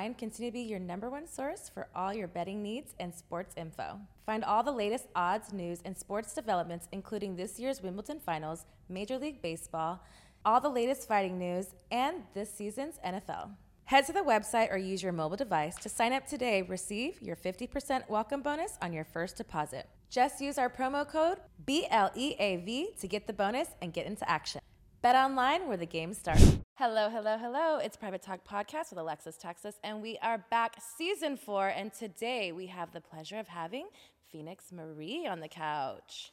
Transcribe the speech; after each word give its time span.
At 0.00 0.10
BetOnline 0.10 0.18
continue 0.18 0.50
to 0.50 0.54
be 0.54 0.60
your 0.60 0.78
number 0.78 1.10
one 1.10 1.26
source 1.26 1.70
for 1.72 1.88
all 1.94 2.12
your 2.14 2.28
betting 2.28 2.62
needs 2.62 2.94
and 2.98 3.14
sports 3.14 3.54
info. 3.56 3.98
Find 4.26 4.44
all 4.44 4.62
the 4.62 4.72
latest 4.72 5.06
odds, 5.14 5.52
news, 5.52 5.80
and 5.84 5.96
sports 5.96 6.34
developments, 6.34 6.88
including 6.92 7.36
this 7.36 7.58
year's 7.58 7.82
Wimbledon 7.82 8.20
Finals, 8.20 8.64
Major 8.88 9.18
League 9.18 9.42
Baseball, 9.42 10.02
all 10.44 10.60
the 10.60 10.68
latest 10.68 11.06
fighting 11.06 11.38
news, 11.38 11.74
and 11.90 12.22
this 12.34 12.52
season's 12.52 12.98
NFL. 13.04 13.50
Head 13.84 14.06
to 14.06 14.12
the 14.12 14.20
website 14.20 14.72
or 14.72 14.78
use 14.78 15.02
your 15.02 15.12
mobile 15.12 15.36
device 15.36 15.76
to 15.76 15.88
sign 15.88 16.12
up 16.12 16.26
today. 16.26 16.62
Receive 16.62 17.20
your 17.20 17.36
50% 17.36 18.08
welcome 18.08 18.40
bonus 18.40 18.78
on 18.80 18.92
your 18.92 19.04
first 19.04 19.36
deposit. 19.36 19.88
Just 20.10 20.40
use 20.40 20.58
our 20.58 20.70
promo 20.70 21.06
code 21.06 21.38
BLEAV 21.66 22.98
to 23.00 23.08
get 23.08 23.26
the 23.26 23.32
bonus 23.32 23.68
and 23.82 23.92
get 23.92 24.06
into 24.06 24.28
action. 24.30 24.60
Bet 25.02 25.16
online 25.16 25.66
where 25.66 25.78
the 25.78 25.86
game 25.86 26.12
starts. 26.12 26.58
Hello, 26.74 27.08
hello, 27.08 27.38
hello. 27.38 27.78
It's 27.78 27.96
Private 27.96 28.20
Talk 28.20 28.40
Podcast 28.46 28.90
with 28.90 28.98
Alexis 28.98 29.38
Texas, 29.38 29.76
and 29.82 30.02
we 30.02 30.18
are 30.22 30.44
back 30.50 30.76
season 30.98 31.38
four. 31.38 31.68
And 31.68 31.90
today 31.90 32.52
we 32.52 32.66
have 32.66 32.92
the 32.92 33.00
pleasure 33.00 33.38
of 33.38 33.48
having 33.48 33.86
Phoenix 34.30 34.70
Marie 34.70 35.26
on 35.26 35.40
the 35.40 35.48
couch. 35.48 36.32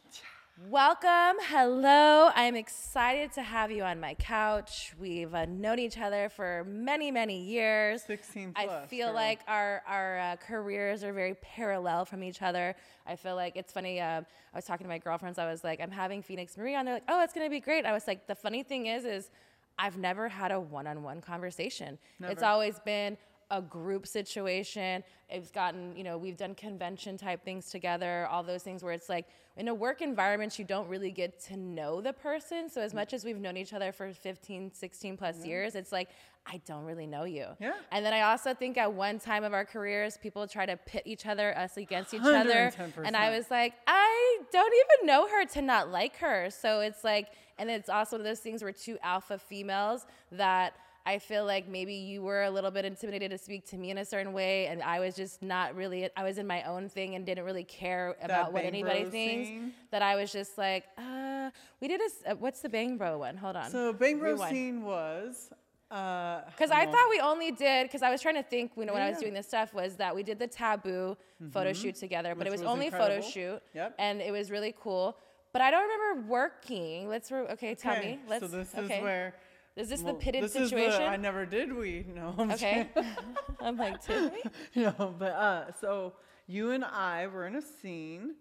Welcome. 0.65 1.37
Hello. 1.49 2.31
I'm 2.33 2.55
excited 2.55 3.31
to 3.33 3.43
have 3.43 3.69
you 3.69 3.83
on 3.83 3.99
my 3.99 4.15
couch. 4.15 4.95
We've 4.99 5.31
uh, 5.35 5.45
known 5.45 5.77
each 5.77 5.99
other 5.99 6.29
for 6.29 6.65
many, 6.67 7.11
many 7.11 7.39
years. 7.43 8.01
16 8.01 8.53
I 8.55 8.87
feel 8.87 9.09
girl. 9.09 9.15
like 9.15 9.41
our 9.47 9.83
our 9.87 10.17
uh, 10.17 10.35
careers 10.37 11.03
are 11.03 11.13
very 11.13 11.35
parallel 11.35 12.05
from 12.05 12.23
each 12.23 12.41
other. 12.41 12.75
I 13.05 13.15
feel 13.15 13.35
like 13.35 13.55
it's 13.55 13.71
funny. 13.71 14.01
Um, 14.01 14.25
I 14.51 14.57
was 14.57 14.65
talking 14.65 14.85
to 14.85 14.89
my 14.89 14.97
girlfriends. 14.97 15.37
I 15.37 15.45
was 15.45 15.63
like, 15.63 15.79
I'm 15.79 15.91
having 15.91 16.23
Phoenix 16.23 16.57
Marie 16.57 16.75
on. 16.75 16.85
They're 16.85 16.95
like, 16.95 17.03
Oh, 17.07 17.21
it's 17.21 17.33
gonna 17.33 17.51
be 17.51 17.59
great. 17.59 17.85
I 17.85 17.93
was 17.93 18.07
like, 18.07 18.25
the 18.25 18.35
funny 18.35 18.63
thing 18.63 18.87
is, 18.87 19.05
is 19.05 19.29
I've 19.77 19.99
never 19.99 20.27
had 20.27 20.51
a 20.51 20.59
one-on-one 20.59 21.21
conversation. 21.21 21.99
It's 22.19 22.41
always 22.41 22.79
been 22.79 23.15
a 23.49 23.61
group 23.61 24.05
situation. 24.05 25.03
It's 25.29 25.51
gotten, 25.51 25.95
you 25.95 26.03
know, 26.03 26.17
we've 26.17 26.37
done 26.37 26.55
convention 26.55 27.17
type 27.17 27.43
things 27.43 27.69
together, 27.69 28.27
all 28.29 28.43
those 28.43 28.63
things 28.63 28.83
where 28.83 28.93
it's 28.93 29.09
like 29.09 29.27
in 29.57 29.67
a 29.67 29.73
work 29.73 30.01
environment, 30.01 30.59
you 30.59 30.65
don't 30.65 30.87
really 30.87 31.11
get 31.11 31.39
to 31.45 31.57
know 31.57 31.99
the 31.99 32.13
person. 32.13 32.69
So 32.69 32.81
as 32.81 32.91
mm. 32.91 32.95
much 32.95 33.13
as 33.13 33.25
we've 33.25 33.39
known 33.39 33.57
each 33.57 33.73
other 33.73 33.91
for 33.91 34.13
15, 34.13 34.71
16 34.73 35.17
plus 35.17 35.45
years, 35.45 35.75
it's 35.75 35.91
like, 35.91 36.09
I 36.45 36.61
don't 36.65 36.85
really 36.85 37.07
know 37.07 37.23
you. 37.25 37.47
Yeah. 37.59 37.73
And 37.91 38.05
then 38.05 38.13
I 38.13 38.21
also 38.21 38.53
think 38.53 38.77
at 38.77 38.93
one 38.93 39.19
time 39.19 39.43
of 39.43 39.53
our 39.53 39.65
careers, 39.65 40.17
people 40.17 40.47
try 40.47 40.65
to 40.65 40.77
pit 40.77 41.03
each 41.05 41.25
other, 41.25 41.57
us 41.57 41.75
against 41.75 42.13
each 42.13 42.21
other. 42.21 42.71
And 43.03 43.17
I 43.17 43.35
was 43.35 43.51
like, 43.51 43.73
I 43.85 44.39
don't 44.51 44.73
even 44.73 45.07
know 45.07 45.27
her 45.27 45.45
to 45.45 45.61
not 45.61 45.89
like 45.89 46.17
her. 46.17 46.49
So 46.49 46.79
it's 46.79 47.03
like, 47.03 47.29
and 47.57 47.69
it's 47.69 47.89
also 47.89 48.15
one 48.15 48.21
of 48.21 48.25
those 48.25 48.39
things 48.39 48.61
where 48.61 48.71
two 48.71 48.97
alpha 49.01 49.37
females 49.37 50.05
that 50.31 50.73
I 51.07 51.19
feel 51.19 51.45
like 51.45 51.69
maybe 51.69 51.93
you 51.93 52.21
were 52.21 52.43
a 52.43 52.49
little 52.51 52.69
bit 52.69 52.83
intimidated 52.83 53.31
to 53.31 53.37
speak 53.37 53.65
to 53.69 53.77
me 53.77 53.91
in 53.91 53.97
a 53.97 54.03
certain 54.05 54.33
way, 54.33 54.67
and 54.67 54.83
I 54.83 54.99
was 54.99 55.15
just 55.15 55.41
not 55.41 55.73
really. 55.73 56.09
I 56.17 56.23
was 56.23 56.37
in 56.37 56.45
my 56.45 56.63
own 56.63 56.89
thing 56.89 57.15
and 57.15 57.25
didn't 57.25 57.45
really 57.45 57.63
care 57.63 58.15
about 58.21 58.51
what 58.51 58.65
anybody 58.65 59.05
thinks. 59.05 59.47
scene? 59.47 59.73
That 59.91 60.01
I 60.01 60.15
was 60.17 60.33
just 60.33 60.57
like, 60.57 60.83
uh, 60.97 61.49
we 61.79 61.87
did 61.87 62.01
a. 62.01 62.31
Uh, 62.31 62.35
what's 62.35 62.59
the 62.59 62.67
Bang 62.67 62.97
Bro 62.97 63.19
one? 63.19 63.37
Hold 63.37 63.55
on. 63.55 63.69
So 63.71 63.93
Bang 63.93 64.19
Bro 64.19 64.33
Rewind. 64.33 64.51
scene 64.53 64.81
was. 64.83 65.49
uh, 65.89 66.41
Because 66.51 66.71
I 66.71 66.85
thought 66.85 67.09
we 67.09 67.21
only 67.21 67.51
did, 67.51 67.87
because 67.87 68.01
I 68.01 68.09
was 68.11 68.21
trying 68.21 68.35
to 68.35 68.43
think, 68.43 68.71
you 68.75 68.83
know, 68.85 68.93
when 68.93 69.01
I 69.01 69.09
was 69.09 69.19
doing 69.19 69.33
this 69.33 69.47
stuff, 69.47 69.73
was 69.73 69.95
that 69.95 70.13
we 70.13 70.23
did 70.23 70.37
the 70.39 70.47
taboo 70.47 71.15
photo 71.51 71.71
shoot 71.71 71.95
together, 71.95 72.31
but 72.35 72.39
Which 72.39 72.47
it 72.47 72.51
was, 72.51 72.61
was 72.61 72.69
only 72.69 72.89
photo 72.89 73.21
shoot. 73.21 73.61
Yep. 73.73 73.95
And 73.97 74.19
it 74.21 74.31
was 74.33 74.51
really 74.51 74.75
cool. 74.77 75.15
But 75.53 75.61
I 75.61 75.71
don't 75.71 75.83
remember 75.89 76.27
working. 76.27 77.07
Let's, 77.07 77.31
re- 77.31 77.47
okay, 77.55 77.73
tell 77.75 77.95
Okay, 77.95 78.15
me. 78.15 78.19
Let's, 78.27 78.43
so 78.43 78.47
this 78.57 78.75
okay. 78.75 78.97
is 78.97 79.03
where. 79.03 79.33
Is 79.77 79.89
this 79.89 80.01
well, 80.01 80.13
the 80.13 80.19
pitted 80.19 80.43
this 80.43 80.53
situation? 80.53 80.91
Is 80.91 80.97
the, 80.97 81.05
I 81.05 81.17
never 81.17 81.45
did 81.45 81.71
we? 81.71 82.05
No. 82.13 82.33
I'm 82.37 82.51
okay. 82.51 82.89
I'm 83.61 83.77
like, 83.77 84.05
did 84.05 84.31
we? 84.31 84.81
no, 84.81 85.15
but 85.19 85.31
uh, 85.33 85.71
so 85.79 86.13
you 86.47 86.71
and 86.71 86.83
I 86.83 87.27
were 87.27 87.45
in 87.45 87.55
a 87.55 87.61
scene, 87.61 88.35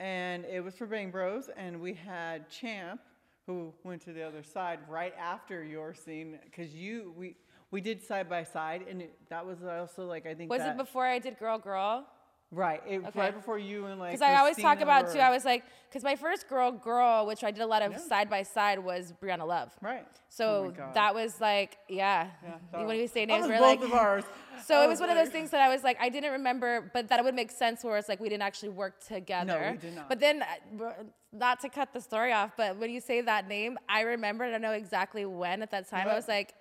and 0.00 0.46
it 0.46 0.64
was 0.64 0.74
for 0.76 0.86
Bang 0.86 1.10
Bros, 1.10 1.50
and 1.56 1.80
we 1.80 1.92
had 1.92 2.48
Champ, 2.48 3.00
who 3.46 3.72
went 3.84 4.02
to 4.02 4.12
the 4.12 4.22
other 4.22 4.42
side 4.42 4.78
right 4.88 5.14
after 5.18 5.62
your 5.62 5.92
scene, 5.92 6.38
because 6.44 6.74
you 6.74 7.12
we 7.16 7.36
we 7.70 7.82
did 7.82 8.02
side 8.02 8.28
by 8.28 8.42
side, 8.42 8.84
and 8.88 9.02
it, 9.02 9.18
that 9.28 9.44
was 9.44 9.62
also 9.62 10.06
like 10.06 10.26
I 10.26 10.34
think 10.34 10.50
Was 10.50 10.60
that, 10.60 10.70
it 10.70 10.78
before 10.78 11.04
I 11.04 11.18
did 11.18 11.38
Girl 11.38 11.58
Girl? 11.58 12.06
Right 12.50 12.82
it, 12.88 13.04
Okay. 13.04 13.20
right 13.20 13.34
before 13.34 13.58
you 13.58 13.86
and 13.86 13.98
like 14.00 14.12
Because 14.12 14.22
I 14.22 14.36
always 14.36 14.56
talk 14.56 14.80
about 14.80 15.12
too. 15.12 15.18
I 15.18 15.30
was 15.30 15.44
like, 15.44 15.64
because 15.88 16.02
my 16.02 16.16
first 16.16 16.48
Girl 16.48 16.72
Girl, 16.72 17.26
which 17.26 17.44
I 17.44 17.50
did 17.50 17.60
a 17.62 17.66
lot 17.66 17.82
of 17.82 17.98
side 17.98 18.30
by 18.30 18.42
side, 18.42 18.78
was 18.78 19.12
Brianna 19.22 19.46
Love. 19.46 19.74
right. 19.82 20.06
So 20.30 20.72
Oh 20.76 20.92
that 20.94 21.14
was 21.14 21.40
like, 21.40 21.78
yeah. 21.88 22.28
that 22.72 22.78
when 22.86 22.88
we 22.96 23.02
was- 23.02 23.12
say 23.12 23.24
names, 23.26 23.46
we're 23.46 23.54
both 23.58 23.80
like, 23.80 23.82
of 23.82 23.92
ours. 23.92 24.24
So 24.66 24.82
it 24.82 24.88
was 24.88 24.98
one 24.98 25.08
of 25.08 25.16
those 25.16 25.28
things 25.28 25.50
that 25.50 25.60
I 25.60 25.68
was 25.68 25.84
like, 25.84 25.96
I 26.00 26.08
didn't 26.08 26.32
remember, 26.32 26.90
but 26.92 27.08
that 27.08 27.20
it 27.20 27.24
would 27.24 27.34
make 27.34 27.50
sense 27.52 27.84
where 27.84 27.96
it's 27.96 28.08
like 28.08 28.18
we 28.18 28.28
didn't 28.28 28.42
actually 28.42 28.70
work 28.70 28.98
together. 29.06 29.60
No, 29.60 29.70
we 29.72 29.78
did 29.78 29.94
not. 29.94 30.08
But 30.08 30.18
then, 30.18 30.42
uh, 30.42 30.90
not 31.32 31.60
to 31.60 31.68
cut 31.68 31.92
the 31.92 32.00
story 32.00 32.32
off, 32.32 32.50
but 32.56 32.76
when 32.76 32.90
you 32.90 33.00
say 33.00 33.20
that 33.20 33.46
name, 33.46 33.78
I 33.88 34.00
remember, 34.00 34.44
I 34.44 34.50
don't 34.50 34.60
know 34.60 34.72
exactly 34.72 35.24
when 35.24 35.62
at 35.62 35.70
that 35.70 35.88
time. 35.88 36.08
I 36.08 36.14
was 36.14 36.26
like, 36.26 36.54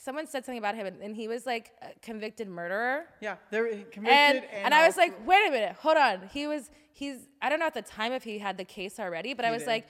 someone 0.00 0.26
said 0.26 0.44
something 0.44 0.58
about 0.58 0.74
him, 0.74 0.86
and- 0.86 1.00
and 1.02 1.14
he 1.14 1.28
was 1.28 1.44
like 1.46 1.72
a 1.82 1.88
convicted 2.00 2.48
murderer. 2.48 3.04
Yeah, 3.20 3.36
they 3.50 3.60
were 3.60 3.68
convicted, 3.68 4.08
And, 4.08 4.38
and, 4.38 4.46
and 4.66 4.74
I 4.74 4.86
was 4.86 4.96
like, 4.96 5.12
wait 5.26 5.46
a 5.46 5.50
minute, 5.50 5.76
hold 5.78 5.96
on. 5.96 6.28
He 6.32 6.46
was, 6.46 6.70
he's, 6.92 7.28
I 7.42 7.48
don't 7.48 7.58
know 7.60 7.66
at 7.66 7.74
the 7.74 7.82
time 7.82 8.12
if 8.12 8.24
he 8.24 8.38
had 8.38 8.56
the 8.56 8.64
case 8.64 8.98
already, 8.98 9.34
but 9.34 9.44
I 9.44 9.50
was 9.50 9.62
did. 9.62 9.68
like, 9.68 9.86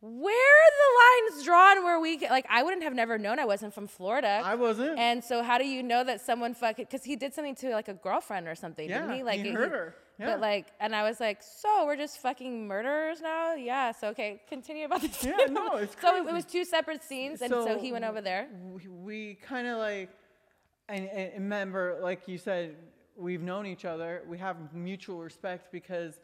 where 0.00 0.34
are 0.34 0.70
the 0.82 1.32
lines 1.34 1.44
drawn 1.44 1.82
where 1.84 1.98
we, 1.98 2.18
ca- 2.18 2.28
like, 2.30 2.46
I 2.50 2.62
wouldn't 2.62 2.82
have 2.82 2.94
never 2.94 3.16
known 3.18 3.38
I 3.38 3.46
wasn't 3.46 3.72
from 3.74 3.86
Florida. 3.86 4.42
I 4.44 4.54
wasn't. 4.54 4.98
And 4.98 5.24
so 5.24 5.42
how 5.42 5.56
do 5.58 5.66
you 5.66 5.82
know 5.82 6.04
that 6.04 6.20
someone 6.20 6.52
fucking 6.54 6.84
because 6.84 7.02
he 7.04 7.16
did 7.16 7.32
something 7.34 7.54
to 7.56 7.70
like 7.70 7.88
a 7.88 7.94
girlfriend 7.94 8.46
or 8.46 8.54
something, 8.54 8.88
Yeah, 8.88 9.00
didn't 9.00 9.16
he? 9.16 9.22
Like 9.22 9.40
he 9.40 9.50
hurt 9.50 9.70
her. 9.72 9.94
Yeah. 10.18 10.26
But 10.26 10.40
like, 10.40 10.66
and 10.80 10.94
I 10.94 11.02
was 11.02 11.20
like, 11.20 11.42
so 11.42 11.84
we're 11.84 11.96
just 11.96 12.18
fucking 12.22 12.66
murderers 12.66 13.20
now? 13.20 13.54
Yeah. 13.54 13.92
So 13.92 14.08
okay, 14.08 14.40
continue 14.48 14.86
about 14.86 15.02
this. 15.02 15.24
Yeah, 15.24 15.46
no, 15.50 15.76
it's 15.76 15.94
so 16.00 16.16
it, 16.16 16.22
crazy. 16.22 16.32
was 16.32 16.44
two 16.44 16.64
separate 16.64 17.02
scenes, 17.02 17.42
and 17.42 17.50
so, 17.50 17.78
he 17.78 17.92
went 17.92 18.04
over 18.04 18.20
there. 18.20 18.48
We, 18.72 18.88
we 18.88 19.34
kind 19.34 19.66
of 19.66 19.78
like, 19.78 20.10
and, 20.88 21.06
and 21.08 21.34
remember, 21.34 21.98
like 22.02 22.26
you 22.28 22.38
said, 22.38 22.76
we've 23.16 23.42
known 23.42 23.66
each 23.66 23.84
other. 23.84 24.22
We 24.26 24.38
have 24.38 24.72
mutual 24.72 25.18
respect 25.18 25.70
because 25.70 26.20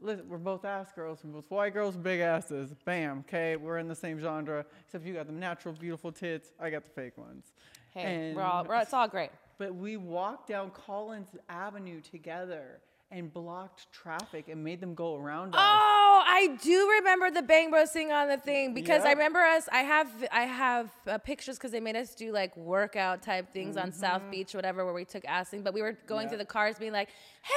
listen, 0.00 0.28
we're 0.28 0.38
both 0.38 0.64
ass 0.64 0.92
girls. 0.92 1.20
We're 1.24 1.32
both 1.32 1.50
white 1.50 1.72
girls, 1.72 1.96
big 1.96 2.20
asses. 2.20 2.74
Bam. 2.84 3.24
Okay, 3.28 3.56
we're 3.56 3.78
in 3.78 3.88
the 3.88 3.94
same 3.94 4.20
genre. 4.20 4.64
Except 4.86 5.04
you 5.04 5.14
got 5.14 5.26
the 5.26 5.32
natural, 5.32 5.74
beautiful 5.74 6.12
tits. 6.12 6.52
I 6.60 6.70
got 6.70 6.84
the 6.84 6.90
fake 6.90 7.18
ones. 7.18 7.52
Hey, 7.90 8.32
we're 8.34 8.42
all, 8.42 8.64
we're, 8.64 8.76
it's 8.76 8.92
all 8.92 9.08
great. 9.08 9.30
But 9.58 9.74
we 9.74 9.96
walked 9.96 10.48
down 10.48 10.70
Collins 10.70 11.28
Avenue 11.48 12.00
together 12.00 12.80
and 13.12 13.32
blocked 13.32 13.90
traffic 13.92 14.48
and 14.48 14.64
made 14.64 14.80
them 14.80 14.94
go 14.94 15.16
around 15.16 15.54
us. 15.54 15.60
Oh, 15.62 16.22
I 16.26 16.56
do 16.62 16.88
remember 16.98 17.30
the 17.30 17.42
Bang 17.42 17.70
Bros 17.70 17.90
thing 17.90 18.10
on 18.10 18.28
the 18.28 18.38
thing 18.38 18.72
because 18.74 19.04
I 19.04 19.10
remember 19.12 19.40
us. 19.40 19.68
I 19.70 19.82
have 19.82 20.08
I 20.32 20.42
have 20.42 20.90
uh, 21.06 21.18
pictures 21.18 21.56
because 21.58 21.70
they 21.72 21.80
made 21.80 21.94
us 21.96 22.14
do 22.14 22.32
like 22.32 22.56
workout 22.56 23.22
type 23.22 23.52
things 23.52 23.76
on 23.76 23.92
South 23.92 24.22
Beach, 24.30 24.54
whatever, 24.54 24.84
where 24.84 24.94
we 24.94 25.04
took 25.04 25.24
acid. 25.26 25.62
But 25.62 25.74
we 25.74 25.82
were 25.82 25.92
going 25.92 26.22
Mm-hmm. 26.22 26.22
Yeah. 26.24 26.28
through 26.30 26.38
the 26.38 26.44
cars, 26.46 26.78
being 26.78 26.92
like, 26.92 27.08
"Hey, 27.42 27.52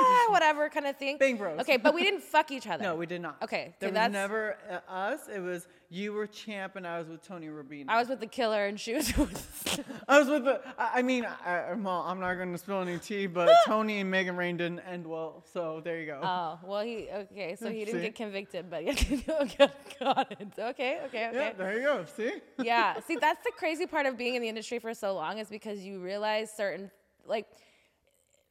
ah," 0.00 0.26
whatever 0.30 0.68
kind 0.68 0.86
of 0.86 0.96
thing. 0.96 1.18
Bang 1.18 1.36
Bros. 1.36 1.60
Okay, 1.60 1.76
but 1.76 1.94
we 1.94 2.02
didn't 2.02 2.22
fuck 2.34 2.50
each 2.50 2.66
other. 2.66 2.82
No, 2.82 2.96
we 2.96 3.06
did 3.06 3.20
not. 3.20 3.36
Okay, 3.42 3.74
there 3.80 3.88
okay, 3.88 3.92
was 3.92 3.94
that's- 3.94 4.12
never 4.12 4.56
uh, 4.70 4.92
us. 4.92 5.28
It 5.34 5.40
was 5.40 5.66
you 5.90 6.12
were 6.12 6.26
champ 6.26 6.76
and 6.76 6.86
I 6.86 6.98
was 6.98 7.08
with 7.08 7.26
Tony 7.26 7.46
Rubino. 7.46 7.86
I 7.88 7.98
was 7.98 8.08
with 8.08 8.20
the 8.20 8.26
killer 8.26 8.66
and 8.66 8.78
she 8.78 8.94
was 8.94 9.16
with. 9.16 9.84
I 10.06 10.18
was 10.18 10.28
with 10.28 10.44
the. 10.44 10.60
I, 10.78 10.98
I 10.98 11.02
mean, 11.02 11.24
I, 11.24 11.58
I'm- 11.68 11.84
well, 11.84 12.04
I'm 12.06 12.20
not 12.20 12.34
going 12.34 12.52
to 12.52 12.58
spill 12.58 12.82
any 12.82 12.98
tea, 12.98 13.26
but 13.26 13.50
Tony 13.66 14.00
and 14.00 14.10
Megan 14.10 14.36
Rain 14.36 14.56
didn't 14.56 14.80
end 14.80 15.06
well. 15.06 15.44
So 15.52 15.80
there 15.82 15.98
you 15.98 16.06
go. 16.06 16.20
Oh 16.22 16.58
well, 16.64 16.82
he 16.82 17.08
okay. 17.12 17.56
So 17.56 17.70
he 17.70 17.84
didn't 17.84 18.00
See? 18.00 18.06
get 18.06 18.14
convicted, 18.14 18.70
but 18.70 18.84
yeah, 18.84 18.92
got 20.00 20.32
it. 20.32 20.48
Okay, 20.58 20.58
okay, 20.58 21.00
okay. 21.06 21.20
yeah, 21.22 21.28
okay. 21.28 21.54
there 21.56 21.74
you 21.74 21.82
go. 21.82 22.04
See? 22.16 22.32
yeah. 22.62 23.00
See, 23.00 23.16
that's 23.16 23.42
the 23.44 23.52
crazy 23.56 23.86
part 23.86 24.06
of 24.06 24.16
being 24.18 24.34
in 24.34 24.42
the 24.42 24.48
industry 24.48 24.78
for 24.78 24.94
so 24.94 25.14
long 25.14 25.38
is 25.38 25.48
because 25.48 25.80
you 25.80 26.00
realize 26.00 26.50
certain 26.54 26.90
like 27.26 27.46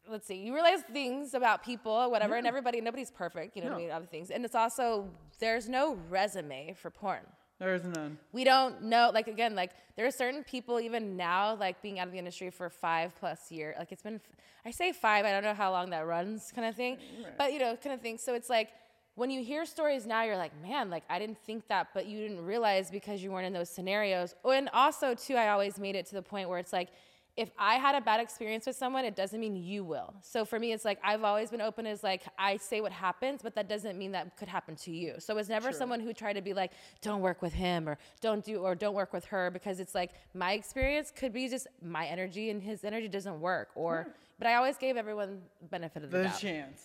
let's 0.10 0.28
see, 0.28 0.36
you 0.36 0.54
realize 0.54 0.82
things 0.92 1.34
about 1.34 1.64
people 1.64 2.10
whatever, 2.12 2.36
and 2.36 2.48
everybody 2.48 2.82
nobody's 2.82 3.12
perfect, 3.12 3.56
you 3.56 3.64
know 3.64 3.70
what 3.70 3.78
I 3.78 3.82
mean, 3.82 3.92
other 3.92 4.06
things. 4.06 4.30
And 4.30 4.46
it's 4.46 4.56
also 4.56 5.10
there's 5.40 5.68
no 5.70 5.98
resume 6.10 6.76
for 6.78 6.90
porn. 6.90 7.22
There 7.60 7.74
is 7.74 7.84
none. 7.84 8.20
We 8.32 8.44
don't 8.44 8.84
know, 8.84 9.10
like 9.14 9.28
again, 9.28 9.56
like 9.56 9.72
there 9.96 10.06
are 10.06 10.12
certain 10.12 10.44
people 10.44 10.80
even 10.80 11.18
now, 11.18 11.56
like 11.56 11.82
being 11.82 12.00
out 12.00 12.06
of 12.08 12.14
the 12.14 12.20
industry 12.20 12.52
for 12.52 12.70
five 12.70 13.16
plus 13.20 13.52
years. 13.52 13.76
Like 13.80 13.92
it's 13.92 14.04
been, 14.04 14.22
I 14.66 14.72
say 14.72 14.92
five, 14.92 15.26
I 15.26 15.32
don't 15.32 15.44
know 15.44 15.56
how 15.56 15.72
long 15.72 15.90
that 15.90 16.06
runs, 16.06 16.52
kind 16.54 16.68
of 16.68 16.76
thing, 16.76 16.98
but 17.38 17.54
you 17.54 17.60
know, 17.60 17.76
kind 17.76 17.94
of 17.94 18.02
thing. 18.02 18.18
So 18.20 18.36
it's 18.36 18.50
like 18.50 18.70
when 19.16 19.32
you 19.32 19.44
hear 19.44 19.66
stories 19.66 20.06
now, 20.06 20.22
you're 20.22 20.38
like, 20.38 20.52
man, 20.62 20.92
like 20.92 21.04
I 21.10 21.18
didn't 21.18 21.40
think 21.40 21.68
that, 21.70 21.88
but 21.96 22.06
you 22.06 22.20
didn't 22.20 22.46
realize 22.46 22.92
because 22.92 23.24
you 23.24 23.32
weren't 23.32 23.48
in 23.48 23.54
those 23.54 23.70
scenarios. 23.70 24.36
And 24.46 24.70
also, 24.74 25.16
too, 25.16 25.34
I 25.34 25.50
always 25.50 25.80
made 25.80 25.96
it 25.96 26.06
to 26.08 26.16
the 26.16 26.22
point 26.22 26.50
where 26.50 26.60
it's 26.60 26.72
like, 26.72 26.90
if 27.38 27.52
I 27.60 27.76
had 27.76 27.94
a 27.94 28.02
bad 28.02 28.20
experience 28.20 28.66
with 28.66 28.76
someone, 28.76 29.06
it 29.06 29.16
doesn't 29.16 29.40
mean 29.40 29.56
you 29.56 29.84
will. 29.84 30.12
So 30.22 30.44
for 30.44 30.58
me, 30.60 30.74
it's 30.74 30.84
like 30.84 31.00
I've 31.04 31.24
always 31.24 31.52
been 31.52 31.62
open 31.62 31.86
as 31.86 32.04
like 32.04 32.24
I 32.38 32.58
say 32.58 32.82
what 32.82 32.92
happens, 32.92 33.42
but 33.44 33.54
that 33.54 33.70
doesn't 33.70 33.96
mean 33.96 34.12
that 34.14 34.36
could 34.38 34.48
happen 34.48 34.76
to 34.78 34.92
you. 34.92 35.16
So 35.20 35.38
it's 35.38 35.48
never 35.48 35.70
True. 35.70 35.78
someone 35.78 36.00
who 36.00 36.14
tried 36.14 36.34
to 36.34 36.42
be 36.42 36.56
like, 36.56 36.72
don't 37.02 37.22
work 37.22 37.44
with 37.44 37.54
him 37.54 37.88
or 37.88 38.00
don't 38.22 38.44
do 38.44 38.58
or 38.58 38.74
don't 38.74 38.96
work 38.96 39.14
with 39.14 39.24
her 39.26 39.52
because 39.52 39.80
it's 39.80 39.94
like 39.94 40.12
my 40.34 40.54
experience 40.54 41.14
could 41.16 41.32
be 41.32 41.48
just 41.48 41.68
my 41.82 42.08
energy 42.08 42.50
and 42.50 42.62
his 42.62 42.84
energy 42.84 43.08
doesn't 43.08 43.40
work. 43.40 43.70
Or 43.76 44.08
but 44.40 44.48
I 44.48 44.56
always 44.56 44.78
gave 44.78 44.98
everyone 44.98 45.42
benefit 45.70 46.04
of 46.04 46.10
the, 46.12 46.18
The 46.18 46.24
doubt 46.24 46.40
chance. 46.40 46.82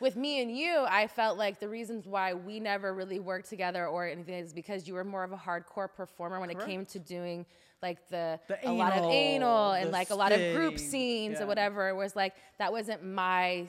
with 0.00 0.16
me 0.16 0.42
and 0.42 0.54
you, 0.54 0.84
I 0.86 1.06
felt 1.06 1.38
like 1.38 1.60
the 1.60 1.68
reasons 1.68 2.06
why 2.06 2.34
we 2.34 2.60
never 2.60 2.92
really 2.92 3.20
worked 3.20 3.48
together 3.48 3.86
or 3.86 4.06
anything 4.06 4.34
is 4.34 4.52
because 4.52 4.86
you 4.86 4.92
were 4.94 5.04
more 5.04 5.24
of 5.24 5.32
a 5.32 5.36
hardcore 5.36 5.88
performer 5.90 6.40
when 6.40 6.50
it 6.50 6.60
came 6.60 6.84
to 6.86 6.98
doing 6.98 7.46
like 7.82 8.08
the, 8.08 8.38
The 8.48 8.68
a 8.68 8.72
lot 8.72 8.92
of 8.92 9.04
anal, 9.04 9.10
anal 9.10 9.72
and 9.72 9.90
like 9.90 10.10
a 10.10 10.14
lot 10.14 10.32
of 10.32 10.54
group 10.54 10.78
scenes 10.78 11.36
yeah. 11.38 11.44
or 11.44 11.46
whatever. 11.46 11.94
Was 11.94 12.14
like 12.14 12.34
that 12.58 12.72
wasn't 12.72 13.04
my 13.04 13.66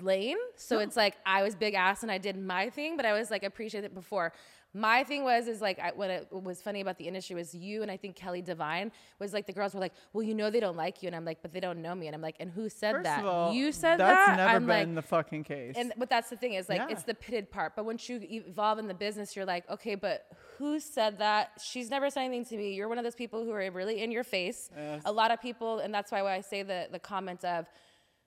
lane. 0.00 0.38
So 0.56 0.78
it's 0.78 0.96
like 0.96 1.16
I 1.26 1.42
was 1.42 1.54
big 1.54 1.74
ass 1.74 2.02
and 2.02 2.10
I 2.10 2.18
did 2.18 2.36
my 2.36 2.70
thing, 2.70 2.96
but 2.96 3.04
I 3.04 3.12
was 3.12 3.30
like 3.30 3.42
appreciate 3.42 3.84
it 3.84 3.94
before. 3.94 4.32
My 4.74 5.04
thing 5.04 5.22
was 5.24 5.48
is 5.48 5.60
like 5.60 5.78
I, 5.78 5.92
what 5.94 6.08
it 6.10 6.28
was 6.32 6.62
funny 6.62 6.80
about 6.80 6.96
the 6.96 7.06
industry 7.06 7.36
was 7.36 7.54
you 7.54 7.82
and 7.82 7.90
I 7.90 7.96
think 7.98 8.16
Kelly 8.16 8.40
Divine 8.40 8.90
was 9.18 9.32
like 9.34 9.46
the 9.46 9.52
girls 9.52 9.74
were 9.74 9.80
like, 9.80 9.92
well, 10.12 10.22
you 10.22 10.34
know 10.34 10.48
they 10.50 10.60
don't 10.60 10.76
like 10.76 11.02
you, 11.02 11.08
and 11.08 11.14
I'm 11.16 11.24
like, 11.26 11.42
but 11.42 11.52
they 11.52 11.60
don't 11.60 11.82
know 11.82 11.94
me, 11.94 12.06
and 12.06 12.14
I'm 12.16 12.22
like, 12.22 12.36
and 12.40 12.50
who 12.50 12.68
said 12.68 12.92
First 12.94 13.04
that? 13.04 13.24
all, 13.24 13.52
you 13.52 13.70
said 13.72 13.98
that's 13.98 14.16
that. 14.16 14.26
That's 14.28 14.36
never 14.38 14.50
I'm 14.56 14.66
been 14.66 14.94
like, 14.94 14.94
the 14.94 15.02
fucking 15.08 15.44
case. 15.44 15.74
and 15.76 15.92
but 15.98 16.08
that's 16.08 16.30
the 16.30 16.36
thing 16.36 16.54
is 16.54 16.68
like 16.68 16.78
Yeah. 16.78 16.86
it's 16.90 17.02
the 17.02 17.14
pitted 17.14 17.50
part. 17.50 17.76
But 17.76 17.84
once 17.84 18.08
you 18.08 18.18
evolve 18.22 18.78
in 18.78 18.88
the 18.88 18.94
business, 18.94 19.36
you're 19.36 19.44
like, 19.44 19.68
okay, 19.70 19.94
but 19.94 20.26
who 20.58 20.80
said 20.80 21.18
that? 21.18 21.50
She's 21.62 21.90
never 21.90 22.08
said 22.08 22.22
anything 22.22 22.44
to 22.46 22.56
me. 22.56 22.74
You're 22.74 22.88
one 22.88 22.98
of 22.98 23.04
those 23.04 23.14
people 23.14 23.44
who 23.44 23.50
are 23.52 23.70
really 23.70 24.02
in 24.02 24.10
your 24.10 24.24
face. 24.24 24.70
Yes. 24.76 25.02
A 25.04 25.12
lot 25.12 25.30
of 25.30 25.40
people, 25.42 25.80
and 25.80 25.92
that's 25.92 26.10
why 26.12 26.22
I 26.22 26.40
say 26.40 26.62
the 26.62 26.88
the 26.90 26.98
comment 26.98 27.44
of 27.44 27.66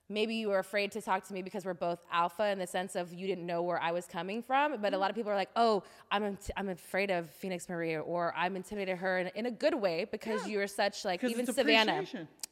maybe 0.10 0.36
you 0.36 0.50
were 0.50 0.60
afraid 0.60 0.92
to 0.94 1.02
talk 1.02 1.26
to 1.28 1.34
me 1.34 1.42
because 1.42 1.66
we're 1.66 1.74
both 1.74 2.00
alpha 2.12 2.48
in 2.48 2.60
the 2.60 2.68
sense 2.68 2.96
of 2.96 3.14
you 3.14 3.28
didn't 3.28 3.46
know 3.46 3.62
where 3.62 3.82
I 3.82 3.92
was 3.92 4.06
coming 4.06 4.42
from. 4.42 4.74
But 4.74 4.80
a 4.80 4.92
mm-hmm. 4.92 5.02
lot 5.02 5.10
of 5.10 5.16
people 5.16 5.32
are 5.32 5.36
like, 5.36 5.50
oh, 5.56 5.84
I'm 6.12 6.24
int- 6.24 6.52
I'm 6.56 6.70
afraid 6.70 7.12
of 7.12 7.30
Phoenix 7.30 7.68
Maria, 7.70 8.02
or 8.02 8.34
I'm 8.38 8.56
intimidated 8.56 8.98
her 8.98 9.20
in, 9.20 9.28
in 9.36 9.46
a 9.46 9.52
good 9.52 9.74
way 9.74 10.06
because 10.10 10.48
you 10.48 10.58
were 10.58 10.68
such 10.68 11.06
like 11.06 11.24
even 11.24 11.46
Savannah 11.46 12.06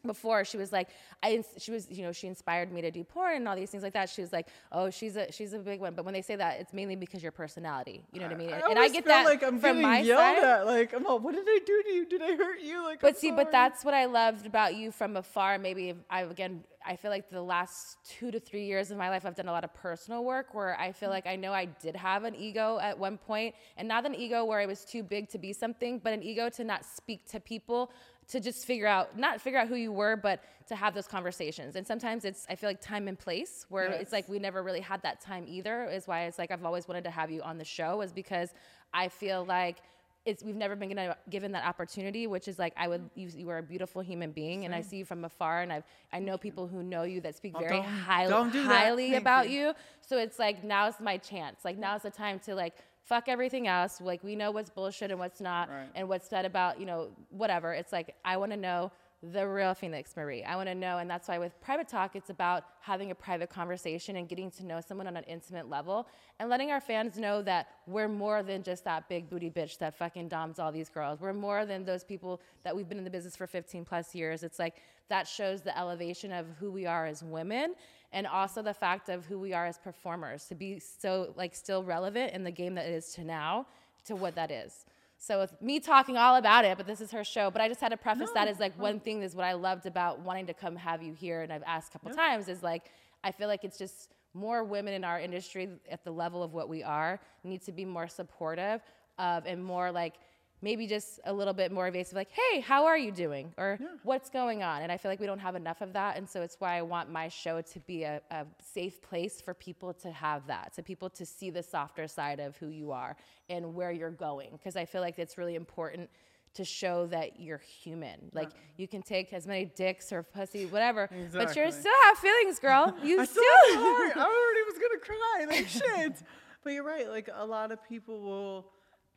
before 0.06 0.44
she 0.44 0.58
was 0.58 0.74
like 0.74 0.90
I 1.22 1.42
she 1.58 1.72
was 1.72 1.90
you 1.90 2.04
know 2.04 2.12
she 2.12 2.28
inspired 2.28 2.74
me 2.74 2.82
to 2.82 2.92
do 2.92 3.06
porn 3.06 3.38
and 3.38 3.48
all 3.48 3.56
these 3.56 3.70
things 3.70 3.84
like 3.84 3.94
that. 3.94 4.10
She 4.10 4.22
was 4.22 4.34
like, 4.34 4.48
oh, 4.72 4.90
she's 4.90 5.16
a 5.16 5.32
she's 5.32 5.54
a 5.54 5.60
big 5.60 5.80
one. 5.80 5.94
But 5.96 6.06
when 6.06 6.14
they 6.14 6.22
say 6.22 6.36
that, 6.36 6.60
it's 6.60 6.74
mainly 6.74 6.96
because 6.96 7.24
your 7.24 7.32
personality. 7.32 8.04
You 8.12 8.20
know 8.20 8.28
what 8.28 8.36
I 8.36 8.38
mean? 8.38 8.52
I 8.52 8.60
and 8.70 8.80
I 8.80 8.90
get 8.90 9.06
that 9.06 9.26
like 9.26 9.44
I'm 9.44 9.60
from 9.60 9.82
my 9.82 10.00
yelled 10.00 10.20
side. 10.20 10.44
at. 10.44 10.66
Like, 10.66 10.94
I'm 10.94 11.06
all, 11.06 11.20
what 11.20 11.36
did 11.36 11.46
I 11.48 11.60
do 11.66 11.84
to 11.84 11.90
you? 11.92 12.06
Did 12.06 12.22
I 12.22 12.36
hurt 12.36 12.62
you? 12.62 12.84
Like, 12.84 13.02
But 13.02 13.10
I'm 13.10 13.16
see, 13.16 13.30
sorry. 13.30 13.44
but 13.44 13.52
that's 13.52 13.84
what 13.84 13.94
I 13.94 14.06
loved 14.06 14.46
about 14.46 14.76
you 14.76 14.92
from 14.92 15.16
afar. 15.18 15.58
Maybe 15.58 15.90
if 15.90 15.98
I 16.10 16.22
again, 16.22 16.64
I 16.86 16.96
feel 16.96 17.12
like 17.12 17.30
the 17.30 17.42
last 17.42 17.98
two 18.06 18.32
to 18.32 18.40
three 18.40 18.66
years 18.66 18.92
of 18.92 18.98
my 18.98 19.10
life, 19.10 19.26
I've 19.26 19.36
done 19.36 19.48
a 19.48 19.52
lot 19.52 19.64
of 19.64 19.74
personal 19.74 20.24
work 20.24 20.54
where 20.54 20.80
I 20.80 20.92
feel 20.92 21.08
mm-hmm. 21.08 21.14
like 21.14 21.28
I 21.28 21.36
know 21.36 21.54
I 21.54 21.66
did 21.66 21.96
have 21.96 22.24
an 22.24 22.36
ego 22.36 22.80
at 22.82 22.98
one 22.98 23.18
point, 23.18 23.56
and 23.78 23.88
not 23.88 24.06
an 24.06 24.16
ego 24.16 24.46
where 24.46 24.60
I 24.60 24.66
was 24.66 24.86
too 24.86 25.04
big 25.04 25.30
to 25.30 25.38
be 25.38 25.54
something, 25.54 26.00
but 26.00 26.14
an 26.14 26.24
ego 26.24 26.50
to 26.50 26.64
not 26.64 26.86
speak 26.86 27.26
to 27.32 27.40
people, 27.40 27.92
to 28.30 28.40
just 28.40 28.66
figure 28.66 28.88
out, 28.88 29.18
not 29.18 29.42
figure 29.42 29.60
out 29.60 29.68
who 29.68 29.76
you 29.76 29.92
were, 29.92 30.16
but 30.16 30.44
to 30.68 30.76
have 30.76 30.94
those 30.94 31.08
conversations. 31.08 31.76
And 31.76 31.86
sometimes 31.86 32.26
it's, 32.26 32.46
I 32.50 32.56
feel 32.56 32.70
like 32.70 32.82
time 32.82 33.08
and 33.08 33.20
place 33.20 33.66
where 33.70 33.86
it's 33.86 34.12
like 34.12 34.30
we 34.30 34.40
never 34.40 34.64
really 34.64 34.80
had 34.80 35.02
that 35.04 35.22
time 35.22 35.46
either. 35.48 35.86
Is 35.86 36.08
why 36.08 36.24
it's 36.24 36.38
like 36.38 36.52
I've 36.52 36.66
always 36.66 36.88
wanted 36.88 37.04
to 37.06 37.12
have 37.12 37.32
you 37.32 37.42
on 37.42 37.58
the 37.58 37.66
show, 37.66 38.02
is 38.02 38.14
because 38.14 38.54
I 38.94 39.10
feel 39.10 39.46
like 39.46 39.78
it's 40.26 40.44
we've 40.44 40.56
never 40.56 40.76
been 40.76 40.90
gonna, 40.90 41.18
given 41.30 41.52
that 41.52 41.66
opportunity, 41.66 42.28
which 42.28 42.48
is 42.48 42.58
like 42.58 42.74
I 42.78 42.88
would 42.88 43.02
mm. 43.02 43.10
you, 43.16 43.30
you 43.36 43.50
are 43.50 43.58
a 43.58 43.64
beautiful 43.64 44.02
human 44.02 44.32
being, 44.32 44.66
and 44.66 44.74
I 44.74 44.82
see 44.82 44.98
you 44.98 45.06
from 45.06 45.26
afar, 45.26 45.62
and 45.62 45.72
I've 45.74 45.84
I 46.12 46.20
know 46.20 46.38
people 46.38 46.68
who 46.68 46.82
know 46.84 47.04
you 47.04 47.22
that 47.22 47.36
speak 47.36 47.54
Oh, 47.56 47.60
very 47.60 47.78
don't- 47.78 47.86
highly 47.86 48.30
don't 48.30 48.52
do 48.54 48.64
that. 48.64 48.68
highly 48.68 49.16
about 49.16 49.50
you. 49.50 49.68
you. 49.68 49.74
So 50.02 50.18
it's 50.18 50.40
like 50.40 50.64
now's 50.64 51.00
my 51.00 51.18
chance. 51.18 51.66
Like 51.66 51.78
now's 51.78 52.04
the 52.04 52.12
time 52.12 52.40
to 52.42 52.56
like 52.56 52.74
fuck 53.04 53.28
everything 53.28 53.68
else. 53.68 54.00
Like 54.00 54.24
we 54.24 54.36
know 54.36 54.52
what's 54.52 54.70
bullshit 54.70 55.12
and 55.12 55.20
what's 55.20 55.42
not, 55.42 55.70
Right. 55.70 55.90
and 55.96 56.08
what's 56.08 56.30
said 56.30 56.46
about 56.46 56.80
you 56.80 56.86
know 56.86 57.10
whatever. 57.30 57.74
It's 57.74 57.92
like 57.92 58.16
I 58.24 58.38
want 58.38 58.52
to 58.52 58.58
know 58.58 58.92
the 59.32 59.48
real 59.48 59.74
Phoenix 59.74 60.16
Marie. 60.18 60.44
I 60.44 60.58
want 60.58 60.68
to 60.68 60.76
know, 60.76 60.98
and 60.98 61.10
that's 61.10 61.30
why 61.30 61.38
with 61.38 61.60
private 61.62 61.88
talk, 61.88 62.16
it's 62.16 62.30
about 62.30 62.66
having 62.82 63.12
a 63.12 63.16
private 63.16 63.50
conversation 63.50 64.18
and 64.18 64.28
getting 64.28 64.52
to 64.52 64.66
know 64.66 64.82
someone 64.82 65.08
on 65.08 65.16
an 65.16 65.24
intimate 65.24 65.70
level, 65.70 66.08
and 66.40 66.50
letting 66.50 66.72
our 66.72 66.82
fans 66.82 67.18
know 67.18 67.42
that 67.44 67.68
we're 67.88 68.10
more 68.10 68.44
than 68.44 68.64
just 68.64 68.84
that 68.84 69.08
big 69.08 69.30
booty 69.30 69.50
bitch 69.50 69.78
that 69.78 69.96
fucking 69.96 70.28
doms 70.28 70.60
all 70.60 70.74
these 70.74 70.90
girls. 70.90 71.22
We're 71.22 71.32
more 71.32 71.66
than 71.66 71.86
those 71.86 72.04
people 72.04 72.42
that 72.64 72.76
we've 72.76 72.90
been 72.90 72.98
in 72.98 73.06
the 73.06 73.10
business 73.10 73.36
for 73.36 73.48
15 73.48 73.86
plus 73.86 74.14
years. 74.14 74.44
It's 74.44 74.60
like 74.60 74.76
that 75.08 75.26
shows 75.26 75.62
the 75.62 75.78
elevation 75.78 76.34
of 76.34 76.46
who 76.60 76.70
we 76.70 76.86
are 76.86 77.06
as 77.06 77.24
women 77.24 77.76
and 78.12 78.28
also 78.28 78.62
the 78.62 78.74
fact 78.74 79.10
of 79.10 79.26
who 79.26 79.40
we 79.40 79.54
are 79.54 79.66
as 79.66 79.78
performers 79.78 80.46
to 80.46 80.56
be 80.56 80.80
so 80.80 81.34
like 81.36 81.56
still 81.56 81.84
relevant 81.84 82.34
in 82.34 82.44
the 82.44 82.52
game 82.52 82.76
that 82.76 82.86
it 82.86 82.94
is 82.94 83.14
to 83.14 83.24
now 83.24 83.66
to 84.06 84.16
what 84.16 84.36
that 84.36 84.52
is 84.52 84.86
so 85.24 85.40
with 85.40 85.54
me 85.62 85.80
talking 85.80 86.18
all 86.18 86.36
about 86.36 86.66
it 86.66 86.78
but 86.78 86.86
this 86.86 87.00
is 87.00 87.10
her 87.12 87.24
show 87.24 87.50
but 87.50 87.62
i 87.62 87.68
just 87.68 87.80
had 87.80 87.90
to 87.90 87.98
preface 87.98 88.30
that 88.34 88.48
as 88.48 88.60
like 88.60 88.78
one 88.78 89.00
thing 89.00 89.22
is 89.22 89.36
what 89.36 89.46
i 89.46 89.54
loved 89.54 89.86
about 89.86 90.20
wanting 90.20 90.46
to 90.46 90.54
come 90.54 90.76
have 90.76 91.02
you 91.02 91.14
here 91.14 91.42
and 91.42 91.54
i've 91.54 91.64
asked 91.66 91.90
a 91.90 91.92
couple 91.94 92.14
times 92.14 92.48
is 92.50 92.62
like 92.62 92.92
i 93.24 93.32
feel 93.32 93.48
like 93.48 93.64
it's 93.64 93.78
just 93.78 94.10
more 94.34 94.64
women 94.64 94.94
in 94.94 95.04
our 95.04 95.20
industry 95.20 95.70
at 95.90 96.04
the 96.04 96.12
level 96.12 96.44
of 96.44 96.54
what 96.54 96.68
we 96.68 96.84
are 96.84 97.20
need 97.44 97.62
to 97.62 97.72
be 97.72 97.86
more 97.86 98.08
supportive 98.08 98.82
of 99.18 99.46
and 99.46 99.64
more 99.64 99.92
like 99.92 100.16
maybe 100.64 100.88
just 100.88 101.20
a 101.26 101.34
little 101.34 101.54
bit 101.54 101.72
more 101.72 101.88
evasive 101.88 102.16
like 102.16 102.30
hey 102.32 102.62
how 102.62 102.86
are 102.86 102.98
you 102.98 103.12
doing 103.12 103.54
or 103.58 103.78
what's 104.04 104.30
going 104.30 104.64
on 104.64 104.82
and 104.82 104.92
i 104.92 104.98
feel 104.98 105.12
like 105.12 105.20
we 105.20 105.26
don't 105.26 105.40
have 105.40 105.56
enough 105.56 105.82
of 105.82 105.94
that 105.94 106.18
and 106.18 106.28
so 106.28 106.42
it's 106.42 106.56
why 106.60 106.78
i 106.78 106.82
want 106.82 107.12
my 107.12 107.28
show 107.28 107.62
to 107.62 107.80
be 107.82 108.04
a, 108.04 108.22
a 108.32 108.46
safe 108.60 109.02
place 109.02 109.42
for 109.42 109.54
people 109.54 109.94
to 109.94 110.10
have 110.12 110.48
that 110.48 110.74
to 110.74 110.82
people 110.82 111.10
to 111.10 111.26
see 111.26 111.50
the 111.50 111.62
softer 111.62 112.08
side 112.08 112.40
of 112.40 112.56
who 112.58 112.70
you 112.70 112.92
are 112.92 113.16
and 113.50 113.76
where 113.76 113.92
you're 113.92 114.10
going 114.10 114.50
because 114.54 114.76
i 114.76 114.86
feel 114.86 115.02
like 115.02 115.20
it's 115.20 115.38
really 115.38 115.56
important 115.56 116.10
to 116.54 116.64
show 116.64 117.08
that 117.08 117.40
you're 117.40 117.62
human 117.82 118.30
like 118.32 118.52
you 118.78 118.88
can 118.88 119.02
take 119.02 119.34
as 119.34 119.46
many 119.48 119.66
dicks 119.66 120.14
or 120.14 120.24
pussy 120.24 120.66
whatever 120.68 121.10
but 121.34 121.56
you 121.56 121.72
still 121.72 121.92
have 122.04 122.18
feelings 122.20 122.60
girl 122.60 122.96
you 123.04 123.20
I 123.20 123.26
still, 123.26 123.44
still. 123.70 123.80
I 123.80 124.12
already 124.16 124.64
was 124.66 124.78
gonna 124.80 125.00
cry. 125.00 125.46
Like 125.50 125.68
shit. 125.68 126.24
But 126.64 126.72
you're 126.72 126.84
right. 126.84 127.10
Like 127.10 127.30
a 127.34 127.46
lot 127.46 127.74
of 127.74 127.84
people 127.84 128.22
will 128.22 128.68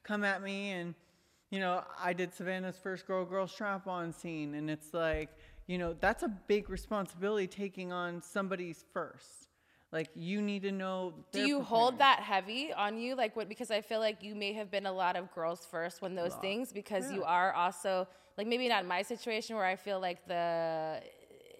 come 0.02 0.24
at 0.24 0.42
me, 0.42 0.72
and 0.72 0.94
you 1.50 1.60
know, 1.60 1.84
I 2.02 2.12
did 2.12 2.34
Savannah's 2.34 2.76
first 2.76 3.06
girl 3.06 3.24
girl 3.24 3.46
strap 3.46 3.86
on 3.86 4.12
scene, 4.12 4.54
and 4.54 4.68
it's 4.68 4.92
like, 4.92 5.30
you 5.66 5.78
know, 5.78 5.94
that's 6.00 6.22
a 6.22 6.28
big 6.28 6.68
responsibility 6.70 7.46
taking 7.46 7.92
on 7.92 8.20
somebody's 8.22 8.84
first. 8.92 9.48
Like 9.92 10.10
you 10.14 10.42
need 10.42 10.62
to 10.62 10.72
know. 10.72 11.14
do 11.32 11.46
you 11.46 11.62
hold 11.62 11.98
that 12.00 12.20
heavy 12.20 12.72
on 12.72 12.98
you? 12.98 13.14
Like 13.14 13.36
what 13.36 13.48
because 13.48 13.70
i 13.70 13.80
feel 13.80 14.00
like 14.00 14.22
you 14.22 14.34
may 14.34 14.52
have 14.52 14.70
been 14.70 14.86
a 14.86 14.92
lot 14.92 15.16
of 15.16 15.32
girls 15.32 15.66
first 15.70 16.02
when 16.02 16.14
those 16.14 16.34
things 16.34 16.72
because 16.72 17.10
you 17.10 17.22
are 17.22 17.52
also 17.52 18.06
like 18.36 18.46
maybe 18.46 18.68
not 18.68 18.82
in 18.82 18.88
my 18.88 19.00
situation 19.00 19.56
where 19.56 19.64
i 19.64 19.76
feel 19.76 20.00
like 20.00 20.26
the 20.26 21.00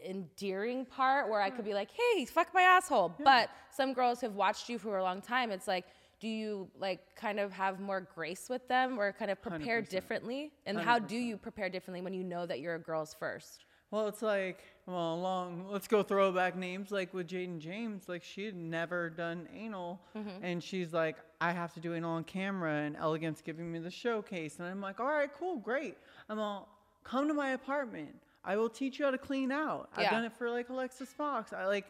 endearing 0.05 0.85
part 0.85 1.31
where 1.31 1.40
i 1.40 1.49
could 1.49 1.64
be 1.64 1.73
like 1.73 1.88
hey 1.93 2.25
fuck 2.25 2.52
my 2.52 2.62
asshole. 2.62 3.14
But 3.25 3.49
some 3.71 3.95
girls 3.95 4.21
have 4.21 4.35
watched 4.35 4.69
you 4.69 4.78
for 4.78 4.99
a 4.99 5.02
long 5.02 5.21
time. 5.21 5.50
It's 5.50 5.69
like 5.69 5.87
do 6.20 6.28
you 6.28 6.68
like 6.78 7.00
kind 7.14 7.38
of 7.38 7.52
have 7.52 7.80
more 7.80 8.00
grace 8.00 8.49
with 8.49 8.66
them 8.68 8.99
or 8.99 9.12
kind 9.12 9.30
of 9.30 9.40
prepare 9.42 9.82
100%. 9.82 9.88
differently 9.88 10.52
and 10.64 10.78
how 10.78 10.99
do 10.99 11.16
you 11.16 11.37
prepare 11.37 11.68
differently 11.68 12.00
when 12.00 12.14
you 12.14 12.25
know 12.25 12.46
that 12.46 12.61
you're 12.61 12.75
a 12.75 12.78
girl's 12.78 13.14
first 13.14 13.66
Well, 13.90 14.08
it's 14.08 14.23
like, 14.23 14.64
well, 14.87 15.14
along, 15.14 15.66
let's 15.70 15.87
go 15.87 16.02
throwback 16.02 16.56
names 16.56 16.90
like 16.90 17.14
with 17.14 17.28
Jaden 17.28 17.61
James. 17.61 18.08
Like, 18.08 18.25
she 18.25 18.44
had 18.44 18.56
never 18.56 19.11
done 19.11 19.49
anal. 19.54 20.00
Mm-hmm. 20.16 20.44
And 20.44 20.62
she's 20.62 20.92
like, 20.92 21.16
I 21.40 21.52
have 21.52 21.73
to 21.75 21.80
do 21.80 21.94
anal 21.94 22.12
on 22.14 22.25
camera, 22.25 22.73
and 22.73 22.96
Elegant's 22.96 23.42
giving 23.42 23.70
me 23.70 23.78
the 23.78 23.90
showcase. 23.90 24.58
And 24.58 24.66
I'm 24.66 24.80
like, 24.80 24.99
all 24.99 25.06
right, 25.06 25.30
cool, 25.32 25.56
great. 25.56 25.96
I'm 26.28 26.40
all, 26.40 26.68
come 27.04 27.28
to 27.28 27.35
my 27.35 27.50
apartment. 27.50 28.14
I 28.44 28.56
will 28.56 28.68
teach 28.68 28.99
you 28.99 29.04
how 29.04 29.11
to 29.11 29.18
clean 29.18 29.52
out. 29.52 29.88
I've 29.96 30.11
done 30.11 30.25
it 30.25 30.32
for 30.32 30.50
like 30.50 30.68
Alexis 30.68 31.12
Fox. 31.12 31.52
I 31.52 31.66
like, 31.66 31.87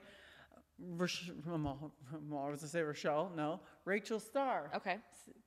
Roch- 0.79 1.31
I'm 1.51 1.67
all- 1.67 1.93
I'm 2.13 2.33
all- 2.33 2.47
I 2.49 2.51
was 2.51 2.61
to 2.61 2.69
say 2.69 2.83
Rochelle. 2.83 3.33
No, 3.35 3.61
Rachel 3.85 4.21
Starr 4.21 4.71
okay 4.75 4.99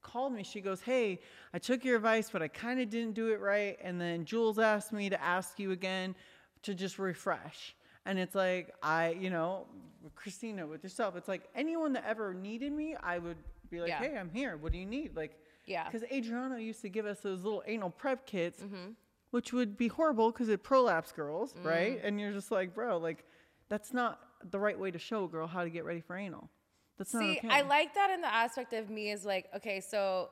called 0.01 0.33
me. 0.33 0.43
She 0.43 0.59
goes, 0.61 0.81
Hey, 0.81 1.19
I 1.53 1.59
took 1.59 1.85
your 1.85 1.95
advice, 1.97 2.29
but 2.31 2.41
I 2.41 2.47
kind 2.47 2.79
of 2.81 2.89
didn't 2.89 3.13
do 3.13 3.31
it 3.31 3.39
right. 3.39 3.77
And 3.81 3.99
then 4.01 4.25
Jules 4.25 4.57
asked 4.59 4.91
me 4.91 5.09
to 5.09 5.21
ask 5.21 5.59
you 5.59 5.71
again 5.71 6.15
to 6.63 6.73
just 6.73 6.97
refresh. 6.99 7.75
And 8.05 8.17
it's 8.17 8.33
like, 8.35 8.73
I, 8.81 9.11
you 9.11 9.29
know, 9.29 9.67
Christina, 10.15 10.65
with 10.65 10.83
yourself, 10.83 11.15
it's 11.15 11.27
like 11.27 11.47
anyone 11.53 11.93
that 11.93 12.05
ever 12.07 12.33
needed 12.33 12.71
me, 12.73 12.95
I 13.01 13.19
would 13.19 13.37
be 13.69 13.79
like, 13.81 13.89
Yeah. 13.89 13.99
Hey, 13.99 14.17
I'm 14.17 14.29
here. 14.31 14.57
What 14.57 14.71
do 14.71 14.77
you 14.79 14.85
need? 14.85 15.15
Like, 15.15 15.37
Yeah. 15.65 15.85
Because 15.89 16.03
Adriano 16.11 16.55
used 16.57 16.81
to 16.81 16.89
give 16.89 17.05
us 17.05 17.19
those 17.19 17.43
little 17.43 17.61
anal 17.67 17.89
prep 17.91 18.25
kits, 18.25 18.61
Mm-hmm. 18.63 18.91
which 19.31 19.53
would 19.53 19.77
be 19.77 19.89
horrible 19.89 20.31
because 20.31 20.49
it 20.49 20.63
prolapse 20.63 21.11
girls, 21.11 21.53
right? 21.61 21.99
And 22.03 22.19
you're 22.19 22.31
just 22.33 22.51
like, 22.51 22.73
bro, 22.73 22.97
like, 22.97 23.25
that's 23.69 23.93
not 23.93 24.19
the 24.51 24.59
right 24.59 24.77
way 24.77 24.91
to 24.91 24.99
show 24.99 25.25
a 25.25 25.27
girl 25.27 25.47
how 25.47 25.63
to 25.63 25.69
get 25.69 25.85
ready 25.85 26.01
for 26.01 26.15
anal. 26.15 26.49
That's 26.97 27.13
not 27.13 27.21
See, 27.21 27.37
okay. 27.37 27.49
I 27.49 27.61
like 27.61 27.93
that 27.95 28.09
in 28.09 28.21
the 28.21 28.33
aspect 28.33 28.73
of 28.73 28.89
me 28.89 29.11
is 29.11 29.25
like, 29.25 29.47
okay, 29.55 29.79
so 29.79 30.29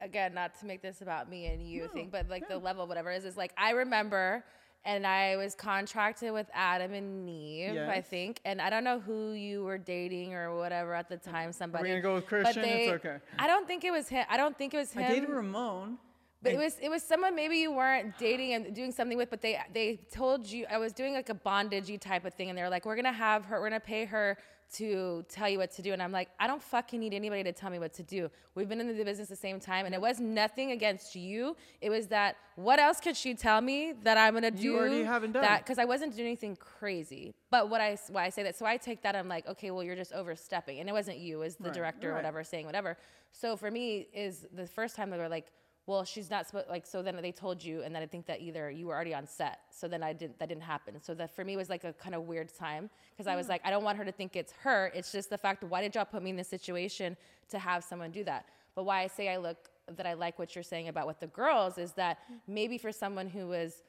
again, 0.00 0.34
not 0.34 0.58
to 0.60 0.66
make 0.66 0.82
this 0.82 1.00
about 1.00 1.30
me 1.30 1.46
and 1.46 1.66
you 1.66 1.88
thing, 1.88 2.08
but 2.10 2.28
like 2.28 2.48
the 2.48 2.58
level, 2.58 2.86
whatever 2.86 3.10
it 3.10 3.16
is, 3.16 3.24
is 3.24 3.36
like 3.36 3.52
I 3.56 3.70
remember 3.70 4.44
and 4.84 5.06
I 5.06 5.36
was 5.36 5.54
contracted 5.54 6.32
with 6.32 6.46
Adam 6.52 6.92
and 6.92 7.28
Eve, 7.28 7.78
I 7.78 8.02
think. 8.02 8.40
And 8.44 8.60
I 8.60 8.68
don't 8.68 8.84
know 8.84 9.00
who 9.00 9.32
you 9.32 9.64
were 9.64 9.78
dating 9.78 10.34
or 10.34 10.56
whatever 10.56 10.94
at 10.94 11.08
the 11.08 11.16
time, 11.16 11.52
somebody. 11.52 11.84
We're 11.84 12.00
gonna 12.00 12.02
go 12.02 12.14
with 12.16 12.24
but 12.24 12.28
Christian? 12.28 12.64
It's 12.64 12.92
okay. 12.92 13.16
I 13.38 13.46
don't 13.46 13.66
think 13.66 13.84
it 13.84 13.90
was 13.90 14.08
him. 14.08 14.26
I 14.28 14.36
don't 14.36 14.56
think 14.56 14.74
it 14.74 14.76
was 14.76 14.92
him. 14.92 15.04
I 15.04 15.08
dated 15.08 15.30
Ramon. 15.30 15.98
But 16.44 16.52
it 16.52 16.58
was 16.58 16.76
it 16.80 16.88
was 16.90 17.02
someone 17.02 17.34
maybe 17.34 17.56
you 17.56 17.72
weren't 17.72 18.16
dating 18.18 18.52
and 18.54 18.74
doing 18.74 18.92
something 18.92 19.16
with, 19.18 19.30
but 19.30 19.40
they 19.42 19.58
they 19.72 19.98
told 20.12 20.46
you 20.46 20.66
I 20.70 20.78
was 20.78 20.92
doing 20.92 21.14
like 21.14 21.28
a 21.30 21.34
bondagey 21.34 21.98
type 22.00 22.24
of 22.24 22.34
thing, 22.34 22.48
and 22.50 22.56
they're 22.58 22.70
like, 22.70 22.84
we're 22.86 22.96
gonna 22.96 23.12
have 23.12 23.44
her, 23.46 23.60
we're 23.60 23.68
gonna 23.70 23.80
pay 23.80 24.04
her 24.04 24.36
to 24.74 25.24
tell 25.28 25.48
you 25.48 25.58
what 25.58 25.70
to 25.70 25.82
do, 25.82 25.92
and 25.92 26.02
I'm 26.02 26.10
like, 26.10 26.28
I 26.40 26.46
don't 26.46 26.62
fucking 26.62 26.98
need 26.98 27.12
anybody 27.14 27.44
to 27.44 27.52
tell 27.52 27.70
me 27.70 27.78
what 27.78 27.92
to 27.94 28.02
do. 28.02 28.28
We've 28.56 28.68
been 28.68 28.80
in 28.80 28.88
the 28.96 29.04
business 29.04 29.28
the 29.28 29.36
same 29.36 29.60
time, 29.60 29.86
and 29.86 29.94
it 29.94 30.00
was 30.00 30.18
nothing 30.18 30.72
against 30.72 31.14
you. 31.14 31.54
It 31.80 31.90
was 31.90 32.08
that 32.08 32.36
what 32.56 32.78
else 32.80 32.98
could 32.98 33.16
she 33.16 33.34
tell 33.34 33.60
me 33.60 33.92
that 34.02 34.16
I'm 34.16 34.34
gonna 34.34 34.50
do? 34.50 34.62
You 34.62 34.76
already 34.78 35.02
haven't 35.04 35.32
done. 35.32 35.42
that 35.42 35.62
because 35.64 35.78
I 35.78 35.84
wasn't 35.84 36.14
doing 36.16 36.26
anything 36.26 36.56
crazy. 36.56 37.32
But 37.50 37.68
what 37.70 37.80
I 37.80 37.96
why 38.10 38.24
I 38.24 38.30
say 38.30 38.42
that, 38.42 38.56
so 38.56 38.66
I 38.66 38.76
take 38.76 39.02
that 39.02 39.14
I'm 39.14 39.28
like, 39.28 39.46
okay, 39.48 39.70
well 39.70 39.82
you're 39.84 39.96
just 39.96 40.12
overstepping, 40.12 40.80
and 40.80 40.88
it 40.88 40.92
wasn't 40.92 41.18
you, 41.18 41.36
it 41.36 41.44
was 41.44 41.56
the 41.56 41.64
Right, 41.66 41.74
director 41.74 42.08
or 42.08 42.12
right. 42.12 42.18
whatever 42.18 42.42
saying 42.42 42.66
whatever. 42.66 42.96
So 43.32 43.56
for 43.56 43.70
me, 43.70 44.08
is 44.14 44.46
the 44.52 44.66
first 44.66 44.96
time 44.96 45.10
they 45.10 45.18
were 45.18 45.28
like, 45.28 45.46
well, 45.86 46.04
she's 46.04 46.30
not 46.30 46.46
supposed 46.46 46.68
like. 46.68 46.86
So 46.86 47.02
then 47.02 47.16
they 47.20 47.32
told 47.32 47.62
you, 47.62 47.82
and 47.82 47.94
then 47.94 48.02
I 48.02 48.06
think 48.06 48.26
that 48.26 48.40
either 48.40 48.70
you 48.70 48.86
were 48.86 48.94
already 48.94 49.14
on 49.14 49.26
set, 49.26 49.60
so 49.70 49.86
then 49.86 50.02
I 50.02 50.14
didn't. 50.14 50.38
That 50.38 50.48
didn't 50.48 50.62
happen. 50.62 50.94
So 51.02 51.14
that 51.14 51.34
for 51.34 51.44
me 51.44 51.56
was 51.56 51.68
like 51.68 51.84
a 51.84 51.92
kind 51.92 52.14
of 52.14 52.22
weird 52.22 52.54
time 52.54 52.88
because 53.14 53.26
I 53.26 53.36
was 53.36 53.46
hmm. 53.46 53.52
like, 53.52 53.62
I 53.64 53.70
don't 53.70 53.84
want 53.84 53.98
her 53.98 54.04
to 54.04 54.12
think 54.12 54.34
it's 54.34 54.52
her. 54.62 54.90
It's 54.94 55.12
just 55.12 55.28
the 55.28 55.36
fact. 55.36 55.62
Why 55.62 55.82
did 55.82 55.94
y'all 55.94 56.06
put 56.06 56.22
me 56.22 56.30
in 56.30 56.36
this 56.36 56.48
situation 56.48 57.16
to 57.50 57.58
have 57.58 57.84
someone 57.84 58.10
do 58.10 58.24
that? 58.24 58.46
But 58.74 58.84
why 58.84 59.02
I 59.02 59.08
say 59.08 59.28
I 59.28 59.36
look 59.36 59.68
that 59.96 60.06
I 60.06 60.14
like 60.14 60.38
what 60.38 60.54
you're 60.54 60.62
saying 60.62 60.88
about 60.88 61.06
with 61.06 61.20
the 61.20 61.26
girls 61.26 61.76
is 61.76 61.92
that 61.92 62.18
hmm. 62.28 62.36
maybe 62.48 62.78
for 62.78 62.90
someone 62.90 63.28
who 63.28 63.46
was 63.48 63.82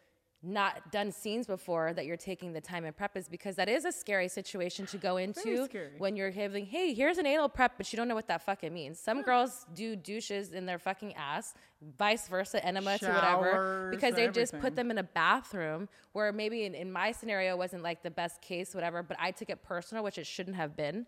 not 0.46 0.92
done 0.92 1.12
scenes 1.12 1.48
before 1.48 1.94
that 1.94 2.06
you're 2.06 2.16
taking 2.16 2.54
the 2.54 2.62
time 2.62 2.86
and 2.86 2.96
prep 2.96 3.18
is 3.18 3.28
because 3.28 3.56
that 3.56 3.68
is 3.68 3.84
a 3.86 3.92
scary 3.92 4.28
situation 4.28 4.86
to 4.86 4.98
go 4.98 5.18
into 5.18 5.68
when 5.98 6.16
you're 6.16 6.32
having 6.32 6.66
hey 6.66 6.94
here's 6.94 7.18
an 7.18 7.26
anal 7.26 7.50
prep 7.50 7.74
but 7.78 7.92
you 7.92 7.98
don't 7.98 8.08
know 8.08 8.16
what 8.16 8.28
that 8.28 8.46
fucking 8.46 8.74
means. 8.74 9.00
Some 9.00 9.22
girls 9.22 9.66
do 9.74 9.96
douches 9.96 10.52
in 10.52 10.66
their 10.66 10.80
fucking 10.80 11.14
ass 11.16 11.54
vice 11.98 12.28
versa 12.28 12.64
enema 12.66 12.98
to 12.98 13.08
whatever 13.08 13.90
because 13.92 14.14
they 14.16 14.28
just 14.28 14.58
put 14.60 14.76
them 14.76 14.92
in 14.92 14.98
a 14.98 15.04
bathroom 15.04 15.88
where 16.14 16.32
maybe 16.32 16.64
in, 16.66 16.74
in 16.74 16.92
my 16.92 17.12
scenario 17.12 17.56
wasn't 17.56 17.84
like 17.84 18.02
the 18.02 18.12
best 18.12 18.42
case 18.42 18.74
whatever 18.74 19.04
but 19.04 19.18
i 19.20 19.32
took 19.32 19.50
it 19.50 19.62
personal 19.64 20.04
which 20.04 20.18
it 20.18 20.26
shouldn't 20.26 20.56
have 20.56 20.76
been. 20.76 21.06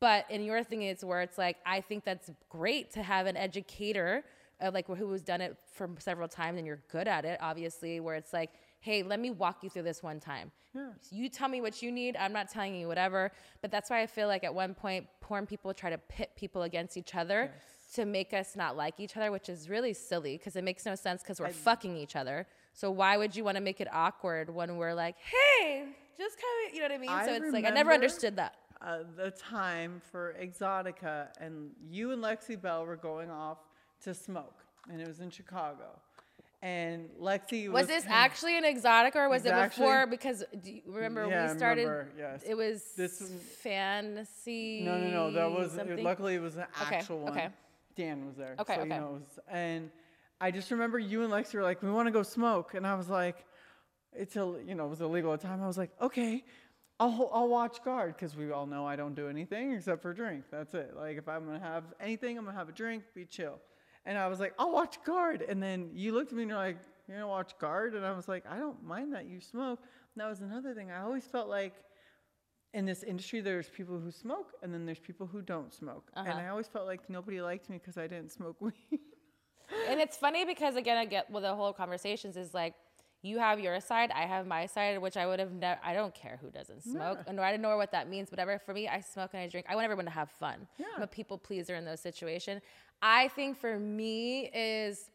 But 0.00 0.30
in 0.30 0.44
your 0.44 0.62
thing 0.62 0.82
it's 0.82 1.02
where 1.02 1.22
it's 1.22 1.38
like 1.38 1.56
i 1.66 1.80
think 1.80 2.04
that's 2.04 2.30
great 2.48 2.92
to 2.92 3.02
have 3.02 3.26
an 3.26 3.36
educator 3.36 4.24
uh, 4.60 4.70
like 4.72 4.86
who 4.86 5.10
has 5.12 5.22
done 5.22 5.40
it 5.40 5.56
for 5.72 5.88
several 5.98 6.28
times 6.28 6.58
and 6.58 6.66
you're 6.66 6.82
good 6.90 7.08
at 7.08 7.24
it 7.24 7.38
obviously 7.40 8.00
where 8.00 8.14
it's 8.14 8.32
like 8.32 8.50
hey 8.80 9.02
let 9.02 9.18
me 9.20 9.30
walk 9.30 9.62
you 9.64 9.70
through 9.70 9.82
this 9.82 10.02
one 10.02 10.20
time. 10.20 10.50
You 11.10 11.28
tell 11.28 11.48
me 11.48 11.60
what 11.60 11.82
you 11.82 11.90
need 11.90 12.16
i'm 12.16 12.32
not 12.32 12.48
telling 12.50 12.74
you 12.74 12.86
whatever. 12.86 13.32
But 13.62 13.70
that's 13.70 13.90
why 13.90 14.02
i 14.02 14.06
feel 14.06 14.28
like 14.28 14.44
at 14.44 14.54
one 14.54 14.74
point 14.74 15.06
porn 15.20 15.46
people 15.46 15.72
try 15.74 15.90
to 15.90 15.98
pit 15.98 16.30
people 16.36 16.62
against 16.62 16.96
each 16.96 17.14
other 17.14 17.50
to 17.94 18.04
make 18.04 18.32
us 18.34 18.54
not 18.54 18.76
like 18.76 19.00
each 19.00 19.16
other 19.16 19.32
which 19.32 19.48
is 19.48 19.68
really 19.68 19.94
silly 19.94 20.36
because 20.36 20.54
it 20.56 20.62
makes 20.64 20.84
no 20.86 20.94
sense 20.94 21.22
because 21.22 21.40
we're 21.40 21.46
fucking 21.70 21.96
each 21.96 22.16
other. 22.16 22.46
So 22.74 22.90
why 22.90 23.16
would 23.16 23.34
you 23.34 23.42
want 23.44 23.56
to 23.56 23.62
make 23.62 23.80
it 23.80 23.88
awkward 23.92 24.50
when 24.54 24.76
we're 24.76 24.94
like 24.94 25.16
hey 25.18 25.84
just 26.18 26.36
kind 26.36 26.56
of 26.68 26.74
you 26.74 26.80
know 26.80 26.86
what 26.88 26.92
i 26.94 26.98
mean? 26.98 27.10
I 27.10 27.26
so 27.26 27.32
it's 27.34 27.52
like 27.52 27.64
i 27.64 27.70
never 27.70 27.92
understood 27.92 28.36
that. 28.36 28.54
uh, 28.80 28.98
the 29.16 29.30
time 29.32 30.00
for 30.12 30.36
Exxxotica, 30.40 31.28
and 31.40 31.70
you 31.90 32.12
and 32.12 32.22
Lexi 32.22 32.60
Belle 32.60 32.84
were 32.86 32.96
going 32.96 33.30
off 33.30 33.58
to 34.04 34.14
smoke, 34.14 34.64
and 34.90 35.00
it 35.00 35.08
was 35.08 35.18
in 35.20 35.30
Chicago. 35.30 35.98
And 36.60 37.08
Lexi 37.20 37.66
was. 37.68 37.82
Was 37.82 37.86
this 37.86 38.04
actually 38.08 38.58
an 38.58 38.64
exotic 38.64 39.14
or 39.14 39.28
was 39.28 39.46
it 39.46 39.50
actually- 39.52 39.84
before? 39.86 40.06
Because 40.08 40.44
do 40.60 40.72
you 40.72 40.82
remember 40.86 41.26
Yeah, 41.28 41.52
we 41.52 41.56
started. 41.58 41.82
remember, 41.86 42.08
yes. 42.18 42.42
It 42.44 42.56
was 42.56 42.82
This 42.96 43.22
fantasy. 43.62 44.80
No, 44.82 44.98
no, 44.98 45.08
no. 45.10 45.30
That 45.30 45.50
was 45.50 45.72
something? 45.72 46.02
luckily 46.02 46.34
it 46.34 46.40
was 46.42 46.56
an 46.56 46.66
Okay, 46.82 46.96
actual 46.96 47.20
one. 47.20 47.32
okay. 47.32 47.48
Dan 47.94 48.26
was 48.26 48.36
there, 48.36 48.54
Okay, 48.58 48.74
so 48.74 48.80
you 48.84 48.86
okay. 48.92 48.98
know. 48.98 49.20
Was, 49.20 49.38
and 49.48 49.90
I 50.40 50.50
just 50.50 50.70
remember 50.70 50.98
you 50.98 51.22
and 51.22 51.32
Lexi 51.32 51.54
were 51.54 51.62
like, 51.62 51.82
"We 51.82 51.90
want 51.90 52.06
to 52.06 52.12
go 52.12 52.22
smoke," 52.22 52.74
and 52.74 52.86
I 52.86 52.94
was 52.94 53.08
like, 53.08 53.44
"It's 54.12 54.36
a 54.36 54.60
you 54.64 54.74
know 54.76 54.86
it 54.86 54.90
was 54.90 55.00
illegal 55.00 55.32
at 55.32 55.40
the 55.40 55.48
time." 55.48 55.62
I 55.62 55.66
was 55.66 55.78
like, 55.78 55.90
"Okay." 56.00 56.44
I'll, 57.00 57.30
I'll 57.32 57.48
watch 57.48 57.84
guard 57.84 58.16
because 58.16 58.34
we 58.36 58.50
all 58.50 58.66
know 58.66 58.84
I 58.84 58.96
don't 58.96 59.14
do 59.14 59.28
anything 59.28 59.70
except 59.72 60.02
for 60.02 60.12
drink. 60.12 60.46
That's 60.50 60.74
it. 60.74 60.96
Like 60.96 61.16
if 61.16 61.28
I'm 61.28 61.46
gonna 61.46 61.60
have 61.60 61.84
anything, 62.00 62.36
I'm 62.36 62.44
gonna 62.44 62.56
have 62.58 62.68
a 62.68 62.72
drink, 62.72 63.04
be 63.14 63.24
chill. 63.24 63.60
And 64.08 64.16
I 64.18 64.26
was 64.26 64.40
like, 64.40 64.54
I'll 64.58 64.72
watch 64.72 64.96
guard. 65.04 65.42
And 65.42 65.62
then 65.62 65.90
you 65.92 66.12
looked 66.14 66.32
at 66.32 66.36
me 66.36 66.42
and 66.44 66.50
you're 66.50 66.58
like, 66.58 66.78
you're 67.06 67.18
gonna 67.18 67.28
watch 67.28 67.52
guard? 67.58 67.94
And 67.94 68.04
I 68.04 68.12
was 68.12 68.26
like, 68.26 68.44
I 68.50 68.58
don't 68.58 68.82
mind 68.82 69.12
that 69.14 69.26
you 69.26 69.40
smoke. 69.40 69.80
And 70.14 70.22
that 70.22 70.28
was 70.28 70.40
another 70.40 70.72
thing. 70.74 70.90
I 70.90 71.00
always 71.02 71.24
felt 71.24 71.48
like 71.48 71.74
in 72.74 72.84
this 72.86 73.02
industry, 73.02 73.40
there's 73.40 73.68
people 73.68 73.98
who 73.98 74.10
smoke 74.10 74.52
and 74.62 74.72
then 74.72 74.84
there's 74.86 74.98
people 74.98 75.26
who 75.26 75.40
don't 75.42 75.72
smoke. 75.72 76.10
And 76.16 76.26
Uh-huh. 76.28 76.40
I 76.40 76.48
always 76.48 76.66
felt 76.68 76.86
like 76.86 77.08
nobody 77.08 77.40
liked 77.40 77.68
me 77.70 77.76
because 77.78 77.96
I 77.98 78.06
didn't 78.06 78.30
smoke 78.32 78.56
weed. 78.66 78.74
And 79.88 80.00
it's 80.00 80.16
funny 80.16 80.44
because 80.46 80.76
again, 80.76 80.96
I 80.96 81.04
get 81.04 81.30
well, 81.30 81.42
the 81.42 81.54
whole 81.54 81.72
conversations 81.72 82.36
is 82.36 82.54
like. 82.54 82.74
You 83.20 83.40
have 83.40 83.58
your 83.58 83.80
side, 83.80 84.12
I 84.14 84.26
have 84.26 84.46
my 84.46 84.66
side, 84.66 84.96
which 85.02 85.16
I 85.16 85.26
would 85.26 85.40
have 85.40 85.50
never. 85.52 85.80
I 85.82 85.92
don't 85.92 86.14
care 86.14 86.38
who 86.40 86.50
doesn't 86.52 86.84
smoke, 86.84 87.18
and 87.26 87.40
I 87.40 87.50
don't 87.50 87.60
know 87.62 87.76
what 87.76 87.90
that 87.90 88.08
means. 88.08 88.30
Whatever. 88.30 88.60
For 88.60 88.72
me, 88.72 88.86
I 88.86 89.00
smoke 89.00 89.30
and 89.32 89.42
I 89.42 89.48
drink. 89.48 89.66
I 89.68 89.74
want 89.74 89.86
everyone 89.86 90.04
to 90.04 90.10
have 90.12 90.30
fun. 90.30 90.68
I'm 90.96 91.02
a 91.02 91.06
people 91.08 91.36
pleaser 91.36 91.74
in 91.74 91.84
those 91.84 91.98
situations. 91.98 92.62
I 93.02 93.28
think 93.28 93.56
for 93.58 93.78
me 93.78 94.50
is, 94.54 95.10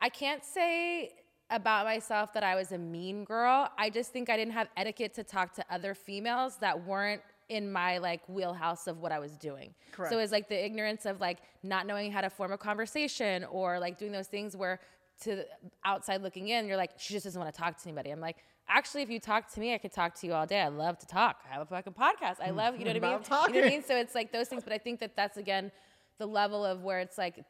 I 0.00 0.08
can't 0.08 0.44
say 0.44 1.12
about 1.50 1.84
myself 1.86 2.32
that 2.32 2.42
I 2.42 2.54
was 2.54 2.72
a 2.72 2.78
mean 2.78 3.24
girl. 3.24 3.70
I 3.78 3.90
just 3.90 4.12
think 4.12 4.30
I 4.30 4.36
didn't 4.36 4.54
have 4.54 4.68
etiquette 4.76 5.14
to 5.14 5.24
talk 5.24 5.54
to 5.54 5.64
other 5.70 5.94
females 5.94 6.56
that 6.56 6.84
weren't 6.86 7.22
in 7.48 7.70
my 7.70 7.98
like 7.98 8.28
wheelhouse 8.28 8.88
of 8.88 8.98
what 9.00 9.12
I 9.12 9.20
was 9.20 9.32
doing. 9.36 9.72
Correct. 9.92 10.12
So 10.12 10.18
it's 10.18 10.32
like 10.32 10.48
the 10.48 10.64
ignorance 10.64 11.06
of 11.06 11.20
like 11.20 11.38
not 11.62 11.86
knowing 11.86 12.10
how 12.10 12.20
to 12.20 12.30
form 12.30 12.50
a 12.52 12.58
conversation 12.58 13.44
or 13.44 13.78
like 13.78 13.98
doing 13.98 14.10
those 14.10 14.26
things 14.26 14.56
where 14.56 14.80
to 15.22 15.36
the 15.36 15.46
outside 15.84 16.22
looking 16.22 16.48
in, 16.48 16.66
you're 16.66 16.76
like, 16.76 16.90
she 16.98 17.14
just 17.14 17.24
doesn't 17.24 17.40
want 17.40 17.54
to 17.54 17.58
talk 17.58 17.76
to 17.80 17.88
anybody. 17.88 18.10
I'm 18.10 18.20
like, 18.20 18.36
actually, 18.68 19.02
if 19.02 19.08
you 19.10 19.20
talk 19.20 19.50
to 19.52 19.60
me, 19.60 19.72
I 19.72 19.78
could 19.78 19.92
talk 19.92 20.14
to 20.16 20.26
you 20.26 20.32
all 20.34 20.44
day. 20.46 20.60
I 20.60 20.68
love 20.68 20.98
to 20.98 21.06
talk. 21.06 21.36
I 21.48 21.54
have 21.54 21.62
a 21.62 21.66
fucking 21.66 21.92
podcast. 21.94 22.36
I 22.44 22.50
love, 22.50 22.76
you 22.78 22.84
know 22.84 22.90
what 22.92 22.96
I 22.96 23.00
mean? 23.08 23.14
About 23.14 23.24
You 23.24 23.30
know 23.30 23.40
what 23.40 23.48
I 23.50 23.52
talking. 23.60 23.64
mean? 23.66 23.82
So 23.84 23.96
it's 23.96 24.14
like 24.14 24.32
those 24.32 24.48
things, 24.48 24.64
but 24.64 24.72
I 24.72 24.78
think 24.78 24.98
that 25.00 25.14
that's 25.14 25.36
again 25.36 25.70
the 26.18 26.26
level 26.26 26.64
of 26.64 26.82
where 26.82 27.00
it's 27.00 27.18
like 27.18 27.44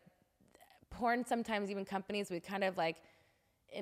porn. 0.90 1.24
Sometimes 1.24 1.70
even 1.70 1.84
companies 1.84 2.30
we 2.30 2.40
kind 2.40 2.64
of 2.64 2.76
like. 2.76 2.96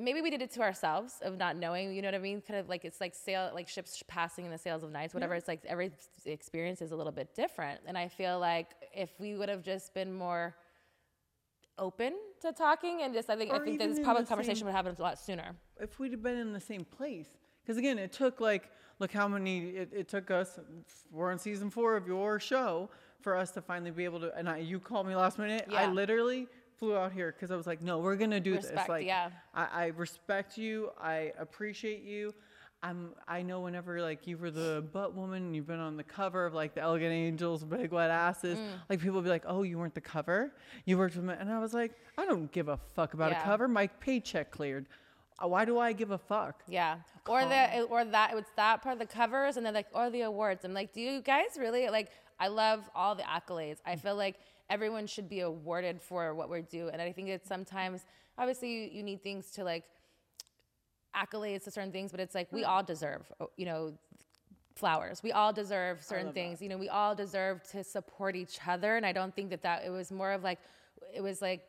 Maybe 0.00 0.22
we 0.22 0.30
did 0.30 0.40
it 0.40 0.50
to 0.52 0.62
ourselves 0.62 1.16
of 1.20 1.36
not 1.36 1.56
knowing, 1.56 1.94
you 1.94 2.00
know 2.00 2.08
what 2.08 2.14
I 2.14 2.18
mean? 2.18 2.40
Kind 2.40 2.58
of 2.58 2.70
like 2.70 2.86
it's 2.86 3.02
like 3.02 3.14
sail, 3.14 3.50
like 3.54 3.68
ships 3.68 4.02
passing 4.08 4.46
in 4.46 4.50
the 4.50 4.56
sails 4.58 4.82
of 4.82 4.90
nights, 4.90 5.10
mm-hmm. 5.10 5.18
whatever. 5.18 5.34
It's 5.34 5.46
like 5.46 5.60
every 5.66 5.92
experience 6.24 6.80
is 6.80 6.90
a 6.90 6.96
little 6.96 7.12
bit 7.12 7.34
different. 7.34 7.80
And 7.86 7.96
I 7.96 8.08
feel 8.08 8.40
like 8.40 8.68
if 8.94 9.10
we 9.20 9.34
would 9.34 9.50
have 9.50 9.62
just 9.62 9.92
been 9.92 10.12
more 10.12 10.56
open 11.78 12.14
to 12.40 12.52
talking 12.52 13.02
and 13.02 13.12
just, 13.12 13.28
I 13.28 13.36
think, 13.36 13.52
I 13.52 13.58
think 13.58 13.74
even 13.74 13.90
this 13.90 14.00
public 14.00 14.26
conversation 14.26 14.60
same- 14.60 14.66
would 14.66 14.74
happen 14.74 14.96
a 14.98 15.02
lot 15.02 15.18
sooner. 15.18 15.54
if 15.78 15.98
we'd 15.98 16.12
have 16.12 16.22
been 16.22 16.38
in 16.38 16.54
the 16.54 16.60
same 16.60 16.84
place. 16.84 17.28
Because 17.62 17.76
again, 17.76 17.98
it 17.98 18.10
took 18.10 18.40
like, 18.40 18.70
look 18.98 19.12
how 19.12 19.28
many, 19.28 19.68
it, 19.68 19.90
it 19.92 20.08
took 20.08 20.30
us, 20.30 20.58
we're 21.12 21.30
on 21.30 21.38
season 21.38 21.68
four 21.68 21.94
of 21.94 22.06
your 22.06 22.40
show 22.40 22.88
for 23.24 23.34
us 23.36 23.50
to 23.52 23.62
finally 23.62 23.90
be 23.90 24.04
able 24.04 24.20
to, 24.20 24.32
and 24.36 24.48
I, 24.48 24.58
you 24.58 24.78
called 24.78 25.06
me 25.08 25.16
last 25.16 25.38
minute. 25.38 25.66
Yeah. 25.70 25.80
I 25.80 25.86
literally 25.86 26.46
flew 26.78 26.94
out 26.94 27.10
here 27.12 27.32
because 27.32 27.50
I 27.50 27.56
was 27.56 27.66
like, 27.66 27.80
no, 27.80 27.98
we're 27.98 28.16
going 28.16 28.30
to 28.32 28.38
do 28.40 28.54
this. 28.54 28.64
Respect, 28.66 28.88
Like, 28.90 29.06
yeah. 29.06 29.30
I, 29.54 29.66
I 29.72 29.86
respect 29.96 30.58
you. 30.58 30.90
I 31.00 31.32
appreciate 31.38 32.02
you. 32.02 32.34
I'm, 32.82 33.14
I 33.26 33.40
know 33.40 33.60
whenever 33.60 34.02
like 34.02 34.26
you 34.26 34.36
were 34.36 34.50
the 34.50 34.84
butt 34.92 35.14
woman, 35.14 35.54
you've 35.54 35.66
been 35.66 35.80
on 35.80 35.96
the 35.96 36.04
cover 36.04 36.44
of 36.44 36.52
like 36.52 36.74
the 36.74 36.82
Elegant 36.82 37.12
Angels, 37.12 37.64
Big 37.64 37.92
Wet 37.92 38.10
Asses. 38.10 38.58
Mm. 38.58 38.66
Like 38.90 38.98
people 39.00 39.14
would 39.14 39.24
be 39.24 39.30
like, 39.30 39.44
"Oh, 39.46 39.62
you 39.62 39.78
weren't 39.78 39.94
the 39.94 40.02
cover. 40.02 40.52
You 40.84 40.98
worked 40.98 41.16
with 41.16 41.24
me," 41.24 41.32
and 41.40 41.50
I 41.50 41.58
was 41.60 41.72
like, 41.72 41.92
"I 42.18 42.26
don't 42.26 42.52
give 42.52 42.68
a 42.68 42.76
fuck 42.94 43.14
about 43.14 43.30
Yeah. 43.32 43.40
a 43.40 43.44
cover. 43.44 43.68
My 43.68 43.86
paycheck 43.86 44.50
cleared. 44.50 44.84
Uh, 45.42 45.48
Why 45.48 45.64
do 45.64 45.78
I 45.78 45.94
give 45.94 46.10
a 46.10 46.18
fuck?" 46.18 46.62
Yeah. 46.68 46.98
Or 47.26 47.40
the 47.46 47.84
or 47.84 48.04
that 48.04 48.34
it's 48.36 48.50
that 48.56 48.82
part 48.82 48.92
of 48.92 48.98
the 48.98 49.06
covers 49.06 49.56
and 49.56 49.64
then 49.64 49.72
like 49.72 49.86
or 49.94 50.10
the 50.10 50.20
awards. 50.22 50.62
I'm 50.66 50.74
like, 50.74 50.92
do 50.92 51.00
you 51.00 51.22
guys 51.22 51.56
really 51.58 51.88
like 51.88 52.10
I 52.44 52.48
love 52.48 52.90
all 52.94 53.14
the 53.14 53.22
accolades. 53.22 53.78
I 53.86 53.96
feel 53.96 54.16
like 54.16 54.36
everyone 54.68 55.06
should 55.06 55.30
be 55.30 55.40
awarded 55.40 56.02
for 56.02 56.34
what 56.34 56.50
we 56.50 56.60
do. 56.60 56.90
And 56.92 57.00
I 57.00 57.10
think 57.10 57.28
that 57.28 57.46
sometimes 57.46 58.04
obviously 58.36 58.70
you, 58.70 58.90
you 58.92 59.02
need 59.02 59.22
things 59.22 59.50
to 59.52 59.64
like 59.64 59.84
accolades 61.16 61.64
to 61.64 61.70
certain 61.70 61.90
things, 61.90 62.10
but 62.10 62.20
it's 62.20 62.34
like 62.34 62.52
we 62.52 62.62
all 62.64 62.82
deserve 62.82 63.22
uh, 63.40 63.46
you 63.56 63.64
know 63.64 63.94
flowers. 64.74 65.22
We 65.22 65.32
all 65.32 65.54
deserve 65.54 66.02
certain 66.02 66.34
things. 66.34 66.60
You 66.60 66.68
know, 66.68 66.76
we 66.76 66.90
all 66.90 67.14
deserve 67.14 67.62
to 67.70 67.82
support 67.82 68.36
each 68.36 68.58
other. 68.66 68.96
And 68.96 69.06
I 69.06 69.12
don't 69.12 69.34
think 69.34 69.48
that 69.48 69.62
that 69.62 69.86
it 69.86 69.90
was 69.90 70.12
more 70.12 70.32
of 70.32 70.42
like 70.42 70.58
it 71.14 71.22
was 71.22 71.40
like 71.40 71.62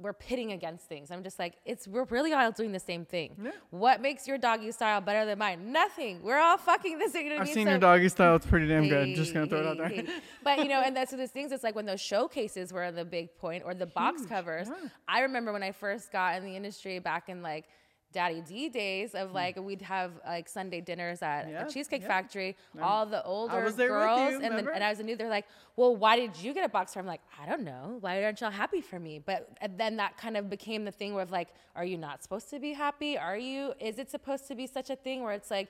we're 0.00 0.12
pitting 0.12 0.52
against 0.52 0.86
things. 0.86 1.10
I'm 1.10 1.22
just 1.22 1.38
like, 1.38 1.54
it's 1.64 1.86
we're 1.88 2.04
really 2.04 2.32
all 2.32 2.50
doing 2.52 2.72
the 2.72 2.78
same 2.80 3.04
thing. 3.04 3.36
What 3.70 4.00
makes 4.00 4.26
your 4.28 4.38
doggy 4.38 4.70
style 4.72 5.00
better 5.00 5.24
than 5.26 5.38
mine? 5.38 5.72
Nothing. 5.72 6.22
We're 6.22 6.38
all 6.38 6.56
fucking 6.58 6.98
the 6.98 7.08
same. 7.08 7.24
You 7.26 7.30
know 7.30 7.36
I 7.38 7.40
I've 7.42 7.48
seen 7.48 7.66
So- 7.66 7.70
your 7.70 7.78
doggy 7.78 8.08
style. 8.08 8.36
It's 8.36 8.46
pretty 8.46 8.66
damn 8.68 8.88
good. 8.88 9.14
Just 9.16 9.34
gonna 9.34 9.46
throw 9.46 9.60
it 9.60 9.66
out 9.66 9.78
there. 9.78 10.04
But 10.44 10.58
you 10.58 10.68
know, 10.68 10.80
and 10.84 10.96
that's 10.96 11.12
those 11.16 11.30
things. 11.30 11.52
It's 11.52 11.64
like 11.64 11.74
when 11.74 11.86
those 11.86 12.00
showcases 12.00 12.72
were 12.72 12.90
the 12.92 13.04
big 13.04 13.36
point, 13.36 13.62
or 13.66 13.74
the 13.74 13.86
box 13.86 14.24
covers. 14.26 14.68
I 15.06 15.20
remember 15.20 15.52
when 15.52 15.62
I 15.62 15.72
first 15.72 16.12
got 16.12 16.36
in 16.36 16.44
the 16.44 16.54
industry 16.56 16.98
back 16.98 17.28
in 17.28 17.42
like 17.42 17.64
Daddy 18.12 18.40
D 18.40 18.68
days 18.68 19.14
of 19.14 19.32
like 19.32 19.56
we'd 19.56 19.82
have 19.82 20.12
like 20.26 20.48
Sunday 20.48 20.80
dinners 20.80 21.20
at 21.22 21.44
Hmm. 21.44 21.50
Yeah, 21.50 21.66
a 21.66 21.70
Cheesecake 21.70 22.02
yeah. 22.02 22.08
Factory. 22.08 22.56
All 22.80 23.04
the 23.04 23.22
older 23.24 23.70
girls 23.70 24.32
you, 24.32 24.40
and 24.40 24.56
then, 24.56 24.68
and 24.74 24.82
I 24.82 24.90
was 24.90 25.00
a 25.00 25.02
new. 25.02 25.14
They're 25.14 25.28
like, 25.28 25.46
"Well, 25.76 25.94
why 25.94 26.16
did 26.16 26.36
you 26.36 26.54
get 26.54 26.64
a 26.64 26.68
box 26.68 26.94
cover?" 26.94 27.02
I'm 27.02 27.06
like, 27.06 27.20
"I 27.40 27.46
don't 27.46 27.62
know. 27.62 27.98
Why 28.00 28.24
aren't 28.24 28.40
y'all 28.40 28.50
happy 28.50 28.80
for 28.80 28.98
me?" 28.98 29.18
But 29.18 29.48
and 29.60 29.78
then 29.78 29.96
that 29.96 30.16
kind 30.16 30.36
of 30.36 30.48
became 30.48 30.84
the 30.84 30.90
thing 30.90 31.14
where 31.14 31.26
like, 31.26 31.48
"Are 31.76 31.84
you 31.84 31.98
not 31.98 32.22
supposed 32.22 32.48
to 32.50 32.58
be 32.58 32.72
happy? 32.72 33.18
Are 33.18 33.36
you? 33.36 33.74
Is 33.78 33.98
it 33.98 34.10
supposed 34.10 34.48
to 34.48 34.54
be 34.54 34.66
such 34.66 34.90
a 34.90 34.96
thing 34.96 35.22
where 35.22 35.34
it's 35.34 35.50
like?" 35.50 35.68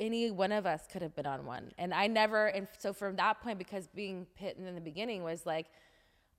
any 0.00 0.32
one 0.32 0.50
of 0.50 0.66
us 0.66 0.82
could 0.90 1.00
have 1.00 1.14
been 1.14 1.26
on 1.26 1.46
one. 1.46 1.70
And 1.78 1.94
I 1.94 2.08
never, 2.08 2.48
and 2.48 2.66
so 2.76 2.92
from 2.92 3.14
that 3.16 3.40
point, 3.40 3.56
because 3.56 3.86
being 3.86 4.26
pit 4.34 4.56
in 4.58 4.74
the 4.74 4.80
beginning 4.80 5.22
was 5.22 5.46
like, 5.46 5.66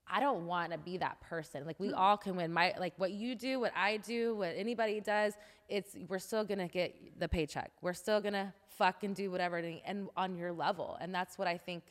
I 0.08 0.20
don't 0.20 0.46
want 0.46 0.72
to 0.72 0.78
be 0.78 0.98
that 0.98 1.20
person. 1.22 1.66
Like 1.66 1.80
we 1.80 1.94
all 1.94 2.18
can 2.18 2.36
win. 2.36 2.52
My 2.52 2.74
like 2.80 2.94
what 2.98 3.12
you 3.12 3.36
do, 3.36 3.60
what 3.60 3.72
I 3.76 3.98
do, 3.98 4.36
what 4.36 4.54
anybody 4.56 5.00
does, 5.00 5.34
it's 5.70 5.96
we're 6.08 6.20
still 6.20 6.44
gonna 6.44 6.68
get 6.68 7.20
the 7.20 7.28
paycheck. 7.28 7.72
We're 7.82 7.94
still 7.94 8.22
gonna 8.22 8.54
fucking 8.78 9.14
do 9.14 9.32
whatever 9.32 9.58
and- 9.58 10.10
on 10.18 10.36
your 10.36 10.52
level. 10.52 10.98
And 11.00 11.14
that's 11.14 11.38
what 11.38 11.48
I 11.48 11.58
think 11.58 11.84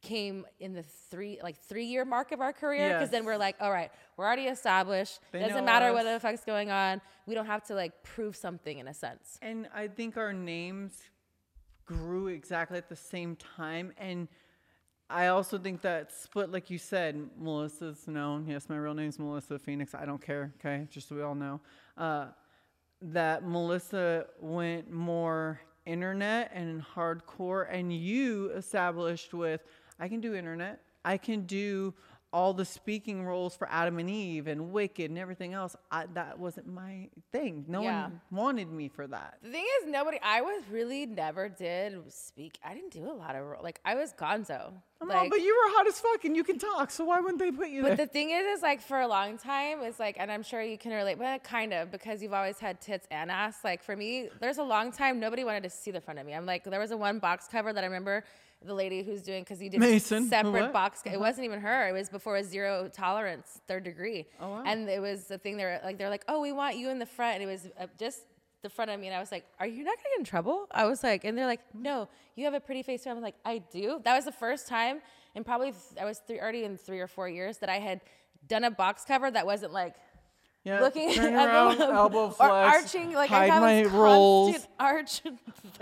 came 0.00 0.44
in 0.58 0.72
the 0.72 0.82
three 0.82 1.38
like 1.44 1.60
three 1.60 1.84
year 1.84 2.04
mark 2.04 2.32
of 2.32 2.40
our 2.40 2.52
career 2.52 2.88
because 2.88 3.10
then 3.10 3.24
we're 3.24 3.36
like 3.36 3.54
all 3.60 3.70
right 3.70 3.92
we're 4.16 4.24
already 4.26 4.46
established 4.46 5.20
They 5.30 5.38
doesn't 5.38 5.64
matter 5.64 5.92
what 5.92 6.02
the 6.02 6.18
fuck's 6.18 6.44
going 6.44 6.72
on 6.72 7.00
we 7.24 7.36
don't 7.36 7.46
have 7.46 7.62
to 7.68 7.76
like 7.76 8.02
prove 8.02 8.34
something 8.34 8.80
in 8.80 8.88
a 8.88 8.94
sense 8.94 9.38
And 9.42 9.68
I 9.72 9.86
think 9.86 10.16
our 10.16 10.32
names 10.32 11.02
grew 11.84 12.28
exactly 12.28 12.78
at 12.78 12.88
the 12.88 12.96
same 12.96 13.36
time. 13.36 13.92
And 13.98 14.28
I 15.10 15.26
also 15.26 15.58
think 15.58 15.82
that 15.82 16.10
split, 16.12 16.50
like 16.50 16.70
you 16.70 16.78
said, 16.78 17.28
Melissa's 17.38 18.08
known. 18.08 18.46
Yes, 18.46 18.68
my 18.68 18.76
real 18.76 18.94
name's 18.94 19.18
Melissa 19.18 19.58
Phoenix. 19.58 19.94
I 19.94 20.06
don't 20.06 20.22
care. 20.22 20.54
Okay, 20.58 20.86
just 20.90 21.08
so 21.08 21.16
we 21.16 21.22
all 21.22 21.34
know. 21.34 21.60
Uh, 21.98 22.28
that 23.02 23.46
Melissa 23.46 24.26
went 24.40 24.90
more 24.90 25.60
internet 25.84 26.50
and 26.54 26.82
hardcore, 26.82 27.66
and 27.70 27.92
you 27.92 28.50
established 28.50 29.34
with 29.34 29.62
I 29.98 30.08
can 30.08 30.20
do 30.20 30.34
internet. 30.34 30.80
I 31.04 31.16
can 31.16 31.46
do 31.46 31.94
all 32.32 32.54
the 32.54 32.64
speaking 32.64 33.24
roles 33.24 33.54
for 33.54 33.68
Adam 33.70 33.98
and 33.98 34.08
Eve 34.08 34.46
and 34.46 34.72
Wicked 34.72 35.10
and 35.10 35.18
everything 35.18 35.52
else. 35.52 35.76
I, 35.90 36.06
that 36.14 36.38
wasn't 36.38 36.66
my 36.66 37.08
thing. 37.30 37.64
No 37.68 37.82
Yeah. 37.82 38.04
one 38.04 38.20
wanted 38.30 38.70
me 38.72 38.88
for 38.88 39.06
that. 39.06 39.38
The 39.42 39.50
thing 39.50 39.64
is, 39.82 39.88
nobody. 39.90 40.18
I 40.22 40.40
was 40.40 40.62
really 40.70 41.04
never 41.06 41.48
did 41.48 42.10
speak. 42.12 42.58
I 42.64 42.74
didn't 42.74 42.92
do 42.92 43.10
a 43.10 43.12
lot 43.12 43.36
of 43.36 43.62
like. 43.62 43.80
I 43.84 43.94
was 43.94 44.12
Gonzo. 44.14 44.72
Come 44.98 45.08
like, 45.08 45.18
on, 45.18 45.28
but 45.30 45.40
you 45.40 45.48
were 45.48 45.76
hot 45.76 45.86
as 45.88 45.98
fuck 45.98 46.24
and 46.24 46.36
you 46.36 46.44
can 46.44 46.58
talk, 46.60 46.90
so 46.92 47.04
why 47.04 47.18
wouldn't 47.18 47.40
they 47.40 47.50
put 47.50 47.68
you 47.70 47.82
But 47.82 47.96
there? 47.96 48.06
the 48.06 48.12
thing 48.12 48.30
is, 48.30 48.46
is 48.58 48.62
like 48.62 48.80
for 48.80 49.00
a 49.00 49.08
long 49.08 49.36
time, 49.36 49.80
it's 49.82 49.98
like, 49.98 50.16
and 50.16 50.30
I'm 50.30 50.44
sure 50.44 50.62
you 50.62 50.78
can 50.78 50.92
relate, 50.92 51.18
but 51.18 51.42
kind 51.42 51.72
of 51.72 51.90
because 51.90 52.22
you've 52.22 52.32
always 52.32 52.60
had 52.60 52.80
tits 52.80 53.08
and 53.10 53.28
ass. 53.28 53.56
Like 53.64 53.82
for 53.82 53.96
me, 53.96 54.28
there's 54.40 54.58
a 54.58 54.62
long 54.62 54.92
time 54.92 55.18
nobody 55.18 55.42
wanted 55.42 55.64
to 55.64 55.70
see 55.70 55.90
the 55.90 56.00
front 56.00 56.20
of 56.20 56.26
me. 56.26 56.34
I'm 56.34 56.46
like, 56.46 56.62
there 56.62 56.78
was 56.78 56.92
a 56.92 56.96
one 56.96 57.18
box 57.18 57.48
cover 57.50 57.72
that 57.72 57.82
I 57.82 57.86
remember 57.88 58.22
the 58.64 58.74
lady 58.74 59.02
who's 59.02 59.22
doing 59.22 59.42
because 59.42 59.60
you 59.62 59.70
did 59.70 59.80
Mason, 59.80 60.28
separate 60.28 60.52
what? 60.52 60.62
Uh-huh. 60.62 60.72
box. 60.72 61.02
It 61.04 61.18
wasn't 61.18 61.44
even 61.44 61.60
her. 61.60 61.88
It 61.88 61.92
was 61.92 62.08
before 62.08 62.36
a 62.36 62.44
zero 62.44 62.88
tolerance, 62.92 63.60
third 63.66 63.84
degree. 63.84 64.26
Oh, 64.40 64.50
wow. 64.50 64.62
And 64.66 64.88
it 64.88 65.00
was 65.00 65.24
the 65.24 65.38
thing. 65.38 65.56
They're 65.56 65.80
like, 65.84 65.98
they're 65.98 66.10
like, 66.10 66.24
oh, 66.28 66.40
we 66.40 66.52
want 66.52 66.76
you 66.76 66.88
in 66.90 66.98
the 66.98 67.06
front, 67.06 67.34
and 67.40 67.42
it 67.42 67.52
was 67.52 67.68
uh, 67.78 67.86
just 67.98 68.20
the 68.62 68.70
front 68.70 68.90
of 68.90 69.00
me, 69.00 69.08
and 69.08 69.16
I 69.16 69.18
was 69.18 69.32
like, 69.32 69.44
"Are 69.58 69.66
you 69.66 69.82
not 69.82 69.96
gonna 69.96 70.08
get 70.14 70.18
in 70.20 70.24
trouble?" 70.24 70.66
I 70.70 70.84
was 70.86 71.02
like, 71.02 71.24
and 71.24 71.36
they're 71.36 71.46
like, 71.46 71.60
"No, 71.74 72.08
you 72.36 72.44
have 72.44 72.54
a 72.54 72.60
pretty 72.60 72.82
face." 72.84 73.04
I'm 73.08 73.20
like, 73.20 73.34
"I 73.44 73.58
do." 73.58 74.00
That 74.04 74.14
was 74.14 74.24
the 74.24 74.30
first 74.32 74.68
time, 74.68 75.00
and 75.34 75.44
probably 75.44 75.72
th- 75.72 76.00
I 76.00 76.04
was 76.04 76.20
three, 76.26 76.38
already 76.40 76.62
in 76.62 76.76
three 76.76 77.00
or 77.00 77.08
four 77.08 77.28
years 77.28 77.58
that 77.58 77.68
I 77.68 77.80
had 77.80 78.00
done 78.46 78.62
a 78.62 78.70
box 78.70 79.04
cover 79.04 79.30
that 79.32 79.46
wasn't 79.46 79.72
like 79.72 79.96
yeah, 80.64 80.80
looking 80.80 81.10
at 81.18 81.18
around, 81.34 81.80
elbow 81.80 82.26
or 82.26 82.30
flex, 82.30 82.94
arching. 82.94 83.12
Like 83.12 83.30
hide 83.30 83.50
I 83.50 83.54
have 83.54 83.62
my 83.62 83.82
rolls. 83.84 84.56
arch. 84.78 85.22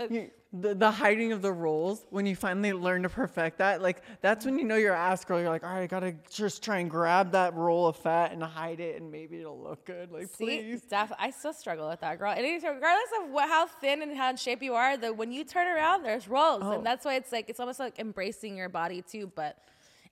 You- 0.09 0.31
The, 0.53 0.75
the 0.75 0.91
hiding 0.91 1.31
of 1.31 1.41
the 1.41 1.51
rolls 1.53 2.05
when 2.09 2.25
you 2.25 2.35
finally 2.35 2.73
learn 2.73 3.03
to 3.03 3.09
perfect 3.09 3.59
that 3.59 3.81
like 3.81 4.01
that's 4.19 4.43
when 4.45 4.59
you 4.59 4.65
know 4.65 4.75
you're 4.75 4.93
ass 4.93 5.23
girl 5.23 5.39
you're 5.39 5.47
like 5.47 5.63
all 5.63 5.69
right 5.69 5.83
i 5.83 5.87
gotta 5.87 6.13
just 6.29 6.61
try 6.61 6.79
and 6.79 6.89
grab 6.91 7.31
that 7.31 7.53
roll 7.53 7.87
of 7.87 7.95
fat 7.95 8.33
and 8.33 8.43
hide 8.43 8.81
it 8.81 8.99
and 9.01 9.09
maybe 9.09 9.39
it'll 9.39 9.57
look 9.57 9.85
good 9.85 10.11
like 10.11 10.27
See, 10.27 10.43
please 10.43 10.81
def- 10.81 11.13
I 11.17 11.29
still 11.29 11.53
struggle 11.53 11.87
with 11.87 12.01
that, 12.01 12.19
girl. 12.19 12.33
And 12.35 12.43
regardless 12.43 13.11
of 13.23 13.29
what, 13.29 13.47
how 13.47 13.65
thin 13.65 14.01
and 14.01 14.17
how 14.17 14.29
in 14.31 14.35
shape 14.35 14.61
you 14.61 14.73
are, 14.73 14.97
the 14.97 15.13
when 15.13 15.31
you 15.31 15.45
turn 15.45 15.67
around, 15.73 16.03
there's 16.03 16.27
rolls, 16.27 16.63
Oh. 16.65 16.71
and 16.73 16.85
that's 16.85 17.05
why 17.05 17.15
it's 17.15 17.31
like 17.31 17.49
it's 17.49 17.61
almost 17.61 17.79
like 17.79 17.97
embracing 17.97 18.57
your 18.57 18.67
body 18.67 19.01
too. 19.01 19.31
But 19.33 19.57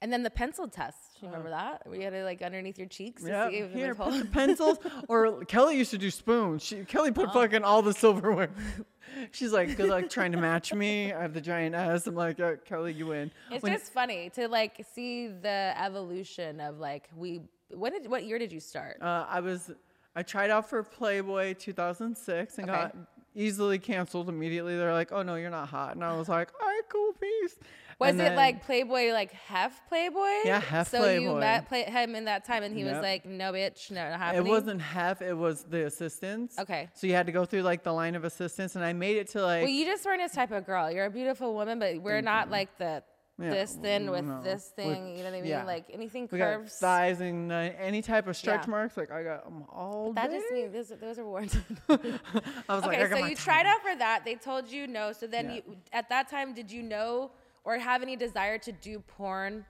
and 0.02 0.14
then 0.14 0.24
the 0.24 0.30
pencil 0.30 0.70
test, 0.70 1.09
you 1.22 1.28
remember 1.28 1.50
that? 1.50 1.84
We 1.90 2.02
had 2.04 2.14
it 2.14 2.24
like 2.24 2.42
underneath 2.42 2.78
your 2.78 2.88
cheeks 2.88 3.24
to 3.24 3.30
Oh. 3.30 3.32
yeah 3.32 3.50
see 3.50 3.56
if 3.58 3.72
it 3.72 3.76
here 3.78 3.96
put 3.96 4.18
the 4.18 4.26
pencils 4.26 4.78
or 5.08 5.44
kelly 5.48 5.78
used 5.78 5.92
to 5.92 5.98
do 5.98 6.10
spoons 6.12 6.64
she 6.64 6.84
kelly 6.86 7.10
Oh. 7.10 7.14
put 7.14 7.34
fucking 7.34 7.64
all 7.64 7.82
the 7.82 7.94
silverware 7.94 8.50
she's 9.32 9.52
like 9.52 9.76
good 9.78 9.90
luck 9.90 10.10
trying 10.10 10.32
to 10.32 10.38
match 10.38 10.74
me 10.74 11.12
i 11.14 11.22
have 11.22 11.34
the 11.34 11.42
giant 11.42 11.76
ass 11.76 12.08
i'm 12.08 12.16
like 12.16 12.38
yeah, 12.40 12.56
kelly 12.66 12.94
you 12.94 13.08
win 13.08 13.32
It's 13.52 13.64
When- 13.64 13.74
just 13.74 13.92
funny 13.94 14.30
to 14.32 14.48
like 14.48 14.86
see 14.94 15.28
the 15.28 15.74
evolution 15.78 16.60
of 16.60 16.80
like 16.80 17.10
we. 17.16 17.42
When 17.72 17.92
did 17.92 18.10
what 18.10 18.24
year 18.24 18.40
did 18.40 18.52
you 18.52 18.60
start? 18.60 18.98
Uh, 19.00 19.26
I 19.30 19.42
was 19.42 19.70
I 20.16 20.24
tried 20.24 20.50
out 20.50 20.68
for 20.68 20.82
Playboy 20.82 21.54
2006 21.54 22.58
and 22.58 22.68
Okay. 22.68 22.80
got 22.80 22.96
easily 23.36 23.78
canceled 23.78 24.28
immediately. 24.28 24.76
They're 24.76 24.92
like, 24.92 25.12
"Oh 25.12 25.22
no, 25.22 25.36
you're 25.36 25.52
not 25.52 25.70
hot," 25.70 25.94
and 25.94 26.04
I 26.04 26.18
was 26.18 26.28
like, 26.28 26.50
"All 26.60 26.66
right, 26.68 26.82
cool, 26.90 27.14
peace." 27.14 27.58
Was 28.00 28.12
And 28.12 28.22
it 28.22 28.24
then- 28.24 28.36
like 28.38 28.66
Playboy, 28.66 29.12
like 29.12 29.34
half 29.34 29.86
Playboy? 29.90 30.30
Yeah, 30.46 30.62
half 30.62 30.88
so 30.90 31.10
you 31.12 31.36
met 31.36 31.68
play- 31.68 31.84
him 31.84 32.16
in 32.16 32.26
that 32.26 32.46
time, 32.46 32.64
and 32.64 32.74
he 32.76 32.86
was 32.86 32.98
like, 33.02 33.26
"No, 33.26 33.52
bitch, 33.52 33.92
no, 33.92 34.10
not 34.18 34.36
It 34.36 34.46
wasn't 34.46 34.82
half; 34.82 35.22
it 35.22 35.34
was 35.38 35.64
the 35.66 35.86
assistants. 35.86 36.58
Okay. 36.58 36.88
So 36.94 37.08
you 37.08 37.14
had 37.14 37.26
to 37.26 37.34
go 37.34 37.44
through 37.44 37.64
like 37.64 37.84
the 37.84 37.92
line 37.92 38.16
of 38.16 38.24
assistants, 38.24 38.76
and 38.78 38.86
I 38.86 38.94
made 38.94 39.18
it 39.18 39.28
to 39.32 39.42
like 39.44 39.64
Well, 39.64 39.72
you 39.72 39.84
just 39.86 40.06
weren't 40.06 40.22
his 40.22 40.32
type 40.32 40.52
of 40.52 40.66
girl. 40.66 40.90
You're 40.90 41.08
a 41.08 41.12
beautiful 41.12 41.54
woman, 41.54 41.78
but 41.80 42.02
we're 42.02 42.22
not 42.22 42.50
like 42.50 42.78
the 42.78 43.04
Yeah, 43.38 43.50
this 43.50 43.74
thin 43.74 44.12
with 44.12 44.24
no, 44.24 44.44
this 44.44 44.72
with- 44.78 44.86
thing. 44.86 45.18
you 45.18 45.24
know 45.24 45.32
what 45.32 45.38
I 45.38 45.42
mean? 45.42 45.50
yeah. 45.50 45.64
Like 45.66 45.86
anything 45.94 46.30
curves. 46.30 46.78
thighs 46.80 47.20
and 47.20 47.52
uh, 47.52 47.56
any 47.80 48.02
type 48.02 48.28
of 48.28 48.38
stretch 48.38 48.66
Yeah. 48.66 48.72
marks. 48.72 48.96
Like 48.96 49.12
I 49.12 49.24
got 49.24 49.44
them 49.44 49.66
all 49.70 50.14
that 50.14 50.30
day. 50.30 50.40
just 50.40 50.52
means 50.54 50.72
those, 50.74 51.00
those 51.00 51.20
are 51.20 51.26
warranted. 51.26 51.64
I 51.90 52.76
was 52.76 52.86
like, 52.86 52.98
okay, 52.98 53.04
I 53.04 53.10
so 53.10 53.16
you 53.18 53.36
time. 53.36 53.36
tried 53.36 53.66
out 53.66 53.82
for 53.82 53.96
that. 53.98 54.24
They 54.24 54.36
told 54.36 54.72
you 54.72 54.88
no. 54.88 55.12
So 55.12 55.28
then 55.28 55.52
you, 55.52 55.64
at 55.92 56.08
that 56.10 56.30
time, 56.30 56.54
did 56.54 56.72
you 56.72 56.82
know 56.82 57.32
or 57.64 57.78
have 57.78 58.02
any 58.02 58.16
desire 58.16 58.58
to 58.60 58.72
do 58.72 59.00
porn 59.00 59.66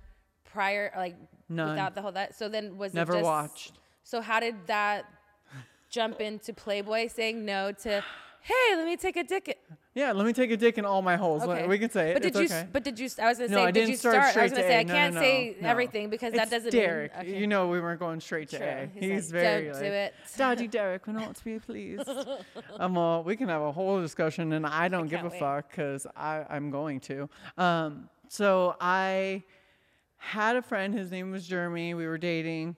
prior, 0.46 0.92
like 0.96 1.16
None. 1.48 1.70
without 1.70 1.96
the 1.96 2.02
whole 2.02 2.12
that? 2.14 2.36
So 2.36 2.50
then 2.50 2.78
was 2.78 2.94
Never 2.94 3.14
it 3.14 3.18
just, 3.18 3.26
watched. 3.26 3.74
So 4.04 4.22
how 4.22 4.40
did 4.40 4.56
that 4.68 5.06
jump 5.90 6.22
into 6.22 6.54
Playboy 6.54 7.08
saying 7.08 7.46
no 7.46 7.72
to? 7.72 8.04
Hey, 8.42 8.76
let 8.76 8.86
me 8.86 8.98
take 8.98 9.18
a 9.18 9.24
dick. 9.24 9.59
Yeah, 10.00 10.14
let 10.14 10.26
me 10.26 10.32
take 10.32 10.50
a 10.50 10.56
dick 10.56 10.78
in 10.78 10.86
all 10.86 11.02
my 11.02 11.18
holes. 11.18 11.44
Okay. 11.44 11.68
We 11.68 11.78
can 11.78 11.90
say 11.90 12.12
it. 12.12 12.14
But 12.14 12.24
did 12.24 12.36
it's 12.38 12.40
you? 12.40 12.58
okay. 12.58 12.68
But 12.72 12.84
did 12.86 12.98
you? 12.98 13.10
I 13.22 13.28
was 13.28 13.38
gonna 13.38 13.50
No, 13.50 13.58
say, 13.58 13.64
I 13.64 13.66
did 13.66 13.74
didn't 13.74 13.90
you 13.90 13.96
start 13.98 14.16
start? 14.16 14.38
I 14.38 14.44
was 14.44 14.52
gonna 14.54 14.64
say. 14.64 14.80
I 14.80 14.84
No, 14.84 14.94
can't 14.94 15.16
no, 15.16 15.20
say 15.22 15.58
no. 15.60 15.68
everything 15.68 16.10
because 16.10 16.34
that 16.34 16.50
doesn't 16.50 16.72
Derek. 16.72 17.12
mean. 17.18 17.22
Okay. 17.28 17.40
You 17.40 17.48
know 17.48 17.68
we 17.68 17.82
weren't 17.82 18.00
going 18.00 18.22
straight 18.22 18.48
to 18.50 18.58
True. 18.60 18.66
A. 18.66 18.90
He's 18.94 19.04
He's, 19.12 19.34
like, 19.34 19.42
very 19.42 19.64
"Don't 19.66 19.74
like, 19.74 19.82
do 19.84 19.92
it." 19.92 20.14
Daddy 20.38 20.68
Derek, 20.78 21.06
We're 21.06 21.14
not 21.14 21.36
to 21.36 21.44
be 21.44 21.60
pleased. 21.60 22.08
um, 22.80 22.96
well, 22.96 23.24
we 23.24 23.36
can 23.36 23.50
have 23.50 23.62
a 23.62 23.74
whole 23.74 24.00
discussion, 24.00 24.54
and 24.54 24.66
I 24.66 24.88
don't 24.88 25.08
give 25.10 25.26
a 25.26 25.30
wait. 25.30 25.40
fuck 25.40 25.70
because 25.70 26.08
I'm 26.16 26.70
going 26.72 27.02
to. 27.02 27.30
Um, 27.58 28.10
so 28.30 28.78
I 28.80 29.44
had 30.16 30.56
a 30.56 30.62
friend. 30.62 30.94
His 30.94 31.12
name 31.12 31.30
was 31.30 31.46
Jeremy. 31.46 31.94
We 31.94 32.08
were 32.08 32.18
dating. 32.18 32.78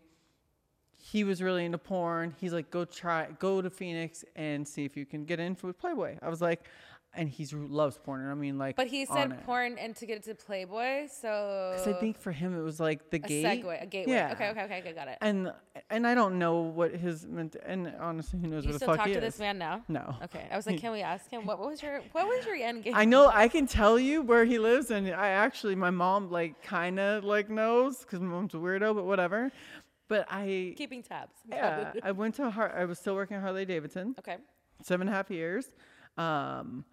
He 0.97 1.23
was 1.23 1.41
really 1.41 1.65
into 1.65 1.77
porn. 1.79 2.35
He's 2.39 2.53
like, 2.53 2.69
go 2.69 2.85
try, 2.85 3.27
go 3.39 3.61
to 3.61 3.69
Phoenix 3.71 4.23
and 4.35 4.67
see 4.67 4.85
if 4.85 4.95
you 4.95 5.05
can 5.05 5.25
get 5.25 5.39
in 5.39 5.57
with 5.61 5.77
Playboy. 5.79 6.17
I 6.21 6.29
was 6.29 6.41
like, 6.41 6.65
and 7.13 7.27
he 7.29 7.45
loves 7.45 7.97
porn. 7.97 8.25
I 8.29 8.33
mean, 8.35 8.57
like, 8.57 8.75
But 8.77 8.87
he 8.87 9.05
said 9.05 9.43
porn 9.45 9.77
and 9.77 9.95
to 9.97 10.05
get 10.05 10.17
it 10.17 10.23
to 10.23 10.35
Playboy, 10.35 11.07
so 11.07 11.73
because 11.73 11.87
I 11.87 11.99
think 11.99 12.17
for 12.17 12.31
him 12.31 12.57
it 12.57 12.61
was 12.61 12.79
like 12.79 13.09
the 13.09 13.19
gate. 13.19 13.45
segue, 13.45 13.83
a 13.83 13.85
gateway. 13.85 14.13
Yeah. 14.13 14.31
Okay, 14.33 14.49
okay, 14.49 14.63
okay, 14.63 14.79
okay, 14.79 14.93
got 14.93 15.07
it. 15.09 15.17
And 15.19 15.51
and 15.89 16.07
I 16.07 16.15
don't 16.15 16.39
know 16.39 16.61
what 16.61 16.91
his 16.93 17.27
ment- 17.27 17.57
and 17.65 17.93
honestly, 17.99 18.39
who 18.39 18.47
knows 18.47 18.63
you 18.63 18.69
what 18.69 18.73
the 18.73 18.79
still 18.79 18.87
fuck 18.89 18.97
talk 18.99 19.07
he 19.07 19.13
to 19.13 19.19
is. 19.19 19.23
this 19.25 19.39
man 19.39 19.57
now? 19.57 19.83
No. 19.89 20.15
Okay, 20.23 20.47
I 20.49 20.55
was 20.55 20.65
like, 20.65 20.79
can 20.79 20.93
we 20.93 21.01
ask 21.01 21.29
him 21.29 21.45
what, 21.45 21.59
what 21.59 21.69
was 21.69 21.83
your 21.83 22.01
what 22.13 22.27
was 22.27 22.45
your 22.45 22.55
end 22.55 22.83
game? 22.83 22.95
I 22.95 23.03
know 23.03 23.27
I 23.27 23.49
can 23.49 23.67
tell 23.67 23.99
you 23.99 24.21
where 24.21 24.45
he 24.45 24.57
lives, 24.57 24.89
and 24.91 25.07
I 25.09 25.29
actually 25.29 25.75
my 25.75 25.89
mom 25.89 26.31
like 26.31 26.63
kind 26.63 26.99
of 26.99 27.25
like 27.25 27.49
knows 27.49 27.99
because 27.99 28.21
my 28.21 28.27
mom's 28.27 28.53
a 28.53 28.57
weirdo, 28.57 28.95
but 28.95 29.05
whatever. 29.05 29.51
But 30.07 30.27
I 30.29 30.73
Keeping 30.77 31.03
tabs. 31.03 31.35
yeah 31.49 31.91
I 32.03 32.11
went 32.11 32.35
to 32.35 32.49
Har- 32.49 32.73
I 32.77 32.85
was 32.85 32.99
still 32.99 33.15
working 33.15 33.37
at 33.37 33.43
Harley 33.43 33.65
Davidson 33.65 34.15
okay. 34.19 34.37
seven 34.81 35.07
and 35.07 35.13
a 35.13 35.17
half 35.17 35.29
years. 35.29 35.65
Um, 36.17 36.85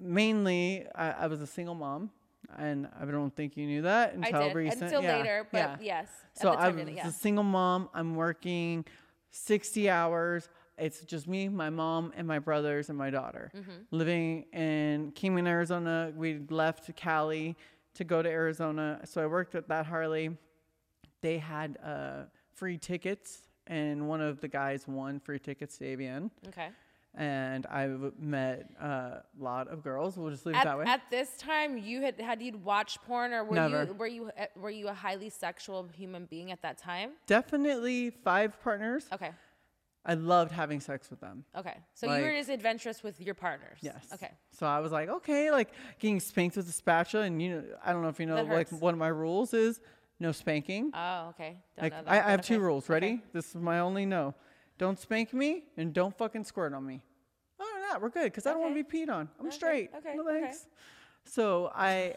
mainly 0.00 0.86
I, 0.94 1.10
I 1.10 1.26
was 1.26 1.40
a 1.40 1.46
single 1.46 1.74
mom. 1.74 2.10
and 2.58 2.88
I 3.00 3.04
don't 3.04 3.34
think 3.34 3.56
you 3.56 3.66
knew 3.66 3.82
that 3.82 4.10
I 4.10 4.26
until 4.28 4.48
did 4.48 4.54
recent. 4.54 4.82
until 4.82 5.02
yeah, 5.02 5.16
later, 5.16 5.46
but 5.50 5.58
yeah. 5.58 5.76
yes. 5.80 6.08
So 6.34 6.52
I'm 6.52 6.76
didn't, 6.76 6.96
yeah. 6.96 7.08
a 7.08 7.12
single 7.12 7.44
mom. 7.44 7.88
I'm 7.94 8.16
working 8.16 8.84
60 9.30 9.90
hours. 9.90 10.48
It's 10.76 11.00
just 11.02 11.28
me, 11.28 11.48
my 11.48 11.70
mom, 11.70 12.12
and 12.16 12.26
my 12.26 12.38
brothers 12.38 12.88
and 12.88 12.98
my 12.98 13.10
daughter. 13.10 13.50
Mm-hmm. 13.56 13.72
Living 13.90 14.44
in 14.52 15.12
Kingman, 15.12 15.46
Arizona. 15.46 16.12
We 16.14 16.40
left 16.50 16.94
Cali 16.96 17.56
to 17.94 18.04
go 18.04 18.22
to 18.22 18.28
Arizona. 18.28 19.00
So 19.04 19.22
I 19.22 19.26
worked 19.26 19.54
at 19.54 19.68
that 19.68 19.86
Harley. 19.86 20.36
They 21.22 21.38
had 21.38 21.78
uh, 21.84 22.24
free 22.54 22.76
tickets, 22.76 23.48
and 23.66 24.08
one 24.08 24.20
of 24.20 24.40
the 24.40 24.48
guys 24.48 24.86
won 24.86 25.20
free 25.20 25.38
tickets 25.38 25.78
to 25.78 25.84
AVN. 25.84 26.30
Okay. 26.48 26.68
And 27.16 27.64
I 27.66 27.86
w- 27.86 28.12
met 28.18 28.70
a 28.80 29.22
lot 29.38 29.68
of 29.68 29.84
girls. 29.84 30.16
We'll 30.16 30.30
just 30.32 30.44
leave 30.46 30.56
it 30.56 30.64
that 30.64 30.66
At, 30.66 30.78
way. 30.78 30.84
at 30.86 31.02
this 31.10 31.36
time, 31.36 31.78
you 31.78 32.00
had 32.02 32.20
had 32.20 32.42
you 32.42 32.58
watched 32.58 33.02
porn, 33.04 33.32
or 33.32 33.44
were 33.44 33.54
Never. 33.54 33.84
you 33.84 33.92
were 33.94 34.06
you 34.06 34.30
uh, 34.36 34.46
were 34.56 34.70
you 34.70 34.88
a 34.88 34.94
highly 34.94 35.30
sexual 35.30 35.88
human 35.94 36.24
being 36.26 36.50
at 36.50 36.60
that 36.62 36.76
time? 36.78 37.10
Definitely 37.26 38.10
five 38.10 38.60
partners. 38.62 39.06
Okay. 39.12 39.30
I 40.06 40.14
loved 40.14 40.52
having 40.52 40.80
sex 40.80 41.08
with 41.08 41.20
them. 41.20 41.44
Okay. 41.56 41.76
So 41.94 42.06
you 42.06 42.20
were 42.20 42.28
Like- 42.28 42.36
just 42.40 42.50
adventurous 42.50 43.02
with 43.02 43.20
your 43.20 43.34
partners. 43.34 43.78
Yes. 43.80 44.06
Okay. 44.12 44.32
So 44.50 44.66
I 44.66 44.80
was 44.80 44.92
like, 44.92 45.08
okay, 45.08 45.50
like 45.50 45.70
getting 45.98 46.20
spanked 46.20 46.56
with 46.56 46.68
a 46.68 46.72
spatula, 46.72 47.24
and 47.24 47.40
you 47.40 47.50
know, 47.54 47.64
I 47.84 47.92
don't 47.92 48.02
know 48.02 48.08
if 48.08 48.18
you 48.20 48.26
know, 48.26 48.42
like 48.42 48.68
one 48.70 48.92
of 48.92 48.98
my 48.98 49.08
rules 49.08 49.54
is 49.54 49.80
no 50.20 50.32
spanking. 50.32 50.90
Oh, 50.94 51.28
okay. 51.30 51.56
Don't 51.78 51.92
like 51.92 52.08
I, 52.08 52.18
I 52.18 52.30
have 52.32 52.42
two 52.42 52.54
okay. 52.56 52.62
rules. 52.62 52.84
Okay. 52.84 52.92
Ready? 52.94 53.22
This 53.32 53.48
is 53.50 53.54
my 53.54 53.78
only 53.78 54.04
no. 54.04 54.34
Don't 54.78 54.98
spank 54.98 55.32
me, 55.32 55.64
and 55.76 55.92
don't 55.94 56.16
fucking 56.16 56.44
squirt 56.44 56.72
on 56.72 56.84
me. 56.86 57.00
Other 57.60 57.70
than 57.74 57.82
that, 57.90 58.02
we're 58.02 58.08
good 58.08 58.24
because 58.24 58.46
I 58.46 58.52
don't 58.52 58.60
want 58.60 58.76
to 58.76 58.82
be 58.82 58.98
peed 58.98 59.08
on. 59.08 59.28
I'm 59.38 59.46
Okay, 59.46 59.54
straight. 59.56 59.90
okay, 59.96 60.14
No 60.16 60.28
okay. 60.28 60.40
thanks. 60.40 60.66
So 61.26 61.72
I 61.74 62.12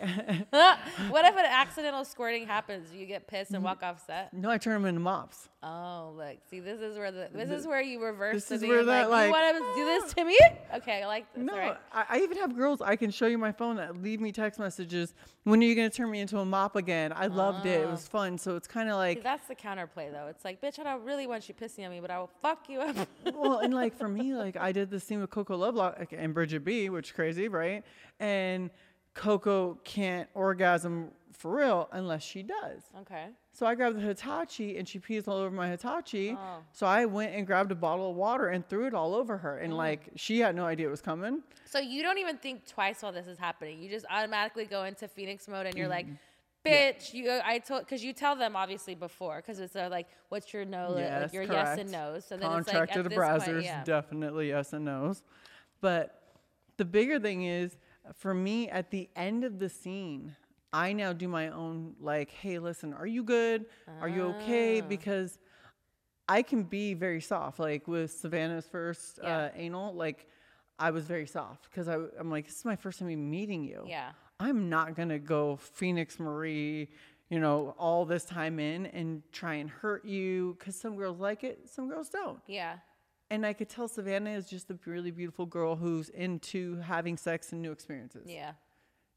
what 1.09 1.25
if 1.25 1.35
an 1.37 1.45
accidental 1.45 2.03
squirting 2.05 2.45
happens? 2.45 2.93
You 2.93 3.05
get 3.05 3.25
pissed 3.27 3.51
and 3.51 3.63
walk 3.63 3.81
off 3.81 4.05
set. 4.05 4.33
no, 4.33 4.49
I 4.49 4.57
turn 4.57 4.73
them 4.73 4.85
into 4.85 4.99
mops. 5.01 5.49
Oh, 5.63 6.13
look. 6.15 6.37
See, 6.51 6.59
this 6.59 6.79
is 6.81 6.97
where 6.97 7.11
the 7.11 7.29
this 7.33 7.49
is 7.49 7.65
where 7.65 7.81
you 7.81 8.03
reverse. 8.03 8.35
this 8.35 8.47
the 8.49 8.55
is 8.55 8.61
where 8.63 8.83
that, 8.83 9.09
like, 9.09 9.09
like, 9.09 9.25
you 9.27 9.31
want 9.31 9.75
to 9.75 9.81
do 9.81 9.85
this 9.85 10.13
to 10.13 10.23
me? 10.25 10.37
Okay, 10.75 11.01
I 11.01 11.07
like 11.07 11.33
this. 11.33 11.43
No, 11.43 11.57
right. 11.57 11.77
I, 11.91 12.05
I 12.09 12.17
even 12.19 12.37
have 12.37 12.55
girls. 12.55 12.81
I 12.81 12.95
can 12.95 13.09
show 13.09 13.25
you 13.27 13.37
my 13.37 13.51
phone 13.51 13.77
that 13.77 14.01
leave 14.03 14.21
me 14.21 14.31
text 14.31 14.59
messages. 14.59 15.15
When 15.45 15.61
are 15.61 15.65
you 15.65 15.73
gonna 15.75 15.89
turn 15.89 16.11
me 16.11 16.19
into 16.19 16.37
a 16.39 16.45
mop 16.45 16.75
again? 16.75 17.11
I 17.15 17.27
loved 17.27 17.65
it. 17.65 17.81
It 17.81 17.87
Oh. 17.87 17.91
was 17.91 18.07
fun. 18.07 18.37
So 18.37 18.55
it's 18.55 18.67
kind 18.67 18.87
of 18.89 18.93
See, 18.95 18.99
like 18.99 19.23
that's 19.23 19.47
the 19.47 19.55
counterplay, 19.55 20.11
though. 20.11 20.27
It's 20.29 20.45
like, 20.45 20.61
bitch, 20.61 20.77
I 20.79 20.83
don't 20.83 21.03
really 21.03 21.25
want 21.27 21.47
you 21.49 21.55
pissing 21.55 21.85
on 21.85 21.91
me, 21.91 22.01
but 22.01 22.11
I 22.11 22.19
will 22.19 22.29
fuck 22.41 22.69
you 22.69 22.81
up. 22.81 23.07
well, 23.33 23.59
and 23.59 23.73
like 23.73 23.97
for 23.97 24.07
me, 24.09 24.33
like 24.35 24.57
I 24.57 24.71
did 24.73 24.91
this 24.91 25.05
scene 25.05 25.21
with 25.21 25.29
Coco 25.31 25.55
Lovelock 25.55 26.07
and 26.11 26.33
Bridget 26.33 26.63
B, 26.65 26.89
which 26.89 27.07
is 27.07 27.11
crazy, 27.13 27.47
right? 27.47 27.83
And 28.19 28.69
Coco 29.17 29.77
can't 29.83 30.29
orgasm 30.33 31.09
for 31.33 31.55
real 31.57 31.89
unless 31.91 32.23
she 32.23 32.41
does. 32.43 32.81
okay. 33.01 33.27
So 33.51 33.65
I 33.65 33.73
grabbed 33.73 33.97
the 33.97 34.01
Hitachi 34.01 34.77
and 34.77 34.87
she 34.87 34.99
pees 34.99 35.27
all 35.27 35.37
over 35.37 35.49
my 35.49 35.67
Hitachi. 35.67 36.35
Oh. 36.39 36.59
So 36.71 36.85
I 36.85 37.05
went 37.05 37.33
and 37.33 37.45
grabbed 37.45 37.71
a 37.71 37.75
bottle 37.75 38.11
of 38.11 38.15
water 38.15 38.47
and 38.49 38.67
threw 38.69 38.85
it 38.85 38.93
all 38.93 39.15
over 39.15 39.35
her. 39.37 39.57
And 39.57 39.75
like 39.75 40.01
she 40.15 40.39
had 40.39 40.55
no 40.55 40.65
idea 40.65 40.87
it 40.87 40.91
was 40.91 41.01
coming. 41.01 41.41
So 41.65 41.79
you 41.79 42.03
don't 42.03 42.19
even 42.19 42.37
think 42.37 42.67
twice 42.67 43.01
while 43.01 43.11
this 43.11 43.25
is 43.27 43.37
happening. 43.39 43.81
You 43.81 43.89
just 43.89 44.05
automatically 44.11 44.65
go 44.65 44.83
into 44.83 45.07
Phoenix 45.07 45.47
mode, 45.47 45.65
and 45.65 45.75
you're 45.75 45.87
like, 45.87 46.05
Mm-hmm. 46.07 46.71
"Bitch, 46.73 47.13
you." 47.13 47.39
I 47.43 47.59
told 47.59 47.81
because 47.81 48.03
you 48.03 48.13
tell 48.13 48.35
them 48.35 48.55
obviously 48.55 48.93
before 48.95 49.37
because 49.37 49.59
it's 49.59 49.75
uh, 49.75 49.87
like, 49.89 50.07
"What's 50.29 50.53
your 50.53 50.65
no?" 50.65 50.91
like 50.91 50.99
Yes, 51.05 51.33
your 51.33 51.43
yes 51.43 51.79
and 51.79 51.89
correct. 51.89 51.91
no's. 51.91 52.25
So 52.25 52.35
then 52.37 52.49
Contracted 52.49 53.05
it's 53.07 53.15
like 53.15 53.29
at 53.29 53.39
this 53.39 53.47
Brazzers, 53.47 53.53
point, 53.53 53.65
yeah. 53.65 53.83
definitely 53.83 54.49
yes 54.49 54.73
and 54.73 54.85
no's. 54.85 55.23
But 55.81 56.21
the 56.77 56.85
bigger 56.85 57.19
thing 57.19 57.43
is 57.43 57.77
for 58.15 58.33
me 58.33 58.69
at 58.69 58.91
the 58.91 59.09
end 59.15 59.43
of 59.43 59.59
the 59.59 59.69
scene, 59.69 60.35
I 60.73 60.93
now 60.93 61.13
do 61.13 61.27
my 61.27 61.49
own 61.49 61.95
like, 61.99 62.29
hey, 62.29 62.59
listen, 62.59 62.93
are 62.93 63.07
you 63.07 63.23
good? 63.23 63.65
Are 64.01 64.09
you 64.09 64.23
okay? 64.35 64.81
Ah. 64.81 64.85
Because 64.87 65.39
I 66.27 66.41
can 66.41 66.63
be 66.63 66.93
very 66.93 67.21
soft. 67.21 67.59
Like 67.59 67.87
with 67.87 68.11
Savannah's 68.11 68.65
first 68.67 69.19
Yeah. 69.23 69.37
uh, 69.37 69.49
anal, 69.55 69.93
like 69.93 70.27
I 70.79 70.91
was 70.91 71.05
very 71.05 71.25
soft 71.25 71.63
because 71.69 71.87
I'm 71.87 72.29
like, 72.29 72.45
this 72.45 72.57
is 72.59 72.65
my 72.65 72.75
first 72.75 72.99
time 72.99 73.29
meeting 73.29 73.63
you. 73.63 73.83
Yeah. 73.87 74.11
I'm 74.39 74.69
not 74.69 74.95
gonna 74.95 75.17
go 75.19 75.55
Phoenix 75.55 76.19
Marie, 76.19 76.89
you 77.29 77.39
know, 77.39 77.73
all 77.79 78.05
this 78.05 78.25
time 78.25 78.59
in 78.59 78.85
and 78.87 79.23
try 79.31 79.55
and 79.55 79.69
hurt 79.69 80.05
you 80.05 80.55
because 80.59 80.75
some 80.75 80.95
girls 80.95 81.19
like 81.19 81.43
it, 81.43 81.67
some 81.69 81.89
girls 81.89 82.09
don't. 82.09 82.39
Yeah. 82.45 82.75
And 83.29 83.45
I 83.45 83.53
could 83.53 83.67
tell 83.69 83.87
Savannah 83.87 84.29
is 84.31 84.47
just 84.49 84.69
a 84.71 84.79
really 84.85 85.11
beautiful 85.11 85.45
girl 85.45 85.75
who's 85.75 86.09
into 86.09 86.77
having 86.79 87.17
sex 87.17 87.51
and 87.51 87.61
new 87.61 87.71
experiences. 87.71 88.23
Yeah. 88.27 88.51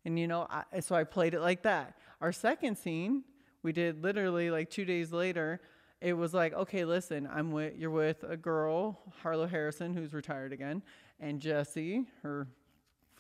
And 0.05 0.19
you 0.19 0.27
know, 0.27 0.47
I, 0.51 0.81
so 0.81 0.95
I 0.97 1.05
played 1.05 1.35
it 1.35 1.41
like 1.41 1.63
that. 1.63 1.97
Our 2.21 2.33
second 2.33 2.77
scene, 2.77 3.23
we 3.63 3.73
did 3.73 4.03
literally 4.03 4.51
like 4.51 4.71
two 4.71 4.85
days 4.85 5.13
later. 5.13 5.61
It 6.01 6.15
was 6.15 6.33
like, 6.35 6.55
okay, 6.55 6.85
listen, 6.85 7.29
I'm 7.33 7.53
with 7.53 7.77
you're 7.77 7.91
with 7.91 8.25
a 8.27 8.37
girl, 8.37 8.99
Harlow 9.23 9.47
Harrison, 9.47 9.93
who's 9.95 10.13
retired 10.15 10.53
again, 10.53 10.83
and 11.21 11.39
Jesse, 11.41 12.07
her 12.23 12.49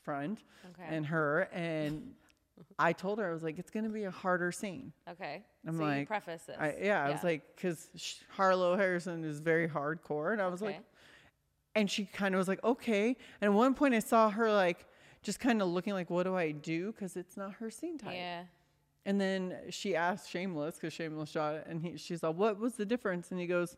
friend, 0.02 0.38
Okay. 0.70 0.88
and 0.88 1.04
her. 1.06 1.42
And 1.52 2.14
I 2.78 2.92
told 2.92 3.18
her 3.18 3.28
I 3.28 3.32
was 3.32 3.42
like, 3.42 3.58
it's 3.58 3.70
gonna 3.70 3.88
be 3.88 4.04
a 4.04 4.10
harder 4.10 4.52
scene. 4.52 4.92
Okay. 5.08 5.42
I'm 5.66 5.76
so 5.76 5.82
you 5.82 5.88
like, 5.88 6.08
preface 6.08 6.42
this. 6.44 6.56
I, 6.58 6.76
yeah, 6.80 7.04
I 7.04 7.10
was 7.10 7.22
like, 7.22 7.42
because 7.54 7.88
Harlow 8.30 8.76
Harrison 8.76 9.24
is 9.24 9.40
very 9.40 9.68
hardcore, 9.68 10.32
and 10.32 10.40
I 10.40 10.48
was 10.48 10.62
like, 10.62 10.80
and 11.74 11.90
she 11.90 12.04
kind 12.04 12.34
of 12.34 12.38
was 12.38 12.48
like, 12.48 12.62
okay. 12.64 13.16
And 13.40 13.48
at 13.50 13.52
one 13.52 13.74
point, 13.74 13.94
I 13.94 13.98
saw 14.00 14.30
her 14.30 14.50
like 14.52 14.86
just 15.22 15.38
kind 15.40 15.60
of 15.60 15.68
looking 15.68 15.92
like, 15.92 16.10
what 16.10 16.22
do 16.24 16.34
I 16.34 16.50
do? 16.50 16.92
Because 16.92 17.16
it's 17.16 17.36
not 17.36 17.52
her 17.54 17.70
scene 17.70 17.98
type. 17.98 18.14
Yeah. 18.14 18.44
And 19.06 19.20
then 19.20 19.56
she 19.70 19.96
asked 19.96 20.30
Shameless 20.30 20.76
because 20.76 20.92
Shameless 20.92 21.30
shot 21.30 21.54
it, 21.54 21.66
and 21.68 21.82
he, 21.82 21.96
she's 21.96 22.22
like, 22.22 22.36
"What 22.36 22.58
was 22.58 22.74
the 22.74 22.84
difference?" 22.84 23.30
And 23.30 23.40
he 23.40 23.46
goes, 23.46 23.76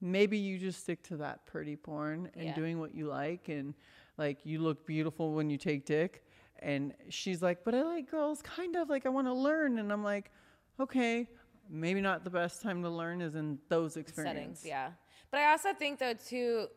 "Maybe 0.00 0.38
you 0.38 0.58
just 0.58 0.80
stick 0.80 1.02
to 1.04 1.18
that 1.18 1.44
pretty 1.46 1.76
porn 1.76 2.30
and 2.34 2.46
Yeah. 2.46 2.54
doing 2.54 2.80
what 2.80 2.94
you 2.94 3.06
like, 3.06 3.48
and 3.48 3.74
like 4.16 4.44
you 4.46 4.60
look 4.60 4.86
beautiful 4.86 5.34
when 5.34 5.50
you 5.50 5.58
take 5.58 5.84
dick." 5.84 6.24
And 6.60 6.94
she's 7.08 7.42
like, 7.42 7.64
"But 7.64 7.74
I 7.74 7.82
like 7.82 8.10
girls, 8.10 8.42
kind 8.42 8.76
of 8.76 8.88
like 8.88 9.06
I 9.06 9.08
want 9.08 9.26
to 9.26 9.32
learn." 9.32 9.78
And 9.78 9.92
I'm 9.92 10.04
like, 10.04 10.30
"Okay, 10.78 11.28
maybe 11.68 12.00
not 12.00 12.24
the 12.24 12.30
best 12.30 12.62
time 12.62 12.82
to 12.82 12.90
learn 12.90 13.20
is 13.20 13.34
in 13.34 13.58
those 13.68 13.96
experiences." 13.96 14.60
settings. 14.60 14.66
Yeah. 14.66 14.90
But 15.30 15.40
I 15.40 15.50
also 15.50 15.72
think 15.72 15.98
though 15.98 16.14
too, 16.14 16.68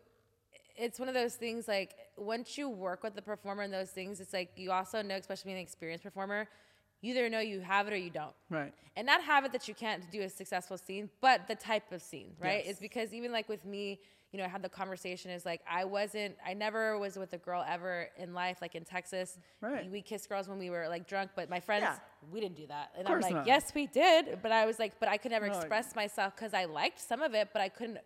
it's 0.75 0.99
one 0.99 1.07
of 1.07 1.13
those 1.13 1.35
things 1.35 1.67
like 1.67 1.95
once 2.17 2.57
you 2.57 2.69
work 2.69 3.03
with 3.03 3.15
the 3.15 3.21
performer 3.21 3.63
in 3.63 3.71
those 3.71 3.91
things, 3.91 4.19
it's 4.19 4.33
like 4.33 4.51
you 4.55 4.71
also 4.71 5.01
know, 5.01 5.15
especially 5.15 5.49
being 5.49 5.57
an 5.57 5.63
experienced 5.63 6.03
performer, 6.03 6.47
you 7.01 7.11
either 7.11 7.29
know 7.29 7.39
you 7.39 7.59
have 7.59 7.87
it 7.87 7.93
or 7.93 7.97
you 7.97 8.09
don't. 8.09 8.33
Right. 8.49 8.73
And 8.95 9.05
not 9.05 9.21
have 9.23 9.43
it 9.43 9.51
that 9.51 9.67
you 9.67 9.73
can't 9.73 10.09
do 10.11 10.21
a 10.21 10.29
successful 10.29 10.77
scene, 10.77 11.09
but 11.19 11.47
the 11.47 11.55
type 11.55 11.91
of 11.91 12.01
scene, 12.01 12.35
right? 12.39 12.63
Yes. 12.65 12.75
Is 12.75 12.79
because 12.79 13.13
even 13.13 13.31
like 13.31 13.49
with 13.49 13.65
me, 13.65 13.99
you 14.33 14.39
know, 14.39 14.45
I 14.45 14.47
had 14.47 14.63
the 14.63 14.69
conversation 14.69 15.29
is 15.29 15.45
like 15.45 15.61
I 15.69 15.85
wasn't, 15.85 16.35
I 16.45 16.55
never 16.55 16.97
was 16.97 17.17
with 17.17 17.33
a 17.33 17.37
girl 17.37 17.63
ever 17.69 18.09
in 18.17 18.33
life, 18.33 18.57
like 18.63 18.73
in 18.73 18.83
Texas. 18.83 19.37
Right. 19.61 19.89
We 19.89 20.01
kissed 20.01 20.27
girls 20.27 20.49
when 20.49 20.57
we 20.57 20.71
were 20.71 20.89
like 20.89 21.07
drunk, 21.07 21.31
but 21.35 21.51
my 21.51 21.59
friends, 21.59 21.83
Yeah. 21.83 21.95
we 22.31 22.41
didn't 22.41 22.57
do 22.57 22.65
that. 22.65 22.91
And 22.97 23.07
I'm 23.07 23.21
like, 23.21 23.31
not. 23.31 23.47
yes, 23.47 23.71
we 23.75 23.85
did. 23.85 24.39
But 24.41 24.51
I 24.51 24.65
was 24.65 24.79
like, 24.79 24.99
but 24.99 25.07
I 25.07 25.17
could 25.17 25.31
never 25.31 25.47
No, 25.47 25.53
express 25.53 25.95
myself 25.95 26.35
because 26.35 26.55
I 26.55 26.65
liked 26.65 26.99
some 26.99 27.21
of 27.21 27.35
it, 27.35 27.49
but 27.53 27.61
I 27.61 27.69
couldn't 27.69 27.99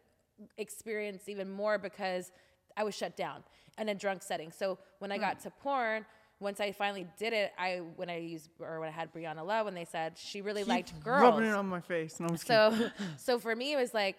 experience 0.58 1.30
even 1.30 1.50
more 1.50 1.78
because 1.78 2.34
I 2.76 2.84
was 2.84 2.94
shut 2.94 3.16
down 3.16 3.44
in 3.80 3.88
a 3.88 3.96
drunk 3.96 4.22
setting. 4.22 4.52
So 4.52 4.78
when 5.00 5.14
I 5.14 5.16
hmm. 5.16 5.22
got 5.22 5.40
to 5.40 5.50
porn, 5.50 6.06
once 6.42 6.60
I 6.60 6.74
finally 6.74 7.08
did 7.18 7.32
it, 7.32 7.54
I 7.58 7.82
when 7.96 8.10
I 8.10 8.18
used 8.18 8.50
or 8.60 8.82
when 8.82 8.90
I 8.90 8.92
had 8.92 9.14
Brianna 9.14 9.46
Love, 9.46 9.64
when 9.64 9.74
they 9.74 9.86
said 9.86 10.18
she 10.18 10.42
really 10.42 10.64
Keep 10.64 10.70
liked 10.70 11.04
girls. 11.06 11.22
rubbing 11.22 11.46
it 11.46 11.54
on 11.54 11.68
my 11.68 11.80
face. 11.80 12.20
No. 12.20 12.36
So, 12.36 12.92
so 13.18 13.40
for 13.40 13.56
me, 13.56 13.72
it 13.72 13.78
was 13.78 13.94
like 13.94 14.18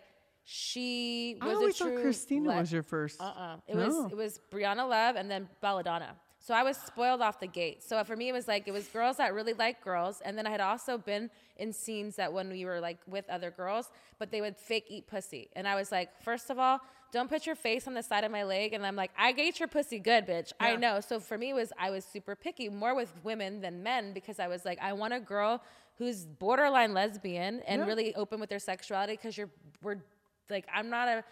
she 0.50 1.36
I 1.42 1.46
was 1.48 1.56
always 1.56 1.74
a 1.74 1.78
true. 1.84 1.94
thought 1.96 2.02
Christina 2.02 2.48
le- 2.48 2.56
was 2.60 2.72
your 2.72 2.82
first. 2.82 3.20
Uh-uh. 3.20 3.56
It 3.66 3.76
No. 3.76 3.86
was 3.86 4.12
it 4.12 4.16
was 4.16 4.40
Brianna 4.50 4.88
Love 4.88 5.16
and 5.16 5.30
then 5.30 5.46
Belladonna. 5.60 6.16
So 6.40 6.54
I 6.54 6.62
was 6.62 6.78
spoiled 6.78 7.20
off 7.20 7.38
the 7.38 7.46
gate. 7.46 7.82
So 7.82 8.02
for 8.04 8.16
me, 8.16 8.30
it 8.30 8.32
was 8.32 8.48
like 8.48 8.66
it 8.66 8.72
was 8.72 8.88
girls 8.88 9.18
that 9.18 9.34
really 9.34 9.52
like 9.52 9.84
girls, 9.84 10.22
and 10.24 10.38
then 10.38 10.46
I 10.46 10.50
had 10.50 10.62
also 10.62 10.96
been 10.96 11.28
in 11.58 11.70
scenes 11.74 12.16
that 12.16 12.32
when 12.32 12.48
we 12.48 12.64
were 12.64 12.80
like 12.80 12.96
with 13.06 13.28
other 13.28 13.50
girls, 13.50 13.90
but 14.18 14.30
they 14.30 14.40
would 14.40 14.56
fake 14.56 14.86
eat 14.88 15.06
pussy, 15.06 15.50
and 15.54 15.68
I 15.68 15.74
was 15.74 15.92
like, 15.92 16.08
first 16.22 16.48
of 16.48 16.58
all, 16.58 16.80
don't 17.12 17.28
put 17.28 17.44
your 17.44 17.54
face 17.56 17.86
on 17.86 17.92
the 17.92 18.02
side 18.02 18.24
of 18.24 18.30
my 18.30 18.44
leg, 18.44 18.72
and 18.72 18.86
I'm 18.86 18.96
like, 18.96 19.10
I 19.18 19.34
ate 19.36 19.60
your 19.60 19.68
pussy 19.68 19.98
good, 19.98 20.26
bitch. 20.26 20.52
I 20.58 20.76
know. 20.76 21.00
So 21.00 21.20
for 21.20 21.36
me, 21.36 21.50
it 21.50 21.54
was 21.54 21.70
I 21.78 21.90
was 21.90 22.06
super 22.06 22.34
picky, 22.34 22.70
more 22.70 22.94
with 22.94 23.12
women 23.22 23.60
than 23.60 23.82
men, 23.82 24.14
because 24.14 24.38
I 24.38 24.48
was 24.48 24.64
like, 24.64 24.78
I 24.80 24.94
want 24.94 25.12
a 25.12 25.20
girl 25.20 25.62
who's 25.98 26.24
borderline 26.24 26.94
lesbian 26.94 27.60
and 27.66 27.86
really 27.86 28.14
open 28.14 28.40
with 28.40 28.48
their 28.48 28.58
sexuality, 28.60 29.14
because 29.14 29.36
you're 29.36 29.50
we're 29.82 29.98
like 30.50 30.66
I'm 30.74 30.90
not 30.90 31.08
a 31.08 31.24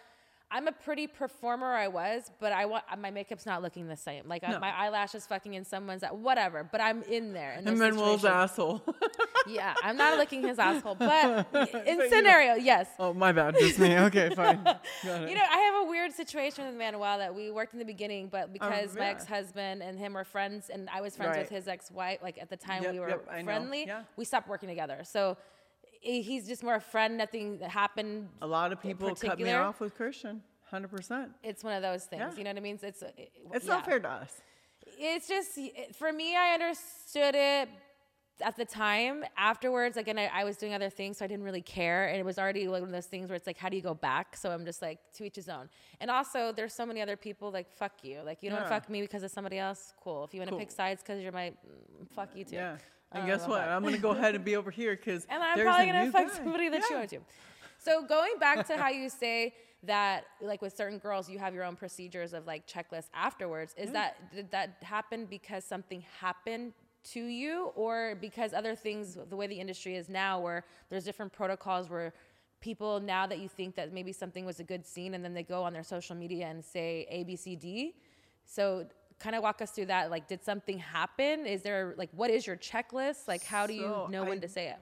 I'm 0.49 0.65
a 0.69 0.71
pretty 0.71 1.07
performer. 1.07 1.73
I 1.73 1.89
was, 1.89 2.31
but 2.39 2.53
I 2.53 2.67
want 2.67 2.85
my 2.99 3.11
makeup's 3.11 3.45
not 3.45 3.61
looking 3.61 3.89
the 3.89 3.97
same. 3.97 4.29
Like 4.29 4.45
I, 4.45 4.51
No. 4.51 4.59
my 4.59 4.69
eyelashes 4.73 5.25
fucking 5.27 5.55
in 5.55 5.65
someone's 5.65 6.03
whatever. 6.09 6.63
But 6.71 6.79
I'm 6.79 7.03
in 7.03 7.33
there. 7.33 7.51
In 7.59 7.67
And 7.67 7.77
Manuel's 7.77 8.23
asshole. 8.25 8.81
Yeah, 9.45 9.73
I'm 9.81 9.95
not 9.95 10.17
licking 10.17 10.41
his 10.41 10.59
asshole, 10.59 10.95
but 10.95 11.47
in 11.87 11.99
you- 11.99 12.09
scenario, 12.09 12.55
yes. 12.55 12.89
oh, 12.99 13.13
my 13.13 13.31
bad. 13.31 13.55
Just 13.57 13.79
me. 13.79 13.97
Okay, 13.97 14.29
fine. 14.35 14.57
You 15.05 15.09
know, 15.35 15.41
I 15.49 15.57
have 15.71 15.85
a 15.87 15.89
weird 15.89 16.11
situation 16.11 16.65
with 16.65 16.75
Manuel 16.75 17.17
that 17.19 17.33
we 17.33 17.49
worked 17.49 17.71
in 17.71 17.79
the 17.79 17.85
beginning, 17.85 18.27
but 18.27 18.49
oh, 18.49 18.51
because 18.51 18.93
my 18.95 19.01
Oh, 19.01 19.03
yeah. 19.05 19.09
ex-husband 19.11 19.81
and 19.83 19.97
him 19.97 20.15
were 20.15 20.25
friends, 20.25 20.69
and 20.69 20.89
I 20.89 20.99
was 20.99 21.15
friends 21.15 21.37
with 21.37 21.47
his 21.47 21.69
ex-wife, 21.69 22.19
like 22.21 22.37
at 22.41 22.49
the 22.49 22.57
time 22.57 22.83
Yep, 22.83 22.91
we 22.93 22.99
were 22.99 23.07
yep, 23.09 23.43
friendly, 23.45 23.85
Yeah. 23.87 24.01
we 24.17 24.25
stopped 24.25 24.49
working 24.49 24.67
together. 24.67 24.99
So 25.05 25.37
he's 26.01 26.47
just 26.47 26.63
more 26.63 26.75
a 26.75 26.81
friend. 26.81 27.17
Nothing 27.17 27.59
happened. 27.59 28.29
a 28.41 28.47
lot 28.47 28.71
of 28.71 28.81
people 28.81 29.13
cut 29.15 29.39
me 29.39 29.51
off 29.53 29.79
with 29.79 29.95
Christian. 29.95 30.41
100%. 30.71 31.29
It's 31.43 31.63
one 31.63 31.73
of 31.73 31.81
those 31.81 32.05
things. 32.05 32.21
Yeah. 32.33 32.37
You 32.37 32.43
know 32.43 32.49
what 32.51 32.57
I 32.57 32.61
mean? 32.61 32.79
It's 32.81 33.01
it- 33.01 33.31
It's 33.53 33.65
yeah. 33.65 33.73
not 33.73 33.85
fair 33.85 33.99
to 33.99 34.09
us. 34.09 34.41
It's 34.99 35.27
just 35.27 35.57
for 35.97 36.11
me. 36.11 36.35
I 36.35 36.53
understood 36.53 37.35
it 37.35 37.69
at 38.41 38.55
the 38.55 38.65
time. 38.65 39.23
Afterwards, 39.37 39.97
again, 39.97 40.17
I, 40.19 40.27
I 40.33 40.43
was 40.43 40.57
doing 40.57 40.73
other 40.73 40.89
things, 40.89 41.17
so 41.17 41.25
I 41.25 41.27
didn't 41.27 41.43
really 41.45 41.61
care, 41.61 42.07
and 42.07 42.17
it 42.17 42.25
was 42.25 42.37
already 42.37 42.67
one 42.67 42.83
of 42.83 42.91
those 42.91 43.05
things 43.05 43.29
where 43.29 43.35
it's 43.35 43.47
like, 43.47 43.57
how 43.57 43.69
do 43.69 43.75
you 43.75 43.81
go 43.81 43.93
back? 43.93 44.35
So 44.35 44.51
I'm 44.51 44.65
just 44.65 44.81
like, 44.81 44.99
to 45.15 45.23
each 45.25 45.35
his 45.35 45.49
own. 45.49 45.69
And 45.99 46.11
also, 46.11 46.51
there's 46.51 46.73
so 46.73 46.85
many 46.85 47.01
other 47.01 47.15
people 47.17 47.51
like, 47.51 47.71
fuck 47.71 47.93
you. 48.03 48.21
Like, 48.25 48.43
you 48.43 48.49
don't 48.49 48.67
fuck 48.67 48.89
me 48.89 49.01
because 49.01 49.23
of 49.23 49.31
somebody 49.31 49.57
else. 49.57 49.93
Cool. 50.03 50.23
If 50.25 50.33
you 50.33 50.39
want 50.41 50.49
to 50.49 50.51
Cool. 50.51 50.59
pick 50.59 50.71
sides 50.71 51.01
because 51.01 51.21
you're 51.21 51.31
my, 51.31 51.49
mm, 51.49 52.09
fuck 52.15 52.35
you 52.35 52.43
too. 52.45 52.55
Yeah. 52.55 52.77
And 53.11 53.25
guess 53.25 53.47
what? 53.47 53.61
I'm 53.61 53.81
going 53.81 53.95
to 53.95 54.01
go 54.01 54.11
ahead 54.11 54.35
and 54.35 54.43
be 54.43 54.55
over 54.55 54.71
here 54.71 54.95
because 54.95 55.25
and 55.29 55.41
I'm 55.41 55.57
there's 55.57 55.65
probably 55.65 55.89
a 55.89 55.93
gonna 55.93 56.05
new 56.05 56.11
fuck 56.11 56.27
guy. 56.27 56.33
somebody 56.35 56.69
that 56.69 56.83
you 56.89 56.95
want 56.97 57.09
to. 57.11 57.19
So 57.77 58.03
going 58.05 58.37
back 58.39 58.67
to 58.67 58.77
how 58.77 58.89
you 58.89 59.09
say 59.09 59.53
that, 59.83 60.25
like 60.41 60.61
with 60.61 60.75
certain 60.75 60.97
girls, 60.97 61.29
you 61.29 61.39
have 61.39 61.53
your 61.53 61.63
own 61.63 61.75
procedures 61.75 62.33
of 62.33 62.45
like 62.45 62.67
checklists 62.67 63.09
afterwards. 63.13 63.73
Is 63.77 63.91
that 63.91 64.31
did 64.33 64.51
that 64.51 64.77
happen 64.81 65.25
because 65.25 65.63
something 65.63 66.03
happened 66.19 66.73
to 67.11 67.23
you, 67.23 67.71
or 67.75 68.15
because 68.19 68.53
other 68.53 68.75
things, 68.75 69.17
the 69.29 69.35
way 69.35 69.47
the 69.47 69.57
industry 69.59 69.95
is 69.95 70.09
now, 70.09 70.39
where 70.41 70.65
there's 70.89 71.05
different 71.05 71.31
protocols 71.31 71.89
where 71.89 72.11
people 72.59 72.99
now 72.99 73.25
that 73.27 73.39
you 73.39 73.47
think 73.47 73.75
that 73.75 73.93
maybe 73.93 74.11
something 74.11 74.43
was 74.45 74.59
a 74.59 74.63
good 74.63 74.85
scene, 74.85 75.13
and 75.13 75.23
then 75.23 75.33
they 75.33 75.43
go 75.43 75.63
on 75.63 75.71
their 75.71 75.83
social 75.83 76.15
media 76.15 76.47
and 76.47 76.65
say 76.65 77.07
A, 77.09 77.23
B, 77.23 77.35
C, 77.37 77.55
D. 77.55 77.93
So 78.45 78.87
kind 79.19 79.35
of 79.35 79.43
walk 79.43 79.61
us 79.61 79.71
through 79.71 79.87
that. 79.87 80.11
Like, 80.11 80.27
did 80.27 80.43
something 80.43 80.79
happen? 80.79 81.45
Is 81.45 81.61
there 81.61 81.95
like 81.97 82.09
what 82.13 82.29
is 82.29 82.45
your 82.45 82.57
checklist? 82.57 83.27
Like, 83.27 83.43
how 83.43 83.67
do 83.67 83.73
you 83.73 83.81
So 83.81 84.07
know 84.09 84.23
when 84.23 84.41
to 84.41 84.47
say 84.47 84.69
it? 84.69 84.77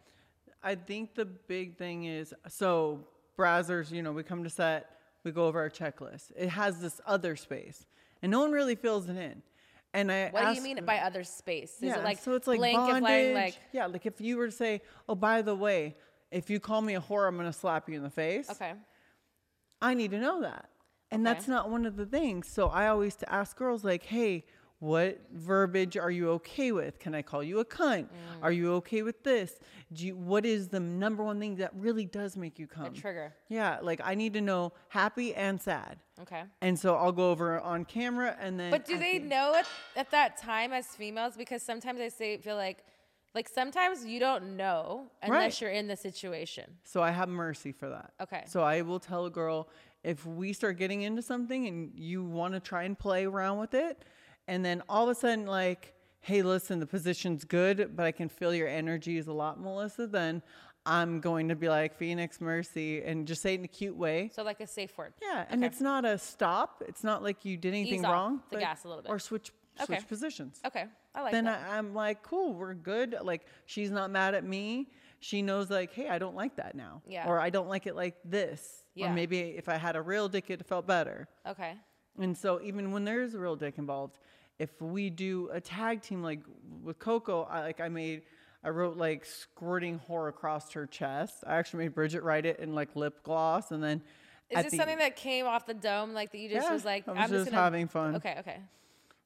I 0.63 0.75
think 0.75 1.13
the 1.13 1.25
big 1.25 1.77
thing 1.77 2.05
is 2.05 2.33
so 2.47 3.05
Brazzers, 3.37 3.91
you 3.91 4.01
know, 4.01 4.11
we 4.11 4.23
come 4.23 4.43
to 4.43 4.49
set, 4.49 4.89
we 5.23 5.31
go 5.31 5.45
over 5.45 5.59
our 5.59 5.69
checklist. 5.69 6.31
It 6.35 6.49
has 6.49 6.79
this 6.79 7.01
other 7.05 7.35
space, 7.35 7.85
and 8.21 8.31
no 8.31 8.39
one 8.39 8.51
really 8.51 8.75
fills 8.75 9.09
it 9.09 9.17
in. 9.17 9.41
And 9.93 10.11
I 10.11 10.29
What 10.29 10.47
do 10.47 10.53
you 10.53 10.61
mean 10.61 10.83
by 10.85 10.99
other 10.99 11.23
space? 11.23 11.75
Is 11.77 11.83
yeah, 11.83 11.99
it 11.99 12.03
like 12.03 12.19
so 12.19 12.33
it's 12.33 12.47
like 12.47 12.59
blank 12.59 12.77
bondage. 12.77 13.33
like 13.33 13.55
yeah, 13.71 13.85
like 13.85 14.05
if 14.05 14.19
you 14.19 14.37
were 14.37 14.47
to 14.47 14.51
say, 14.51 14.81
"Oh, 15.07 15.15
by 15.15 15.41
the 15.41 15.55
way, 15.55 15.95
if 16.31 16.49
you 16.49 16.59
call 16.59 16.81
me 16.81 16.95
a 16.95 17.01
whore, 17.01 17.27
I'm 17.27 17.37
gonna 17.37 17.53
slap 17.53 17.89
you 17.89 17.95
in 17.95 18.03
the 18.03 18.09
face." 18.09 18.49
okay, 18.49 18.73
I 19.81 19.93
need 19.93 20.11
to 20.11 20.19
know 20.19 20.41
that. 20.41 20.69
And 21.11 21.25
that's 21.25 21.47
not 21.47 21.69
one 21.69 21.85
of 21.85 21.95
the 21.97 22.05
things. 22.05 22.47
So 22.47 22.67
I 22.67 22.87
always 22.87 23.15
to 23.17 23.31
ask 23.31 23.55
girls 23.55 23.83
like, 23.83 24.03
"Hey, 24.03 24.43
what 24.79 25.19
verbiage 25.31 25.95
are 25.97 26.11
you 26.11 26.29
okay 26.31 26.71
with? 26.71 26.99
Can 26.99 27.15
I 27.15 27.21
call 27.21 27.41
you 27.41 27.59
a 27.59 27.65
cunt? 27.65 28.03
Mm. 28.03 28.09
Are 28.41 28.51
you 28.51 28.73
okay 28.75 29.03
with 29.03 29.23
this? 29.23 29.57
Do 29.93 30.05
you, 30.05 30.15
what 30.17 30.45
is 30.45 30.67
the 30.67 30.79
number 30.81 31.23
one 31.23 31.39
thing 31.39 31.55
that 31.57 31.71
really 31.75 32.05
does 32.05 32.35
make 32.35 32.59
you 32.59 32.67
come? 32.67 32.87
a 32.87 32.89
trigger. 32.89 33.33
Yeah, 33.47 33.79
like 33.81 34.01
I 34.03 34.15
need 34.15 34.33
to 34.33 34.41
know 34.41 34.73
happy 34.89 35.33
and 35.33 35.61
sad. 35.61 35.99
Okay. 36.21 36.43
And 36.61 36.77
so 36.77 36.95
I'll 36.95 37.13
go 37.13 37.31
over 37.31 37.59
on 37.61 37.85
camera 37.85 38.35
and 38.39 38.59
then 38.59 38.71
But 38.71 38.85
do 38.85 38.95
at 38.95 38.99
they 38.99 39.19
the- 39.19 39.27
know 39.27 39.53
it 39.55 39.65
at 39.95 40.11
that 40.11 40.37
time 40.37 40.73
as 40.73 40.87
females? 40.87 41.35
Because 41.37 41.63
sometimes 41.63 42.01
I 42.01 42.09
say 42.09 42.37
feel 42.37 42.55
like 42.57 42.83
like 43.33 43.49
sometimes 43.49 44.05
you 44.05 44.17
don't 44.17 44.55
know 44.55 45.07
unless 45.21 45.41
Right. 45.41 45.61
you're 45.61 45.71
in 45.71 45.87
the 45.87 45.97
situation. 45.97 46.77
So 46.85 47.01
I 47.03 47.11
have 47.11 47.27
mercy 47.27 47.73
for 47.73 47.89
that. 47.89 48.13
Okay. 48.21 48.43
So 48.47 48.61
I 48.63 48.81
will 48.81 48.99
tell 48.99 49.25
a 49.25 49.29
girl 49.29 49.67
if 50.05 50.25
we 50.25 50.53
start 50.53 50.77
getting 50.77 51.01
into 51.01 51.21
something 51.21 51.67
and 51.67 51.91
you 51.95 52.23
want 52.23 52.53
to 52.53 52.59
try 52.59 52.83
and 52.83 52.97
play 52.97 53.25
around 53.25 53.59
with 53.59 53.73
it, 53.73 54.03
and 54.47 54.63
then 54.63 54.83
all 54.87 55.03
of 55.03 55.09
a 55.09 55.15
sudden, 55.19 55.45
like, 55.45 55.93
hey, 56.21 56.41
listen, 56.41 56.79
the 56.79 56.85
position's 56.85 57.43
good, 57.43 57.95
but 57.95 58.05
I 58.05 58.11
can 58.11 58.29
feel 58.29 58.53
your 58.53 58.67
energy 58.67 59.17
is 59.17 59.27
a 59.27 59.33
lot, 59.33 59.59
Melissa, 59.59 60.07
then 60.07 60.41
I'm 60.85 61.19
going 61.19 61.49
to 61.49 61.55
be 61.55 61.67
like, 61.67 61.97
Phoenix, 61.97 62.39
mercy, 62.39 63.01
and 63.03 63.27
just 63.27 63.41
say 63.41 63.55
it 63.55 63.59
in 63.59 63.65
a 63.65 63.67
cute 63.67 63.95
way. 63.95 64.29
So 64.35 64.43
like 64.43 64.59
a 64.59 64.67
safe 64.67 64.95
word. 64.97 65.13
Yeah, 65.21 65.45
and 65.49 65.63
Okay. 65.63 65.67
it's 65.67 65.81
not 65.81 66.05
a 66.05 66.17
stop. 66.19 66.83
It's 66.87 67.03
not 67.03 67.23
like 67.23 67.43
you 67.43 67.57
did 67.57 67.69
anything 67.73 68.05
off 68.05 68.11
wrong. 68.11 68.43
the 68.51 68.57
gas 68.59 68.83
a 68.83 68.87
little 68.87 69.01
bit. 69.01 69.11
Or 69.11 69.17
switch 69.19 69.51
switch 69.83 69.97
Okay. 69.99 70.05
positions 70.07 70.61
Okay. 70.65 70.85
I 71.13 71.21
like 71.21 71.31
then 71.33 71.45
that. 71.45 71.67
I, 71.67 71.77
I'm 71.77 71.93
like, 71.93 72.21
cool, 72.23 72.53
we're 72.53 72.73
good. 72.75 73.15
Like, 73.21 73.45
she's 73.65 73.89
not 73.91 74.09
mad 74.11 74.33
at 74.35 74.45
me. 74.45 74.91
She 75.19 75.41
knows, 75.41 75.69
like, 75.71 75.91
hey, 75.91 76.07
I 76.07 76.19
don't 76.19 76.35
like 76.35 76.55
that 76.57 76.75
now. 76.75 77.01
Yeah. 77.07 77.27
Or 77.27 77.39
I 77.39 77.49
don't 77.49 77.67
like 77.67 77.87
it 77.87 77.95
like 77.95 78.15
this. 78.23 78.84
Yeah. 78.95 79.11
Or 79.11 79.13
maybe 79.13 79.39
if 79.41 79.67
I 79.69 79.75
had 79.75 79.95
a 79.95 80.01
real 80.01 80.27
dick, 80.29 80.49
it 80.49 80.65
felt 80.65 80.87
better. 80.87 81.27
okay. 81.47 81.73
And 82.17 82.35
so, 82.37 82.61
even 82.63 82.91
when 82.93 83.03
there's 83.03 83.33
a 83.33 83.39
real 83.39 83.57
dick 83.57 83.77
involved, 83.77 84.19
if 84.57 84.81
we 84.81 85.09
do 85.09 85.49
a 85.51 85.59
tag 85.59 86.01
team, 86.01 86.23
like 86.23 86.39
with 86.81 86.97
Coco, 86.97 87.43
I, 87.43 87.59
like, 87.59 87.81
I 87.81 87.89
made, 87.89 88.21
I 88.63 88.69
wrote 88.69 88.95
like 88.95 89.25
squirting 89.25 89.99
whore 90.07 90.29
across 90.29 90.71
her 90.71 90.85
chest. 90.85 91.43
I 91.45 91.57
actually 91.57 91.83
made 91.83 91.93
Bridget 91.93 92.23
write 92.23 92.45
it 92.45 92.59
in 92.59 92.73
like 92.73 92.95
lip 92.95 93.21
gloss. 93.23 93.71
And 93.71 93.83
then, 93.83 94.01
Is 94.49 94.63
this 94.63 94.71
the- 94.71 94.77
something 94.77 94.97
that 94.99 95.17
came 95.17 95.45
off 95.45 95.65
the 95.65 95.73
dome, 95.73 96.13
like 96.13 96.31
that 96.31 96.37
you 96.37 96.47
just 96.49 96.65
Yeah, 96.67 96.73
was 96.73 96.85
like, 96.85 97.05
I 97.05 97.11
was 97.11 97.19
am 97.23 97.29
just 97.31 97.51
gonna 97.51 97.61
having 97.61 97.89
fun. 97.89 98.15
Okay. 98.15 98.37
Okay. 98.39 98.59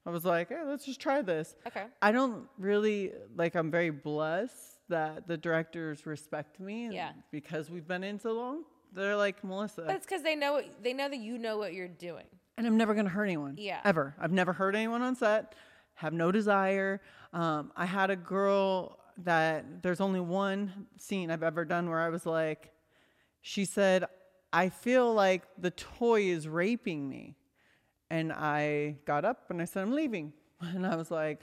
I 0.05 0.10
was 0.10 0.25
like, 0.25 0.49
hey, 0.49 0.63
let's 0.65 0.84
just 0.86 0.99
try 0.99 1.21
this. 1.21 1.55
Okay. 1.67 1.84
I 2.01 2.12
don't 2.12 2.47
really 2.58 3.12
like. 3.36 3.53
I'm 3.53 3.69
very 3.69 3.91
blessed 3.91 4.79
that 4.89 5.27
the 5.27 5.38
directors 5.38 6.08
respect 6.08 6.60
me. 6.60 6.89
Yeah. 6.91 7.12
Because 7.32 7.69
we've 7.69 7.88
been 7.88 8.03
in 8.03 8.17
so 8.19 8.32
long, 8.32 8.63
they're 8.93 9.15
like 9.15 9.43
Melissa, 9.43 9.84
But 9.88 9.95
it's 9.95 10.06
because 10.06 10.23
they 10.23 10.36
know 10.36 10.62
they 10.82 10.93
know 10.93 11.10
that 11.10 11.19
you 11.19 11.38
know 11.38 11.58
what 11.58 11.73
you're 11.73 11.88
doing. 11.88 12.25
and 12.58 12.65
I'm 12.67 12.78
never 12.78 12.93
gonna 12.93 13.10
hurt 13.10 13.25
anyone. 13.25 13.56
Yeah. 13.58 13.80
Ever. 13.86 14.15
I've 14.19 14.32
never 14.32 14.54
hurt 14.54 14.75
anyone 14.75 15.02
on 15.02 15.15
set. 15.15 15.56
Have 15.95 16.13
no 16.13 16.32
desire. 16.32 17.02
Um, 17.34 17.71
I 17.75 17.86
had 17.86 18.10
a 18.10 18.15
girl 18.15 18.97
that 19.23 19.82
there's 19.84 19.99
only 20.02 20.19
one 20.21 20.88
scene 20.97 21.30
I've 21.30 21.43
ever 21.43 21.65
done 21.65 21.89
where 21.89 21.99
I 21.99 22.10
was 22.10 22.25
like, 22.25 22.71
she 23.41 23.65
said, 23.65 24.06
I 24.54 24.69
feel 24.69 25.13
like 25.13 25.43
the 25.58 25.71
toy 25.71 26.21
is 26.23 26.47
raping 26.47 27.08
me. 27.10 27.36
And 28.10 28.32
I 28.34 28.95
got 29.06 29.25
up 29.25 29.49
and 29.52 29.62
I 29.62 29.65
said, 29.65 29.82
I'm 29.84 29.91
leaving. 29.93 30.34
And 30.62 30.86
I 30.86 30.95
was 30.97 31.10
like, 31.12 31.41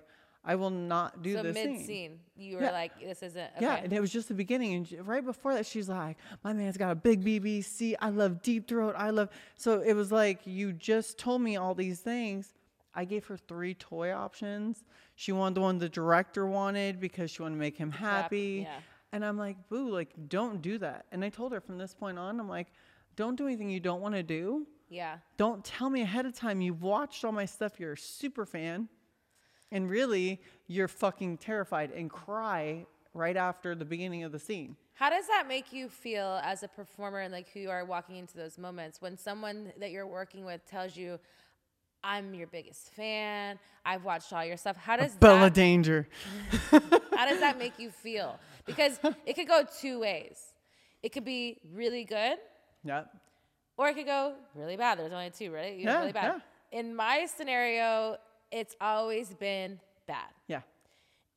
I 0.49 0.55
will 0.55 0.71
not 0.71 1.23
do 1.23 1.35
so 1.35 1.43
this 1.43 1.55
mid 1.55 1.85
scene. 1.85 2.21
you 2.37 2.57
were 2.57 2.63
Yeah. 2.63 2.71
like, 2.71 3.01
this 3.01 3.21
isn't. 3.23 3.51
Okay. 3.57 3.61
Yeah, 3.65 3.75
and 3.77 3.93
it 3.93 4.01
was 4.01 4.13
just 4.13 4.29
the 4.29 4.35
beginning. 4.35 4.75
And 4.75 5.07
right 5.07 5.25
before 5.25 5.53
that, 5.55 5.67
she's 5.67 5.89
like, 5.89 6.17
"My 6.45 6.53
man's 6.53 6.77
got 6.77 6.93
a 6.93 6.95
big 6.95 7.25
BBC. 7.25 7.97
I 8.01 8.11
love 8.11 8.43
deep 8.43 8.69
throat. 8.69 8.95
I 8.97 9.11
love." 9.11 9.29
So 9.57 9.81
it 9.81 9.95
was 9.95 10.13
like 10.13 10.47
you 10.47 10.73
just 10.73 11.19
told 11.19 11.43
me 11.43 11.57
all 11.57 11.75
these 11.75 11.99
things. 12.01 12.55
I 12.95 13.05
gave 13.05 13.27
her 13.27 13.37
three 13.37 13.75
toy 13.75 14.13
options. 14.13 14.85
She 15.17 15.33
wanted 15.33 15.57
the 15.57 15.61
one 15.63 15.79
the 15.79 15.89
director 15.89 16.47
wanted 16.47 17.01
because 17.01 17.31
she 17.31 17.43
wanted 17.43 17.57
to 17.57 17.61
make 17.61 17.77
him 17.77 17.91
happy. 17.91 18.61
yeah. 18.69 18.79
And 19.13 19.25
I'm 19.25 19.37
like, 19.37 19.69
"Boo, 19.69 19.89
like 19.91 20.15
don't 20.29 20.63
do 20.63 20.79
that." 20.79 21.07
And 21.11 21.25
I 21.25 21.29
told 21.29 21.53
her 21.53 21.61
from 21.61 21.77
this 21.77 21.93
point 21.95 22.19
on, 22.19 22.39
I'm 22.39 22.49
like, 22.49 22.69
"Don't 23.17 23.35
do 23.37 23.47
anything 23.47 23.69
you 23.69 23.81
don't 23.81 24.01
want 24.01 24.15
to 24.15 24.23
do. 24.23 24.67
yeah. 24.89 25.19
Don't 25.37 25.65
tell 25.65 25.91
me 25.91 26.03
ahead 26.03 26.25
of 26.27 26.35
time. 26.35 26.61
You've 26.61 26.83
watched 26.83 27.25
all 27.25 27.33
my 27.33 27.47
stuff. 27.47 27.81
You're 27.81 27.95
a 27.95 27.99
super 27.99 28.47
fan." 28.47 28.89
And 29.72 29.90
really, 29.90 30.40
you're 30.68 30.88
fucking 30.88 31.38
terrified 31.38 31.90
and 31.92 32.09
cry 32.11 32.87
right 33.14 33.37
after 33.37 33.74
the 33.74 33.85
beginning 33.85 34.22
of 34.24 34.33
the 34.33 34.38
scene. 34.38 34.76
How 34.94 35.11
does 35.11 35.26
that 35.26 35.46
make 35.48 35.72
you 35.72 35.88
feel 35.88 36.40
as 36.42 36.62
a 36.62 36.68
performer 36.68 37.20
and 37.20 37.33
like 37.33 37.48
who 37.52 37.61
you 37.61 37.70
are 37.70 37.85
walking 37.85 38.16
into 38.16 38.37
those 38.37 38.57
moments 38.59 39.00
when 39.02 39.16
someone 39.18 39.72
that 39.79 39.90
you're 39.90 40.07
working 40.07 40.44
with 40.44 40.64
tells 40.66 40.96
you, 40.96 41.18
"I'm 42.02 42.33
your 42.35 42.46
biggest 42.46 42.94
fan. 42.94 43.59
I've 43.85 44.05
watched 44.05 44.33
all 44.33 44.44
your 44.44 44.57
stuff." 44.57 44.76
How 44.76 44.96
does 44.96 45.14
Bella 45.16 45.40
that, 45.40 45.55
Danger. 45.55 46.09
how 46.70 47.26
does 47.26 47.40
that 47.40 47.59
make 47.59 47.79
you 47.79 47.90
feel? 47.90 48.38
Because 48.64 48.98
it 49.26 49.35
could 49.35 49.48
go 49.48 49.64
two 49.81 49.98
ways. 50.00 50.38
It 51.02 51.11
could 51.12 51.24
be 51.24 51.59
really 51.74 52.05
good, 52.05 52.38
Yeah. 52.85 53.05
or 53.76 53.88
it 53.88 53.94
could 53.96 54.07
go 54.07 54.35
really 54.55 54.76
bad. 54.76 54.98
There's 54.98 55.12
only 55.12 55.31
two, 55.31 55.52
right? 55.52 55.76
You 55.76 55.85
know, 55.85 55.92
Yeah, 55.92 55.98
really 56.00 56.12
bad. 56.12 56.42
In 56.72 56.94
my 56.96 57.26
scenario, 57.26 58.16
it's 58.51 58.75
always 58.81 59.35
been 59.35 59.81
bad. 60.07 60.31
Yeah. 60.47 60.61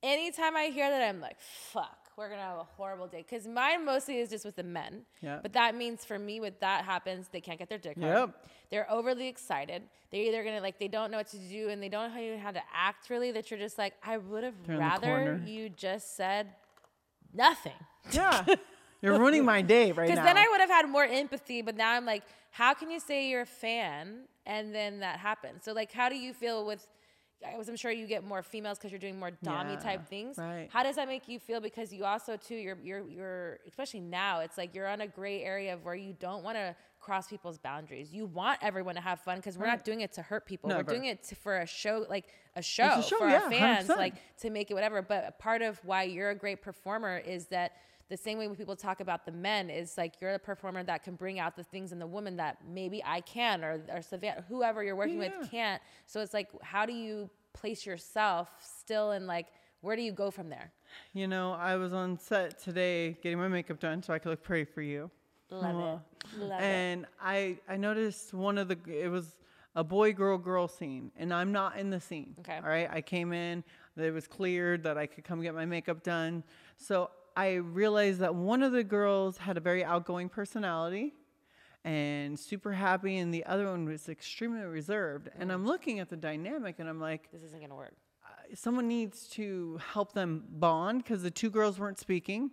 anytime 0.04 0.56
I 0.56 0.66
hear 0.66 0.90
that, 0.90 1.02
I'm 1.02 1.20
like, 1.20 1.40
fuck, 1.40 1.98
we're 2.18 2.30
gonna 2.30 2.42
have 2.42 2.58
a 2.58 2.64
horrible 2.78 3.08
day. 3.08 3.26
Because 3.28 3.48
mine 3.48 3.86
mostly 3.86 4.20
is 4.20 4.30
just 4.30 4.46
with 4.46 4.56
the 4.56 4.64
men. 4.64 5.02
Yeah. 5.22 5.40
But 5.42 5.54
that 5.54 5.76
means 5.76 6.06
for 6.06 6.18
me, 6.20 6.40
when 6.40 6.54
that 6.62 6.86
happens, 6.86 7.28
they 7.32 7.42
can't 7.42 7.60
get 7.60 7.70
their 7.70 7.78
dick 7.78 7.98
hard. 8.00 8.18
Yep. 8.18 8.46
They're 8.70 8.92
overly 8.92 9.28
excited. 9.28 9.84
They're 10.12 10.22
either 10.24 10.44
gonna 10.44 10.62
like 10.62 10.80
they 10.80 10.88
don't 10.88 11.12
know 11.12 11.18
what 11.18 11.28
to 11.30 11.38
do 11.38 11.70
and 11.70 11.82
they 11.82 11.90
don't 11.90 12.14
know 12.14 12.38
how 12.38 12.52
to 12.52 12.62
act 12.74 13.10
really. 13.10 13.32
That 13.32 13.50
you're 13.50 13.60
just 13.60 13.78
like, 13.78 13.94
I 14.04 14.18
would 14.18 14.44
have 14.44 14.54
They're 14.66 14.76
in 14.76 14.80
the 14.82 14.86
rather 14.86 15.42
you 15.46 15.70
just 15.70 16.16
said 16.16 16.48
nothing. 17.34 17.74
Yeah. 18.12 18.46
You're 19.02 19.18
ruining 19.18 19.46
my 19.46 19.62
day 19.62 19.94
right 19.94 20.08
now. 20.10 20.16
Because 20.16 20.26
then 20.26 20.38
I 20.38 20.46
would 20.50 20.60
have 20.60 20.70
had 20.70 20.90
more 20.90 21.06
empathy. 21.06 21.62
But 21.62 21.78
now 21.78 21.92
I'm 21.92 22.06
like, 22.06 22.24
how 22.52 22.74
can 22.74 22.92
you 22.92 23.00
say 23.00 23.30
you're 23.30 23.44
a 23.44 23.46
fan 23.46 24.24
and 24.46 24.76
then 24.76 25.00
that 25.00 25.20
happens? 25.20 25.64
So 25.64 25.72
like, 25.72 25.92
how 25.94 26.10
do 26.10 26.16
you 26.18 26.34
feel 26.34 26.66
with? 26.66 26.86
I 27.48 27.58
was, 27.58 27.70
I'm 27.70 27.76
sure 27.76 27.92
you 27.92 28.06
get 28.06 28.24
more 28.24 28.44
females 28.44 28.78
because 28.78 28.92
you're 28.92 29.00
doing 29.00 29.18
more 29.18 29.32
dommy 29.44 29.74
Yeah, 29.74 29.80
type 29.80 30.08
things. 30.08 30.38
right. 30.38 30.68
How 30.72 30.84
does 30.84 30.98
that 30.98 31.08
make 31.08 31.28
you 31.28 31.40
feel? 31.40 31.62
Because 31.62 31.94
you 31.94 32.04
also 32.04 32.36
too, 32.36 32.56
you're 32.56 32.78
you're 32.84 33.08
you're 33.08 33.60
especially 33.68 34.02
now, 34.02 34.40
it's 34.42 34.58
like 34.58 34.76
you're 34.76 34.88
on 34.88 35.02
a 35.02 35.08
gray 35.08 35.44
area 35.44 35.74
of 35.74 35.86
where 35.86 35.96
you 35.96 36.14
don't 36.20 36.44
want 36.44 36.58
to 36.58 36.76
cross 37.00 37.28
people's 37.28 37.58
boundaries. 37.58 38.12
You 38.14 38.26
want 38.26 38.60
everyone 38.62 38.96
to 38.96 39.02
have 39.02 39.22
fun 39.22 39.38
because 39.38 39.58
we're 39.58 39.68
not 39.68 39.86
doing 39.86 40.02
it 40.02 40.12
to 40.14 40.22
hurt 40.22 40.46
people. 40.46 40.70
Never. 40.70 40.84
We're 40.84 40.94
doing 40.96 41.06
it 41.06 41.24
to, 41.30 41.36
for 41.36 41.60
a 41.60 41.66
show, 41.66 42.06
like 42.10 42.26
a 42.56 42.62
show, 42.62 43.02
show, 43.02 43.18
for 43.18 43.30
yeah, 43.30 43.42
our 43.44 43.50
fans, 43.50 43.88
100%. 43.88 43.98
like 43.98 44.16
to 44.42 44.50
make 44.50 44.70
it 44.70 44.74
whatever. 44.74 45.02
But 45.02 45.40
part 45.40 45.62
of 45.62 45.80
why 45.86 46.04
you're 46.04 46.32
a 46.32 46.36
great 46.36 46.62
performer 46.62 47.18
is 47.18 47.46
that 47.48 47.72
the 48.10 48.18
same 48.18 48.38
way 48.40 48.48
when 48.48 48.56
people 48.56 48.76
talk 48.76 49.00
about 49.02 49.26
the 49.26 49.32
men 49.32 49.70
is 49.70 49.98
like 49.98 50.16
you're 50.20 50.34
the 50.34 50.40
performer 50.40 50.84
that 50.84 51.04
can 51.04 51.16
bring 51.16 51.40
out 51.40 51.56
the 51.56 51.64
things 51.64 51.92
in 51.92 52.00
the 52.00 52.08
woman 52.08 52.36
that 52.38 52.58
maybe 52.68 53.02
I 53.06 53.22
can 53.22 53.64
or 53.64 53.82
or 53.90 54.02
Savannah, 54.02 54.44
whoever 54.50 54.84
you're 54.84 54.96
working 54.96 55.22
Yeah. 55.22 55.38
with 55.40 55.50
can't. 55.52 55.82
So 56.08 56.20
it's 56.22 56.34
like, 56.34 56.50
how 56.62 56.86
do 56.86 56.94
you 56.94 57.30
place 57.54 57.86
yourself 57.86 58.50
still 58.62 59.12
in 59.12 59.28
like 59.28 59.48
where 59.82 59.96
do 59.96 60.02
you 60.02 60.12
go 60.12 60.30
from 60.30 60.50
there? 60.50 60.72
You 61.14 61.28
know, 61.28 61.54
I 61.54 61.76
was 61.78 61.94
on 61.94 62.18
set 62.18 62.60
today 62.60 63.18
getting 63.24 63.38
my 63.38 63.48
makeup 63.48 63.80
done 63.80 64.04
so 64.04 64.14
I 64.14 64.20
could 64.20 64.30
look 64.30 64.44
pretty 64.44 64.66
for 64.66 64.82
you. 64.82 65.10
Love 65.52 65.80
it, 65.80 66.40
love 66.40 66.60
it. 66.62 66.64
and 66.64 67.06
I 67.22 67.58
I 67.68 67.78
noticed 67.78 68.34
one 68.34 68.58
of 68.58 68.68
the 68.68 68.78
it 68.88 69.08
was 69.10 69.36
a 69.76 69.84
boy 69.84 70.14
girl 70.14 70.38
girl 70.38 70.68
scene 70.68 71.12
and 71.16 71.34
I'm 71.34 71.52
not 71.52 71.78
in 71.78 71.90
the 71.92 72.00
scene. 72.02 72.36
Okay. 72.40 72.58
All 72.58 72.70
right. 72.70 72.90
I 72.92 73.02
came 73.02 73.34
in, 73.34 73.64
it 73.98 74.12
was 74.14 74.28
cleared 74.28 74.84
that 74.84 74.98
I 74.98 75.06
could 75.06 75.24
come 75.24 75.42
get 75.42 75.54
my 75.56 75.66
makeup 75.66 76.04
done. 76.04 76.44
So 76.78 77.10
I 77.40 77.54
realized 77.54 78.20
that 78.20 78.36
one 78.36 78.62
of 78.64 78.74
the 78.74 78.84
girls 78.84 79.38
had 79.38 79.56
a 79.56 79.62
very 79.62 79.82
outgoing 79.82 80.28
personality 80.28 81.14
and 81.86 82.38
super 82.38 82.74
happy 82.74 83.20
and 83.20 83.34
the 83.34 83.46
other 83.46 83.68
one 83.68 83.86
was 83.86 84.10
extremely 84.10 84.60
reserved. 84.64 85.30
And 85.40 85.50
I'm 85.50 85.66
looking 85.66 86.02
at 86.02 86.10
the 86.10 86.18
dynamic 86.18 86.80
and 86.80 86.90
I'm 86.90 87.00
like 87.00 87.32
This 87.32 87.44
isn't 87.44 87.62
gonna 87.62 87.78
work. 87.78 87.94
someone 88.56 88.90
needs 88.90 89.30
to 89.30 89.80
help 89.94 90.12
them 90.12 90.44
bond 90.50 91.06
because 91.06 91.24
the 91.24 91.32
two 91.32 91.50
girls 91.50 91.80
weren't 91.80 91.98
speaking. 91.98 92.52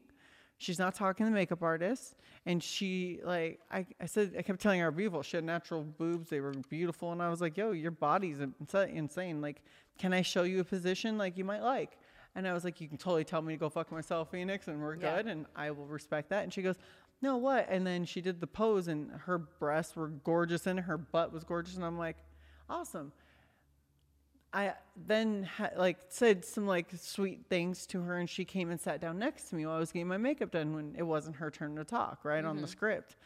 She's 0.59 0.79
not 0.79 0.95
talking 0.95 1.27
to 1.27 1.31
the 1.31 1.35
makeup 1.35 1.65
artist. 1.65 2.15
And 2.47 2.63
she, 2.63 3.19
like, 3.25 3.59
I, 3.73 3.87
I 4.01 4.07
said, 4.07 4.37
I 4.39 4.43
kept 4.43 4.61
telling 4.61 4.79
her 4.79 4.93
beautiful. 4.93 5.23
She 5.25 5.37
had 5.37 5.43
natural 5.45 5.83
boobs. 5.83 6.31
They 6.31 6.39
were 6.39 6.55
beautiful. 6.71 7.11
And 7.11 7.21
I 7.21 7.29
was 7.29 7.41
like, 7.41 7.57
yo, 7.57 7.73
your 7.73 7.91
body's 7.91 8.39
insane. 8.41 9.41
Like, 9.41 9.63
can 9.99 10.13
I 10.13 10.23
show 10.23 10.45
you 10.45 10.61
a 10.61 10.65
position 10.65 11.19
like 11.19 11.37
you 11.37 11.45
might 11.45 11.63
like? 11.63 11.99
And 12.37 12.47
I 12.47 12.53
was 12.53 12.65
like, 12.65 12.81
you 12.83 12.87
can 12.87 12.99
totally 12.99 13.25
tell 13.25 13.41
me 13.41 13.55
to 13.55 13.59
go 13.59 13.71
fuck 13.71 13.91
myself, 13.91 14.31
Phoenix, 14.31 14.69
and 14.69 14.81
we're 14.81 14.95
Yeah. 14.95 15.17
good. 15.17 15.27
And 15.27 15.47
I 15.57 15.71
will 15.71 15.87
respect 15.87 16.29
that. 16.29 16.45
And 16.45 16.53
she 16.53 16.61
goes, 16.63 16.77
no, 17.23 17.39
what? 17.39 17.67
And 17.71 17.87
then 17.87 18.05
she 18.05 18.21
did 18.21 18.41
the 18.41 18.47
pose, 18.47 18.89
and 18.89 19.11
her 19.11 19.39
breasts 19.39 19.97
were 19.97 20.09
gorgeous 20.09 20.67
and 20.67 20.81
her 20.81 20.99
butt 20.99 21.33
was 21.33 21.45
gorgeous. 21.45 21.77
And 21.77 21.85
I'm 21.85 21.99
like, 21.99 22.19
awesome. 22.69 23.13
I 24.53 24.75
then 24.97 25.43
ha- 25.43 25.71
like 25.77 25.99
said 26.09 26.45
some 26.45 26.67
like 26.67 26.89
sweet 26.99 27.47
things 27.49 27.87
to 27.89 28.03
her, 28.03 28.19
and 28.19 28.29
she 28.29 28.45
came 28.45 28.71
and 28.71 28.81
sat 28.81 29.01
down 29.01 29.19
next 29.19 29.49
to 29.51 29.57
me 29.57 29.67
while 29.67 29.77
I 29.77 29.79
was 29.79 29.93
getting 29.93 30.07
my 30.07 30.19
makeup 30.19 30.51
done 30.51 30.75
when 30.75 30.95
it 30.97 31.03
wasn't 31.03 31.37
her 31.37 31.51
turn 31.51 31.77
to 31.77 31.85
talk, 31.85 32.25
right 32.25 32.45
on 32.45 32.57
the 32.57 32.63
mm-hmm. 32.63 32.71
script. 32.71 33.17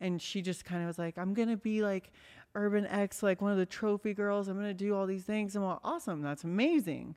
And 0.00 0.20
she 0.20 0.40
just 0.40 0.64
kind 0.64 0.82
of 0.82 0.86
was 0.86 0.98
like, 0.98 1.18
"I'm 1.18 1.34
gonna 1.34 1.56
be 1.56 1.82
like 1.82 2.12
Urban 2.54 2.86
X, 2.86 3.22
like 3.22 3.42
one 3.42 3.52
of 3.52 3.58
the 3.58 3.66
trophy 3.66 4.14
girls. 4.14 4.48
I'm 4.48 4.56
gonna 4.56 4.72
do 4.72 4.94
all 4.94 5.06
these 5.06 5.24
things." 5.24 5.56
I'm 5.56 5.64
like, 5.64 5.78
"Awesome, 5.84 6.22
that's 6.22 6.44
amazing." 6.44 7.16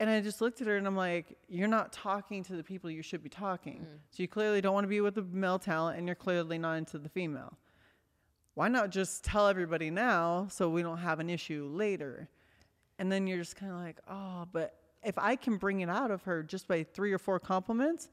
And 0.00 0.10
I 0.10 0.20
just 0.20 0.40
looked 0.40 0.60
at 0.60 0.66
her 0.66 0.76
and 0.76 0.86
I'm 0.86 0.96
like, 0.96 1.38
"You're 1.48 1.68
not 1.68 1.92
talking 1.92 2.42
to 2.44 2.56
the 2.56 2.64
people 2.64 2.90
you 2.90 3.02
should 3.02 3.22
be 3.22 3.28
talking. 3.28 3.86
Mm. 3.86 3.98
So 4.10 4.22
you 4.22 4.28
clearly 4.28 4.60
don't 4.60 4.74
want 4.74 4.84
to 4.84 4.88
be 4.88 5.00
with 5.00 5.14
the 5.14 5.22
male 5.22 5.58
talent, 5.58 5.98
and 5.98 6.08
you're 6.08 6.16
clearly 6.16 6.58
not 6.58 6.74
into 6.74 6.98
the 6.98 7.08
female." 7.08 7.56
why 8.54 8.68
not 8.68 8.90
just 8.90 9.24
tell 9.24 9.48
everybody 9.48 9.90
now 9.90 10.46
so 10.50 10.68
we 10.68 10.82
don't 10.82 10.98
have 10.98 11.20
an 11.20 11.30
issue 11.30 11.68
later? 11.72 12.28
And 12.98 13.10
then 13.10 13.26
you're 13.26 13.38
just 13.38 13.56
kind 13.56 13.72
of 13.72 13.78
like, 13.78 13.98
oh, 14.08 14.46
but 14.52 14.74
if 15.02 15.18
I 15.18 15.36
can 15.36 15.56
bring 15.56 15.80
it 15.80 15.88
out 15.88 16.10
of 16.10 16.22
her 16.24 16.42
just 16.42 16.68
by 16.68 16.82
three 16.82 17.12
or 17.12 17.18
four 17.18 17.40
compliments, 17.40 18.10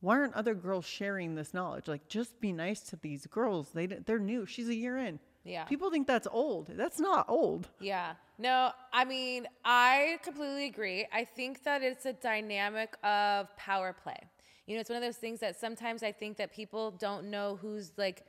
why 0.00 0.18
aren't 0.18 0.34
other 0.34 0.54
girls 0.54 0.84
sharing 0.84 1.34
this 1.34 1.52
knowledge? 1.52 1.88
Like, 1.88 2.06
just 2.08 2.40
be 2.40 2.52
nice 2.52 2.80
to 2.80 2.96
these 2.96 3.26
girls. 3.26 3.70
They, 3.74 3.86
they're 3.86 4.18
new. 4.18 4.46
She's 4.46 4.68
a 4.68 4.74
year 4.74 4.96
in. 4.96 5.18
Yeah. 5.44 5.64
People 5.64 5.90
think 5.90 6.06
that's 6.06 6.26
old. 6.30 6.68
That's 6.68 6.98
not 6.98 7.26
old. 7.28 7.68
Yeah. 7.80 8.14
No, 8.38 8.72
I 8.92 9.04
mean, 9.04 9.46
I 9.64 10.18
completely 10.22 10.66
agree. 10.66 11.06
I 11.12 11.24
think 11.24 11.62
that 11.64 11.82
it's 11.82 12.06
a 12.06 12.12
dynamic 12.14 12.96
of 13.04 13.54
power 13.56 13.92
play. 13.92 14.18
You 14.66 14.74
know, 14.74 14.80
it's 14.80 14.88
one 14.88 14.96
of 14.96 15.02
those 15.02 15.16
things 15.16 15.40
that 15.40 15.60
sometimes 15.60 16.02
I 16.02 16.12
think 16.12 16.38
that 16.38 16.52
people 16.52 16.90
don't 16.92 17.30
know 17.30 17.58
who's 17.60 17.92
like 17.96 18.24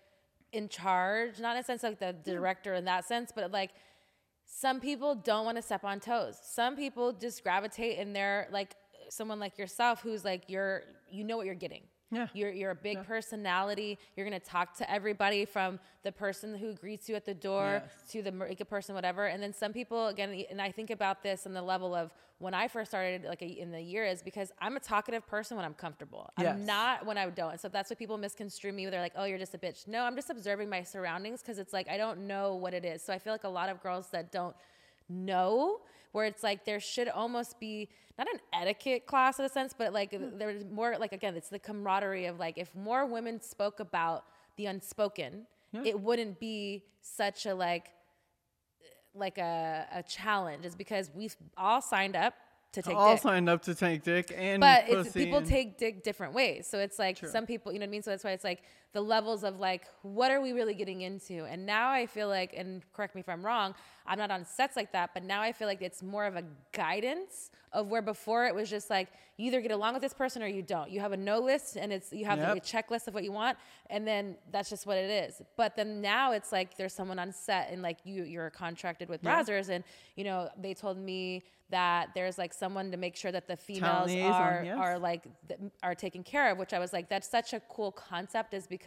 in 0.51 0.67
charge, 0.69 1.39
not 1.39 1.56
in 1.56 1.62
a 1.62 1.63
sense 1.63 1.84
like 1.84 1.99
the 1.99 2.13
director 2.13 2.73
in 2.73 2.86
that 2.86 3.06
sense, 3.06 3.32
but 3.34 3.51
like 3.51 3.71
some 4.45 4.80
people 4.80 5.15
don't 5.15 5.45
want 5.45 5.58
to 5.58 5.62
step 5.62 5.84
on 5.84 5.99
toes. 5.99 6.38
Some 6.43 6.75
people 6.75 7.13
just 7.13 7.41
gravitate 7.43 7.97
and 7.99 8.15
they're 8.15 8.47
like 8.51 8.75
someone 9.10 9.39
like 9.39 9.58
yourself 9.58 10.01
who's 10.01 10.25
like 10.25 10.43
you're 10.47 10.84
you 11.10 11.23
know 11.23 11.38
what 11.38 11.45
you're 11.45 11.56
getting. 11.56 11.84
Yeah. 12.12 12.28
You're 12.34 12.52
you're 12.52 12.72
a 12.72 12.76
big 12.76 13.04
personality. 13.04 13.98
You're 14.15 14.26
gonna 14.26 14.39
talk 14.39 14.76
to 14.78 14.89
everybody 14.91 15.44
from 15.46 15.80
the 16.04 16.12
person 16.12 16.56
who 16.56 16.74
greets 16.76 17.10
you 17.10 17.15
at 17.15 17.26
the 17.26 17.34
door 17.34 17.82
Yes. 17.84 18.12
to 18.12 18.22
the 18.22 18.32
makeup 18.32 18.70
person, 18.70 18.94
whatever. 18.96 19.26
And 19.26 19.41
then 19.41 19.54
some 19.54 19.74
people 19.74 20.08
again, 20.08 20.46
and 20.50 20.62
I 20.62 20.72
think 20.72 20.91
about 20.91 21.24
this 21.24 21.46
on 21.48 21.54
the 21.54 21.62
level 21.62 21.96
of 21.96 22.13
when 22.38 22.54
I 22.54 22.68
first 22.68 22.91
started, 22.91 23.24
like 23.24 23.41
a, 23.41 23.46
in 23.48 23.72
the 23.72 23.82
year, 23.82 24.04
is 24.06 24.22
because 24.22 24.52
I'm 24.60 24.76
a 24.76 24.80
talkative 24.80 25.26
person 25.26 25.56
when 25.58 25.65
I'm 25.65 25.74
comfortable. 25.74 26.30
I'm 26.38 26.65
not 26.65 27.06
when 27.06 27.18
I 27.18 27.30
don't. 27.30 27.60
So 27.60 27.70
that's 27.70 27.89
what 27.89 27.98
people 27.98 28.18
misconstrue 28.18 28.74
me. 28.74 28.86
They're 28.88 29.02
like, 29.02 29.13
"Oh, 29.15 29.24
you're 29.24 29.39
just 29.39 29.56
a 29.56 29.58
bitch." 29.58 29.88
No, 29.88 30.04
I'm 30.04 30.15
just 30.15 30.30
observing 30.30 30.70
my 30.70 30.84
surroundings 30.84 31.41
because 31.41 31.58
it's 31.60 31.74
like 31.74 31.89
I 31.89 31.98
don't 31.98 32.28
know 32.28 32.56
what 32.56 32.74
it 32.74 32.86
is. 32.86 33.02
So 33.02 33.13
I 33.13 33.20
feel 33.20 33.34
like 33.34 33.46
a 33.46 33.50
lot 33.50 33.70
of 33.70 33.82
girls 33.82 34.10
that 34.12 34.32
don't 34.32 34.56
know 35.10 35.80
where 36.15 36.25
it's 36.25 36.43
like 36.43 36.63
there 36.63 36.80
should 36.80 37.10
almost 37.10 37.60
be 37.60 37.89
not 38.17 38.25
an 38.34 38.39
etiquette 38.54 39.06
class 39.06 39.38
in 39.38 39.43
a 39.43 39.49
sense 39.49 39.73
but 39.78 39.91
like 39.91 40.12
mm. 40.12 40.39
there's 40.39 40.63
more 40.71 40.95
like 40.97 41.12
again 41.12 41.36
it's 41.36 41.49
the 41.49 41.60
camaraderie 41.60 42.25
of 42.25 42.39
like 42.39 42.58
if 42.58 42.73
more 42.73 43.06
women 43.06 43.41
spoke 43.41 43.82
about 43.82 44.23
the 44.56 44.65
unspoken 44.65 45.45
it 45.84 45.99
wouldn't 45.99 46.39
be 46.39 46.86
such 47.01 47.45
a 47.45 47.54
like 47.54 47.88
like 49.13 49.38
a, 49.38 49.86
a 49.93 50.04
challenge 50.04 50.65
is 50.65 50.73
because 50.73 51.12
we've 51.13 51.36
all 51.58 51.82
signed 51.82 52.15
up 52.15 52.34
to 52.75 52.82
take 52.82 52.95
All 52.95 53.13
dick. 53.13 53.21
signed 53.21 53.49
up 53.49 53.63
to 53.63 53.75
take 53.75 54.04
dick 54.04 54.34
and 54.36 54.60
but 54.60 54.86
people 55.13 55.39
and- 55.39 55.47
take 55.47 55.78
dick 55.78 56.04
different 56.04 56.34
ways. 56.34 56.67
So 56.67 56.80
it's 56.80 56.99
like 56.99 57.17
some 57.25 57.45
people 57.45 57.71
you 57.71 57.80
know 57.80 57.84
what 57.84 57.89
i 57.89 57.91
mean? 57.91 58.04
So 58.04 58.12
that's 58.12 58.23
why 58.23 58.32
it's 58.32 58.43
like 58.43 58.63
the 58.96 59.02
levels 59.02 59.44
of 59.44 59.60
like 59.60 59.84
what 60.04 60.32
are 60.32 60.40
we 60.40 60.54
really 60.54 60.74
getting 60.74 61.02
into 61.02 61.44
and 61.46 61.66
now 61.66 61.92
i 61.92 62.06
feel 62.06 62.30
like 62.30 62.54
and 62.56 62.82
correct 62.94 63.14
me 63.14 63.20
if 63.20 63.28
i'm 63.28 63.46
wrong 63.46 63.76
i'm 64.08 64.18
not 64.18 64.32
on 64.32 64.46
sets 64.46 64.78
like 64.78 64.90
that 64.94 65.10
but 65.14 65.22
now 65.22 65.42
i 65.42 65.52
feel 65.52 65.68
like 65.68 65.82
it's 65.82 66.02
more 66.02 66.26
of 66.26 66.38
a 66.38 66.44
guidance 66.72 67.52
of 67.74 67.88
where 67.88 68.02
before 68.02 68.46
it 68.46 68.56
was 68.56 68.70
just 68.70 68.90
like 68.90 69.10
you 69.36 69.48
either 69.48 69.60
get 69.60 69.72
along 69.72 69.94
with 69.94 70.02
this 70.02 70.14
person 70.14 70.42
or 70.42 70.48
you 70.48 70.62
don't 70.62 70.90
you 70.90 71.02
have 71.02 71.12
a 71.12 71.18
no 71.18 71.40
list 71.40 71.76
and 71.76 71.92
it's 71.92 72.14
you 72.14 72.24
have 72.24 72.40
Yep. 72.40 72.58
a 72.58 72.60
checklist 72.62 73.08
of 73.10 73.14
what 73.14 73.26
you 73.26 73.34
want 73.34 73.58
and 73.90 74.08
then 74.08 74.38
that's 74.52 74.70
just 74.70 74.86
what 74.88 74.98
it 74.98 75.10
is 75.10 75.42
but 75.58 75.76
then 75.76 76.02
now 76.02 76.32
it's 76.32 76.54
like 76.54 76.78
there's 76.78 76.94
someone 76.94 77.20
on 77.20 77.34
set 77.34 77.70
and 77.72 77.82
like 77.82 77.98
you 78.06 78.24
you're 78.24 78.50
contracted 78.50 79.10
with 79.10 79.22
Brazzers 79.22 79.68
and 79.68 79.84
you 80.16 80.24
know 80.24 80.50
they 80.58 80.74
told 80.74 80.98
me 80.98 81.44
that 81.72 82.10
there's 82.14 82.38
like 82.38 82.54
someone 82.54 82.92
to 82.92 82.98
make 83.06 83.16
sure 83.16 83.32
that 83.32 83.48
the 83.48 83.58
females 83.58 84.12
are 84.12 84.62
yes. 84.64 84.78
are 84.80 85.00
like 85.00 85.24
th- 85.48 85.60
are 85.82 85.96
taken 85.96 86.22
care 86.24 86.52
of 86.52 86.60
which 86.60 86.74
i 86.74 86.80
was 86.86 86.94
like 86.94 87.10
that's 87.10 87.28
such 87.28 87.54
a 87.54 87.60
cool 87.76 87.92
concept 87.92 88.54
is 88.54 88.68
because 88.68 88.85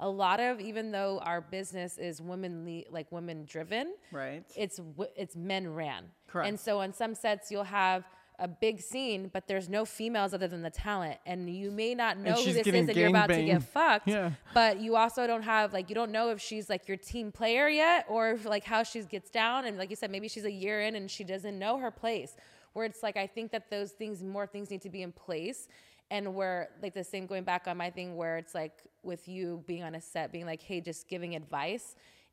a 0.00 0.08
lot 0.08 0.40
of 0.40 0.60
even 0.60 0.90
though 0.90 1.18
our 1.22 1.40
business 1.40 1.98
is 1.98 2.20
women 2.20 2.84
like 2.90 3.10
women 3.12 3.44
driven 3.44 3.94
Right. 4.10 4.42
it's 4.56 4.80
it's 5.16 5.36
men 5.36 5.72
ran 5.72 6.04
Correct. 6.28 6.48
and 6.48 6.58
so 6.58 6.80
on 6.80 6.92
some 6.92 7.14
sets 7.14 7.50
you'll 7.50 7.64
have 7.64 8.04
a 8.38 8.48
big 8.48 8.80
scene 8.80 9.30
but 9.32 9.46
there's 9.46 9.68
no 9.68 9.84
females 9.84 10.32
other 10.34 10.48
than 10.48 10.62
the 10.62 10.70
talent 10.70 11.18
and 11.26 11.48
you 11.54 11.70
may 11.70 11.94
not 11.94 12.18
know 12.18 12.32
who 12.32 12.52
this 12.52 12.66
is 12.66 12.88
and 12.88 12.96
you're 12.96 13.08
about 13.10 13.28
to 13.28 13.44
get 13.44 13.62
fucked 13.62 14.08
Yeah. 14.08 14.32
but 14.54 14.80
you 14.80 14.96
also 14.96 15.26
don't 15.26 15.42
have 15.42 15.72
like 15.72 15.88
you 15.90 15.94
don't 15.94 16.10
know 16.10 16.30
if 16.30 16.40
she's 16.40 16.68
like 16.68 16.88
your 16.88 16.96
team 16.96 17.30
player 17.30 17.68
yet 17.68 18.06
or 18.08 18.30
if, 18.32 18.44
like 18.46 18.64
how 18.64 18.82
she 18.82 19.02
gets 19.02 19.30
down 19.30 19.66
and 19.66 19.76
like 19.78 19.90
you 19.90 19.96
said 19.96 20.10
maybe 20.10 20.26
she's 20.28 20.46
a 20.46 20.50
year 20.50 20.80
in 20.80 20.96
and 20.96 21.10
she 21.10 21.22
doesn't 21.22 21.56
know 21.58 21.78
her 21.78 21.90
place 21.90 22.34
where 22.72 22.86
it's 22.86 23.02
like 23.02 23.16
i 23.18 23.26
think 23.26 23.52
that 23.52 23.70
those 23.70 23.90
things 23.92 24.22
more 24.22 24.46
things 24.46 24.70
need 24.70 24.80
to 24.82 24.90
be 24.90 25.02
in 25.02 25.12
place 25.12 25.68
and 26.16 26.24
where 26.38 26.58
like 26.84 26.94
the 26.94 27.02
same 27.12 27.24
going 27.26 27.44
back 27.52 27.62
on 27.70 27.76
my 27.84 27.90
thing 27.98 28.08
where 28.20 28.34
it's 28.42 28.54
like 28.62 28.74
with 29.02 29.22
you 29.34 29.44
being 29.66 29.82
on 29.88 29.94
a 30.00 30.00
set 30.12 30.24
being 30.36 30.46
like 30.52 30.62
hey 30.68 30.78
just 30.90 31.08
giving 31.08 31.34
advice 31.42 31.86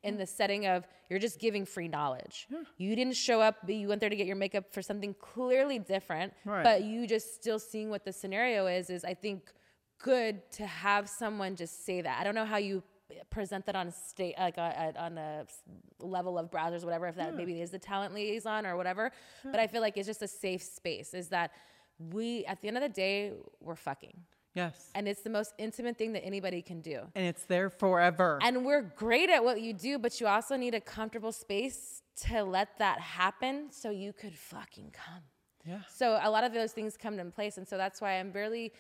in 0.04 0.14
the 0.18 0.26
setting 0.26 0.66
of 0.74 0.78
you're 1.10 1.20
just 1.28 1.40
giving 1.46 1.66
free 1.76 1.90
knowledge. 1.98 2.48
You 2.78 2.96
didn't 3.00 3.18
show 3.28 3.40
up 3.48 3.56
but 3.66 3.76
you 3.76 3.88
went 3.92 4.00
there 4.02 4.10
to 4.16 4.16
get 4.22 4.28
your 4.28 4.36
makeup 4.46 4.66
for 4.76 4.82
something 4.82 5.14
clearly 5.34 5.78
different 5.80 6.34
Right. 6.46 6.64
but 6.70 6.84
you 6.84 7.08
just 7.16 7.28
still 7.42 7.60
seeing 7.72 7.90
what 7.90 8.04
the 8.08 8.14
scenario 8.22 8.62
is 8.78 8.90
is 8.90 9.04
i 9.14 9.16
think 9.26 9.40
good 10.12 10.36
to 10.60 10.66
have 10.66 11.04
someone 11.10 11.52
just 11.64 11.76
say 11.86 11.98
that. 12.08 12.16
I 12.20 12.24
don't 12.26 12.36
know 12.40 12.46
how 12.54 12.58
you 12.58 12.82
present 13.32 13.66
that 13.66 13.76
on 13.76 13.92
state 13.92 14.36
like 14.48 14.58
uh, 14.58 14.62
uh, 14.62 14.92
on 15.08 15.18
a 15.18 15.46
level 16.00 16.38
of 16.38 16.46
Brazzers 16.52 16.84
whatever 16.88 17.08
if 17.08 17.16
that 17.16 17.36
maybe 17.36 17.60
is 17.66 17.72
the 17.72 17.80
talent 17.80 18.14
liaison 18.14 18.66
or 18.68 18.78
whatever 18.78 19.12
but 19.44 19.60
i 19.60 19.66
feel 19.72 19.82
like 19.82 19.98
it's 19.98 20.06
just 20.14 20.22
a 20.22 20.28
safe 20.28 20.62
space 20.62 21.14
is 21.22 21.28
that 21.30 21.52
we 22.00 22.46
at 22.46 22.62
the 22.62 22.68
end 22.68 22.78
of 22.78 22.84
the 22.84 22.90
day 22.90 23.34
we're 23.62 23.76
fucking 23.76 24.14
Yes. 24.56 24.90
And 24.96 25.08
it's 25.08 25.22
the 25.22 25.30
most 25.30 25.54
intimate 25.58 25.98
thing 25.98 26.14
that 26.14 26.26
anybody 26.26 26.62
can 26.62 26.82
do. 26.82 27.02
And 27.16 27.26
it's 27.26 27.44
there 27.44 27.70
forever. 27.70 28.40
And 28.42 28.66
we're 28.66 28.82
great 28.82 29.30
at 29.30 29.44
what 29.44 29.62
you 29.62 29.74
do, 29.74 30.00
but 30.00 30.20
you 30.20 30.28
also 30.28 30.58
need 30.58 30.74
a 30.74 30.82
comfortable 30.82 31.32
space 31.32 32.02
to 32.28 32.44
let 32.44 32.78
that 32.80 33.00
happen 33.00 33.68
so 33.72 33.90
you 33.90 34.12
could 34.12 34.34
fucking 34.34 34.92
come. 34.92 35.24
yeah. 35.66 35.82
So 35.90 36.20
a 36.22 36.30
lot 36.30 36.44
of 36.44 36.54
those 36.54 36.72
things 36.72 36.98
come 36.98 37.20
into 37.20 37.32
place. 37.32 37.58
And 37.58 37.68
so 37.68 37.78
that's 37.78 38.02
why 38.02 38.20
I'm 38.20 38.32
really 38.32 38.74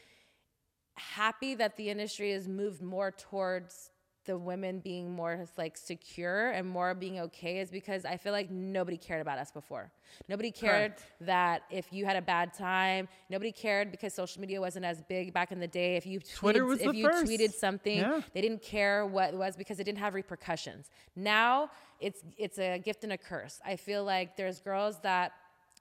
happy 0.95 1.55
that 1.55 1.77
the 1.77 1.89
industry 1.89 2.33
has 2.33 2.47
moved 2.47 2.81
more 2.81 3.11
towards 3.11 3.91
the 4.29 4.37
women 4.37 4.79
being 4.79 5.11
more 5.11 5.45
like 5.57 5.75
secure 5.75 6.51
and 6.51 6.67
more 6.69 6.93
being 6.93 7.19
okay 7.19 7.57
is 7.63 7.71
because 7.71 8.05
I 8.05 8.15
feel 8.15 8.31
like 8.31 8.51
nobody 8.51 8.95
cared 8.95 9.21
about 9.21 9.39
us 9.39 9.51
before. 9.51 9.89
Nobody 10.27 10.51
cared 10.51 10.91
Correct. 10.97 11.03
that 11.21 11.63
if 11.71 11.91
you 11.91 12.05
had 12.05 12.15
a 12.15 12.21
bad 12.21 12.53
time, 12.53 13.07
nobody 13.27 13.51
cared 13.51 13.89
because 13.89 14.13
social 14.13 14.39
media 14.39 14.61
wasn't 14.61 14.85
as 14.85 15.01
big 15.01 15.33
back 15.33 15.51
in 15.51 15.59
the 15.59 15.67
day. 15.67 15.95
If 15.95 16.05
you 16.05 16.19
tweeted, 16.19 16.35
Twitter 16.35 16.65
was 16.65 16.79
if 16.79 16.93
you 16.93 17.05
first. 17.09 17.25
tweeted 17.25 17.53
something, 17.53 17.97
Yeah. 17.97 18.21
they 18.35 18.41
didn't 18.41 18.61
care 18.61 19.03
what 19.07 19.33
it 19.33 19.37
was 19.37 19.55
because 19.57 19.79
it 19.79 19.85
didn't 19.85 19.97
have 20.05 20.13
repercussions. 20.13 20.91
Now 21.15 21.71
it's 21.99 22.21
it's 22.37 22.59
a 22.59 22.77
gift 22.77 23.03
and 23.03 23.13
a 23.13 23.17
curse. 23.17 23.59
I 23.65 23.77
feel 23.77 24.03
like 24.03 24.37
there's 24.37 24.59
girls 24.59 24.99
that 25.01 25.31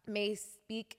may 0.06 0.34
speak 0.36 0.96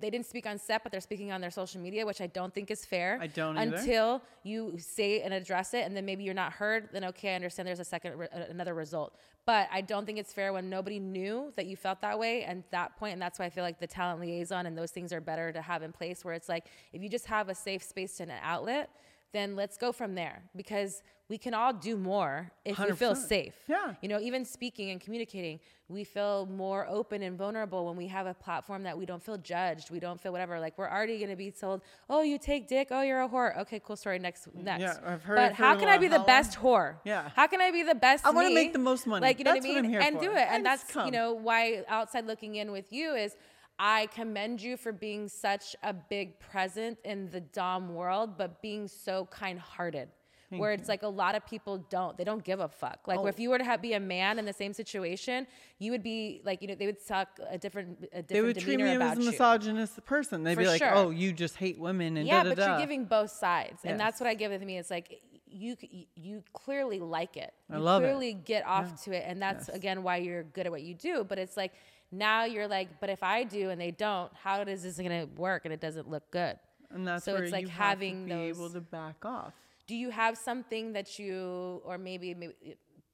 they 0.00 0.10
didn't 0.10 0.26
speak 0.26 0.46
on 0.46 0.58
set, 0.58 0.82
but 0.82 0.92
they're 0.92 1.00
speaking 1.00 1.32
on 1.32 1.40
their 1.40 1.50
social 1.50 1.80
media, 1.80 2.04
which 2.06 2.20
I 2.20 2.26
don't 2.26 2.52
think 2.54 2.70
is 2.70 2.84
fair. 2.84 3.18
I 3.20 3.26
don't 3.26 3.56
either. 3.56 3.76
Until 3.76 4.22
you 4.42 4.74
say 4.78 5.20
and 5.22 5.34
address 5.34 5.74
it, 5.74 5.84
and 5.86 5.96
then 5.96 6.04
maybe 6.04 6.24
you're 6.24 6.34
not 6.34 6.52
heard. 6.52 6.88
Then 6.92 7.04
okay, 7.04 7.32
I 7.32 7.34
understand. 7.34 7.68
There's 7.68 7.80
a 7.80 7.84
second, 7.84 8.18
re- 8.18 8.28
another 8.48 8.74
result. 8.74 9.14
But 9.46 9.68
I 9.72 9.80
don't 9.80 10.06
think 10.06 10.18
it's 10.18 10.32
fair 10.32 10.52
when 10.52 10.68
nobody 10.68 10.98
knew 10.98 11.52
that 11.56 11.66
you 11.66 11.76
felt 11.76 12.00
that 12.02 12.18
way, 12.18 12.44
and 12.44 12.62
that 12.70 12.96
point, 12.96 13.14
and 13.14 13.22
that's 13.22 13.38
why 13.38 13.46
I 13.46 13.50
feel 13.50 13.64
like 13.64 13.80
the 13.80 13.86
talent 13.86 14.20
liaison 14.20 14.66
and 14.66 14.76
those 14.76 14.90
things 14.90 15.12
are 15.12 15.20
better 15.20 15.52
to 15.52 15.62
have 15.62 15.82
in 15.82 15.92
place. 15.92 16.24
Where 16.24 16.34
it's 16.34 16.48
like 16.48 16.66
if 16.92 17.02
you 17.02 17.08
just 17.08 17.26
have 17.26 17.48
a 17.48 17.54
safe 17.54 17.82
space 17.82 18.20
and 18.20 18.30
an 18.30 18.38
outlet, 18.42 18.90
then 19.32 19.56
let's 19.56 19.76
go 19.76 19.92
from 19.92 20.14
there 20.14 20.42
because 20.56 21.02
we 21.28 21.38
can 21.38 21.54
all 21.54 21.72
do 21.72 21.96
more 21.96 22.50
if 22.64 22.76
we 22.78 22.90
feel 22.90 23.14
safe. 23.14 23.54
Yeah. 23.68 23.94
You 24.02 24.08
know, 24.08 24.18
even 24.18 24.44
speaking 24.44 24.90
and 24.90 25.00
communicating, 25.00 25.60
we 25.88 26.02
feel 26.02 26.46
more 26.46 26.88
open 26.88 27.22
and 27.22 27.38
vulnerable 27.38 27.86
when 27.86 27.96
we 27.96 28.08
have 28.08 28.26
a 28.26 28.34
platform 28.34 28.82
that 28.82 28.98
we 28.98 29.06
don't 29.06 29.22
feel 29.22 29.38
judged. 29.38 29.92
We 29.92 30.00
don't 30.00 30.20
feel 30.20 30.32
whatever. 30.32 30.58
Like 30.58 30.76
we're 30.76 30.90
already 30.90 31.18
going 31.18 31.30
to 31.30 31.36
be 31.36 31.52
told, 31.52 31.82
"Oh, 32.08 32.22
you 32.22 32.36
take 32.36 32.66
dick. 32.66 32.88
Oh, 32.90 33.02
you're 33.02 33.22
a 33.22 33.28
whore." 33.28 33.56
Okay, 33.58 33.80
cool 33.84 33.94
story. 33.96 34.18
Next, 34.18 34.48
next. 34.54 34.80
Yeah, 34.80 34.98
I've 35.06 35.22
heard 35.22 35.36
But 35.36 35.52
how 35.52 35.76
can 35.76 35.88
I 35.88 35.98
be 35.98 36.08
the 36.08 36.18
best 36.20 36.58
whore? 36.58 36.96
Yeah. 37.04 37.30
How 37.36 37.46
can 37.46 37.60
I 37.60 37.70
be 37.70 37.84
the 37.84 37.94
best? 37.94 38.24
Whore? 38.24 38.28
I 38.28 38.30
wanna 38.32 38.48
me? 38.48 38.54
make 38.56 38.72
the 38.72 38.80
most 38.80 39.06
money. 39.06 39.22
Like 39.24 39.38
you 39.38 39.44
know 39.44 39.54
That's 39.54 39.64
what 39.64 39.70
I 39.72 39.74
what 39.76 39.82
mean? 39.82 39.90
here 39.92 40.00
and 40.00 40.16
for. 40.16 40.24
do 40.24 40.30
it. 40.32 40.46
And 40.50 40.66
that's 40.66 40.94
you 40.96 41.12
know 41.12 41.32
why 41.34 41.84
outside 41.88 42.26
looking 42.26 42.56
in 42.56 42.72
with 42.72 42.92
you 42.92 43.14
is. 43.14 43.36
I 43.82 44.06
commend 44.14 44.60
you 44.60 44.76
for 44.76 44.92
being 44.92 45.26
such 45.26 45.74
a 45.82 45.94
big 45.94 46.38
present 46.38 46.98
in 47.02 47.30
the 47.30 47.40
Dom 47.40 47.94
world, 47.94 48.36
but 48.36 48.60
being 48.60 48.86
so 48.86 49.24
kind 49.30 49.58
hearted. 49.58 50.08
Where 50.52 50.72
it's 50.72 50.88
like 50.88 51.04
a 51.04 51.08
lot 51.08 51.36
of 51.36 51.46
people 51.46 51.78
don't, 51.90 52.18
they 52.18 52.24
don't 52.24 52.42
give 52.42 52.58
a 52.58 52.66
fuck. 52.68 53.06
Like 53.06 53.20
Oh. 53.20 53.26
if 53.28 53.38
you 53.38 53.50
were 53.50 53.58
to 53.58 53.62
have, 53.64 53.80
be 53.80 53.92
a 53.92 54.00
man 54.00 54.36
in 54.36 54.44
the 54.44 54.52
same 54.52 54.72
situation, 54.72 55.46
you 55.78 55.92
would 55.92 56.02
be 56.02 56.42
like, 56.44 56.60
you 56.60 56.66
know, 56.66 56.74
they 56.74 56.86
would 56.86 57.00
suck 57.00 57.28
a 57.48 57.56
different, 57.56 57.98
a 58.12 58.20
different 58.20 58.28
They 58.28 58.40
would 58.42 58.58
treat 58.58 58.76
me 58.80 58.82
as 59.00 59.16
a 59.16 59.20
misogynist 59.20 60.04
person. 60.04 60.42
They'd 60.42 60.56
For 60.56 60.62
be 60.62 60.66
like, 60.66 60.82
sure. 60.82 60.92
"Oh, 60.92 61.10
you 61.10 61.32
just 61.32 61.54
hate 61.56 61.78
women," 61.78 62.16
and 62.16 62.26
Yeah, 62.26 62.38
da 62.38 62.42
da 62.42 62.48
but 62.48 62.56
da. 62.58 62.66
you're 62.72 62.80
giving 62.80 63.04
both 63.04 63.30
sides, 63.30 63.84
and 63.84 63.98
that's 64.00 64.18
what 64.18 64.26
I 64.28 64.34
give 64.34 64.50
with 64.50 64.64
me. 64.64 64.76
It's 64.76 64.90
like 64.90 65.22
you 65.46 65.76
you 66.16 66.42
clearly 66.52 66.98
like 66.98 67.36
it. 67.36 67.54
I 67.70 67.76
you 67.76 67.82
love 67.82 68.02
it. 68.02 68.06
clearly 68.06 68.32
get 68.34 68.66
off 68.66 69.04
to 69.04 69.12
it, 69.12 69.22
and 69.28 69.40
that's 69.40 69.68
Yes. 69.68 69.76
again 69.76 70.02
why 70.02 70.16
you're 70.16 70.42
good 70.42 70.66
at 70.66 70.72
what 70.72 70.82
you 70.82 70.94
do. 70.96 71.22
But 71.22 71.38
it's 71.38 71.56
like 71.56 71.72
now 72.12 72.44
you're 72.44 72.68
like, 72.68 72.88
but 73.00 73.08
if 73.10 73.22
I 73.22 73.44
do 73.44 73.70
and 73.70 73.80
they 73.80 73.90
don't, 73.90 74.30
how 74.34 74.60
is 74.62 74.82
this 74.82 74.96
gonna 74.96 75.26
work? 75.36 75.64
And 75.64 75.72
it 75.74 75.80
doesn't 75.80 76.08
look 76.10 76.30
good. 76.30 76.58
and 76.90 77.06
that's 77.06 77.24
so 77.24 77.34
where 77.34 77.42
it's 77.44 77.52
like 77.52 77.62
you 77.62 77.68
having 77.68 78.28
have 78.28 78.28
to 78.28 78.34
be 78.44 78.48
those- 78.48 78.56
able 78.58 78.70
to 78.70 78.80
back 78.80 79.24
off. 79.24 79.54
Do 79.86 79.96
you 79.96 80.10
have 80.10 80.36
something 80.38 80.92
that 80.92 81.18
you, 81.18 81.80
or 81.84 81.98
maybe 81.98 82.32
maybe 82.34 82.54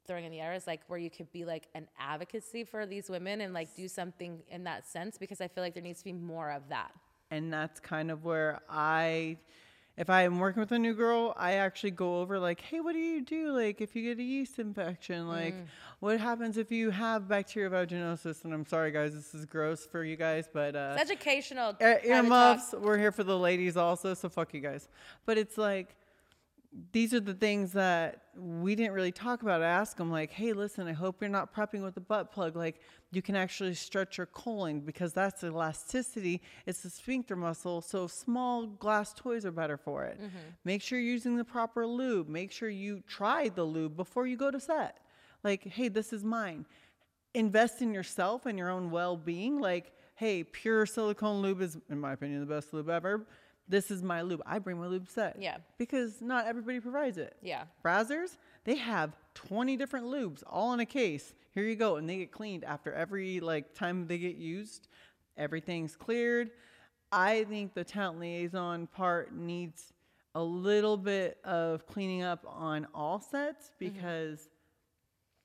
throwing 0.07 0.25
in 0.25 0.31
the 0.31 0.41
air 0.41 0.53
is 0.53 0.67
like 0.67 0.81
where 0.89 0.99
you 0.99 1.11
could 1.11 1.31
be 1.33 1.45
like 1.45 1.69
an 1.75 1.89
advocacy 1.99 2.65
for 2.65 2.87
these 2.87 3.09
women 3.11 3.41
and 3.41 3.53
like 3.55 3.75
do 3.75 3.89
something 3.89 4.43
in 4.51 4.65
that 4.65 4.87
sense? 4.87 5.17
Because 5.19 5.41
I 5.41 5.49
feel 5.49 5.65
like 5.65 5.75
there 5.75 5.83
needs 5.83 5.99
to 6.01 6.05
be 6.05 6.13
more 6.13 6.51
of 6.51 6.69
that. 6.69 6.93
and 7.31 7.53
that's 7.53 7.81
kind 7.81 8.11
of 8.11 8.25
where 8.25 8.61
I, 8.71 9.37
if 9.97 10.11
I 10.11 10.23
am 10.23 10.39
working 10.39 10.61
with 10.61 10.73
a 10.73 10.79
new 10.79 10.95
girl, 10.95 11.33
I 11.39 11.53
actually 11.55 11.93
go 11.93 12.21
over 12.21 12.39
like, 12.39 12.61
hey, 12.61 12.81
what 12.81 12.93
do 12.93 12.99
you 12.99 13.23
do? 13.23 13.53
Like, 13.53 13.81
if 13.81 13.97
you 13.97 14.03
get 14.03 14.19
a 14.19 14.23
yeast 14.23 14.59
infection, 14.59 15.27
like, 15.29 15.55
Mm. 15.55 15.67
what 16.01 16.21
happens 16.21 16.57
if 16.59 16.71
you 16.71 16.91
have 16.91 17.27
bacterial 17.29 17.73
vaginosis? 17.73 18.45
And 18.45 18.53
I'm 18.53 18.67
sorry, 18.67 18.91
guys, 18.91 19.15
this 19.15 19.35
is 19.35 19.47
gross 19.47 19.87
for 19.87 20.05
you 20.05 20.17
guys, 20.17 20.49
but 20.53 20.77
uh, 20.77 20.97
It's 20.99 21.11
educational. 21.11 21.73
talk. 21.75 22.05
earmuffs. 22.05 22.75
We're 22.75 22.99
here 22.99 23.13
for 23.13 23.25
the 23.25 23.39
ladies 23.39 23.77
also, 23.77 24.13
so 24.15 24.29
fuck 24.29 24.53
you 24.53 24.61
guys. 24.61 24.89
But 25.25 25.39
it's 25.39 25.57
like 25.57 25.97
these 26.93 27.15
are 27.15 27.21
the 27.21 27.35
things 27.35 27.73
that 27.73 28.23
we 28.37 28.75
didn't 28.75 28.93
really 28.93 29.13
talk 29.13 29.43
about. 29.43 29.63
I 29.63 29.67
asked 29.67 29.97
them 29.97 30.11
like, 30.11 30.31
"Hey, 30.31 30.53
listen, 30.53 30.87
I 30.87 30.93
hope 30.93 31.21
you're 31.21 31.31
not 31.31 31.55
prepping 31.55 31.83
with 31.83 31.97
a 31.97 32.01
butt 32.01 32.31
plug. 32.33 32.55
Like, 32.55 32.81
you 33.13 33.23
can 33.23 33.35
actually 33.37 33.75
stretch 33.75 34.19
your 34.19 34.27
colon 34.27 34.81
because 34.81 35.13
that's 35.13 35.43
elasticity. 35.43 36.43
It's 36.67 36.83
the 36.83 36.91
sphincter 36.91 37.37
muscle. 37.37 37.81
So 37.81 38.07
small 38.07 38.67
glass 38.67 39.15
toys 39.15 39.47
are 39.47 39.53
better 39.53 39.77
for 39.77 40.05
it. 40.05 40.19
Mm-hmm. 40.19 40.37
Make 40.65 40.83
sure 40.83 40.99
you're 40.99 41.13
using 41.13 41.37
the 41.37 41.45
proper 41.45 41.87
lube. 41.87 42.29
Make 42.29 42.53
sure 42.53 42.69
you 42.69 43.03
try 43.07 43.49
the 43.49 43.65
lube 43.65 43.97
before 43.97 44.27
you 44.27 44.37
go 44.37 44.51
to 44.51 44.61
set. 44.61 44.99
Like, 45.43 45.65
hey, 45.65 45.89
this 45.89 46.13
is 46.13 46.25
mine 46.25 46.67
invest 47.37 47.83
in 47.83 47.93
yourself 47.93 48.47
and 48.47 48.59
your 48.59 48.71
own 48.71 48.91
well-being 48.91 49.61
like 49.61 49.93
hey 50.15 50.43
pure 50.43 50.87
silicone 50.87 51.43
lube 51.43 51.61
is 51.61 51.77
in 51.91 52.01
my 52.01 52.15
opinion 52.15 52.41
the 52.41 52.47
best 52.47 52.73
lube 52.73 52.89
ever 52.89 53.27
this 53.69 53.91
is 53.91 54.03
my 54.03 54.23
lube 54.23 54.43
i 54.47 54.59
bring 54.59 54.79
my 54.79 54.87
lube 54.87 55.09
set 55.09 55.37
Yeah. 55.41 55.57
because 55.79 56.21
not 56.21 56.47
everybody 56.47 56.81
provides 56.81 57.19
it 57.19 57.37
Yeah. 57.43 57.65
brazzers 57.85 58.37
they 58.65 58.77
have 58.77 59.17
20 59.35 59.77
different 59.77 60.07
lubes 60.07 60.43
all 60.47 60.73
in 60.73 60.81
a 60.81 60.87
case 60.87 61.35
here 61.53 61.65
you 61.65 61.77
go 61.77 61.97
and 61.97 62.09
they 62.09 62.19
get 62.19 62.33
cleaned 62.33 62.65
after 62.65 62.93
every 62.93 63.41
like 63.41 63.75
time 63.75 64.07
they 64.07 64.19
get 64.19 64.37
used 64.37 64.89
everything's 65.37 65.97
cleared 65.97 66.51
i 67.13 67.45
think 67.45 67.75
the 67.75 67.85
talent 67.85 68.21
liaison 68.21 68.87
part 68.87 69.35
needs 69.35 69.93
a 70.35 70.43
little 70.43 70.97
bit 70.97 71.39
of 71.45 71.87
cleaning 71.87 72.23
up 72.23 72.45
on 72.47 72.87
all 72.95 73.19
sets 73.21 73.71
Mm-hmm. 73.81 73.95
because 73.95 74.49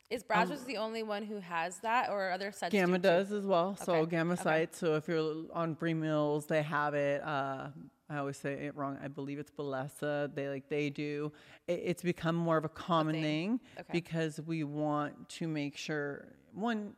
Is 0.10 0.24
Brazzers 0.24 0.66
the 0.66 0.76
only 0.78 1.02
one 1.04 1.24
who 1.24 1.40
has 1.40 1.78
that, 1.80 2.10
or 2.10 2.32
other 2.32 2.52
sites? 2.52 2.74
Gamma 2.74 2.98
do 2.98 3.02
too? 3.04 3.08
does 3.14 3.32
as 3.32 3.46
well. 3.46 3.78
So 3.78 4.06
Gamma 4.06 4.34
okay. 4.34 4.44
sites. 4.44 4.78
So 4.80 4.96
if 4.96 5.08
you're 5.08 5.46
on 5.54 5.76
free 5.76 5.94
meals, 5.94 6.48
they 6.48 6.62
have 6.64 6.94
it. 6.94 7.24
Uh, 7.24 7.70
I 8.12 8.18
always 8.18 8.38
say 8.38 8.54
it 8.54 8.76
wrong. 8.76 8.98
I 9.02 9.08
believe 9.08 9.40
it's 9.40 9.52
Balesa. 9.52 10.34
They 10.36 10.50
like 10.50 10.68
they 10.68 10.90
do. 10.90 11.32
It, 11.68 11.82
it's 11.86 12.04
become 12.04 12.36
more 12.36 12.58
of 12.58 12.66
a 12.66 12.70
common 12.70 13.16
thing. 13.16 13.24
thing 13.24 13.60
Okay. 13.80 13.90
because 13.94 14.42
we 14.42 14.64
want 14.64 15.30
to 15.30 15.48
make 15.48 15.78
sure 15.78 16.28
one. 16.54 16.94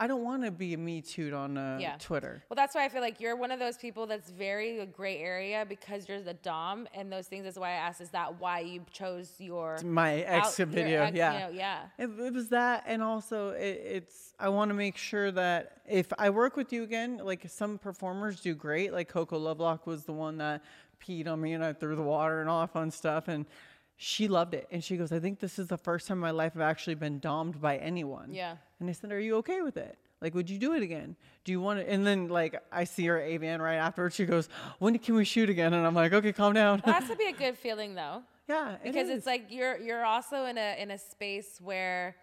I 0.00 0.06
don't 0.06 0.22
want 0.22 0.44
to 0.44 0.50
be 0.52 0.74
a 0.74 0.78
me 0.78 1.00
too 1.02 1.34
on 1.34 1.58
uh, 1.58 1.78
Yeah. 1.80 1.96
Twitter. 1.98 2.42
Well, 2.48 2.54
that's 2.54 2.74
why 2.74 2.84
I 2.84 2.88
feel 2.88 3.00
like 3.00 3.20
you're 3.20 3.34
one 3.34 3.50
of 3.50 3.58
those 3.58 3.76
people 3.76 4.06
that's 4.06 4.30
very 4.30 4.78
a 4.78 4.86
gray 4.86 5.18
area 5.18 5.66
because 5.68 6.08
you're 6.08 6.20
the 6.22 6.34
dom 6.34 6.86
and 6.94 7.12
those 7.12 7.26
things. 7.26 7.44
That's 7.44 7.58
why 7.58 7.70
I 7.70 7.74
asked, 7.74 8.00
is 8.00 8.10
that 8.10 8.40
why 8.40 8.60
you 8.60 8.84
chose 8.92 9.32
your 9.38 9.78
My 9.84 10.24
out- 10.24 10.46
ex 10.46 10.58
your 10.58 10.66
video, 10.66 11.02
ex- 11.02 11.16
yeah. 11.16 11.32
you 11.32 11.38
know, 11.40 11.58
yeah, 11.58 11.78
It, 11.98 12.10
it 12.20 12.32
was 12.32 12.48
that, 12.50 12.84
and 12.86 13.02
also 13.02 13.50
it, 13.50 13.82
it's. 13.84 14.34
I 14.38 14.50
want 14.50 14.68
to 14.68 14.74
make 14.74 14.96
sure 14.96 15.32
that 15.32 15.78
if 15.88 16.12
I 16.16 16.30
work 16.30 16.56
with 16.56 16.72
you 16.72 16.84
again, 16.84 17.18
like 17.22 17.48
some 17.48 17.76
performers 17.76 18.40
do 18.40 18.54
great. 18.54 18.92
Like 18.92 19.08
Coco 19.08 19.36
Lovelock 19.36 19.84
was 19.86 20.04
the 20.04 20.12
one 20.12 20.38
that 20.38 20.62
peed 21.04 21.26
on 21.26 21.40
me 21.40 21.52
and 21.54 21.64
I 21.64 21.72
threw 21.72 21.96
the 21.96 22.02
water 22.02 22.40
and 22.40 22.48
all 22.48 22.60
that 22.60 22.72
fun 22.72 22.92
stuff, 22.92 23.26
and 23.26 23.46
she 24.00 24.28
loved 24.28 24.54
it. 24.54 24.66
And 24.70 24.82
she 24.82 24.96
goes, 24.96 25.10
"I 25.12 25.18
think 25.18 25.40
this 25.40 25.58
is 25.58 25.66
the 25.66 25.76
first 25.76 26.06
time 26.06 26.16
in 26.18 26.20
my 26.20 26.30
life 26.30 26.52
I've 26.54 26.62
actually 26.62 26.94
been 26.94 27.18
domed 27.18 27.60
by 27.60 27.76
anyone." 27.78 28.32
Yeah. 28.32 28.56
And 28.78 28.88
I 28.88 28.92
said, 28.92 29.10
"Are 29.12 29.20
you 29.20 29.36
okay 29.36 29.60
with 29.60 29.76
it?" 29.76 29.98
Like, 30.20 30.34
would 30.34 30.48
you 30.50 30.58
do 30.58 30.72
it 30.74 30.82
again? 30.82 31.16
Do 31.44 31.52
you 31.52 31.60
want 31.60 31.80
to? 31.80 31.88
And 31.88 32.06
then, 32.06 32.28
like, 32.28 32.60
I 32.72 32.84
see 32.84 33.06
her 33.06 33.18
AVN 33.18 33.60
right 33.60 33.76
afterwards. 33.76 34.14
She 34.14 34.24
goes, 34.24 34.48
"When 34.78 34.96
can 34.98 35.14
we 35.16 35.24
shoot 35.24 35.50
again?" 35.50 35.74
And 35.74 35.84
I'm 35.86 35.94
like, 35.94 36.12
"Okay, 36.12 36.32
calm 36.32 36.54
down." 36.54 36.80
Well, 36.86 36.94
has 36.94 37.08
to 37.08 37.16
be 37.16 37.26
a 37.26 37.32
good 37.44 37.58
feeling 37.58 37.94
though. 37.94 38.22
yeah, 38.48 38.76
because 38.82 39.08
it's 39.08 39.26
like 39.26 39.46
you're 39.50 39.76
you're 39.78 40.04
also 40.04 40.44
in 40.46 40.56
a 40.58 40.80
in 40.80 40.90
a 40.92 40.98
space 40.98 41.60
where 41.60 42.14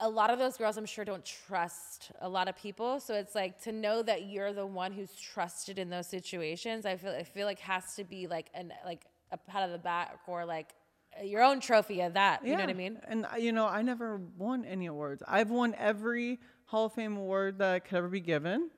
a 0.00 0.08
lot 0.08 0.28
of 0.30 0.38
those 0.38 0.56
girls 0.58 0.76
I'm 0.76 0.84
sure 0.86 1.04
don't 1.04 1.24
trust 1.24 2.10
a 2.20 2.28
lot 2.28 2.48
of 2.48 2.56
people. 2.56 3.00
So 3.00 3.14
it's 3.14 3.34
like 3.34 3.60
to 3.62 3.72
know 3.72 4.02
that 4.02 4.26
you're 4.26 4.52
the 4.52 4.66
one 4.66 4.92
who's 4.92 5.14
trusted 5.14 5.78
in 5.78 5.88
those 5.88 6.06
situations. 6.06 6.84
I 6.84 6.96
feel 6.96 7.12
I 7.12 7.22
feel 7.22 7.46
like 7.46 7.60
has 7.60 7.94
to 7.94 8.04
be 8.04 8.26
like 8.26 8.50
an 8.54 8.72
like 8.84 9.04
a 9.32 9.36
pat 9.36 9.64
of 9.64 9.72
the 9.72 9.78
back 9.78 10.18
or 10.26 10.44
like 10.44 10.74
your 11.22 11.42
own 11.42 11.60
trophy 11.60 12.00
of 12.02 12.14
that. 12.14 12.44
You 12.44 12.52
know 12.52 12.60
what 12.60 12.70
I 12.70 12.74
mean? 12.74 12.98
And 13.08 13.26
uh, 13.26 13.36
you 13.38 13.52
know, 13.52 13.66
I 13.66 13.82
never 13.82 14.20
won 14.36 14.64
any 14.64 14.86
awards. 14.86 15.22
I've 15.26 15.50
won 15.50 15.74
every 15.78 16.38
Hall 16.66 16.86
of 16.86 16.92
Fame 16.92 17.16
award 17.16 17.58
that 17.58 17.84
could 17.84 17.96
ever 17.98 18.08
be 18.08 18.20
given. 18.20 18.70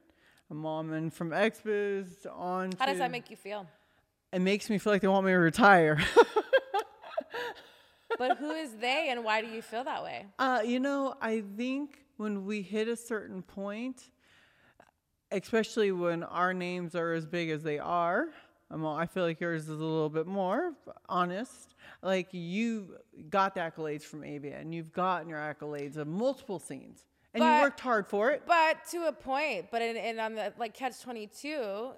A 0.51 0.55
mom 0.55 0.93
and 0.93 1.13
from 1.13 1.31
Expos 1.31 2.27
on. 2.33 2.73
How 2.79 2.87
does 2.87 2.99
that 2.99 3.11
make 3.11 3.31
you 3.31 3.37
feel? 3.37 3.67
It 4.33 4.41
makes 4.41 4.71
me 4.71 4.79
feel 4.79 4.93
like 4.93 5.03
they 5.03 5.09
want 5.09 5.27
me 5.27 5.33
to 5.33 5.39
retire. 5.39 5.99
But 8.19 8.39
who 8.39 8.51
is 8.51 8.73
they 8.81 9.11
and 9.11 9.23
why 9.25 9.41
do 9.43 9.47
you 9.47 9.63
feel 9.63 9.85
that 9.85 10.03
way? 10.03 10.27
uh, 10.39 10.63
you 10.65 10.81
know, 10.81 11.15
I 11.21 11.43
think 11.57 12.05
when 12.17 12.45
we 12.45 12.63
hit 12.63 12.89
a 12.89 12.97
certain 12.97 13.43
point, 13.43 14.11
especially 15.31 15.93
when 15.93 16.25
our 16.25 16.53
names 16.53 16.95
are 16.97 17.13
as 17.13 17.27
big 17.27 17.51
as 17.51 17.63
they 17.63 17.79
are, 17.79 18.29
I'm 18.71 18.85
all, 18.85 18.97
I 18.97 19.07
feel 19.07 19.25
like 19.25 19.41
yours 19.41 19.63
is 19.63 19.69
a 19.69 19.73
little 19.73 20.11
bit 20.11 20.27
more 20.27 20.75
honest. 21.09 21.75
Like 22.03 22.29
you 22.33 22.99
got 23.31 23.55
the 23.55 23.61
accolades 23.61 24.03
from 24.03 24.21
AVN, 24.21 24.73
you've 24.73 24.93
gotten 24.93 25.29
your 25.29 25.39
accolades 25.39 25.97
of 25.97 26.07
multiple 26.07 26.59
scenes, 26.59 27.07
and 27.35 27.43
you 27.43 27.51
worked 27.63 27.81
hard 27.81 28.07
for 28.07 28.31
it. 28.31 28.43
But 28.47 28.85
to 28.91 29.09
a 29.09 29.13
point, 29.13 29.67
but 29.71 29.81
in, 29.81 29.97
in 29.97 30.21
on 30.21 30.35
the 30.35 30.53
like 30.59 30.75
catch 30.75 31.01
twenty 31.01 31.27
two 31.27 31.91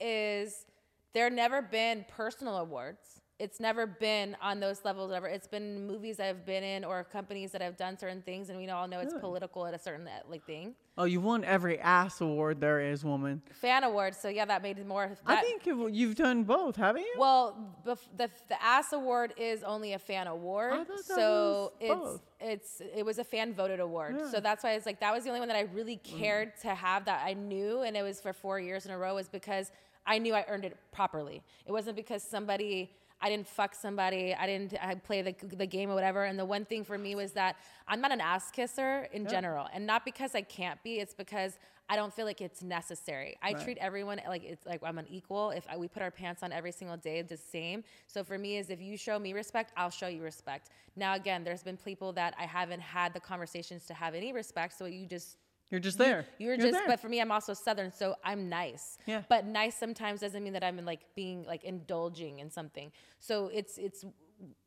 is 0.00 0.66
there 1.12 1.30
never 1.30 1.62
been 1.62 2.04
personal 2.08 2.56
awards. 2.58 3.20
It's 3.38 3.60
never 3.60 3.86
been 3.86 4.34
on 4.40 4.60
those 4.60 4.82
levels 4.82 5.12
ever. 5.12 5.26
It's 5.26 5.46
been 5.46 5.86
movies 5.86 6.20
I've 6.20 6.46
been 6.46 6.64
in 6.64 6.84
or 6.86 7.04
companies 7.04 7.52
that 7.52 7.60
have 7.60 7.76
done 7.76 7.98
certain 7.98 8.22
things, 8.22 8.48
and 8.48 8.56
we 8.58 8.66
all 8.70 8.88
know 8.88 9.00
it's 9.00 9.12
political 9.12 9.66
at 9.66 9.74
a 9.74 9.78
certain 9.78 10.08
uh, 10.08 10.10
like 10.30 10.46
thing. 10.46 10.74
Oh, 10.96 11.04
you 11.04 11.20
won 11.20 11.44
every 11.44 11.78
ass 11.78 12.22
award 12.22 12.62
there 12.62 12.80
is, 12.80 13.04
woman. 13.04 13.42
Fan 13.52 13.84
award. 13.84 14.14
so 14.14 14.30
yeah, 14.30 14.46
that 14.46 14.62
made 14.62 14.78
it 14.78 14.86
more. 14.86 15.14
I 15.26 15.36
think 15.42 15.66
you- 15.66 15.88
you've 15.88 16.14
done 16.14 16.44
both, 16.44 16.76
haven't 16.76 17.02
you? 17.02 17.12
Well, 17.18 17.74
bef- 17.86 18.08
the 18.16 18.30
the 18.48 18.62
ass 18.62 18.94
award 18.94 19.34
is 19.36 19.62
only 19.62 19.92
a 19.92 19.98
fan 19.98 20.28
award, 20.28 20.86
that 20.88 21.04
so 21.04 21.74
it's 21.78 21.94
both. 21.94 22.22
it's 22.40 22.80
it 22.94 23.04
was 23.04 23.18
a 23.18 23.24
fan 23.24 23.52
voted 23.52 23.80
award. 23.80 24.16
Yeah. 24.18 24.30
So 24.30 24.40
that's 24.40 24.64
why 24.64 24.72
it's 24.72 24.86
like 24.86 25.00
that 25.00 25.12
was 25.12 25.24
the 25.24 25.28
only 25.28 25.40
one 25.40 25.48
that 25.48 25.58
I 25.58 25.68
really 25.74 25.96
cared 25.98 26.56
to 26.62 26.74
have 26.74 27.04
that 27.04 27.22
I 27.22 27.34
knew, 27.34 27.82
and 27.82 27.98
it 27.98 28.02
was 28.02 28.18
for 28.18 28.32
four 28.32 28.58
years 28.60 28.86
in 28.86 28.92
a 28.92 28.96
row. 28.98 29.14
Was 29.14 29.28
because 29.28 29.70
I 30.06 30.16
knew 30.16 30.32
I 30.34 30.46
earned 30.48 30.64
it 30.64 30.74
properly. 30.90 31.42
It 31.66 31.72
wasn't 31.72 31.96
because 31.96 32.22
somebody. 32.22 32.90
I 33.20 33.30
didn't 33.30 33.46
fuck 33.46 33.74
somebody. 33.74 34.34
I 34.34 34.46
didn't 34.46 34.74
I 34.80 34.94
play 34.94 35.22
the, 35.22 35.34
the 35.56 35.66
game 35.66 35.90
or 35.90 35.94
whatever. 35.94 36.24
And 36.24 36.38
the 36.38 36.44
one 36.44 36.64
thing 36.64 36.84
for 36.84 36.98
me 36.98 37.14
was 37.14 37.32
that 37.32 37.56
I'm 37.88 38.00
not 38.00 38.12
an 38.12 38.20
ass 38.20 38.50
kisser 38.50 39.08
in 39.12 39.26
general. 39.26 39.66
And 39.72 39.86
not 39.86 40.04
because 40.04 40.34
I 40.34 40.42
can't 40.42 40.82
be, 40.82 40.98
it's 41.00 41.14
because 41.14 41.58
I 41.88 41.96
don't 41.96 42.12
feel 42.12 42.26
like 42.26 42.40
it's 42.40 42.62
necessary. 42.62 43.36
I 43.42 43.52
Right. 43.52 43.62
treat 43.62 43.78
everyone 43.78 44.20
like 44.28 44.42
it's 44.44 44.66
like 44.66 44.82
I'm 44.82 44.98
an 44.98 45.06
equal. 45.08 45.50
If 45.50 45.64
I, 45.70 45.76
we 45.76 45.88
put 45.88 46.02
our 46.02 46.10
pants 46.10 46.42
on 46.42 46.52
every 46.52 46.72
single 46.72 46.96
day, 46.96 47.22
the 47.22 47.36
same. 47.36 47.84
So 48.06 48.24
for 48.24 48.36
me, 48.38 48.58
is 48.58 48.70
if 48.70 48.80
you 48.82 48.96
show 48.96 49.18
me 49.18 49.32
respect, 49.32 49.72
I'll 49.76 49.90
show 49.90 50.08
you 50.08 50.22
respect. 50.22 50.68
Now 50.96 51.14
again, 51.14 51.44
there's 51.44 51.62
been 51.62 51.76
people 51.76 52.12
that 52.14 52.34
I 52.38 52.44
haven't 52.44 52.80
had 52.80 53.14
the 53.14 53.20
conversations 53.20 53.86
to 53.86 53.94
have 53.94 54.14
any 54.14 54.32
respect. 54.32 54.76
So 54.76 54.86
you 54.86 55.06
just 55.06 55.36
You're 55.70 55.80
just 55.80 55.98
there. 55.98 56.26
you're, 56.38 56.54
You're 56.54 56.66
just. 56.66 56.72
there. 56.72 56.86
But 56.86 57.00
for 57.00 57.08
me, 57.08 57.20
I'm 57.20 57.32
also 57.32 57.52
Southern, 57.52 57.90
so 57.92 58.14
I'm 58.24 58.48
nice. 58.48 58.98
Yeah. 59.06 59.22
But 59.28 59.46
nice 59.46 59.74
sometimes 59.74 60.20
doesn't 60.20 60.42
mean 60.42 60.52
that 60.52 60.62
I'm 60.62 60.84
like 60.84 61.00
being 61.14 61.44
like 61.44 61.64
indulging 61.64 62.38
in 62.38 62.50
something. 62.50 62.92
So 63.18 63.50
it's 63.52 63.78
it's. 63.78 64.04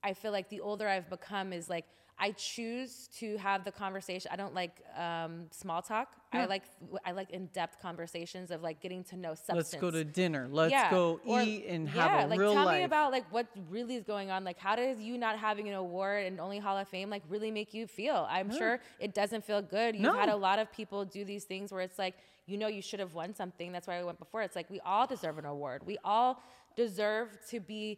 I 0.03 0.13
feel 0.13 0.31
like 0.31 0.49
the 0.49 0.61
older 0.61 0.87
I've 0.87 1.09
become 1.09 1.53
is 1.53 1.69
like 1.69 1.85
I 2.21 2.31
choose 2.31 3.07
to 3.19 3.37
have 3.37 3.63
the 3.63 3.71
conversation. 3.71 4.29
I 4.31 4.35
don't 4.35 4.53
like 4.53 4.81
um, 4.97 5.45
small 5.51 5.81
talk. 5.81 6.09
I 6.31 6.45
like 6.45 6.63
I 7.05 7.11
like 7.13 7.31
in 7.31 7.47
depth 7.47 7.81
conversations 7.81 8.51
of 8.51 8.61
like 8.61 8.81
getting 8.81 9.03
to 9.05 9.15
know 9.15 9.29
substance. 9.33 9.55
Let's 9.73 9.75
go 9.75 9.89
to 9.89 10.03
dinner. 10.03 10.47
Let's 10.51 10.71
Yeah, 10.71 10.91
go 10.91 11.19
or- 11.25 11.41
eat 11.41 11.65
and 11.67 11.87
yeah, 11.87 12.07
have 12.07 12.25
a 12.25 12.27
like 12.27 12.39
real 12.39 12.53
tell 12.53 12.65
life. 12.65 12.77
me 12.79 12.83
about 12.83 13.11
like 13.11 13.25
what 13.31 13.47
really 13.69 13.95
is 13.95 14.03
going 14.03 14.29
on. 14.29 14.43
Like 14.43 14.59
how 14.59 14.75
does 14.75 14.99
you 14.99 15.17
not 15.17 15.39
having 15.39 15.67
an 15.69 15.73
award 15.75 16.25
and 16.25 16.39
only 16.39 16.59
Hall 16.59 16.77
of 16.77 16.87
Fame 16.87 17.09
like 17.09 17.23
really 17.29 17.49
make 17.51 17.73
you 17.73 17.87
feel? 17.87 18.27
I'm 18.29 18.55
sure 18.55 18.79
it 18.99 19.13
doesn't 19.15 19.43
feel 19.43 19.61
good. 19.61 19.95
You've 19.95 20.15
had 20.15 20.29
a 20.29 20.35
lot 20.35 20.59
of 20.59 20.71
people 20.71 21.05
do 21.05 21.25
these 21.25 21.45
things 21.45 21.71
where 21.71 21.81
it's 21.81 21.97
like 21.97 22.15
you 22.45 22.57
know 22.57 22.67
you 22.67 22.81
should 22.81 22.99
have 22.99 23.13
won 23.15 23.33
something. 23.33 23.71
That's 23.71 23.87
why 23.87 23.97
I 23.99 24.03
went 24.03 24.19
before. 24.19 24.41
It's 24.43 24.55
like 24.55 24.69
we 24.69 24.79
all 24.81 25.07
deserve 25.07 25.37
an 25.39 25.45
award. 25.45 25.83
We 25.85 25.97
all 26.03 26.43
deserve 26.75 27.29
to 27.49 27.59
be 27.59 27.97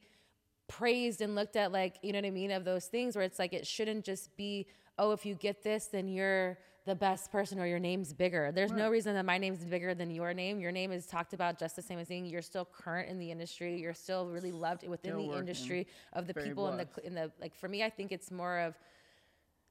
praised 0.72 1.20
and 1.22 1.36
looked 1.36 1.58
at 1.58 1.72
like 1.72 1.98
you 2.02 2.14
know 2.14 2.20
what 2.20 2.26
I 2.26 2.32
mean 2.32 2.52
of 2.52 2.64
those 2.64 2.86
things 2.86 3.16
where 3.16 3.26
it's 3.26 3.40
like 3.40 3.52
it 3.52 3.68
shouldn't 3.68 4.06
just 4.06 4.36
be 4.38 4.68
oh 4.98 5.12
if 5.12 5.26
you 5.26 5.36
get 5.36 5.64
this 5.64 5.88
then 5.88 6.08
you're 6.08 6.58
the 6.86 6.96
best 6.96 7.32
person 7.32 7.60
or 7.60 7.68
your 7.68 7.78
name's 7.78 8.12
bigger. 8.12 8.52
There's 8.52 8.72
no 8.72 8.90
reason 8.90 9.14
that 9.14 9.26
my 9.26 9.38
name's 9.38 9.64
bigger 9.64 9.94
than 9.94 10.10
your 10.10 10.34
name. 10.34 10.60
Your 10.60 10.72
name 10.72 10.92
is 10.92 11.06
talked 11.06 11.34
about 11.34 11.60
just 11.60 11.76
the 11.76 11.82
same 11.82 12.00
as 12.00 12.08
being. 12.08 12.26
You're 12.26 12.42
still 12.42 12.66
current 12.66 13.08
in 13.08 13.20
the 13.20 13.30
industry. 13.30 13.80
You're 13.80 13.94
still 13.94 14.26
really 14.26 14.52
loved 14.52 14.88
within 14.88 15.12
Still 15.12 15.32
the 15.32 15.38
industry 15.38 15.88
of 16.14 16.26
the 16.26 16.34
Very 16.34 16.48
people 16.48 16.70
in 16.70 16.78
the 16.78 16.88
in 17.04 17.14
the 17.14 17.32
like 17.40 17.54
for 17.54 17.68
me 17.68 17.84
I 17.84 17.90
think 17.90 18.12
it's 18.12 18.32
more 18.32 18.60
of 18.60 18.74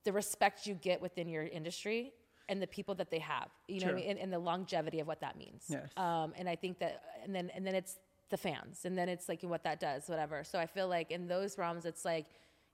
the 0.05 0.13
respect 0.13 0.67
you 0.67 0.75
get 0.75 1.01
within 1.03 1.29
your 1.29 1.45
industry 1.45 2.13
and 2.49 2.63
the 2.63 2.67
people 2.67 2.95
that 2.97 3.11
they 3.11 3.21
have, 3.21 3.49
you 3.69 3.81
know, 3.81 3.87
what 3.87 3.93
I 3.93 3.97
mean? 3.97 4.11
and, 4.11 4.19
and 4.19 4.33
the 4.33 4.39
longevity 4.39 4.99
of 5.01 5.07
what 5.07 5.21
that 5.21 5.39
means. 5.39 5.65
Yes. 5.69 5.89
Um, 5.97 6.33
and 6.37 6.49
I 6.49 6.57
think 6.57 6.81
that, 6.81 7.03
and 7.25 7.35
then 7.35 7.51
and 7.55 7.67
then 7.67 7.75
it's 7.75 7.99
the 8.31 8.37
fans, 8.37 8.85
and 8.85 8.97
then 8.97 9.09
it's 9.09 9.29
like 9.29 9.43
what 9.43 9.63
that 9.65 9.79
does, 9.81 10.09
whatever. 10.09 10.43
So 10.45 10.59
I 10.59 10.67
feel 10.67 10.89
like 10.89 11.11
in 11.11 11.27
those 11.29 11.59
realms, 11.59 11.85
it's 11.85 12.05
like 12.05 12.27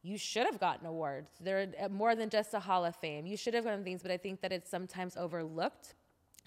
you 0.03 0.17
should 0.19 0.47
have 0.47 0.61
gotten 0.61 0.87
awards. 0.87 1.31
They're 1.41 1.69
uh, 1.83 1.89
more 1.89 2.15
than 2.15 2.31
just 2.31 2.55
a 2.55 2.61
Hall 2.61 2.85
of 2.85 2.95
Fame. 2.97 3.27
You 3.27 3.37
should 3.37 3.55
have 3.55 3.65
gotten 3.65 3.83
things, 3.83 4.03
but 4.03 4.11
I 4.11 4.17
think 4.19 4.41
that 4.43 4.53
it's 4.53 4.71
sometimes 4.71 5.17
overlooked. 5.17 5.95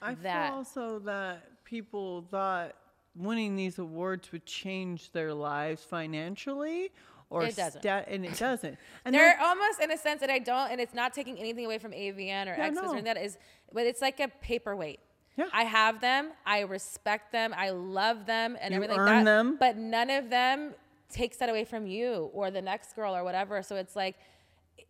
I 0.02 0.14
that- 0.16 0.50
feel 0.50 0.58
also 0.58 1.00
that 1.00 1.64
people 1.66 2.26
thought 2.32 2.76
winning 3.16 3.56
these 3.58 3.80
awards 3.80 4.32
would 4.32 4.46
change 4.46 5.12
their 5.12 5.34
lives 5.34 5.84
financially, 5.84 6.92
or 7.30 7.44
It 7.44 7.56
doesn't. 7.56 7.82
sta- 7.82 8.06
and 8.08 8.26
it 8.26 8.38
doesn't. 8.38 8.78
And 9.06 9.14
They're 9.14 9.38
almost 9.42 9.82
in 9.82 9.92
a 9.92 9.98
sense 9.98 10.22
that 10.22 10.30
I 10.30 10.40
don't, 10.40 10.72
and 10.72 10.80
it's 10.80 10.94
not 10.94 11.14
taking 11.14 11.38
anything 11.38 11.66
away 11.66 11.80
from 11.80 11.92
AVN 11.92 12.48
or 12.48 12.56
Yeah, 12.58 12.68
or 12.70 12.72
no. 12.72 12.82
anything 12.84 13.04
that 13.06 13.18
is, 13.18 13.38
but 13.74 13.86
it's 13.86 14.02
like 14.02 14.20
a 14.20 14.28
paperweight. 14.42 15.00
Yeah. 15.38 15.46
I 15.54 15.64
have 15.64 16.02
them, 16.02 16.32
I 16.46 16.62
respect 16.62 17.32
them, 17.32 17.54
I 17.56 17.70
love 17.70 18.26
them, 18.26 18.58
and 18.60 18.72
You 18.74 18.76
everything 18.76 19.00
earn 19.00 19.06
like 19.06 19.16
that. 19.20 19.26
them. 19.26 19.58
But 19.60 19.78
none 19.78 20.10
of 20.10 20.30
them 20.30 20.74
takes 21.10 21.38
that 21.38 21.50
away 21.50 21.64
from 21.66 21.88
you 21.88 22.30
or 22.34 22.52
the 22.52 22.62
next 22.62 22.96
girl 22.96 23.16
or 23.16 23.24
whatever. 23.24 23.64
So 23.64 23.76
it's 23.78 23.96
like 23.96 24.16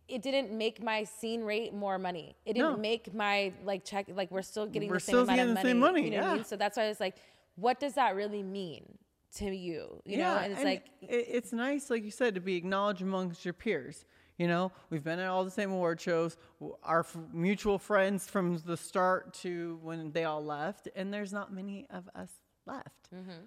it 0.08 0.22
didn't 0.22 0.50
make 0.52 0.82
my 0.82 1.04
scene 1.04 1.42
rate 1.44 1.72
more 1.72 1.98
money. 1.98 2.34
It 2.44 2.54
didn't 2.54 2.72
No. 2.72 2.76
make 2.76 3.14
my 3.14 3.52
like 3.64 3.84
check 3.84 4.06
like 4.12 4.30
we're 4.30 4.42
still 4.42 4.66
getting 4.66 4.88
We're 4.88 4.96
the 4.96 5.00
same 5.00 5.12
still 5.14 5.22
amount 5.22 5.36
getting 5.36 5.50
of 5.52 5.56
the 5.56 5.62
money. 5.62 5.68
same 5.70 5.78
money, 5.78 6.04
You 6.04 6.10
know 6.18 6.22
what 6.22 6.30
I 6.30 6.34
mean? 6.36 6.44
So 6.44 6.56
that's 6.56 6.76
why 6.76 6.84
I 6.84 6.88
was 6.88 7.00
like, 7.00 7.14
what 7.54 7.78
does 7.78 7.94
that 7.94 8.16
really 8.16 8.42
mean 8.42 8.98
to 9.36 9.46
you? 9.54 10.02
You 10.04 10.18
know, 10.18 10.36
and 10.36 10.52
it's 10.52 10.64
like 10.64 10.86
it, 11.00 11.26
it's 11.28 11.52
nice, 11.52 11.90
like 11.90 12.02
you 12.04 12.10
said, 12.10 12.34
to 12.34 12.40
be 12.40 12.56
acknowledged 12.56 13.02
amongst 13.02 13.44
your 13.44 13.54
peers. 13.54 14.04
You 14.40 14.48
know, 14.48 14.72
we've 14.88 15.04
been 15.04 15.18
at 15.18 15.28
all 15.28 15.44
the 15.44 15.50
same 15.50 15.70
award 15.70 16.00
shows. 16.00 16.38
Our 16.82 17.00
f- 17.00 17.14
mutual 17.30 17.78
friends 17.78 18.26
from 18.26 18.56
the 18.64 18.74
start 18.74 19.34
to 19.42 19.78
when 19.82 20.12
they 20.12 20.24
all 20.24 20.42
left, 20.42 20.88
and 20.96 21.12
there's 21.12 21.30
not 21.30 21.52
many 21.52 21.86
of 21.90 22.08
us 22.14 22.30
left. 22.64 23.14
Mm-hmm. 23.14 23.44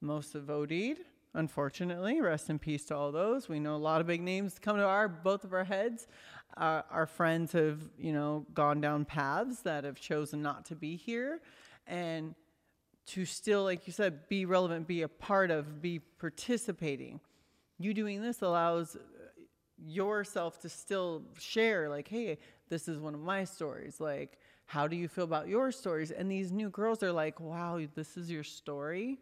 Most 0.00 0.32
have 0.32 0.48
OD'd, 0.48 1.00
unfortunately. 1.34 2.22
Rest 2.22 2.48
in 2.48 2.58
peace 2.58 2.86
to 2.86 2.96
all 2.96 3.12
those. 3.12 3.50
We 3.50 3.60
know 3.60 3.76
a 3.76 3.76
lot 3.76 4.00
of 4.00 4.06
big 4.06 4.22
names 4.22 4.58
come 4.58 4.78
to 4.78 4.82
our 4.82 5.08
both 5.08 5.44
of 5.44 5.52
our 5.52 5.64
heads. 5.64 6.06
Uh, 6.56 6.80
our 6.90 7.06
friends 7.06 7.52
have, 7.52 7.78
you 7.98 8.14
know, 8.14 8.46
gone 8.54 8.80
down 8.80 9.04
paths 9.04 9.60
that 9.64 9.84
have 9.84 10.00
chosen 10.00 10.40
not 10.40 10.64
to 10.64 10.74
be 10.74 10.96
here, 10.96 11.42
and 11.86 12.34
to 13.08 13.26
still, 13.26 13.64
like 13.64 13.86
you 13.86 13.92
said, 13.92 14.26
be 14.30 14.46
relevant, 14.46 14.86
be 14.86 15.02
a 15.02 15.08
part 15.08 15.50
of, 15.50 15.82
be 15.82 15.98
participating. 15.98 17.20
You 17.78 17.92
doing 17.92 18.22
this 18.22 18.40
allows 18.40 18.96
yourself 19.84 20.60
to 20.60 20.68
still 20.68 21.22
share, 21.38 21.88
like, 21.88 22.08
hey, 22.08 22.38
this 22.68 22.88
is 22.88 22.98
one 22.98 23.14
of 23.14 23.20
my 23.20 23.44
stories. 23.44 24.00
Like, 24.00 24.38
how 24.66 24.86
do 24.86 24.96
you 24.96 25.08
feel 25.08 25.24
about 25.24 25.48
your 25.48 25.72
stories? 25.72 26.10
And 26.10 26.30
these 26.30 26.52
new 26.52 26.70
girls 26.70 27.02
are 27.02 27.12
like, 27.12 27.40
wow, 27.40 27.80
this 27.94 28.16
is 28.16 28.30
your 28.30 28.44
story. 28.44 29.18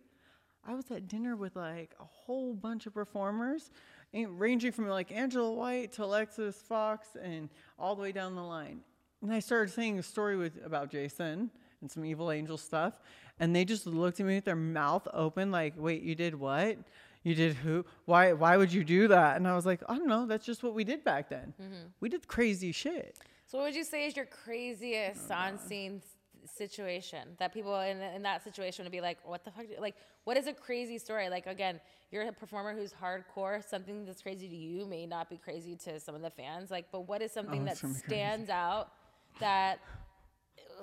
I 0.66 0.74
was 0.74 0.90
at 0.90 1.08
dinner 1.08 1.36
with 1.36 1.56
like 1.56 1.94
a 1.98 2.04
whole 2.04 2.52
bunch 2.52 2.86
of 2.86 2.92
performers, 2.92 3.70
eh, 4.12 4.26
ranging 4.28 4.72
from 4.72 4.88
like 4.88 5.10
Angela 5.10 5.50
White 5.50 5.92
to 5.92 6.04
Alexis 6.04 6.62
Fawx 6.70 7.16
and 7.20 7.48
all 7.78 7.96
the 7.96 8.02
way 8.02 8.12
down 8.12 8.34
the 8.34 8.42
line. 8.42 8.80
And 9.22 9.32
I 9.32 9.38
started 9.40 9.72
saying 9.72 9.98
a 9.98 10.02
story 10.02 10.36
with 10.36 10.64
about 10.64 10.90
Jason 10.90 11.50
and 11.80 11.90
some 11.90 12.04
evil 12.04 12.30
angel 12.30 12.58
stuff, 12.58 13.00
and 13.40 13.56
they 13.56 13.64
just 13.64 13.86
looked 13.86 14.20
at 14.20 14.26
me 14.26 14.34
with 14.34 14.44
their 14.44 14.56
mouth 14.56 15.08
open, 15.12 15.50
like, 15.50 15.74
"Wait, 15.76 16.02
you 16.02 16.14
did 16.14 16.34
what? 16.34 16.76
You 17.22 17.34
did 17.34 17.54
who? 17.56 17.84
Why? 18.06 18.32
Why 18.32 18.56
would 18.56 18.72
you 18.72 18.84
do 18.84 19.08
that?" 19.08 19.36
And 19.36 19.46
I 19.48 19.54
was 19.54 19.66
like, 19.66 19.82
"I 19.88 19.96
don't 19.96 20.06
know. 20.08 20.26
That's 20.26 20.46
just 20.46 20.62
what 20.62 20.74
we 20.74 20.84
did 20.84 21.04
back 21.04 21.28
then. 21.28 21.52
We 22.00 22.08
did 22.08 22.26
crazy 22.28 22.72
shit." 22.72 23.18
So, 23.46 23.58
what 23.58 23.64
would 23.64 23.74
you 23.74 23.84
say 23.84 24.06
is 24.06 24.16
your 24.16 24.26
craziest 24.26 25.30
on 25.30 25.58
scene 25.58 26.02
situation 26.44 27.28
that 27.38 27.52
people 27.52 27.78
in, 27.80 28.00
in 28.00 28.22
that 28.22 28.42
situation 28.44 28.84
would 28.84 28.92
be 28.92 29.00
like, 29.00 29.18
what 29.24 29.44
the 29.44 29.50
fuck? 29.50 29.66
do- 29.68 29.80
Like, 29.80 29.96
what 30.24 30.36
is 30.36 30.46
a 30.46 30.52
crazy 30.52 30.98
story? 30.98 31.28
Like, 31.28 31.46
again, 31.46 31.80
you're 32.10 32.22
a 32.26 32.32
performer 32.32 32.74
who's 32.74 32.92
hardcore. 32.92 33.62
Something 33.68 34.04
that's 34.04 34.22
crazy 34.22 34.48
to 34.48 34.56
you 34.56 34.86
may 34.86 35.06
not 35.06 35.28
be 35.28 35.36
crazy 35.36 35.76
to 35.84 36.00
some 36.00 36.14
of 36.14 36.22
the 36.22 36.30
fans. 36.30 36.70
Like, 36.70 36.86
but 36.92 37.02
what 37.08 37.20
is 37.22 37.32
something 37.32 37.62
Oh, 37.62 37.64
that 37.66 37.80
gonna 37.80 37.94
crazy. 37.94 38.06
stands 38.06 38.50
out 38.50 38.92
that 39.40 39.78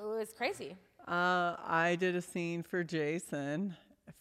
was 0.01 0.33
crazy 0.38 0.75
Uh, 1.07 1.55
I 1.65 1.97
did 1.99 2.15
a 2.15 2.21
scene 2.21 2.63
for 2.63 2.83
Jason 2.83 3.75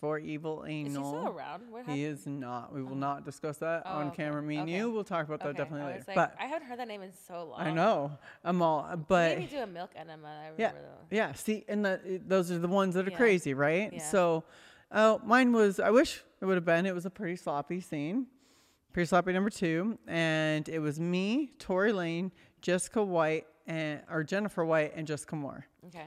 for 0.04 0.18
Evil 0.18 0.64
Is 0.64 0.68
he 0.68 0.74
Angel. 0.80 1.02
still 1.02 1.28
around? 1.28 1.62
What 1.70 1.78
happened? 1.80 1.96
He 1.96 2.04
is 2.04 2.26
not. 2.26 2.74
We 2.74 2.82
will 2.82 2.94
not 2.94 3.24
discuss 3.24 3.56
that 3.58 3.84
Oh, 3.86 4.00
on 4.00 4.06
okay. 4.08 4.16
camera. 4.24 4.42
Me 4.42 4.56
and 4.56 4.68
Okay. 4.68 4.76
you. 4.76 4.90
We'll 4.90 5.02
talk 5.02 5.26
about 5.26 5.40
that 5.40 5.48
Okay, 5.48 5.56
definitely 5.58 5.86
later. 5.92 6.04
like, 6.08 6.14
but 6.14 6.36
I 6.38 6.44
haven't 6.44 6.68
heard 6.68 6.78
that 6.78 6.88
name 6.88 7.00
in 7.00 7.12
so 7.26 7.44
long. 7.46 7.58
I 7.60 7.70
know 7.70 8.12
I'm 8.44 8.60
all. 8.60 8.94
But 9.08 9.38
Maybe 9.38 9.50
do 9.50 9.60
a 9.60 9.66
milk 9.66 9.92
enema. 9.96 10.28
I 10.28 10.44
yeah, 10.60 10.68
remember 10.68 10.80
though. 10.82 11.16
yeah. 11.16 11.32
See, 11.32 11.64
and 11.68 11.82
the, 11.86 12.20
those 12.26 12.50
are 12.50 12.58
the 12.58 12.68
ones 12.68 12.94
that 12.96 13.08
are 13.08 13.12
Yeah. 13.12 13.16
crazy, 13.16 13.54
right? 13.54 13.94
Yeah. 13.94 13.98
So, 14.10 14.44
uh, 14.90 15.16
mine 15.24 15.52
was. 15.54 15.80
I 15.80 15.88
wish 15.90 16.22
it 16.42 16.44
would 16.44 16.56
have 16.56 16.66
been. 16.66 16.84
It 16.84 16.94
was 16.94 17.06
a 17.06 17.10
pretty 17.10 17.36
sloppy 17.36 17.80
scene. 17.80 18.26
Pretty 18.92 19.06
sloppy 19.06 19.32
number 19.32 19.50
two, 19.50 19.98
and 20.06 20.68
it 20.68 20.80
was 20.80 21.00
me, 21.00 21.52
Tory 21.58 21.92
Lane, 21.92 22.30
Jessica 22.60 23.02
White, 23.02 23.46
and 23.66 24.02
or 24.10 24.22
Jennifer 24.22 24.64
White 24.66 24.92
and 24.94 25.06
Jessica 25.06 25.34
Moore. 25.34 25.64
Okay. 25.86 26.04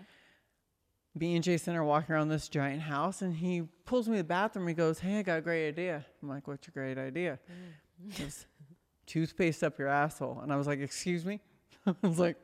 Me 1.19 1.35
and 1.35 1.43
Jason 1.43 1.75
are 1.75 1.83
walking 1.83 2.13
around 2.15 2.29
this 2.29 2.47
giant 2.49 2.81
house, 2.81 3.21
and 3.21 3.35
he 3.35 3.63
pulls 3.85 4.07
me 4.07 4.15
to 4.15 4.23
the 4.23 4.23
bathroom. 4.27 4.67
He 4.67 4.73
goes, 4.73 4.99
"Hey, 4.99 5.19
I 5.19 5.21
got 5.23 5.39
a 5.39 5.41
great 5.41 5.67
idea." 5.67 6.05
I'm 6.21 6.29
like, 6.29 6.47
"What's 6.47 6.67
your 6.67 6.73
great 6.73 6.97
idea?" 6.97 7.39
Mm. 8.05 8.19
Goes, 8.19 8.45
toothpaste 9.05 9.63
up 9.63 9.77
your 9.79 9.87
asshole, 9.87 10.39
and 10.41 10.51
I 10.51 10.55
was 10.55 10.67
like, 10.67 10.79
"Excuse 10.79 11.25
me." 11.25 11.41
I 11.85 11.93
was 12.01 12.19
like, 12.19 12.35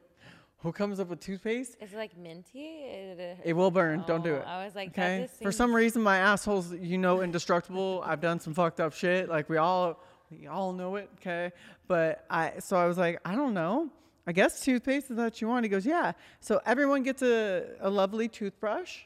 "Who 0.60 0.72
comes 0.72 1.00
up 1.00 1.10
with 1.10 1.20
toothpaste?" 1.20 1.78
Is 1.82 1.94
it 1.94 1.98
like 1.98 2.18
minty? 2.18 2.60
It, 2.86 3.38
It 3.44 3.54
will 3.54 3.72
burn. 3.72 4.04
Don't 4.08 4.24
do 4.24 4.34
Oh, 4.34 4.38
it. 4.38 4.44
I 4.48 4.66
was 4.66 4.76
like, 4.76 4.90
okay. 4.90 5.28
For 5.42 5.52
some 5.52 5.74
reason, 5.76 6.02
my 6.02 6.18
asshole's 6.18 6.74
you 6.74 6.98
know 6.98 7.22
indestructible. 7.22 8.02
I've 8.06 8.22
done 8.22 8.40
some 8.40 8.54
fucked 8.54 8.80
up 8.80 8.94
shit. 8.94 9.30
Like 9.30 9.50
we 9.50 9.58
all 9.58 10.02
we 10.32 10.48
all 10.48 10.74
know 10.74 10.96
it. 10.96 11.10
Okay. 11.20 11.52
But 11.88 12.26
I 12.30 12.54
so 12.60 12.78
I 12.78 12.86
was 12.88 12.98
like, 12.98 13.20
I 13.26 13.36
don't 13.36 13.54
know. 13.54 13.90
I 14.26 14.32
guess 14.32 14.62
toothpaste 14.62 15.12
is 15.12 15.18
what 15.18 15.42
you 15.42 15.48
want. 15.48 15.66
He 15.66 15.70
goes, 15.70 15.86
yeah. 15.86 16.14
So 16.40 16.62
everyone 16.66 17.04
gets 17.04 17.22
a, 17.22 17.66
a 17.82 17.90
lovely 17.90 18.28
toothbrush, 18.30 19.00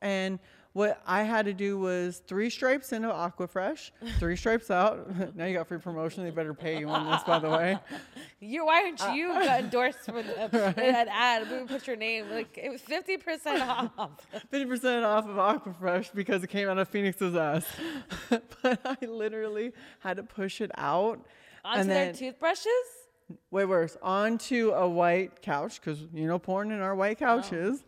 and 0.00 0.38
what 0.72 1.02
I 1.04 1.22
had 1.24 1.46
to 1.46 1.52
do 1.52 1.76
was 1.80 2.22
three 2.28 2.48
stripes 2.48 2.92
into 2.92 3.08
Aquafresh, 3.08 3.90
three 4.20 4.36
stripes 4.36 4.70
out. 4.70 5.34
now 5.36 5.46
you 5.46 5.54
got 5.54 5.66
free 5.66 5.78
promotion. 5.78 6.22
They 6.22 6.30
better 6.30 6.54
pay 6.54 6.78
you 6.78 6.88
on 6.88 7.10
this, 7.10 7.24
by 7.24 7.38
the 7.40 7.50
way. 7.50 7.78
You 8.42 8.64
why 8.64 8.84
aren't 8.84 9.02
Uh, 9.06 9.12
you 9.12 9.28
got 9.28 9.60
endorsed 9.60 9.98
for 9.98 10.22
the, 10.22 10.74
an 10.78 11.08
ad? 11.10 11.50
We 11.50 11.58
would 11.58 11.68
put 11.68 11.86
your 11.86 11.96
name 11.96 12.30
like 12.30 12.56
it 12.56 12.70
was 12.70 12.80
fifty 12.80 13.18
percent 13.18 13.60
off. 13.62 13.90
Fifty 14.50 14.64
percent 14.64 15.04
off 15.04 15.28
of 15.28 15.36
Aquafresh 15.36 16.14
because 16.14 16.42
it 16.42 16.46
came 16.46 16.66
out 16.68 16.78
of 16.78 16.88
Phoenix's 16.88 17.34
ass. 17.34 17.66
but 18.30 18.80
I 18.82 18.96
literally 19.04 19.72
had 19.98 20.16
to 20.16 20.22
push 20.22 20.62
it 20.62 20.70
out. 20.78 21.20
Onto 21.66 21.80
and 21.80 21.90
their 21.90 22.06
then, 22.06 22.14
toothbrushes. 22.14 22.64
Way 23.50 23.64
worse, 23.64 23.96
onto 24.02 24.70
a 24.70 24.88
white 24.88 25.42
couch 25.42 25.80
because 25.80 26.00
you 26.12 26.26
know 26.26 26.38
porn 26.38 26.70
in 26.70 26.80
our 26.80 26.94
white 26.94 27.18
couches. 27.18 27.84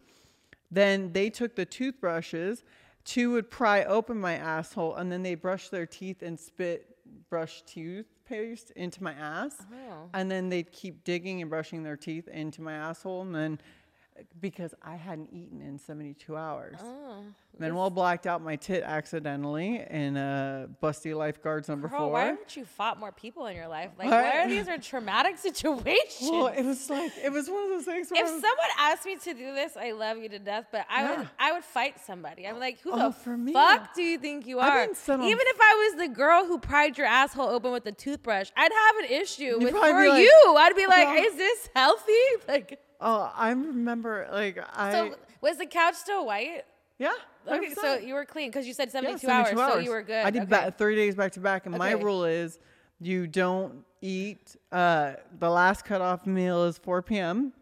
Then 0.70 1.12
they 1.12 1.30
took 1.30 1.54
the 1.54 1.66
toothbrushes. 1.66 2.64
Two 3.04 3.32
would 3.32 3.50
pry 3.50 3.84
open 3.84 4.18
my 4.18 4.34
asshole, 4.34 4.96
and 4.96 5.10
then 5.10 5.22
they 5.22 5.34
brush 5.34 5.68
their 5.68 5.86
teeth 5.86 6.22
and 6.22 6.38
spit 6.38 6.96
brush 7.28 7.62
toothpaste 7.62 8.70
into 8.72 9.02
my 9.02 9.12
ass. 9.12 9.56
Oh. 9.72 10.08
And 10.14 10.30
then 10.30 10.48
they'd 10.48 10.70
keep 10.72 11.04
digging 11.04 11.40
and 11.42 11.50
brushing 11.50 11.82
their 11.82 11.96
teeth 11.96 12.28
into 12.28 12.62
my 12.62 12.74
asshole, 12.74 13.22
and 13.22 13.34
then 13.34 13.60
because 14.40 14.74
I 14.82 14.96
hadn't 14.96 15.30
eaten 15.32 15.60
in 15.62 15.78
72 15.78 16.36
hours. 16.36 16.78
Oh. 16.82 17.24
Manuel 17.58 17.90
blacked 17.90 18.26
out 18.26 18.42
my 18.42 18.56
tit 18.56 18.82
accidentally 18.82 19.84
in 19.90 20.16
uh, 20.16 20.66
Busty 20.82 21.14
Lifeguards 21.14 21.68
number 21.68 21.88
Girl, 21.88 21.98
four. 22.00 22.12
why 22.12 22.24
haven't 22.26 22.56
you 22.56 22.64
fought 22.64 22.98
more 22.98 23.12
people 23.12 23.46
in 23.46 23.56
your 23.56 23.68
life? 23.68 23.90
Like, 23.98 24.08
What? 24.10 24.22
why 24.22 24.38
are 24.42 24.48
these 24.48 24.68
are 24.68 24.78
traumatic 24.78 25.38
situations? 25.38 26.30
well, 26.30 26.46
it 26.48 26.62
was 26.64 26.88
like 26.88 27.12
it 27.22 27.30
was 27.32 27.48
one 27.48 27.64
of 27.64 27.68
those 27.70 27.84
things. 27.84 28.10
Where 28.10 28.24
if 28.24 28.30
was- 28.30 28.40
someone 28.40 28.68
asked 28.78 29.04
me 29.06 29.16
to 29.16 29.34
do 29.34 29.54
this, 29.54 29.76
I 29.76 29.92
love 29.92 30.18
you 30.18 30.28
to 30.30 30.38
death, 30.38 30.66
but 30.72 30.86
I 30.90 31.14
would 31.16 31.28
I 31.38 31.52
would 31.52 31.64
fight 31.64 31.96
somebody. 32.04 32.46
I'm 32.46 32.58
like, 32.58 32.80
who 32.80 32.92
Oh, 32.92 33.08
the 33.08 33.12
for 33.12 33.36
me. 33.36 33.52
fuck 33.52 33.94
do 33.94 34.02
you 34.02 34.18
think 34.18 34.46
you 34.46 34.58
are? 34.58 34.82
on- 34.82 34.88
Even 34.88 35.46
if 35.46 35.56
I 35.60 35.90
was 35.90 36.06
the 36.08 36.14
girl 36.14 36.46
who 36.46 36.58
pried 36.58 36.96
your 36.98 37.06
asshole 37.06 37.48
open 37.48 37.72
with 37.72 37.86
a 37.86 37.92
toothbrush, 37.92 38.50
I'd 38.56 38.72
have 38.72 38.96
an 39.10 39.16
issue 39.22 39.58
with 39.58 39.72
for 39.74 39.80
like, 39.80 40.22
you. 40.22 40.54
I'd 40.58 40.76
be 40.76 40.86
like, 40.86 41.06
"Well- 41.08 41.24
is 41.24 41.34
this 41.36 41.68
healthy? 41.74 42.12
Like, 42.48 42.78
oh, 43.02 43.32
I 43.36 43.50
remember 43.50 44.28
like 44.32 44.58
I 44.74 44.92
so 44.92 45.14
was 45.40 45.58
the 45.58 45.66
couch 45.66 45.94
still 45.94 46.24
white? 46.26 46.62
yeah. 46.98 47.12
Okay, 47.48 47.74
so 47.74 47.96
you 47.96 48.14
were 48.14 48.24
clean 48.24 48.50
because 48.50 48.66
you 48.68 48.72
said 48.72 48.88
Yeah, 48.88 49.00
72, 49.16 49.18
72 49.26 49.60
hours, 49.60 49.72
so 49.72 49.78
you 49.80 49.90
were 49.90 50.02
good. 50.02 50.24
I 50.24 50.30
did 50.30 50.42
okay. 50.42 50.66
ba- 50.66 50.74
30 50.78 50.96
days 50.96 51.14
back 51.16 51.32
to 51.32 51.40
back, 51.40 51.66
and 51.66 51.76
my 51.76 51.90
rule 51.92 52.24
is 52.24 52.60
you 53.00 53.26
don't 53.26 53.84
eat. 54.00 54.56
Uh, 54.70 55.14
the 55.40 55.50
last 55.50 55.84
cutoff 55.84 56.24
meal 56.24 56.64
is 56.64 56.78
4 56.78 57.02
p.m. 57.02 57.52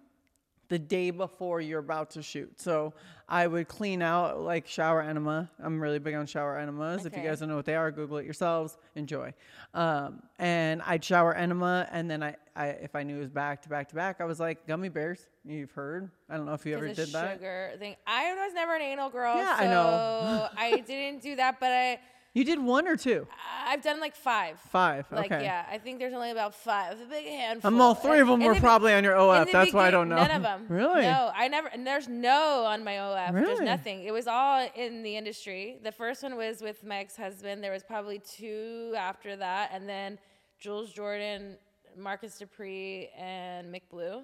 the 0.70 0.78
day 0.78 1.10
before 1.10 1.60
you're 1.60 1.80
about 1.80 2.10
to 2.10 2.22
shoot. 2.22 2.60
So 2.60 2.94
I 3.28 3.46
would 3.48 3.66
clean 3.66 4.02
out 4.02 4.40
like 4.40 4.68
shower 4.68 5.02
enema. 5.02 5.50
I'm 5.62 5.80
really 5.80 5.98
big 5.98 6.14
on 6.14 6.26
shower 6.26 6.56
enemas. 6.56 7.04
If 7.04 7.16
you 7.16 7.22
guys 7.24 7.40
don't 7.40 7.48
know 7.48 7.56
what 7.56 7.64
they 7.64 7.74
are, 7.74 7.90
Google 7.90 8.18
it 8.18 8.24
yourselves. 8.24 8.78
Enjoy. 8.94 9.34
Um, 9.74 10.22
and 10.38 10.80
I'd 10.82 11.04
shower 11.04 11.34
enema, 11.34 11.88
and 11.90 12.08
then 12.08 12.22
I, 12.22 12.36
I, 12.54 12.66
if 12.68 12.94
I 12.94 13.02
knew 13.02 13.16
it 13.16 13.20
was 13.20 13.30
back 13.30 13.62
to 13.62 13.68
back 13.68 13.88
to 13.88 13.96
back, 13.96 14.20
I 14.20 14.24
was 14.24 14.38
like 14.38 14.64
gummy 14.68 14.88
bears. 14.88 15.26
You've 15.44 15.72
heard. 15.72 16.08
I 16.28 16.36
don't 16.36 16.46
know 16.46 16.54
if 16.54 16.64
you 16.64 16.74
ever 16.76 16.86
did 16.86 16.98
a 17.00 17.06
that. 17.06 17.32
sugar 17.34 17.72
thing. 17.78 17.96
I 18.06 18.32
was 18.34 18.54
never 18.54 18.76
an 18.76 18.82
anal 18.82 19.10
girl, 19.10 19.36
Yeah, 19.36 19.58
so 19.58 19.64
I 19.64 19.66
know. 19.66 20.48
I 20.56 20.80
didn't 20.86 21.20
do 21.20 21.34
that. 21.36 21.58
But 21.58 21.72
I, 21.72 21.98
You 22.32 22.44
did 22.44 22.62
one 22.62 22.86
or 22.86 22.96
two? 22.96 23.26
I've 23.66 23.82
done 23.82 23.98
like 23.98 24.14
five. 24.14 24.60
Five. 24.70 25.06
Like 25.10 25.32
okay. 25.32 25.42
yeah, 25.42 25.66
I 25.70 25.78
think 25.78 25.98
there's 25.98 26.14
only 26.14 26.30
about 26.30 26.54
five. 26.54 27.00
A 27.00 27.04
big 27.04 27.26
handful. 27.26 27.68
I'm 27.68 27.80
all 27.80 27.94
three 27.94 28.20
of 28.20 28.28
them 28.28 28.40
In 28.40 28.46
were 28.46 28.54
the 28.54 28.60
probably 28.60 28.92
on 28.92 29.02
your 29.02 29.16
OF. 29.16 29.48
That's 29.50 29.72
why 29.72 29.88
I 29.88 29.90
don't 29.90 30.08
know. 30.08 30.14
None 30.16 30.30
of 30.30 30.42
them. 30.42 30.66
Really? 30.68 31.02
No, 31.02 31.32
I 31.34 31.48
never. 31.48 31.66
And 31.68 31.84
there's 31.84 32.06
no 32.06 32.64
on 32.66 32.84
my 32.84 33.00
OF. 33.00 33.34
There's 33.34 33.46
Really? 33.48 33.64
nothing. 33.64 34.04
It 34.04 34.12
was 34.12 34.28
all 34.28 34.64
in 34.76 35.02
the 35.02 35.16
industry. 35.16 35.78
The 35.82 35.90
first 35.90 36.22
one 36.22 36.36
was 36.36 36.60
with 36.62 36.84
my 36.84 36.98
ex-husband. 36.98 37.64
There 37.64 37.72
was 37.72 37.82
probably 37.82 38.20
two 38.20 38.94
after 38.96 39.34
that, 39.36 39.70
and 39.72 39.88
then 39.88 40.16
Jules 40.60 40.92
Jordan, 40.92 41.56
Marcus 41.96 42.38
Dupree, 42.38 43.10
and 43.18 43.74
Mick 43.74 43.82
Blue. 43.90 44.22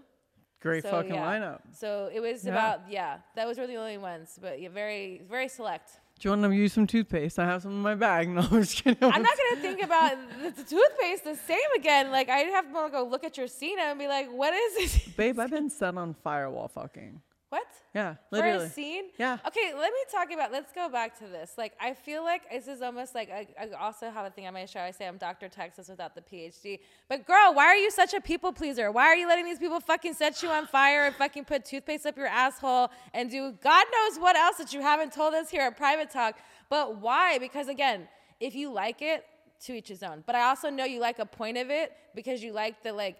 Great 0.61 0.85
So, 0.85 0.91
fucking 0.91 1.13
yeah. 1.15 1.27
lineup. 1.27 1.61
So 1.73 2.09
it 2.15 2.21
was 2.21 2.45
Yeah. 2.45 2.53
about 2.53 2.81
yeah. 2.89 3.19
That 3.35 3.49
was 3.49 3.59
really 3.59 3.75
the 3.75 3.81
only 3.81 3.99
ones, 3.99 4.39
but 4.41 4.61
yeah, 4.61 4.69
very 4.69 5.23
very 5.29 5.49
select. 5.49 5.91
Do 6.19 6.29
you 6.29 6.31
want 6.31 6.51
to 6.51 6.57
use 6.57 6.73
some 6.73 6.87
toothpaste? 6.87 7.39
I 7.39 7.45
have 7.45 7.63
some 7.63 7.73
in 7.73 7.83
my 7.83 7.95
bag. 7.95 8.29
No, 8.37 8.41
I'm 8.41 8.63
just 8.63 8.83
kidding. 8.83 8.97
I'm 9.03 9.23
not 9.23 9.37
gonna 9.51 9.61
think 9.61 9.83
about 9.83 10.17
the, 10.43 10.63
toothpaste 10.63 11.25
the 11.25 11.37
same 11.37 11.59
again. 11.77 12.11
Like 12.11 12.29
I'd 12.31 12.47
have 12.49 12.67
to 12.67 12.89
go 12.91 13.05
look 13.05 13.23
at 13.25 13.37
your 13.37 13.47
Cena 13.49 13.83
and 13.83 13.99
be 13.99 14.09
like, 14.09 14.31
what 14.31 14.55
is 14.55 14.75
this? 14.77 15.09
Babe, 15.15 15.39
I've 15.39 15.51
been 15.59 15.69
set 15.71 15.97
on 15.97 16.15
firewall 16.25 16.69
fucking. 16.69 17.21
What? 17.49 17.67
Yeah, 17.95 18.15
For 18.29 18.37
literally. 18.37 18.67
a 18.67 18.69
scene? 18.69 19.05
Yeah. 19.19 19.39
Okay, 19.47 19.73
let 19.73 19.93
me 19.93 19.99
talk 20.11 20.33
about. 20.33 20.51
Let's 20.51 20.73
go 20.73 20.89
back 20.89 21.17
to 21.21 21.27
this. 21.29 21.53
Like, 21.57 21.75
I 21.81 21.95
feel 21.95 22.25
like 22.25 22.51
this 22.51 22.67
is 22.67 22.83
almost 22.83 23.15
like 23.15 23.31
I, 23.31 23.47
I 23.59 23.71
also 23.79 24.11
have 24.11 24.27
a 24.27 24.31
thing 24.31 24.49
on 24.49 24.55
my 24.55 24.67
show. 24.67 24.81
I 24.81 24.91
say 24.91 25.07
I'm 25.07 25.17
Dr. 25.17 25.49
Texas 25.49 25.89
without 25.89 26.17
the 26.17 26.23
PhD. 26.23 26.81
But 27.09 27.25
girl, 27.25 27.55
why 27.55 27.67
are 27.67 27.77
you 27.77 27.91
such 27.93 28.15
a 28.15 28.21
people 28.21 28.53
pleaser? 28.53 28.91
Why 28.91 29.05
are 29.05 29.15
you 29.15 29.29
letting 29.29 29.45
these 29.45 29.61
people 29.61 29.79
fucking 29.79 30.15
set 30.15 30.43
you 30.43 30.49
on 30.51 30.67
fire 30.67 31.05
and 31.05 31.15
fucking 31.15 31.45
put 31.45 31.65
toothpaste 31.65 32.05
up 32.05 32.17
your 32.17 32.27
asshole 32.27 32.91
and 33.15 33.31
do 33.31 33.53
God 33.63 33.87
knows 33.93 34.19
what 34.19 34.35
else 34.37 34.57
that 34.57 34.73
you 34.73 34.83
haven't 34.83 35.13
told 35.13 35.33
us 35.33 35.49
here 35.49 35.63
at 35.63 35.77
Private 35.77 36.11
Talk? 36.11 36.39
But 36.69 37.01
why? 37.01 37.39
Because 37.39 37.69
again, 37.69 38.09
if 38.41 38.57
you 38.57 38.73
like 38.73 39.03
it, 39.03 39.25
to 39.65 39.73
each 39.75 39.89
his 39.89 40.03
own. 40.03 40.23
But 40.27 40.35
I 40.35 40.43
also 40.43 40.69
know 40.71 40.85
you 40.85 41.01
like 41.01 41.19
a 41.19 41.27
point 41.27 41.57
of 41.57 41.71
it 41.71 41.93
because 42.15 42.43
you 42.43 42.53
like 42.53 42.83
the 42.83 42.93
like 42.93 43.17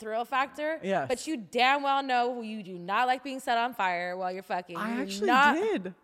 thrill 0.00 0.24
factor. 0.24 0.80
Yes. 0.82 1.06
But 1.08 1.26
you 1.26 1.36
damn 1.36 1.82
well 1.82 2.02
know 2.02 2.40
you 2.42 2.62
do 2.62 2.76
not 2.78 3.06
like 3.06 3.22
being 3.22 3.38
set 3.38 3.58
on 3.58 3.74
fire 3.74 4.16
while 4.16 4.32
you're 4.32 4.42
fucking. 4.42 4.76
I 4.76 4.96
You 4.96 5.02
actually 5.02 5.26
not- 5.28 5.54
did. 5.56 5.94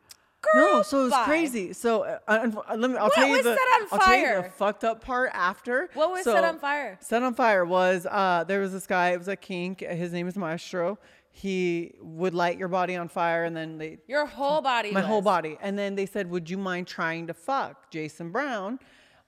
Girl, 0.54 0.74
no, 0.76 0.82
so 0.82 1.00
it 1.00 1.04
was 1.04 1.12
bye. 1.12 1.24
crazy. 1.24 1.72
So 1.72 2.02
uh, 2.04 2.18
let 2.76 2.88
me. 2.90 2.96
I'll 2.96 3.04
What 3.06 3.14
tell 3.14 3.26
you 3.26 3.32
was 3.32 3.42
the. 3.42 3.54
set 3.56 3.82
on 3.82 3.88
I'll 3.90 3.98
tell 3.98 4.16
you 4.16 4.42
the 4.42 4.48
fucked 4.50 4.84
up 4.84 5.02
part 5.04 5.30
after. 5.32 5.88
What 5.94 6.10
was 6.12 6.22
So, 6.22 6.34
set 6.34 6.44
on 6.44 6.60
fire? 6.60 6.98
Set 7.00 7.22
on 7.24 7.34
fire 7.34 7.64
was 7.64 8.06
uh, 8.08 8.44
there 8.46 8.60
was 8.60 8.72
this 8.72 8.86
guy. 8.86 9.10
It 9.10 9.18
was 9.18 9.26
a 9.26 9.34
kink. 9.34 9.80
His 9.80 10.12
name 10.12 10.28
is 10.28 10.36
Maestro. 10.36 10.98
He 11.32 11.94
would 12.00 12.32
light 12.32 12.58
your 12.58 12.68
body 12.68 12.94
on 12.94 13.08
fire, 13.08 13.42
and 13.44 13.56
then 13.56 13.78
they 13.78 13.98
Your 14.06 14.24
whole 14.24 14.60
body. 14.60 14.92
my 14.92 15.00
whole 15.00 15.20
body. 15.22 15.58
And 15.60 15.76
then 15.76 15.96
they 15.96 16.06
said, 16.06 16.30
"Would 16.30 16.48
you 16.48 16.58
mind 16.58 16.86
trying 16.86 17.26
to 17.26 17.34
fuck 17.34 17.90
Jason 17.90 18.30
Brown 18.30 18.78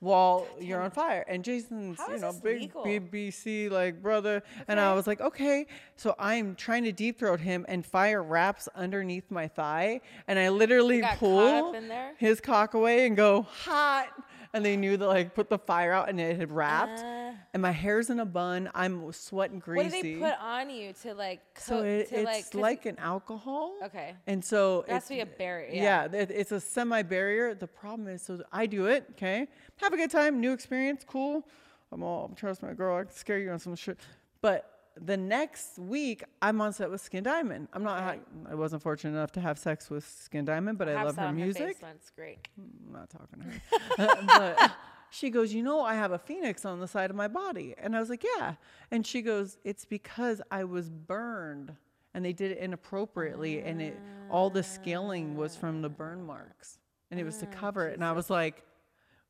while 0.00 0.46
you're 0.60 0.80
on 0.80 0.90
fire?" 0.90 1.24
And 1.28 1.44
Jason's, 1.44 1.98
How 1.98 2.12
you 2.12 2.18
know, 2.20 2.32
big 2.32 2.60
legal? 2.60 2.84
BBC 2.84 3.70
like 3.70 4.02
brother. 4.02 4.42
And 4.66 4.78
I 4.78 4.94
was 4.94 5.06
like, 5.06 5.20
"Okay." 5.20 5.66
So 5.96 6.14
I'm 6.18 6.54
trying 6.54 6.84
to 6.84 6.92
deep 6.92 7.18
throat 7.18 7.40
him, 7.40 7.64
and 7.68 7.84
fire 7.84 8.22
wraps 8.22 8.68
underneath 8.74 9.30
my 9.30 9.48
thigh, 9.48 10.00
and 10.26 10.38
I 10.38 10.48
literally 10.48 11.02
pull 11.16 11.38
up 11.38 11.74
in 11.74 11.88
there? 11.88 12.12
his 12.18 12.40
cock 12.40 12.74
away 12.74 13.06
and 13.06 13.16
go 13.16 13.42
hot. 13.42 14.08
And 14.54 14.64
they 14.64 14.76
knew 14.76 14.96
that 14.96 15.06
like 15.06 15.34
put 15.34 15.48
the 15.50 15.58
fire 15.58 15.92
out, 15.92 16.08
and 16.08 16.18
it 16.20 16.36
had 16.38 16.50
wrapped. 16.50 17.00
Uh. 17.00 17.32
and 17.52 17.62
my 17.62 17.70
hair's 17.70 18.08
in 18.10 18.20
a 18.20 18.24
bun. 18.24 18.70
I'm 18.74 19.12
sweating 19.12 19.58
greasy. 19.58 19.84
What 19.84 19.92
do 20.02 20.02
they 20.02 20.14
put 20.18 20.34
on 20.40 20.70
you 20.70 20.92
to 21.02 21.14
like? 21.14 21.40
So 21.58 21.76
coat- 21.78 21.86
it, 21.86 22.08
to, 22.08 22.20
it's 22.22 22.50
'cause 22.50 22.54
like, 22.60 22.86
an 22.86 22.98
alcohol. 22.98 23.74
Okay. 23.84 24.14
And 24.26 24.44
so 24.44 24.84
There 24.86 24.94
has 24.94 25.02
it's, 25.02 25.08
to 25.08 25.14
be 25.14 25.20
a 25.20 25.26
barrier, 25.26 25.68
Yeah, 25.72 26.08
yeah. 26.12 26.18
it- 26.22 26.30
it's 26.30 26.52
a 26.52 26.60
semi 26.60 27.02
barrier. 27.02 27.54
The 27.54 27.66
problem 27.66 28.08
is, 28.08 28.22
so 28.22 28.42
I 28.52 28.66
do 28.66 28.86
it. 28.86 29.06
Okay, 29.12 29.48
have 29.76 29.92
a 29.92 29.96
good 29.96 30.10
time, 30.10 30.40
new 30.40 30.52
experience, 30.52 31.04
cool. 31.06 31.46
I'm 31.92 32.02
all 32.02 32.30
trust 32.36 32.62
my 32.62 32.72
girl. 32.74 32.96
I 32.98 33.04
can 33.04 33.12
scare 33.12 33.38
you 33.38 33.50
on 33.50 33.58
some 33.58 33.74
shit. 33.76 33.98
But 34.40 34.77
the 35.04 35.16
next 35.16 35.78
week, 35.78 36.24
I'm 36.42 36.60
on 36.60 36.72
set 36.72 36.90
with 36.90 37.00
Skin 37.00 37.22
Diamond. 37.24 37.68
I'm 37.72 37.82
not. 37.82 38.02
Okay. 38.02 38.20
I 38.50 38.54
wasn't 38.54 38.82
fortunate 38.82 39.16
enough 39.16 39.32
to 39.32 39.40
have 39.40 39.58
sex 39.58 39.90
with 39.90 40.06
Skin 40.06 40.44
Diamond, 40.44 40.78
but 40.78 40.88
I 40.88 40.92
have 40.92 41.06
love 41.06 41.16
her 41.16 41.32
music. 41.32 41.76
once. 41.82 42.10
Great. 42.14 42.46
I'm 42.58 42.92
not 42.92 43.10
talking 43.10 43.40
to 43.40 44.02
her. 44.04 44.24
but 44.26 44.72
she 45.10 45.30
goes, 45.30 45.52
You 45.54 45.62
know, 45.62 45.80
I 45.82 45.94
have 45.94 46.12
a 46.12 46.18
phoenix 46.18 46.64
on 46.64 46.80
the 46.80 46.88
side 46.88 47.10
of 47.10 47.16
my 47.16 47.28
body. 47.28 47.74
And 47.78 47.96
I 47.96 48.00
was 48.00 48.10
like, 48.10 48.24
Yeah. 48.36 48.54
And 48.90 49.06
she 49.06 49.22
goes, 49.22 49.58
It's 49.64 49.84
because 49.84 50.40
I 50.50 50.64
was 50.64 50.88
burned. 50.90 51.74
And 52.14 52.24
they 52.24 52.32
did 52.32 52.52
it 52.52 52.58
inappropriately. 52.58 53.60
And 53.62 53.80
it 53.80 53.98
all 54.30 54.50
the 54.50 54.62
scaling 54.62 55.36
was 55.36 55.56
from 55.56 55.82
the 55.82 55.88
burn 55.88 56.24
marks. 56.26 56.78
And 57.10 57.18
it 57.18 57.24
was 57.24 57.38
to 57.38 57.46
Ah, 57.46 57.54
cover 57.60 57.86
it. 57.88 57.94
And 57.94 58.04
I 58.04 58.12
was 58.12 58.28
like, 58.30 58.64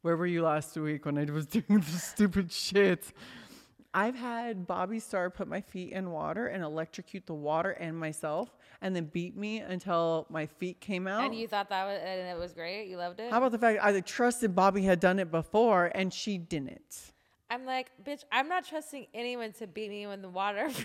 Where 0.02 0.16
were 0.16 0.26
you 0.26 0.42
last 0.42 0.76
week 0.76 1.04
when 1.04 1.18
I 1.18 1.24
was 1.24 1.46
doing 1.58 1.80
this 1.80 2.02
stupid 2.04 2.50
shit? 2.52 3.12
I've 3.94 4.14
had 4.14 4.66
Bobbi 4.66 5.00
Starr 5.00 5.30
put 5.30 5.48
my 5.48 5.60
feet 5.60 5.92
in 5.92 6.10
water 6.10 6.46
and 6.46 6.62
electrocute 6.62 7.26
the 7.26 7.34
water 7.34 7.70
and 7.70 7.98
myself. 7.98 8.50
and 8.80 8.94
then 8.94 9.06
beat 9.06 9.36
me 9.36 9.58
until 9.58 10.26
my 10.30 10.46
feet 10.46 10.80
came 10.80 11.08
out. 11.08 11.24
And 11.24 11.34
you 11.34 11.48
thought 11.48 11.68
that 11.70 11.84
was, 11.84 11.98
and 12.04 12.28
it 12.28 12.38
was 12.38 12.52
great. 12.52 12.86
You 12.86 12.96
loved 12.96 13.18
it. 13.18 13.30
How 13.30 13.38
about 13.38 13.50
the 13.52 13.58
fact 13.58 13.80
I 13.82 13.98
trusted 14.00 14.54
Bobbi 14.54 14.84
had 14.84 15.00
done 15.00 15.18
it 15.18 15.30
before 15.32 15.90
and 15.94 16.12
she 16.14 16.38
didn't? 16.38 17.12
I'm 17.50 17.64
like, 17.64 17.90
bitch, 18.04 18.22
I'm 18.30 18.48
not 18.48 18.64
trusting 18.66 19.06
anyone 19.14 19.52
to 19.54 19.66
beat 19.66 19.90
me 19.90 20.04
in 20.04 20.22
the 20.22 20.28
water. 20.28 20.70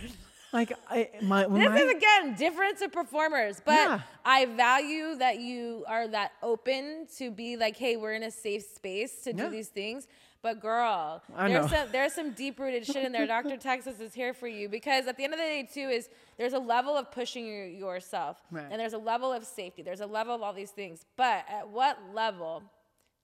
Like 0.53 0.71
I, 0.87 1.09
my, 1.23 1.47
this 1.47 1.67
my, 1.67 1.77
is 1.79 1.95
again 1.95 2.35
difference 2.35 2.81
of 2.83 2.91
performers, 2.91 3.59
but 3.65 3.71
Yeah. 3.73 4.01
I 4.23 4.45
value 4.45 5.15
that 5.15 5.39
you 5.39 5.83
are 5.87 6.07
that 6.09 6.33
open 6.43 7.07
to 7.17 7.31
be 7.31 7.57
like, 7.57 7.75
hey, 7.75 7.97
we're 7.97 8.13
in 8.13 8.21
a 8.21 8.29
safe 8.29 8.61
space 8.61 9.23
to 9.23 9.31
Yeah. 9.35 9.45
do 9.45 9.49
these 9.49 9.69
things. 9.69 10.07
But 10.43 10.59
girl, 10.59 11.23
I 11.35 11.47
there's 11.47 11.71
know. 11.71 11.77
some 11.77 11.87
there's 11.91 12.13
some 12.13 12.31
deep 12.33 12.59
rooted 12.59 12.85
shit 12.85 12.97
in 13.05 13.11
there. 13.13 13.25
Dr. 13.25 13.55
Texas 13.69 13.99
is 14.01 14.13
here 14.13 14.33
for 14.33 14.47
you 14.47 14.67
because 14.69 15.07
at 15.07 15.15
the 15.17 15.23
end 15.23 15.33
of 15.33 15.39
the 15.39 15.45
day, 15.45 15.67
too, 15.73 15.87
is 15.89 16.09
there's 16.37 16.51
a 16.53 16.59
level 16.59 16.95
of 16.97 17.09
pushing 17.11 17.45
your, 17.47 17.65
yourself, 17.65 18.41
Right. 18.51 18.65
and 18.69 18.79
there's 18.79 18.91
a 18.93 18.97
level 18.97 19.31
of 19.31 19.45
safety. 19.45 19.81
There's 19.83 20.01
a 20.01 20.05
level 20.05 20.35
of 20.35 20.41
all 20.41 20.51
these 20.53 20.71
things. 20.71 21.05
But 21.15 21.45
at 21.49 21.69
what 21.69 21.97
level 22.13 22.61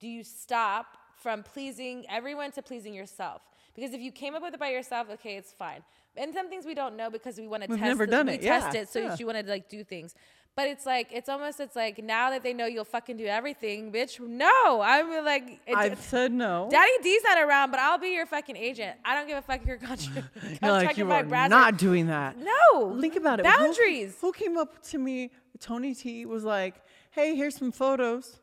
do 0.00 0.08
you 0.08 0.24
stop 0.24 0.96
from 1.14 1.42
pleasing 1.42 2.06
everyone 2.08 2.52
to 2.52 2.62
pleasing 2.62 2.94
yourself? 2.94 3.42
Because 3.74 3.92
if 3.92 4.00
you 4.00 4.10
came 4.10 4.34
up 4.34 4.42
with 4.42 4.54
it 4.54 4.60
by 4.60 4.70
yourself, 4.70 5.08
okay, 5.12 5.36
it's 5.36 5.52
fine. 5.52 5.82
And 6.16 6.34
some 6.34 6.48
things 6.48 6.64
we 6.66 6.74
don't 6.74 6.96
know 6.96 7.08
because 7.10 7.38
we 7.38 7.46
want 7.46 7.62
to 7.64 7.68
test 7.68 7.78
it. 7.78 7.80
We've 7.80 7.80
test. 7.80 7.98
never 7.98 8.04
it- 8.04 8.10
done 8.10 8.26
we 8.26 8.32
it, 8.32 8.42
Test 8.42 8.74
it, 8.74 8.88
so 8.88 8.98
yeah. 8.98 9.16
you 9.18 9.26
want 9.26 9.38
to 9.38 9.44
like 9.48 9.68
do 9.68 9.84
things. 9.84 10.14
But 10.56 10.68
it's 10.68 10.84
like 10.84 11.08
it's 11.12 11.28
almost 11.28 11.60
it's 11.60 11.76
like 11.76 12.02
now 12.02 12.30
that 12.30 12.42
they 12.42 12.52
know 12.52 12.66
you'll 12.66 12.84
fucking 12.84 13.16
do 13.16 13.24
everything, 13.26 13.92
bitch. 13.92 14.20
No, 14.20 14.80
I'm 14.82 15.24
like 15.24 15.60
it, 15.66 15.74
I've 15.74 16.00
said 16.00 16.32
no. 16.32 16.68
Daddy 16.70 16.90
D's 17.02 17.22
not 17.24 17.38
around, 17.40 17.70
but 17.70 17.80
I'll 17.80 17.98
be 17.98 18.08
your 18.08 18.26
fucking 18.26 18.56
agent. 18.56 18.96
I 19.04 19.14
don't 19.14 19.26
give 19.26 19.38
a 19.38 19.42
fuck 19.42 19.62
if 19.62 19.66
you're 19.66 19.76
contra- 19.88 20.28
You're 20.62 20.72
like 20.72 20.96
you 20.98 21.10
are 21.10 21.22
Brazzers. 21.24 21.50
not 21.50 21.78
doing 21.78 22.08
that. 22.08 22.36
No, 22.36 22.98
Think 23.00 23.16
about 23.16 23.40
it. 23.40 23.44
Boundaries. 23.44 24.16
Who, 24.20 24.32
came 24.32 24.58
up 24.58 24.82
to 24.88 24.98
me? 24.98 25.30
Tony 25.60 25.94
T 25.94 26.26
was 26.26 26.42
like, 26.44 26.74
"Hey, 27.10 27.36
here's 27.36 27.54
some 27.56 27.70
photos, 27.72 28.40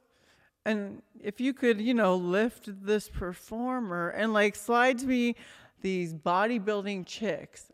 and 0.65 1.01
if 1.21 1.39
you 1.41 1.53
could, 1.53 1.79
you 1.81 1.93
know, 1.93 2.15
lift 2.15 2.69
this 2.85 3.09
performer 3.09 4.09
and 4.09 4.33
like 4.33 4.55
slides 4.55 5.03
me 5.05 5.35
these 5.81 6.13
bodybuilding 6.13 7.05
chicks, 7.05 7.71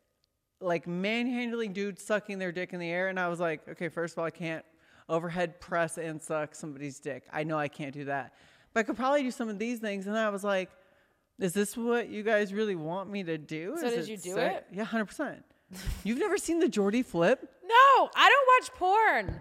like 0.64 0.88
manhandling 0.88 1.74
dudes 1.74 2.04
sucking 2.04 2.40
their 2.40 2.52
dick 2.52 2.74
in 2.74 2.80
the 2.80 2.90
air." 2.90 3.10
And 3.10 3.20
I 3.20 3.28
was 3.28 3.40
like, 3.40 3.68
"Okay, 3.68 3.90
first 3.90 4.14
of 4.14 4.20
all, 4.20 4.26
I 4.26 4.32
can't 4.32 4.66
overhead 5.10 5.60
press 5.60 5.98
and 5.98 6.22
suck 6.22 6.56
somebody's 6.56 7.00
dick. 7.00 7.24
I 7.32 7.44
know 7.44 7.58
I 7.58 7.68
can't 7.68 7.94
do 7.94 8.06
that, 8.06 8.34
but 8.74 8.82
I 8.82 8.84
could 8.84 8.96
probably 8.96 9.24
do 9.24 9.32
some 9.32 9.50
of 9.50 9.60
these 9.60 9.80
things." 9.80 10.08
And 10.08 10.18
I 10.18 10.30
was 10.30 10.44
like. 10.44 10.70
Is 11.40 11.52
this 11.52 11.76
what 11.76 12.10
you 12.10 12.22
guys 12.22 12.54
really 12.54 12.76
want 12.76 13.10
me 13.10 13.24
to 13.24 13.40
do? 13.40 13.76
So 13.80 13.88
Is 13.88 14.06
did 14.06 14.08
you 14.08 14.18
do 14.18 14.34
sick?" 14.36 14.54
it? 14.54 14.68
Yeah, 14.72 14.84
hundred 14.84 15.06
percent. 15.06 15.44
You've 16.04 16.20
never 16.20 16.38
seen 16.38 16.60
the 16.60 16.70
Jordy 16.70 17.02
flip? 17.02 17.40
No, 17.66 18.10
I 18.16 18.30
don't 18.30 18.48
watch 18.62 18.72
porn. 18.78 19.40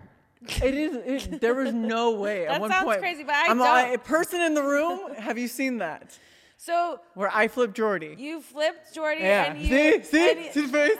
It 0.64 0.74
is. 0.74 1.26
It, 1.26 1.40
there 1.40 1.54
was 1.54 1.72
no 1.72 2.12
way. 2.12 2.46
That 2.46 2.54
at 2.54 2.60
one 2.62 2.70
sounds 2.70 2.84
point, 2.84 3.00
crazy, 3.00 3.24
but 3.24 3.34
I 3.34 3.48
I'm 3.48 3.58
don't. 3.58 3.94
a 3.94 3.98
person 3.98 4.40
in 4.40 4.54
the 4.54 4.62
room. 4.62 5.14
Have 5.14 5.38
you 5.38 5.48
seen 5.48 5.78
that? 5.78 6.18
So 6.64 7.00
Where 7.14 7.28
I 7.34 7.48
flip 7.48 7.74
Jordy. 7.74 8.14
you 8.16 8.40
flipped 8.40 8.94
Jordy 8.94 9.22
yeah. 9.22 9.50
and 9.52 9.60
you. 9.60 9.66
see, 9.66 10.02
see, 10.04 10.30
and 10.30 10.40
you- 10.44 10.52
see 10.52 10.60
the 10.66 10.68
face. 10.68 10.96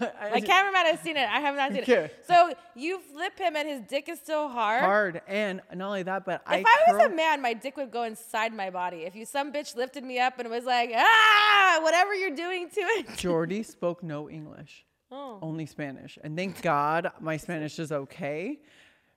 My 0.00 0.40
cameraman 0.40 0.86
has 0.86 1.00
seen 1.00 1.16
it. 1.16 1.28
I 1.28 1.40
have 1.40 1.56
not 1.56 1.72
seen 1.72 1.82
Okay. 1.82 2.04
it. 2.04 2.24
So 2.28 2.52
you 2.76 3.00
flip 3.12 3.36
him 3.36 3.56
and 3.56 3.68
his 3.68 3.80
dick 3.88 4.08
is 4.08 4.20
still 4.20 4.48
hard. 4.48 4.84
Hard, 4.84 5.22
and 5.26 5.60
not 5.74 5.86
only 5.88 6.04
that, 6.04 6.24
but 6.24 6.42
I. 6.46 6.58
If 6.58 6.66
I 6.66 6.92
was 6.92 7.02
a 7.06 7.08
man, 7.08 7.42
my 7.42 7.54
dick 7.54 7.76
would 7.76 7.90
go 7.90 8.04
inside 8.04 8.54
my 8.54 8.70
body. 8.70 8.98
If 8.98 9.16
you 9.16 9.24
some 9.24 9.52
bitch 9.52 9.74
lifted 9.74 10.04
me 10.04 10.20
up 10.20 10.38
and 10.38 10.48
was 10.48 10.64
like, 10.64 10.92
ah, 10.94 11.80
whatever 11.82 12.14
you're 12.14 12.36
doing 12.36 12.70
to 12.70 12.80
it. 12.80 13.08
Jordy 13.16 13.64
spoke 13.64 14.04
no 14.04 14.30
English, 14.30 14.84
Oh. 15.10 15.40
only 15.42 15.66
Spanish, 15.66 16.18
and 16.22 16.36
thank 16.36 16.62
God 16.62 17.10
my 17.18 17.36
Spanish 17.36 17.80
is 17.80 17.90
okay. 17.90 18.60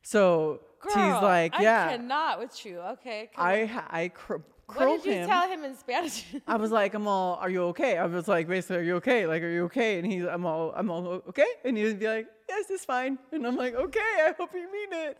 So 0.02 0.62
Girl, 0.80 0.94
he's 0.96 1.22
like, 1.22 1.54
yeah, 1.60 1.86
I 1.86 1.98
cannot 1.98 2.40
with 2.40 2.66
you. 2.66 2.80
Okay. 2.80 3.30
I 3.38 3.64
on. 3.66 3.84
I 3.92 4.08
cr- 4.08 4.38
What 4.76 5.04
did 5.04 5.06
you 5.06 5.12
him. 5.22 5.28
tell 5.30 5.48
him 5.50 5.64
in 5.64 5.76
Spanish? 5.76 6.26
I 6.48 6.56
was 6.58 6.72
like, 6.72 6.94
I'm 6.94 7.08
all, 7.08 7.36
are 7.36 7.50
you 7.50 7.64
okay? 7.66 7.98
I 7.98 8.06
was 8.06 8.28
like, 8.28 8.48
basically, 8.48 8.78
are 8.78 8.82
you 8.82 8.96
okay? 8.98 9.28
Like, 9.28 9.42
are 9.44 9.50
you 9.50 9.66
okay? 9.66 9.98
And 10.00 10.06
he's, 10.12 10.24
I'm 10.26 10.46
all, 10.46 10.72
I'm 10.76 10.90
all 10.90 11.08
okay. 11.30 11.46
And 11.66 11.78
he 11.78 11.84
would 11.84 12.00
be 12.00 12.08
like, 12.08 12.28
yes, 12.50 12.66
it's 12.70 12.86
fine. 12.86 13.18
And 13.32 13.46
I'm 13.46 13.56
like, 13.56 13.76
okay, 13.76 14.00
I 14.00 14.34
hope 14.38 14.54
you 14.54 14.72
mean 14.72 14.94
it. 15.08 15.18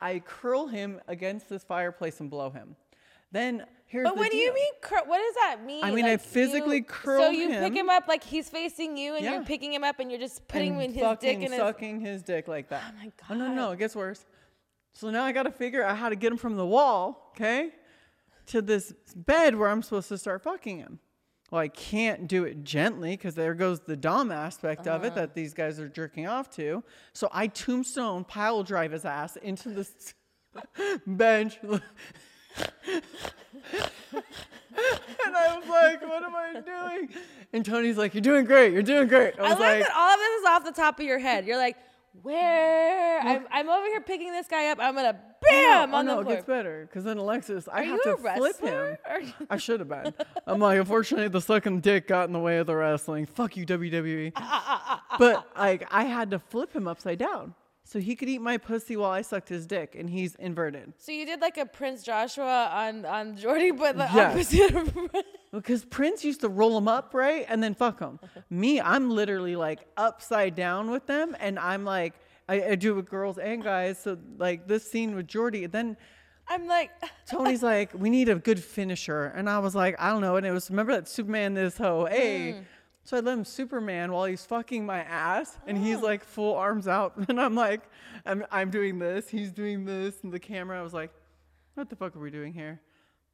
I 0.00 0.18
curl 0.18 0.66
him 0.66 1.00
against 1.08 1.48
this 1.48 1.64
fireplace 1.64 2.20
and 2.20 2.28
blow 2.30 2.50
him. 2.50 2.76
Then 3.32 3.64
here's 3.86 4.04
but 4.04 4.14
the 4.14 4.20
what 4.20 4.30
do 4.30 4.36
you 4.36 4.52
mean? 4.54 4.72
Cur- 4.80 5.02
what 5.06 5.18
does 5.18 5.34
that 5.34 5.64
mean? 5.64 5.82
I 5.82 5.90
mean, 5.90 6.04
I 6.04 6.12
Like, 6.12 6.20
physically 6.20 6.76
you, 6.78 6.84
So 6.88 6.94
curl 6.94 7.32
you 7.32 7.48
pick 7.48 7.72
him. 7.72 7.74
him 7.74 7.90
up 7.90 8.06
like 8.06 8.22
he's 8.22 8.48
facing 8.48 8.96
you, 8.96 9.14
and 9.16 9.24
Yeah. 9.24 9.34
you're 9.34 9.44
picking 9.44 9.72
him 9.72 9.82
up, 9.82 9.98
and 9.98 10.10
you're 10.10 10.20
just 10.20 10.46
putting 10.46 10.74
him 10.74 10.80
in 10.80 10.92
his 10.92 11.02
fucking 11.02 11.28
dick 11.40 11.46
in 11.46 11.52
his. 11.52 11.60
sucking 11.60 12.00
his 12.00 12.22
dick 12.22 12.46
like 12.48 12.68
that. 12.68 12.82
Oh 13.28 13.34
my 13.34 13.36
no, 13.36 13.48
no, 13.48 13.66
God. 13.66 13.72
it 13.72 13.78
gets 13.78 13.96
worse. 13.96 14.24
So 14.92 15.10
now 15.10 15.24
I 15.24 15.32
got 15.32 15.44
to 15.44 15.50
figure 15.50 15.82
out 15.82 15.96
how 15.96 16.08
to 16.08 16.14
get 16.16 16.30
him 16.30 16.38
from 16.38 16.56
the 16.56 16.66
wall, 16.66 17.30
okay, 17.34 17.70
to 18.46 18.62
this 18.62 18.92
bed 19.16 19.56
where 19.56 19.68
I'm 19.68 19.82
supposed 19.82 20.08
to 20.08 20.18
start 20.18 20.42
fucking 20.42 20.78
him. 20.78 20.98
Well, 21.50 21.60
I 21.60 21.68
can't 21.68 22.26
do 22.26 22.44
it 22.44 22.64
gently 22.64 23.16
because 23.16 23.34
there 23.34 23.54
goes 23.54 23.80
the 23.80 23.96
dom 23.96 24.32
aspect 24.32 24.86
of 24.88 25.02
Uh-huh. 25.02 25.06
it 25.06 25.14
that 25.14 25.34
these 25.34 25.54
guys 25.54 25.78
are 25.78 25.88
jerking 25.88 26.26
off 26.26 26.50
to. 26.56 26.82
So 27.12 27.28
I 27.32 27.46
tombstone 27.46 28.24
pile 28.24 28.62
drive 28.62 28.92
his 28.92 29.04
ass 29.04 29.36
into 29.36 29.68
this 29.68 30.14
bench. 31.06 31.58
and 31.62 31.82
I 35.36 35.58
was 35.58 35.68
like, 35.68 36.02
what 36.02 36.22
am 36.22 36.34
I 36.34 36.60
doing? 36.60 37.08
And 37.52 37.64
Tony's 37.64 37.96
like, 37.96 38.14
you're 38.14 38.20
doing 38.20 38.44
great. 38.44 38.72
You're 38.72 38.82
doing 38.82 39.08
great. 39.08 39.34
I 39.38 39.38
I 39.38 39.42
was 39.42 39.50
love 39.52 39.60
like, 39.60 39.80
that 39.86 39.94
all 39.94 40.14
of 40.14 40.18
this 40.20 40.40
is 40.40 40.46
off 40.48 40.64
the 40.64 40.72
top 40.82 40.98
of 40.98 41.06
your 41.06 41.18
head. 41.18 41.46
You're 41.46 41.56
like, 41.58 41.76
where? 42.22 43.20
I'm, 43.20 43.46
I'm 43.50 43.68
over 43.68 43.86
here 43.86 44.00
picking 44.00 44.32
this 44.32 44.46
guy 44.46 44.70
up. 44.70 44.78
I'm 44.80 44.94
gonna 44.94 45.18
bam 45.42 45.94
oh, 45.94 45.98
on 45.98 46.06
no, 46.06 46.16
the 46.16 46.22
floor. 46.22 46.32
it 46.32 46.36
gets 46.36 46.46
better 46.46 46.86
because 46.88 47.04
then 47.04 47.18
Alexis, 47.18 47.68
I 47.68 47.80
Are 47.80 47.84
have 47.84 48.02
to 48.02 48.16
flip 48.16 48.60
him. 48.60 48.96
I 49.50 49.56
should 49.56 49.80
have 49.80 49.88
been. 49.88 50.14
I'm 50.46 50.60
like, 50.60 50.78
unfortunately, 50.78 51.28
the 51.28 51.40
sucking 51.40 51.80
dick 51.80 52.08
got 52.08 52.28
in 52.28 52.32
the 52.32 52.40
way 52.40 52.58
of 52.58 52.66
the 52.66 52.76
wrestling. 52.76 53.26
Fuck 53.26 53.56
you, 53.56 53.66
WWE. 53.66 54.32
but 55.18 55.48
like, 55.56 55.86
I 55.90 56.04
had 56.04 56.30
to 56.30 56.38
flip 56.38 56.74
him 56.74 56.88
upside 56.88 57.18
down 57.18 57.54
so 57.84 58.00
he 58.00 58.16
could 58.16 58.28
eat 58.28 58.40
my 58.40 58.56
pussy 58.56 58.96
while 58.96 59.10
I 59.10 59.22
sucked 59.22 59.48
his 59.48 59.66
dick, 59.66 59.94
and 59.94 60.08
he's 60.08 60.34
inverted. 60.36 60.94
So 60.98 61.12
you 61.12 61.26
did 61.26 61.40
like 61.40 61.58
a 61.58 61.66
Prince 61.66 62.04
Yahshua 62.04 62.72
on 62.72 63.04
on 63.04 63.36
Jordy, 63.36 63.70
but 63.70 63.96
the 63.96 64.10
opposite. 64.10 64.74
Of 64.74 64.96
Because 65.52 65.84
Prince 65.84 66.24
used 66.24 66.40
to 66.40 66.48
roll 66.48 66.74
them 66.74 66.88
up, 66.88 67.14
right? 67.14 67.44
And 67.48 67.62
then 67.62 67.74
fuck 67.74 67.98
them. 67.98 68.18
Me, 68.50 68.80
I'm 68.80 69.10
literally 69.10 69.54
like 69.54 69.86
upside 69.96 70.56
down 70.56 70.90
with 70.90 71.06
them. 71.06 71.36
And 71.38 71.58
I'm 71.58 71.84
like, 71.84 72.14
I, 72.48 72.62
I 72.70 72.74
do 72.74 72.92
it 72.92 72.96
with 72.96 73.08
girls 73.08 73.38
and 73.38 73.62
guys. 73.62 73.98
So, 73.98 74.18
like, 74.38 74.66
this 74.66 74.90
scene 74.90 75.14
with 75.14 75.28
Jordy, 75.28 75.66
then 75.66 75.96
I'm 76.48 76.66
like, 76.66 76.90
Tony's 77.26 77.62
like, 77.62 77.92
we 77.94 78.10
need 78.10 78.28
a 78.28 78.34
good 78.34 78.62
finisher. 78.62 79.26
And 79.26 79.48
I 79.48 79.58
was 79.60 79.74
like, 79.74 79.94
I 79.98 80.10
don't 80.10 80.20
know. 80.20 80.36
And 80.36 80.46
it 80.46 80.50
was, 80.50 80.70
remember 80.70 80.92
that 80.92 81.08
Superman 81.08 81.54
this 81.54 81.78
hoe? 81.78 82.06
Hey. 82.06 82.54
Mm. 82.58 82.64
So 83.04 83.18
I 83.18 83.20
let 83.20 83.36
him 83.36 83.44
Superman 83.44 84.12
while 84.12 84.24
he's 84.24 84.44
fucking 84.46 84.86
my 84.86 85.00
ass. 85.00 85.58
And 85.66 85.76
he's 85.76 86.00
like 86.00 86.24
full 86.24 86.54
arms 86.56 86.88
out. 86.88 87.12
And 87.28 87.40
I'm 87.40 87.54
like, 87.54 87.82
I'm, 88.24 88.44
I'm 88.50 88.70
doing 88.70 88.98
this. 88.98 89.28
He's 89.28 89.52
doing 89.52 89.84
this. 89.84 90.22
And 90.22 90.32
the 90.32 90.38
camera, 90.40 90.78
I 90.78 90.82
was 90.82 90.94
like, 90.94 91.10
what 91.74 91.90
the 91.90 91.96
fuck 91.96 92.16
are 92.16 92.20
we 92.20 92.30
doing 92.30 92.54
here? 92.54 92.80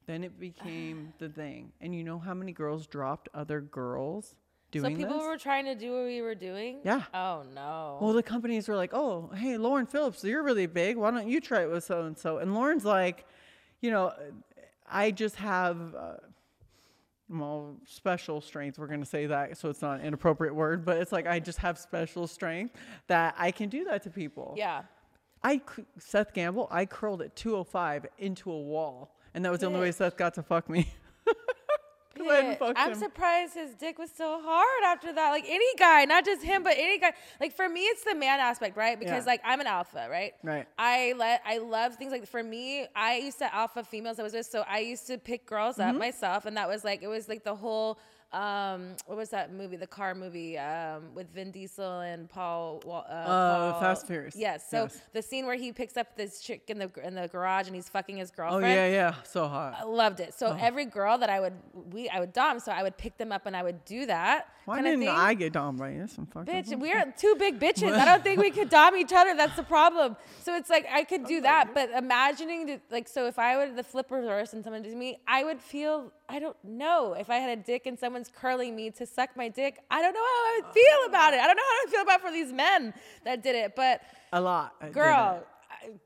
Then 0.06 0.24
it 0.24 0.40
became 0.40 1.12
the 1.18 1.28
thing. 1.28 1.72
And 1.80 1.94
you 1.94 2.02
know 2.02 2.18
how 2.18 2.34
many 2.34 2.52
girls 2.52 2.86
dropped 2.88 3.28
other 3.32 3.60
girls 3.60 4.34
doing 4.72 4.96
so 4.96 4.96
people 4.96 5.18
this? 5.18 5.26
were 5.26 5.38
trying 5.38 5.66
to 5.66 5.74
do 5.76 5.92
what 5.92 6.04
we 6.04 6.20
were 6.20 6.34
doing. 6.34 6.80
Yeah. 6.84 7.02
Oh 7.14 7.44
no. 7.54 7.98
Well, 8.00 8.12
the 8.12 8.22
companies 8.22 8.68
were 8.68 8.76
like, 8.76 8.90
"Oh, 8.92 9.30
hey, 9.34 9.56
Lauren 9.56 9.86
Phillips, 9.86 10.22
you're 10.24 10.42
really 10.42 10.66
big. 10.66 10.96
Why 10.96 11.10
don't 11.10 11.28
you 11.28 11.40
try 11.40 11.62
it 11.62 11.70
with 11.70 11.84
so 11.84 12.02
and 12.02 12.16
so?" 12.16 12.38
And 12.38 12.54
Lauren's 12.54 12.84
like, 12.84 13.26
"You 13.80 13.90
know, 13.90 14.12
I 14.88 15.10
just 15.10 15.36
have." 15.36 15.94
Uh, 15.94 16.14
well, 17.30 17.76
special 17.86 18.40
strength. 18.40 18.78
We're 18.78 18.88
gonna 18.88 19.04
say 19.04 19.26
that, 19.26 19.56
so 19.56 19.68
it's 19.68 19.82
not 19.82 20.00
an 20.00 20.06
inappropriate 20.06 20.54
word, 20.54 20.84
but 20.84 20.96
it's 20.96 21.12
like 21.12 21.26
I 21.26 21.38
just 21.38 21.58
have 21.58 21.78
special 21.78 22.26
strength 22.26 22.74
that 23.06 23.34
I 23.38 23.50
can 23.52 23.68
do 23.68 23.84
that 23.84 24.02
to 24.04 24.10
people. 24.10 24.54
yeah. 24.56 24.82
I 25.42 25.62
Seth 25.98 26.34
Gamble, 26.34 26.68
I 26.70 26.84
curled 26.84 27.22
at 27.22 27.34
205 27.34 28.06
into 28.18 28.52
a 28.52 28.60
wall, 28.60 29.16
and 29.32 29.42
that 29.44 29.50
was 29.50 29.60
the 29.60 29.66
only 29.66 29.80
way 29.80 29.90
Seth 29.92 30.16
got 30.18 30.34
to 30.34 30.42
fuck 30.42 30.68
me. 30.68 30.92
I'm 32.28 32.92
him. 32.92 32.98
surprised 32.98 33.54
his 33.54 33.74
dick 33.74 33.98
was 33.98 34.10
so 34.10 34.40
hard 34.42 34.84
after 34.84 35.12
that. 35.12 35.30
Like 35.30 35.44
any 35.48 35.64
guy, 35.78 36.04
not 36.04 36.24
just 36.24 36.42
him, 36.42 36.62
but 36.62 36.74
any 36.76 36.98
guy. 36.98 37.12
Like 37.40 37.52
for 37.54 37.68
me, 37.68 37.80
it's 37.82 38.04
the 38.04 38.14
man 38.14 38.40
aspect, 38.40 38.76
right? 38.76 38.98
Because 38.98 39.24
Yeah. 39.24 39.32
like 39.32 39.40
I'm 39.44 39.60
an 39.60 39.66
alpha, 39.66 40.08
right? 40.10 40.32
Right. 40.42 40.66
I 40.78 41.14
let 41.16 41.42
I 41.46 41.58
love 41.58 41.96
things 41.96 42.12
like 42.12 42.26
for 42.26 42.42
me. 42.42 42.86
I 42.94 43.16
used 43.16 43.38
to 43.38 43.54
alpha 43.54 43.82
females 43.84 44.18
I 44.18 44.22
was 44.22 44.32
with, 44.32 44.46
so 44.46 44.64
I 44.68 44.80
used 44.80 45.06
to 45.08 45.18
pick 45.18 45.46
girls 45.46 45.78
up 45.78 45.90
Mm-hmm. 45.90 45.98
myself, 45.98 46.46
and 46.46 46.56
that 46.56 46.68
was 46.68 46.84
like 46.84 47.02
it 47.02 47.08
was 47.08 47.28
like 47.28 47.44
the 47.44 47.54
whole 47.54 47.98
um, 48.32 48.94
what 49.06 49.16
was 49.18 49.30
that 49.30 49.52
movie? 49.52 49.76
The 49.76 49.86
car 49.86 50.14
movie 50.14 50.56
um, 50.56 51.14
with 51.14 51.28
Vin 51.34 51.50
Diesel 51.50 52.00
and 52.00 52.28
Paul. 52.28 52.80
Uh, 52.86 52.90
Uh, 52.90 53.72
Paul- 53.72 53.80
Fast 53.80 54.06
Furious. 54.06 54.36
Yes. 54.36 54.68
So 54.70 54.82
Yes. 54.84 55.00
the 55.12 55.22
scene 55.22 55.46
where 55.46 55.56
he 55.56 55.72
picks 55.72 55.96
up 55.96 56.16
this 56.16 56.40
chick 56.40 56.62
in 56.68 56.78
the 56.78 56.90
in 57.04 57.14
the 57.14 57.26
garage 57.28 57.66
and 57.66 57.74
he's 57.74 57.88
fucking 57.88 58.16
his 58.16 58.30
girlfriend. 58.30 58.64
Oh 58.64 58.68
yeah, 58.68 58.86
yeah, 58.88 59.14
so 59.24 59.48
hot. 59.48 59.76
I 59.80 59.84
loved 59.84 60.20
it. 60.20 60.32
So 60.34 60.56
every 60.60 60.84
girl 60.84 61.18
that 61.18 61.28
I 61.30 61.40
would 61.40 61.54
we 61.92 62.08
I 62.08 62.20
would 62.20 62.32
dom, 62.32 62.60
so 62.60 62.70
I 62.72 62.82
would 62.82 62.96
pick 62.96 63.16
them 63.18 63.32
up 63.32 63.46
and 63.46 63.56
I 63.56 63.62
would 63.62 63.84
do 63.84 64.06
that. 64.06 64.46
Why 64.66 64.82
didn't. 64.82 65.08
I 65.08 65.34
get 65.34 65.52
dom 65.54 65.78
right? 65.78 65.98
That's 65.98 66.14
some 66.14 66.26
fucked 66.26 66.48
up 66.48 66.54
Bitch, 66.54 66.64
bullshit. 66.66 66.78
we're 66.78 67.14
two 67.18 67.34
big 67.38 67.58
bitches. 67.58 67.92
I 67.92 68.04
don't 68.04 68.22
think 68.22 68.40
we 68.40 68.50
could 68.58 68.68
dom 68.70 68.94
each 68.96 69.12
other. 69.12 69.34
That's 69.34 69.56
the 69.56 69.64
problem. 69.64 70.16
So 70.44 70.54
it's 70.54 70.70
like 70.70 70.86
I 70.92 71.02
could 71.02 71.24
do 71.24 71.40
that, 71.40 71.74
but 71.74 71.90
imagining 71.90 72.66
the, 72.66 72.80
like 72.90 73.08
so 73.08 73.26
if 73.26 73.38
I 73.40 73.56
would 73.56 73.74
the 73.76 73.82
flip 73.82 74.10
reverse 74.12 74.52
and 74.52 74.62
someone 74.62 74.82
did 74.82 74.96
me, 74.96 75.18
I 75.26 75.42
would 75.42 75.60
feel 75.60 76.12
I 76.28 76.38
don't 76.38 76.56
know 76.62 77.14
if 77.14 77.28
I 77.28 77.36
had 77.36 77.58
a 77.58 77.60
dick 77.60 77.86
and 77.86 77.98
someone's 78.24 78.30
curling 78.40 78.76
me 78.76 78.90
to 78.90 79.06
suck 79.06 79.30
my 79.36 79.48
dick. 79.48 79.78
I 79.90 80.02
don't 80.02 80.12
know 80.12 80.20
how 80.20 80.26
I 80.26 80.60
would 80.62 80.74
feel 80.74 81.08
about 81.08 81.34
it. 81.34 81.40
I 81.40 81.46
don't 81.46 81.56
know 81.56 81.62
how 81.62 81.88
I 81.88 81.90
feel 81.90 82.02
about 82.02 82.20
for 82.20 82.30
these 82.30 82.52
men 82.52 82.92
that 83.24 83.42
did 83.42 83.54
it, 83.56 83.74
but 83.76 84.00
a 84.32 84.40
lot. 84.40 84.74
Girl. 84.92 85.42
I- 85.42 85.44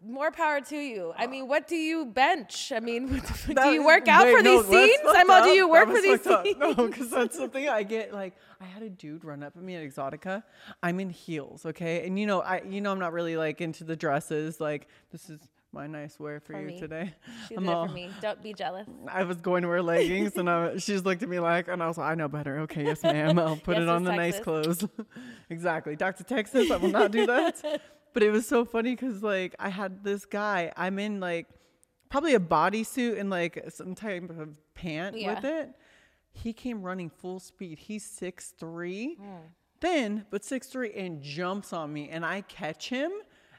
More 0.06 0.30
power 0.30 0.60
to 0.60 0.76
you. 0.76 1.12
I 1.16 1.26
mean, 1.26 1.48
what 1.48 1.66
do 1.66 1.74
you 1.74 2.04
bench? 2.04 2.70
I 2.72 2.78
mean, 2.78 3.08
do 3.46 3.54
That- 3.54 3.72
you 3.72 3.84
work 3.84 4.06
out 4.06 4.24
wait, 4.26 4.36
for 4.36 4.42
no, 4.42 4.62
these 4.62 4.70
scenes? 4.70 5.00
all, 5.28 5.42
do 5.42 5.48
you 5.50 5.68
work 5.68 5.88
for 5.88 6.00
these 6.00 6.20
fucked 6.20 6.26
up. 6.28 6.44
scenes? 6.44 6.58
No, 6.58 6.74
because 6.74 7.10
that's 7.10 7.36
something 7.36 7.68
I 7.68 7.82
get. 7.82 8.14
Like, 8.14 8.34
I 8.60 8.66
had 8.66 8.84
a 8.84 8.88
dude 8.88 9.24
run 9.24 9.42
up 9.42 9.56
at 9.56 9.62
me 9.62 9.74
at 9.74 9.82
Exxxotica. 9.82 10.44
I'm 10.80 11.00
in 11.00 11.10
heels, 11.10 11.66
okay, 11.66 12.06
and 12.06 12.16
you 12.16 12.26
know, 12.26 12.40
I, 12.40 12.62
you 12.68 12.80
know, 12.80 12.92
I'm 12.92 13.00
not 13.00 13.12
really 13.12 13.36
like 13.36 13.60
into 13.60 13.82
the 13.82 13.96
dresses. 13.96 14.60
Like, 14.60 14.86
this 15.10 15.28
is 15.28 15.40
my 15.74 15.86
nice 15.86 16.18
wear 16.18 16.40
for, 16.40 16.52
For 16.54 16.60
you 16.60 16.66
me. 16.68 16.78
today. 16.80 17.12
She 17.48 17.56
I'm 17.56 17.64
did 17.66 17.70
it 17.72 17.86
for 17.88 17.92
me. 17.92 18.10
Don't 18.20 18.42
be 18.42 18.54
jealous. 18.54 18.86
I 19.08 19.24
was 19.24 19.38
going 19.38 19.62
to 19.62 19.68
wear 19.68 19.82
leggings, 19.94 20.36
and 20.36 20.48
I, 20.48 20.76
she 20.78 20.92
just 20.92 21.04
looked 21.04 21.22
at 21.22 21.28
me 21.28 21.40
like, 21.40 21.68
and 21.68 21.82
I 21.82 21.88
was 21.88 21.98
like, 21.98 22.10
I 22.12 22.14
know 22.14 22.28
better. 22.28 22.60
Okay, 22.60 22.84
yes, 22.84 23.02
ma'am. 23.02 23.38
I'll 23.38 23.56
put 23.56 23.76
Yes, 23.76 23.82
it 23.82 23.88
on 23.88 24.04
the 24.04 24.12
nice 24.14 24.38
clothes. 24.40 24.86
exactly, 25.50 25.96
Dr. 25.96 26.24
Texas. 26.24 26.70
I 26.70 26.76
will 26.76 26.88
not 26.90 27.10
do 27.10 27.26
that. 27.26 27.62
but 28.12 28.22
it 28.22 28.30
was 28.30 28.46
so 28.46 28.64
funny 28.64 28.92
because 28.92 29.22
like 29.22 29.54
I 29.58 29.68
had 29.68 30.04
this 30.04 30.24
guy. 30.24 30.72
I'm 30.76 30.98
in 30.98 31.20
like 31.20 31.46
probably 32.08 32.34
a 32.34 32.40
bodysuit 32.40 33.18
and 33.18 33.28
like 33.28 33.62
some 33.70 33.94
type 33.94 34.30
of 34.30 34.56
pant 34.74 35.18
Yeah. 35.18 35.34
with 35.34 35.44
it. 35.44 35.70
He 36.32 36.52
came 36.52 36.82
running 36.82 37.10
full 37.10 37.40
speed. 37.40 37.78
He's 37.78 38.04
six 38.04 38.52
three, 38.58 39.16
Hmm. 39.16 39.46
thin 39.80 40.24
but 40.30 40.44
six 40.44 40.68
three, 40.68 40.92
and 40.92 41.22
jumps 41.22 41.72
on 41.72 41.92
me, 41.92 42.08
and 42.08 42.24
I 42.24 42.42
catch 42.42 42.88
him. 42.88 43.10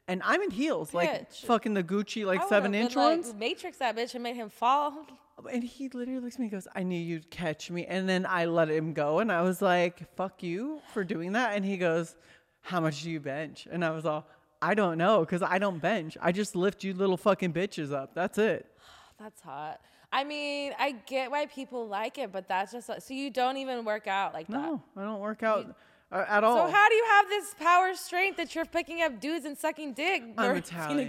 And 0.08 0.22
I'm 0.24 0.41
in 0.41 0.51
heels, 0.51 0.93
like 0.93 1.30
Bitch. 1.32 1.45
fucking 1.45 1.74
the 1.74 1.84
Gucci, 1.84 2.26
like 2.26 2.41
I 2.41 2.47
seven 2.47 2.72
would've 2.72 2.86
inch 2.86 2.93
been, 2.93 3.03
like, 3.03 3.18
ones. 3.18 3.34
Matrix 3.34 3.78
that 3.78 3.95
bitch 3.95 4.14
and 4.14 4.22
made 4.24 4.36
him 4.36 4.49
fall. 4.49 5.06
And 5.51 5.64
he 5.64 5.89
literally 5.89 6.20
looks 6.20 6.36
at 6.36 6.39
me 6.39 6.45
and 6.45 6.51
goes, 6.51 6.68
I 6.76 6.84
knew 6.84 6.99
you'd 6.99 7.30
catch 7.30 7.70
me. 7.70 7.86
And 7.86 8.08
then 8.08 8.26
I 8.26 8.45
let 8.45 8.70
him 8.70 8.93
go. 8.93 9.20
And 9.20 9.32
I 9.32 9.41
was 9.41 9.62
like, 9.62 10.16
fuck 10.16 10.43
you 10.43 10.80
for 10.93 11.03
doing 11.03 11.34
that. 11.34 11.56
And 11.56 11.66
he 11.66 11.78
goes, 11.78 12.16
How 12.62 12.80
much 12.80 13.03
do 13.03 13.10
you 13.12 13.20
bench? 13.20 13.68
And 13.70 13.84
I 13.84 13.91
was 13.91 14.06
all, 14.06 14.28
I 14.62 14.74
don't 14.76 14.97
know 14.97 15.20
because 15.22 15.41
I 15.41 15.58
don't 15.58 15.80
bench. 15.82 16.18
I 16.22 16.32
just 16.32 16.56
lift 16.56 16.84
you 16.84 16.93
little 16.93 17.18
fucking 17.18 17.51
bitches 17.53 17.91
up. 17.91 18.14
That's 18.16 18.38
it. 18.38 18.66
That's 19.20 19.41
hot. 19.41 19.82
I 20.12 20.24
mean, 20.24 20.72
I 20.80 20.91
get 21.08 21.32
why 21.32 21.45
people 21.47 21.88
like 21.88 22.18
it, 22.18 22.32
but 22.32 22.47
that's 22.47 22.72
just 22.72 22.88
so 22.88 23.14
you 23.14 23.30
don't 23.30 23.58
even 23.58 23.84
work 23.84 24.08
out 24.08 24.34
like 24.34 24.47
that. 24.47 24.53
No, 24.53 24.82
I 24.95 25.01
don't 25.01 25.20
work 25.20 25.43
out 25.43 25.76
uh, 26.12 26.24
at 26.28 26.43
all. 26.43 26.68
So 26.68 26.72
how 26.72 26.88
do 26.89 26.95
you 26.95 27.06
have 27.10 27.30
this 27.30 27.56
power 27.60 27.93
strength 27.95 28.38
that 28.38 28.53
you're 28.56 28.66
picking 28.66 29.01
up 29.01 29.20
dudes 29.20 29.45
and 29.45 29.58
sucking 29.58 29.93
dick? 29.93 30.24
I'm 30.38 30.56
Italian. 30.58 31.08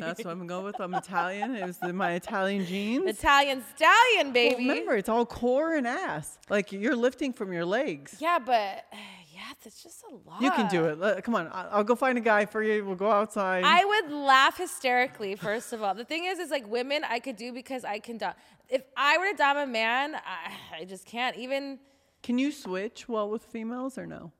That's 0.00 0.24
what 0.24 0.32
I'm 0.32 0.46
going 0.46 0.64
with. 0.64 0.80
I'm 0.80 0.94
Italian. 0.94 1.54
It 1.54 1.66
was 1.66 1.78
the, 1.78 1.92
my 1.92 2.12
Italian 2.12 2.64
genes. 2.66 3.06
Italian 3.06 3.62
stallion, 3.76 4.26
Well, 4.26 4.32
baby. 4.32 4.56
remember, 4.68 4.96
it's 4.96 5.08
all 5.08 5.26
core 5.26 5.74
and 5.74 5.86
ass. 5.86 6.38
Like 6.48 6.72
you're 6.72 6.96
lifting 6.96 7.32
from 7.32 7.52
your 7.52 7.64
legs. 7.64 8.16
yeah, 8.20 8.38
but 8.38 8.84
yeah, 9.34 9.52
that's 9.62 9.82
just 9.82 10.02
a 10.10 10.28
lot. 10.28 10.40
You 10.40 10.50
can 10.50 10.68
do 10.68 10.86
it. 10.86 11.22
Come 11.24 11.34
on, 11.34 11.48
I'll 11.52 11.84
go 11.84 11.94
find 11.94 12.16
a 12.18 12.22
guy 12.22 12.46
for 12.46 12.62
you. 12.62 12.84
We'll 12.84 12.96
go 12.96 13.10
outside. 13.10 13.64
I 13.64 13.84
would 13.84 14.10
laugh 14.10 14.56
hysterically. 14.58 15.36
First 15.36 15.72
of 15.72 15.82
all, 15.82 15.94
the 15.94 16.04
thing 16.04 16.24
is, 16.24 16.38
is 16.38 16.50
like 16.50 16.66
women, 16.68 17.02
I 17.08 17.18
could 17.20 17.36
do 17.36 17.52
because 17.52 17.84
I 17.84 17.98
can. 17.98 18.16
Dom. 18.18 18.32
If 18.68 18.82
I 18.96 19.16
were 19.18 19.30
to 19.30 19.36
dom 19.36 19.56
a 19.58 19.66
man, 19.66 20.14
I, 20.16 20.80
I 20.80 20.84
just 20.84 21.06
can't. 21.06 21.36
Even 21.36 21.78
Can 22.22 22.38
you 22.38 22.50
switch 22.50 23.08
well 23.08 23.30
with 23.30 23.42
females 23.44 23.96
or 23.96 24.06
no? 24.06 24.32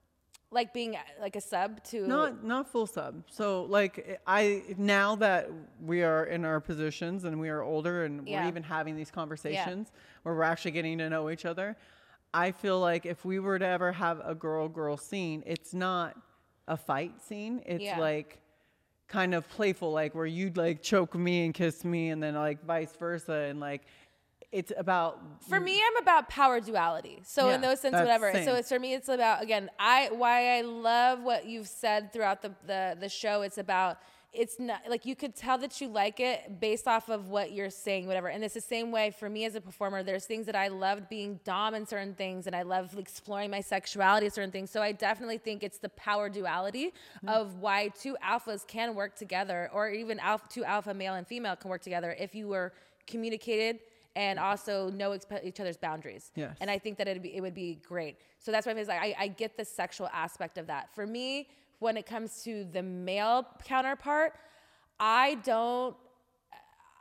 Like 0.50 0.72
being 0.72 0.96
like 1.20 1.36
a 1.36 1.40
sub 1.40 1.82
to 1.84 2.06
Not 2.06 2.42
not 2.42 2.68
full 2.70 2.86
sub. 2.86 3.22
So 3.30 3.64
like 3.64 4.20
I 4.26 4.62
now 4.78 5.14
that 5.16 5.50
we 5.80 6.02
are 6.02 6.24
in 6.24 6.44
our 6.44 6.60
positions 6.60 7.24
and 7.24 7.38
we 7.38 7.48
are 7.50 7.62
older 7.62 8.04
and 8.04 8.26
Yeah. 8.26 8.42
we're 8.42 8.48
even 8.48 8.62
having 8.62 8.96
these 8.96 9.10
conversations 9.10 9.92
where 10.22 10.34
we're 10.34 10.42
actually 10.42 10.70
getting 10.70 10.98
to 10.98 11.10
know 11.10 11.28
each 11.30 11.44
other, 11.44 11.76
I 12.32 12.50
feel 12.52 12.80
like 12.80 13.04
if 13.04 13.24
we 13.24 13.38
were 13.40 13.58
to 13.58 13.66
ever 13.66 13.92
have 13.92 14.20
a 14.24 14.34
girl 14.34 14.68
girl 14.68 14.96
scene, 14.96 15.42
it's 15.46 15.74
not 15.74 16.16
a 16.66 16.76
fight 16.76 17.20
scene. 17.20 17.62
It's 17.66 17.82
Yeah. 17.84 17.98
like 17.98 18.40
kind 19.06 19.34
of 19.34 19.48
playful, 19.48 19.90
like 19.92 20.14
where 20.14 20.26
you'd 20.26 20.56
like 20.56 20.82
choke 20.82 21.14
me 21.14 21.44
and 21.44 21.54
kiss 21.54 21.84
me 21.84 22.10
and 22.10 22.22
then 22.22 22.34
like 22.34 22.62
vice 22.64 22.94
versa 22.96 23.32
and 23.32 23.58
like 23.60 23.82
it's 24.50 24.72
about 24.76 25.20
For 25.48 25.60
me, 25.60 25.78
I'm 25.78 26.02
about 26.02 26.28
power 26.28 26.60
duality. 26.60 27.20
So 27.24 27.50
in 27.50 27.60
those 27.60 27.80
sense, 27.80 27.94
whatever. 27.94 28.32
same. 28.32 28.44
So 28.44 28.54
it's 28.54 28.68
for 28.68 28.78
me, 28.78 28.94
it's 28.94 29.08
about 29.08 29.42
again. 29.42 29.70
I 29.78 30.08
why 30.10 30.58
I 30.58 30.62
love 30.62 31.22
what 31.22 31.46
you've 31.46 31.68
said 31.68 32.12
throughout 32.12 32.40
the 32.42 32.52
the 32.66 32.96
the 32.98 33.08
show. 33.08 33.42
It's 33.42 33.58
about 33.58 33.98
it's 34.32 34.60
not 34.60 34.80
like 34.88 35.06
you 35.06 35.16
could 35.16 35.34
tell 35.34 35.56
that 35.58 35.80
you 35.80 35.88
like 35.88 36.20
it 36.20 36.60
based 36.60 36.86
off 36.86 37.08
of 37.08 37.28
what 37.28 37.52
you're 37.52 37.70
saying, 37.70 38.06
whatever. 38.06 38.28
And 38.28 38.44
it's 38.44 38.54
the 38.54 38.60
same 38.60 38.90
way 38.90 39.10
for 39.10 39.28
me 39.28 39.46
as 39.46 39.54
a 39.54 39.60
performer. 39.60 40.02
There's 40.02 40.26
things 40.26 40.46
that 40.46 40.54
I 40.54 40.68
loved 40.68 41.08
being 41.08 41.40
dom 41.44 41.74
in 41.74 41.86
certain 41.86 42.14
things, 42.14 42.46
and 42.46 42.54
I 42.54 42.62
love 42.62 42.96
exploring 42.98 43.50
my 43.50 43.60
sexuality 43.60 44.26
in 44.26 44.32
certain 44.32 44.50
things. 44.50 44.70
So 44.70 44.82
I 44.82 44.92
definitely 44.92 45.38
think 45.38 45.62
it's 45.62 45.78
the 45.78 45.88
power 45.90 46.28
duality 46.28 46.92
mm-hmm. 47.16 47.28
of 47.28 47.56
why 47.56 47.88
two 47.88 48.16
alphas 48.22 48.66
can 48.66 48.94
work 48.94 49.16
together, 49.16 49.70
or 49.72 49.90
even 49.90 50.18
alpha, 50.20 50.46
two 50.48 50.64
alpha 50.64 50.92
male 50.92 51.14
and 51.14 51.26
female 51.26 51.56
can 51.56 51.70
work 51.70 51.82
together 51.82 52.14
if 52.18 52.34
you 52.34 52.48
were 52.48 52.72
communicated 53.06 53.80
and 54.18 54.38
also 54.38 54.90
know 54.90 55.10
exp- 55.10 55.44
each 55.44 55.60
other's 55.60 55.76
boundaries. 55.76 56.32
Yes. 56.34 56.56
And 56.60 56.68
I 56.68 56.76
think 56.76 56.98
that 56.98 57.06
it'd 57.06 57.22
be, 57.22 57.36
it 57.36 57.40
would 57.40 57.54
be 57.54 57.80
great. 57.86 58.16
So 58.40 58.50
that's 58.50 58.66
why 58.66 58.72
I'm 58.72 58.86
like, 58.86 59.00
I, 59.00 59.14
I 59.16 59.28
get 59.28 59.56
the 59.56 59.64
sexual 59.64 60.08
aspect 60.12 60.58
of 60.58 60.66
that. 60.66 60.92
For 60.92 61.06
me, 61.06 61.48
when 61.78 61.96
it 61.96 62.04
comes 62.04 62.42
to 62.42 62.64
the 62.64 62.82
male 62.82 63.46
counterpart, 63.64 64.34
I 64.98 65.36
don't. 65.44 65.96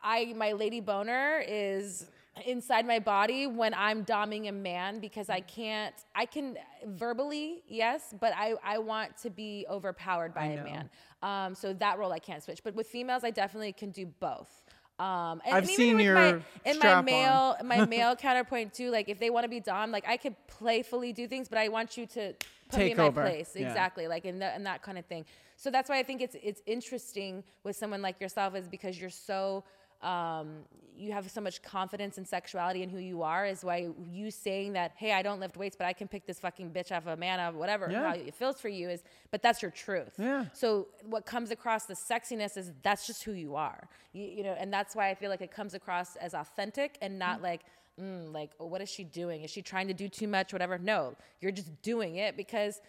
I 0.03 0.33
my 0.37 0.51
lady 0.51 0.79
boner 0.79 1.43
is 1.47 2.05
inside 2.45 2.85
my 2.85 2.99
body 2.99 3.47
when 3.47 3.73
I'm 3.73 4.05
doming 4.05 4.47
a 4.47 4.51
man 4.51 4.99
because 4.99 5.27
I 5.27 5.39
can't. 5.39 5.95
I 6.15 6.25
can 6.27 6.55
verbally 6.85 7.63
yes, 7.67 8.13
but 8.21 8.31
I 8.35 8.53
I 8.63 8.77
want 8.77 9.17
to 9.23 9.31
be 9.31 9.65
overpowered 9.67 10.35
by 10.35 10.41
I 10.41 10.45
a 10.45 10.55
know. 10.57 10.63
man. 10.63 10.89
Um, 11.23 11.55
so 11.55 11.73
that 11.73 11.97
role 11.97 12.13
I 12.13 12.19
can't 12.19 12.43
switch. 12.43 12.61
But 12.63 12.75
with 12.75 12.85
females, 12.85 13.23
I 13.23 13.31
definitely 13.31 13.73
can 13.73 13.89
do 13.89 14.05
both. 14.19 14.63
Um, 14.99 15.41
and, 15.45 15.55
I've 15.55 15.63
and 15.63 15.67
seen 15.67 15.99
your 15.99 16.15
my, 16.15 16.41
in 16.65 16.79
my 16.79 17.01
male 17.01 17.55
my 17.63 17.85
male 17.95 18.15
counterpoint 18.15 18.73
too. 18.73 18.89
Like 18.89 19.09
if 19.09 19.19
they 19.19 19.29
want 19.29 19.43
to 19.43 19.49
be 19.49 19.59
dom, 19.59 19.91
like 19.91 20.07
I 20.07 20.17
could 20.17 20.35
playfully 20.47 21.13
do 21.13 21.27
things, 21.27 21.47
but 21.47 21.59
I 21.59 21.67
want 21.67 21.97
you 21.97 22.07
to 22.07 22.33
put 22.69 22.79
me 22.79 22.85
Take 22.85 22.91
in 22.93 22.97
my 22.97 23.03
over. 23.05 23.21
place 23.21 23.51
Yeah. 23.55 23.67
exactly, 23.67 24.07
like 24.07 24.25
in, 24.25 24.39
the, 24.39 24.55
in 24.55 24.63
that 24.63 24.81
kind 24.81 24.97
of 24.97 25.05
thing. 25.05 25.25
So 25.55 25.69
that's 25.69 25.89
why 25.89 25.99
I 25.99 26.03
think 26.03 26.21
it's 26.21 26.35
it's 26.41 26.61
interesting 26.65 27.43
with 27.63 27.75
someone 27.75 28.01
like 28.01 28.19
yourself, 28.19 28.55
is 28.55 28.67
because 28.67 28.99
you're 28.99 29.09
so 29.09 29.63
um, 30.01 30.59
you 30.97 31.11
have 31.11 31.29
so 31.29 31.41
much 31.41 31.61
confidence 31.61 32.17
and 32.17 32.27
sexuality 32.27 32.81
in 32.81 32.89
who 32.89 32.97
you 32.97 33.21
are. 33.21 33.45
Is 33.45 33.63
why 33.63 33.89
you 34.11 34.31
saying 34.31 34.73
that, 34.73 34.93
hey, 34.95 35.13
I 35.13 35.21
don't 35.21 35.39
lift 35.39 35.55
weights, 35.57 35.75
but 35.77 35.85
I 35.85 35.93
can 35.93 36.07
pick 36.07 36.25
this 36.25 36.39
fucking 36.39 36.71
bitch 36.71 36.91
off 36.91 37.05
a 37.05 37.15
man 37.15 37.39
of 37.39 37.55
whatever 37.55 37.87
Yeah. 37.91 38.09
how 38.09 38.15
it 38.15 38.33
feels 38.33 38.59
for 38.59 38.67
you 38.69 38.89
is. 38.89 39.03
But 39.29 39.41
that's 39.43 39.61
your 39.61 39.69
truth. 39.71 40.13
Yeah. 40.17 40.45
So 40.53 40.87
what 41.05 41.25
comes 41.25 41.51
across 41.51 41.85
the 41.85 41.93
sexiness 41.93 42.57
is 42.57 42.71
that's 42.81 43.05
just 43.05 43.23
who 43.23 43.33
you 43.33 43.55
are. 43.55 43.87
You, 44.13 44.25
you 44.25 44.43
know, 44.43 44.55
and 44.57 44.73
that's 44.73 44.95
why 44.95 45.09
I 45.09 45.15
feel 45.15 45.29
like 45.29 45.41
it 45.41 45.51
comes 45.51 45.73
across 45.75 46.15
as 46.15 46.33
authentic 46.33 46.97
and 47.01 47.19
not 47.19 47.41
like. 47.41 47.61
Mm, 47.99 48.31
like 48.31 48.51
oh, 48.59 48.67
what 48.67 48.79
is 48.79 48.89
she 48.89 49.03
doing 49.03 49.43
is 49.43 49.49
she 49.49 49.63
trying 49.63 49.87
to 49.87 49.93
do 49.95 50.07
too 50.07 50.27
much 50.27 50.53
whatever 50.53 50.77
no 50.77 51.15
you're 51.41 51.51
just 51.51 51.81
doing 51.81 52.17
it 52.17 52.37
because 52.37 52.79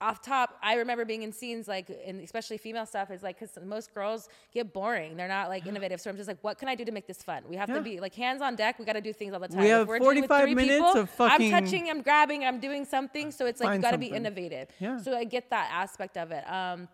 off 0.00 0.22
top 0.22 0.56
i 0.62 0.74
remember 0.74 1.04
being 1.04 1.22
in 1.22 1.32
scenes 1.32 1.66
like 1.66 1.90
and 2.06 2.20
especially 2.20 2.56
female 2.56 2.86
stuff 2.86 3.10
is 3.10 3.22
like 3.22 3.38
because 3.38 3.58
most 3.64 3.92
girls 3.92 4.28
get 4.54 4.72
boring. 4.72 5.16
They're 5.16 5.26
not 5.28 5.48
like 5.48 5.66
innovative. 5.66 6.00
So 6.00 6.08
i'm 6.08 6.16
just 6.16 6.28
like 6.28 6.38
what 6.42 6.56
can 6.58 6.68
i 6.68 6.74
do 6.76 6.84
to 6.84 6.92
make 6.92 7.06
this 7.08 7.22
fun? 7.22 7.42
We 7.48 7.56
have 7.56 7.68
Yeah. 7.68 7.76
to 7.76 7.80
be 7.82 7.98
like 8.00 8.14
hands 8.14 8.40
on 8.40 8.54
deck. 8.54 8.78
We 8.78 8.84
got 8.84 8.92
to 8.92 9.00
do 9.00 9.12
things 9.12 9.32
all 9.34 9.40
the 9.40 9.48
time. 9.48 9.58
We 9.60 9.66
If 9.66 9.72
have 9.78 9.88
we're 9.88 9.98
45 9.98 10.48
minutes 10.50 10.70
people, 10.72 10.96
of 11.02 11.10
fucking- 11.10 11.52
i'm 11.54 11.62
touching 11.64 11.90
i'm 11.90 12.02
grabbing 12.02 12.44
i'm 12.44 12.60
doing 12.60 12.84
something. 12.84 13.30
So 13.32 13.46
it's 13.46 13.60
like 13.60 13.74
you 13.74 13.82
got 13.82 13.90
to 13.90 13.98
be 13.98 14.06
innovative. 14.06 14.68
Yeah. 14.78 14.98
so 14.98 15.16
i 15.16 15.24
get 15.24 15.50
that 15.50 15.68
aspect 15.72 16.16
of 16.16 16.30
it. 16.30 16.44
Um 16.48 16.88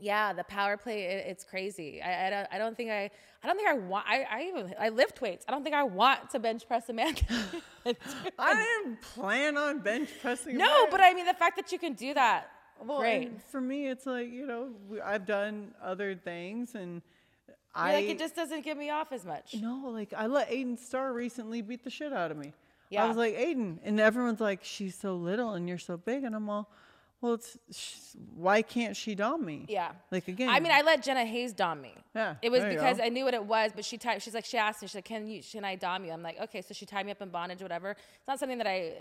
yeah, 0.00 0.32
the 0.32 0.44
power 0.44 0.76
play, 0.76 1.04
it, 1.04 1.26
it's 1.28 1.44
crazy. 1.44 2.00
I, 2.02 2.26
I 2.26 2.30
don't, 2.30 2.48
I 2.52 2.58
don't 2.58 2.76
think 2.76 2.90
I, 2.90 3.10
I 3.42 3.46
don't 3.46 3.56
think 3.56 3.68
I 3.68 3.74
want. 3.74 4.06
I, 4.08 4.26
I 4.30 4.42
even, 4.44 4.74
I 4.80 4.88
lift 4.88 5.20
weights. 5.20 5.44
I 5.48 5.52
don't 5.52 5.62
think 5.62 5.74
I 5.74 5.82
want 5.84 6.30
to 6.30 6.38
bench 6.38 6.66
press 6.66 6.88
a 6.88 6.92
man. 6.92 7.14
I 8.38 8.54
didn't 8.54 9.00
plan 9.02 9.56
on 9.56 9.80
bench 9.80 10.10
pressing. 10.20 10.56
a 10.56 10.58
no, 10.58 10.86
but 10.90 11.00
I 11.00 11.14
mean 11.14 11.26
the 11.26 11.34
fact 11.34 11.56
that 11.56 11.72
you 11.72 11.78
can 11.78 11.94
do 11.94 12.14
that, 12.14 12.50
Well, 12.84 12.98
great. 13.00 13.40
for 13.42 13.60
me, 13.60 13.88
it's 13.88 14.06
like 14.06 14.30
you 14.30 14.46
know, 14.46 14.70
I've 15.04 15.26
done 15.26 15.72
other 15.82 16.14
things, 16.14 16.74
and 16.74 17.02
I 17.74 17.94
like 17.94 18.06
it 18.06 18.18
just 18.18 18.34
doesn't 18.36 18.64
get 18.64 18.76
me 18.76 18.90
off 18.90 19.12
as 19.12 19.24
much. 19.24 19.54
no, 19.60 19.88
like 19.90 20.12
I 20.16 20.26
let 20.26 20.50
Aiden 20.50 20.78
Starr 20.78 21.12
recently 21.12 21.62
beat 21.62 21.84
the 21.84 21.90
shit 21.90 22.12
out 22.12 22.30
of 22.30 22.36
me. 22.36 22.52
Yeah. 22.90 23.04
I 23.04 23.08
was 23.08 23.16
like, 23.18 23.36
Aiden. 23.36 23.78
And 23.84 24.00
everyone's 24.00 24.40
like, 24.40 24.60
she's 24.64 24.94
so 24.94 25.14
little 25.14 25.52
and 25.52 25.68
you're 25.68 25.76
so 25.76 25.98
big. 25.98 26.24
And 26.24 26.34
I'm 26.34 26.48
all, 26.48 26.70
well, 27.20 27.34
it's, 27.34 27.56
sh 27.72 27.96
why 28.34 28.62
can't 28.62 28.96
she 28.96 29.14
dom 29.14 29.44
me? 29.44 29.66
Yeah. 29.68 29.90
Like, 30.10 30.28
again. 30.28 30.48
I 30.48 30.60
mean, 30.60 30.72
I 30.72 30.82
let 30.82 31.02
Jenna 31.02 31.24
Haze 31.24 31.52
dom 31.52 31.80
me. 31.80 31.94
Yeah, 32.14 32.36
It 32.42 32.50
was 32.50 32.64
because. 32.64 33.00
I 33.00 33.08
knew 33.08 33.24
what 33.24 33.34
it 33.34 33.44
was, 33.44 33.72
but 33.74 33.84
she 33.84 33.98
typed, 33.98 34.22
she's 34.22 34.34
like, 34.34 34.44
she 34.44 34.56
asked 34.58 34.82
me, 34.82 34.88
she's 34.88 34.94
like, 34.94 35.04
can 35.04 35.26
you, 35.26 35.42
can 35.42 35.64
I 35.64 35.74
dom 35.74 36.04
you? 36.04 36.12
I'm 36.12 36.22
like, 36.22 36.40
okay. 36.40 36.62
So 36.62 36.74
she 36.74 36.86
tied 36.86 37.06
me 37.06 37.12
up 37.12 37.20
in 37.20 37.28
bondage, 37.30 37.60
whatever. 37.62 37.90
It's 37.90 38.28
not 38.28 38.38
something 38.38 38.58
that 38.58 38.66
I 38.66 38.94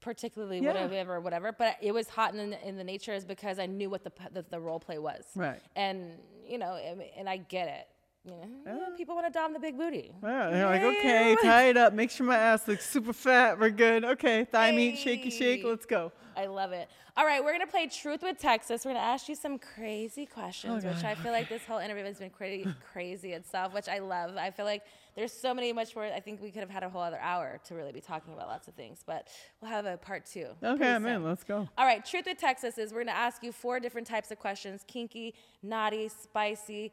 particularly 0.00 0.60
would 0.60 0.74
Yeah. 0.74 0.82
have 0.82 0.92
ever, 0.92 1.20
whatever, 1.20 1.52
but 1.52 1.76
it 1.80 1.92
was 1.92 2.08
hot 2.08 2.34
in, 2.34 2.52
in 2.54 2.76
the 2.76 2.84
nature 2.84 3.12
is 3.12 3.24
because 3.24 3.58
I 3.58 3.66
knew 3.66 3.90
what 3.90 4.02
the, 4.02 4.12
the, 4.32 4.44
the 4.48 4.58
role 4.60 4.80
play 4.80 4.98
was. 4.98 5.24
Right. 5.36 5.60
And, 5.76 6.12
you 6.46 6.58
know, 6.58 6.74
and 7.16 7.28
I 7.28 7.36
get 7.36 7.68
it. 7.68 7.86
You 8.24 8.32
know, 8.32 8.72
uh, 8.72 8.96
people 8.98 9.14
want 9.14 9.26
to 9.26 9.32
dom 9.32 9.54
the 9.54 9.58
big 9.58 9.78
booty. 9.78 10.12
Yeah, 10.22 10.50
they're 10.50 10.66
like, 10.66 10.82
okay, 10.82 11.36
tie 11.42 11.68
it 11.70 11.78
up. 11.78 11.94
Make 11.94 12.10
sure 12.10 12.26
my 12.26 12.36
ass 12.36 12.68
looks 12.68 12.86
super 12.88 13.14
fat. 13.14 13.58
We're 13.58 13.70
good. 13.70 14.04
Okay, 14.04 14.44
thigh 14.44 14.72
meat, 14.72 14.98
shaky 14.98 15.30
shake. 15.30 15.64
Let's 15.64 15.86
go. 15.86 16.12
I 16.36 16.46
love 16.46 16.72
it. 16.72 16.88
All 17.16 17.26
right, 17.26 17.42
we're 17.42 17.52
gonna 17.52 17.66
play 17.66 17.86
Truth 17.86 18.22
with 18.22 18.38
Texas. 18.38 18.84
We're 18.84 18.92
gonna 18.92 19.04
ask 19.04 19.28
you 19.28 19.34
some 19.34 19.58
crazy 19.58 20.26
questions, 20.26 20.84
oh, 20.84 20.88
which 20.88 21.04
I 21.04 21.14
feel 21.14 21.32
like 21.32 21.48
this 21.48 21.64
whole 21.64 21.78
interview 21.78 22.04
has 22.04 22.18
been 22.18 22.30
crazy, 22.38 22.66
crazy 22.92 23.32
itself, 23.32 23.74
which 23.74 23.88
I 23.88 23.98
love. 23.98 24.36
I 24.36 24.50
feel 24.50 24.64
like 24.64 24.82
there's 25.16 25.32
so 25.32 25.52
many 25.52 25.72
much 25.72 25.94
more. 25.96 26.04
I 26.04 26.20
think 26.20 26.40
we 26.40 26.50
could 26.50 26.60
have 26.60 26.70
had 26.70 26.82
a 26.82 26.88
whole 26.88 27.02
other 27.02 27.18
hour 27.20 27.58
to 27.64 27.74
really 27.74 27.92
be 27.92 28.00
talking 28.00 28.32
about 28.32 28.48
lots 28.48 28.68
of 28.68 28.74
things, 28.74 29.02
but 29.04 29.28
we'll 29.60 29.70
have 29.70 29.86
a 29.86 29.96
part 29.96 30.24
two. 30.24 30.46
Okay, 30.62 30.76
pretty 30.76 30.84
I'm 30.84 31.06
in. 31.06 31.24
Let's 31.24 31.44
go. 31.44 31.68
All 31.76 31.84
right, 31.84 32.04
Truth 32.04 32.26
with 32.26 32.38
Texas 32.38 32.78
is 32.78 32.92
we're 32.92 33.00
gonna 33.00 33.12
ask 33.12 33.42
you 33.42 33.52
four 33.52 33.80
different 33.80 34.06
types 34.06 34.30
of 34.30 34.38
questions: 34.38 34.84
kinky, 34.86 35.34
naughty, 35.62 36.08
spicy, 36.08 36.92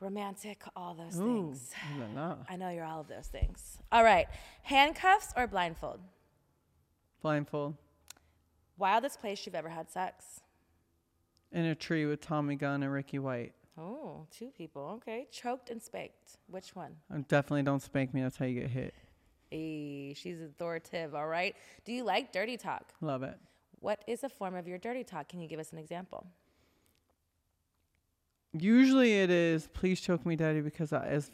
romantic, 0.00 0.62
all 0.74 0.94
those 0.94 1.18
Ooh, 1.20 1.52
things. 1.52 1.70
la 1.98 2.22
la. 2.22 2.36
I 2.48 2.56
know 2.56 2.70
you're 2.70 2.84
all 2.84 3.00
of 3.00 3.08
those 3.08 3.28
things. 3.28 3.78
All 3.92 4.02
right, 4.02 4.26
handcuffs 4.62 5.32
or 5.36 5.46
blindfold? 5.46 6.00
Blindfold. 7.22 7.74
Wildest 8.78 9.20
place 9.20 9.44
you've 9.44 9.54
ever 9.54 9.68
had 9.68 9.90
sex? 9.90 10.40
In 11.52 11.66
a 11.66 11.74
tree 11.74 12.06
with 12.06 12.20
Tommy 12.20 12.56
Gunn 12.56 12.82
and 12.82 12.92
Ricky 12.92 13.18
White. 13.18 13.52
Oh, 13.76 14.26
two 14.30 14.48
people. 14.56 14.82
Okay. 14.96 15.26
Choked 15.30 15.70
and 15.70 15.82
spanked. 15.82 16.38
Which 16.48 16.74
one? 16.74 16.96
Uh, 17.12 17.18
Definitely 17.28 17.62
don't 17.62 17.82
spank 17.82 18.14
me. 18.14 18.22
That's 18.22 18.36
how 18.36 18.44
you 18.46 18.60
get 18.60 18.70
hit. 18.70 18.94
Hey, 19.50 20.14
she's 20.16 20.40
authoritative. 20.40 21.14
All 21.14 21.26
right. 21.26 21.54
Do 21.84 21.92
you 21.92 22.04
like 22.04 22.32
dirty 22.32 22.56
talk? 22.56 22.92
Love 23.00 23.22
it. 23.22 23.38
What 23.80 24.02
is 24.06 24.22
a 24.22 24.28
form 24.28 24.54
of 24.54 24.68
your 24.68 24.78
dirty 24.78 25.02
talk? 25.02 25.28
Can 25.28 25.40
you 25.40 25.48
give 25.48 25.58
us 25.58 25.72
an 25.72 25.78
example? 25.78 26.26
Usually 28.52 29.20
it 29.20 29.30
is, 29.30 29.68
please 29.68 30.00
choke 30.00 30.26
me, 30.26 30.34
daddy, 30.36 30.60
because 30.60 30.92
I, 30.92 31.06
as 31.06 31.30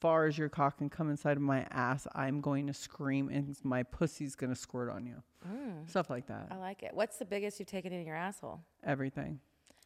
far 0.00 0.26
as 0.26 0.36
your 0.36 0.48
cock 0.48 0.78
can 0.78 0.90
come 0.90 1.10
inside 1.10 1.36
of 1.36 1.42
my 1.42 1.66
ass, 1.70 2.06
I'm 2.14 2.40
going 2.40 2.66
to 2.66 2.74
scream 2.74 3.28
and 3.30 3.56
my 3.62 3.82
pussy's 3.82 4.34
going 4.34 4.52
to 4.52 4.58
squirt 4.58 4.90
on 4.90 5.06
you. 5.06 5.22
Mm. 5.48 5.88
Stuff 5.88 6.10
like 6.10 6.26
that. 6.26 6.48
I 6.50 6.56
like 6.56 6.82
it. 6.82 6.90
What's 6.92 7.16
the 7.16 7.24
biggest 7.24 7.58
you've 7.58 7.68
taken 7.68 7.92
in 7.92 8.06
your 8.06 8.16
asshole? 8.16 8.60
Everything. 8.84 9.40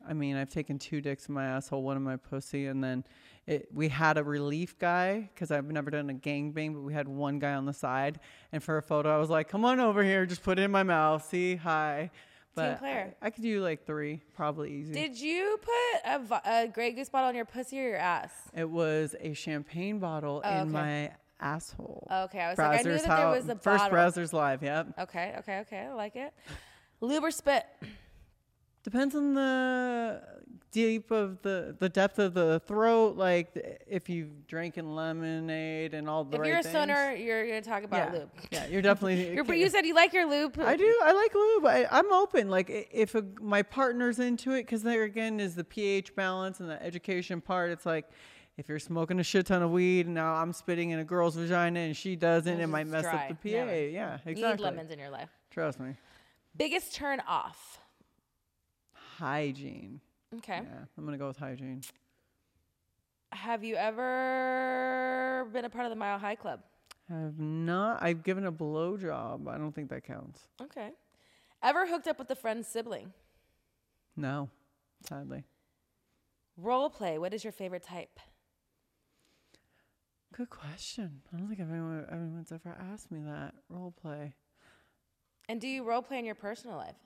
I 0.07 0.15
mean, 0.15 0.37
I've 0.37 0.49
taken 0.49 0.79
two 0.79 1.01
dicks 1.01 1.29
in 1.29 1.35
my 1.35 1.45
asshole, 1.45 1.83
one 1.83 1.97
in 1.97 2.03
my 2.03 2.17
pussy, 2.17 2.67
and 2.67 2.83
then 2.83 3.05
it, 3.47 3.69
we 3.73 3.89
had 3.89 4.19
a 4.19 4.25
relief 4.25 4.79
guy 4.79 5.31
because 5.33 5.51
I've 5.51 5.71
never 5.71 5.91
done 5.91 6.11
a 6.11 6.15
gangbang, 6.15 6.75
but 6.75 6.81
we 6.81 6.93
had 6.93 7.07
one 7.07 7.39
guy 7.39 7.55
on 7.55 7.67
the 7.67 7.73
side. 7.73 8.19
And 8.51 8.63
for 8.63 8.79
a 8.79 8.83
photo, 8.83 9.15
I 9.15 9.19
was 9.19 9.31
like, 9.31 9.49
"Come 9.49 9.65
on 9.65 9.79
over 9.79 10.03
here, 10.03 10.27
just 10.27 10.43
put 10.43 10.59
it 10.59 10.63
in 10.63 10.71
my 10.71 10.83
mouth. 10.83 11.25
See, 11.25 11.57
hi." 11.57 12.11
But 12.55 12.79
player. 12.79 13.15
I, 13.23 13.27
I 13.27 13.31
could 13.31 13.43
do 13.43 13.63
like 13.63 13.87
three, 13.87 14.21
probably 14.37 14.73
easy. 14.73 14.93
Did 14.93 15.19
you 15.19 15.59
put 15.63 16.11
a, 16.11 16.41
a 16.63 16.69
Grey 16.69 16.93
Goose 16.93 17.09
bottle 17.09 17.29
on 17.29 17.35
your 17.35 17.45
pussy 17.47 17.81
or 17.81 17.89
your 17.89 17.97
ass? 17.97 18.31
it 18.55 18.69
was 18.69 19.15
a 19.21 19.33
champagne 19.35 19.99
bottle 19.99 20.43
Oh, 20.45 20.51
in 20.51 20.61
okay. 20.63 20.71
my 20.71 21.11
asshole. 21.41 22.07
Okay, 22.11 22.41
I 22.41 22.51
was 22.51 22.59
like, 22.59 22.81
I 22.81 22.83
knew 22.83 22.99
that 22.99 23.07
there 23.07 23.29
was 23.29 23.49
a 23.49 23.55
first 23.57 23.91
bottle. 23.91 23.97
Brazzers 23.97 24.33
live. 24.33 24.63
Yep. 24.63 24.95
Okay, 25.01 25.35
okay, 25.39 25.59
okay. 25.61 25.79
I 25.91 25.93
like 25.95 26.15
it. 26.17 26.33
Lube 27.01 27.25
or 27.25 27.31
spit? 27.31 27.65
Depends 28.85 29.15
on 29.15 29.35
the 29.35 30.21
deep 30.73 31.11
of 31.11 31.41
the 31.43 31.77
the 31.79 31.89
depth 31.89 32.19
of 32.19 32.35
the 32.35 32.61
throat. 32.67 33.17
Like 33.17 33.51
if 33.87 34.09
you've 34.09 34.47
drinking 34.47 34.95
lemonade 34.95 35.95
and 35.95 36.09
all 36.09 36.25
the 36.25 36.37
If 36.37 36.41
right 36.41 36.49
you're 36.49 36.59
a 36.59 36.63
things. 36.63 36.73
stoner, 36.73 37.13
you're 37.15 37.47
gonna 37.47 37.61
talk 37.63 37.85
about 37.85 38.13
yeah, 38.13 38.19
lube. 38.19 38.31
yeah, 38.51 38.67
you're 38.67 38.83
definitely. 38.83 39.33
You're, 39.35 39.55
you 39.55 39.69
said 39.69 39.87
you 39.87 39.95
like 39.95 40.13
your 40.13 40.29
lube. 40.29 40.59
I 40.59 40.77
do. 40.77 41.01
I 41.05 41.13
like 41.13 41.35
lube. 41.35 41.67
I, 41.67 41.87
I'm 41.91 42.13
open. 42.13 42.49
Like 42.49 42.89
if 42.91 43.15
a, 43.15 43.25
my 43.41 43.63
partner's 43.63 44.19
into 44.19 44.53
it, 44.53 44.63
because 44.63 44.83
there 44.83 45.05
again 45.05 45.39
is 45.41 45.55
the 45.55 45.65
pH 45.65 46.15
balance 46.17 46.59
and 46.61 46.69
the 46.69 46.83
education 46.83 47.41
part. 47.41 47.71
It's 47.71 47.87
like 47.87 48.09
if 48.59 48.69
you're 48.69 48.79
smoking 48.79 49.19
a 49.21 49.23
shit 49.23 49.47
ton 49.47 49.63
of 49.63 49.71
weed 49.71 50.07
and 50.07 50.15
now 50.15 50.35
I'm 50.35 50.53
spitting 50.53 50.91
in 50.91 50.99
a 50.99 51.05
girl's 51.05 51.37
vagina 51.37 51.81
and 51.81 51.97
she 51.97 52.17
doesn't, 52.17 52.61
it 52.61 52.67
might 52.67 52.87
mess 52.87 53.03
dry. 53.03 53.23
up 53.25 53.29
the 53.29 53.35
pH. 53.35 53.55
Never. 53.55 53.89
Yeah, 53.89 54.19
You 54.27 54.33
exactly. 54.33 54.43
need 54.67 54.71
lemons 54.75 54.91
in 54.91 54.99
your 54.99 55.11
life. 55.11 55.31
Trust 55.51 55.81
me. 55.81 55.95
Biggest 56.57 56.95
turn 56.95 57.21
off. 57.27 57.79
Hygiene. 59.19 60.01
Okay. 60.37 60.61
Yeah, 60.63 60.85
I'm 60.97 61.05
gonna 61.05 61.19
go 61.19 61.29
with 61.29 61.37
hygiene. 61.37 61.83
Have 63.33 63.65
you 63.65 63.77
ever 63.77 65.49
been 65.53 65.65
a 65.65 65.71
part 65.71 65.87
of 65.87 65.91
the 65.91 65.97
Mile 65.97 66.19
High 66.19 66.35
Club? 66.35 66.61
Have 67.09 67.39
not. 67.39 68.03
I've 68.03 68.23
given 68.23 68.47
a 68.47 68.53
blowjob. 68.53 69.49
I 69.49 69.59
don't 69.59 69.75
think 69.75 69.91
that 69.91 70.05
counts. 70.05 70.41
Okay. 70.61 70.91
Ever 71.63 71.87
hooked 71.87 72.09
up 72.09 72.19
with 72.19 72.31
a 72.31 72.35
friend's 72.35 72.69
sibling? 72.69 73.13
No, 74.17 74.49
sadly. 75.07 75.45
Role 76.57 76.91
play. 76.91 77.19
What 77.19 77.33
is 77.33 77.45
your 77.45 77.53
favorite 77.53 77.83
type? 77.83 78.21
Good 80.37 80.51
question. 80.51 81.21
I 81.33 81.39
don't 81.39 81.49
think 81.49 81.61
anyone, 81.61 82.07
anyone's 82.11 82.53
ever 82.53 82.77
asked 82.93 83.11
me 83.11 83.21
that. 83.27 83.55
Role 83.69 83.95
play. 84.01 84.35
And 85.49 85.61
do 85.61 85.69
you 85.69 85.85
role 85.85 86.03
play 86.03 86.19
in 86.19 86.25
your 86.25 86.35
personal 86.35 86.77
life? 86.77 86.97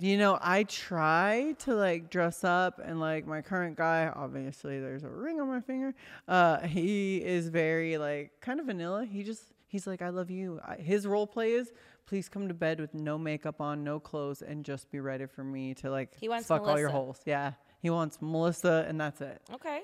You 0.00 0.18
know, 0.18 0.38
I 0.40 0.64
try 0.64 1.54
to 1.60 1.74
like 1.74 2.10
dress 2.10 2.42
up 2.42 2.80
and 2.84 2.98
like 2.98 3.26
my 3.26 3.42
current 3.42 3.76
guy, 3.76 4.10
obviously 4.14 4.80
there's 4.80 5.04
a 5.04 5.08
ring 5.08 5.40
on 5.40 5.48
my 5.48 5.60
finger. 5.60 5.94
Uh 6.26 6.60
he 6.66 7.18
is 7.18 7.48
very 7.48 7.96
like 7.96 8.32
kind 8.40 8.58
of 8.60 8.66
vanilla. 8.66 9.04
He 9.04 9.22
just 9.22 9.42
he's 9.66 9.86
like 9.86 10.02
I 10.02 10.08
love 10.08 10.30
you. 10.30 10.60
I, 10.66 10.76
his 10.76 11.06
role 11.06 11.26
play 11.26 11.52
is 11.52 11.72
please 12.06 12.28
come 12.28 12.48
to 12.48 12.54
bed 12.54 12.80
with 12.80 12.92
no 12.92 13.16
makeup 13.16 13.60
on, 13.60 13.84
no 13.84 14.00
clothes 14.00 14.42
and 14.42 14.64
just 14.64 14.90
be 14.90 15.00
ready 15.00 15.26
for 15.26 15.44
me 15.44 15.74
to 15.74 15.90
like 15.90 16.14
He 16.18 16.28
wants 16.28 16.48
fuck 16.48 16.66
all 16.66 16.78
your 16.78 16.88
holes. 16.90 17.20
Yeah. 17.24 17.52
He 17.80 17.90
wants 17.90 18.18
Melissa 18.20 18.84
and 18.88 19.00
that's 19.00 19.20
it. 19.20 19.40
Okay. 19.54 19.80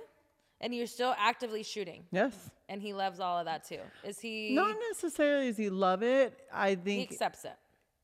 And 0.62 0.74
you're 0.74 0.86
still 0.86 1.14
actively 1.16 1.62
shooting, 1.62 2.04
Yes. 2.12 2.34
and 2.68 2.82
he 2.82 2.92
loves 2.92 3.18
all 3.18 3.38
of 3.38 3.46
that 3.46 3.64
too. 3.64 3.80
Is 4.04 4.18
he? 4.20 4.54
Not 4.54 4.76
necessarily 4.90 5.46
does 5.46 5.56
he 5.56 5.70
love 5.70 6.02
it. 6.02 6.38
I 6.52 6.74
think 6.74 7.08
he 7.08 7.14
accepts 7.14 7.46
it. 7.46 7.54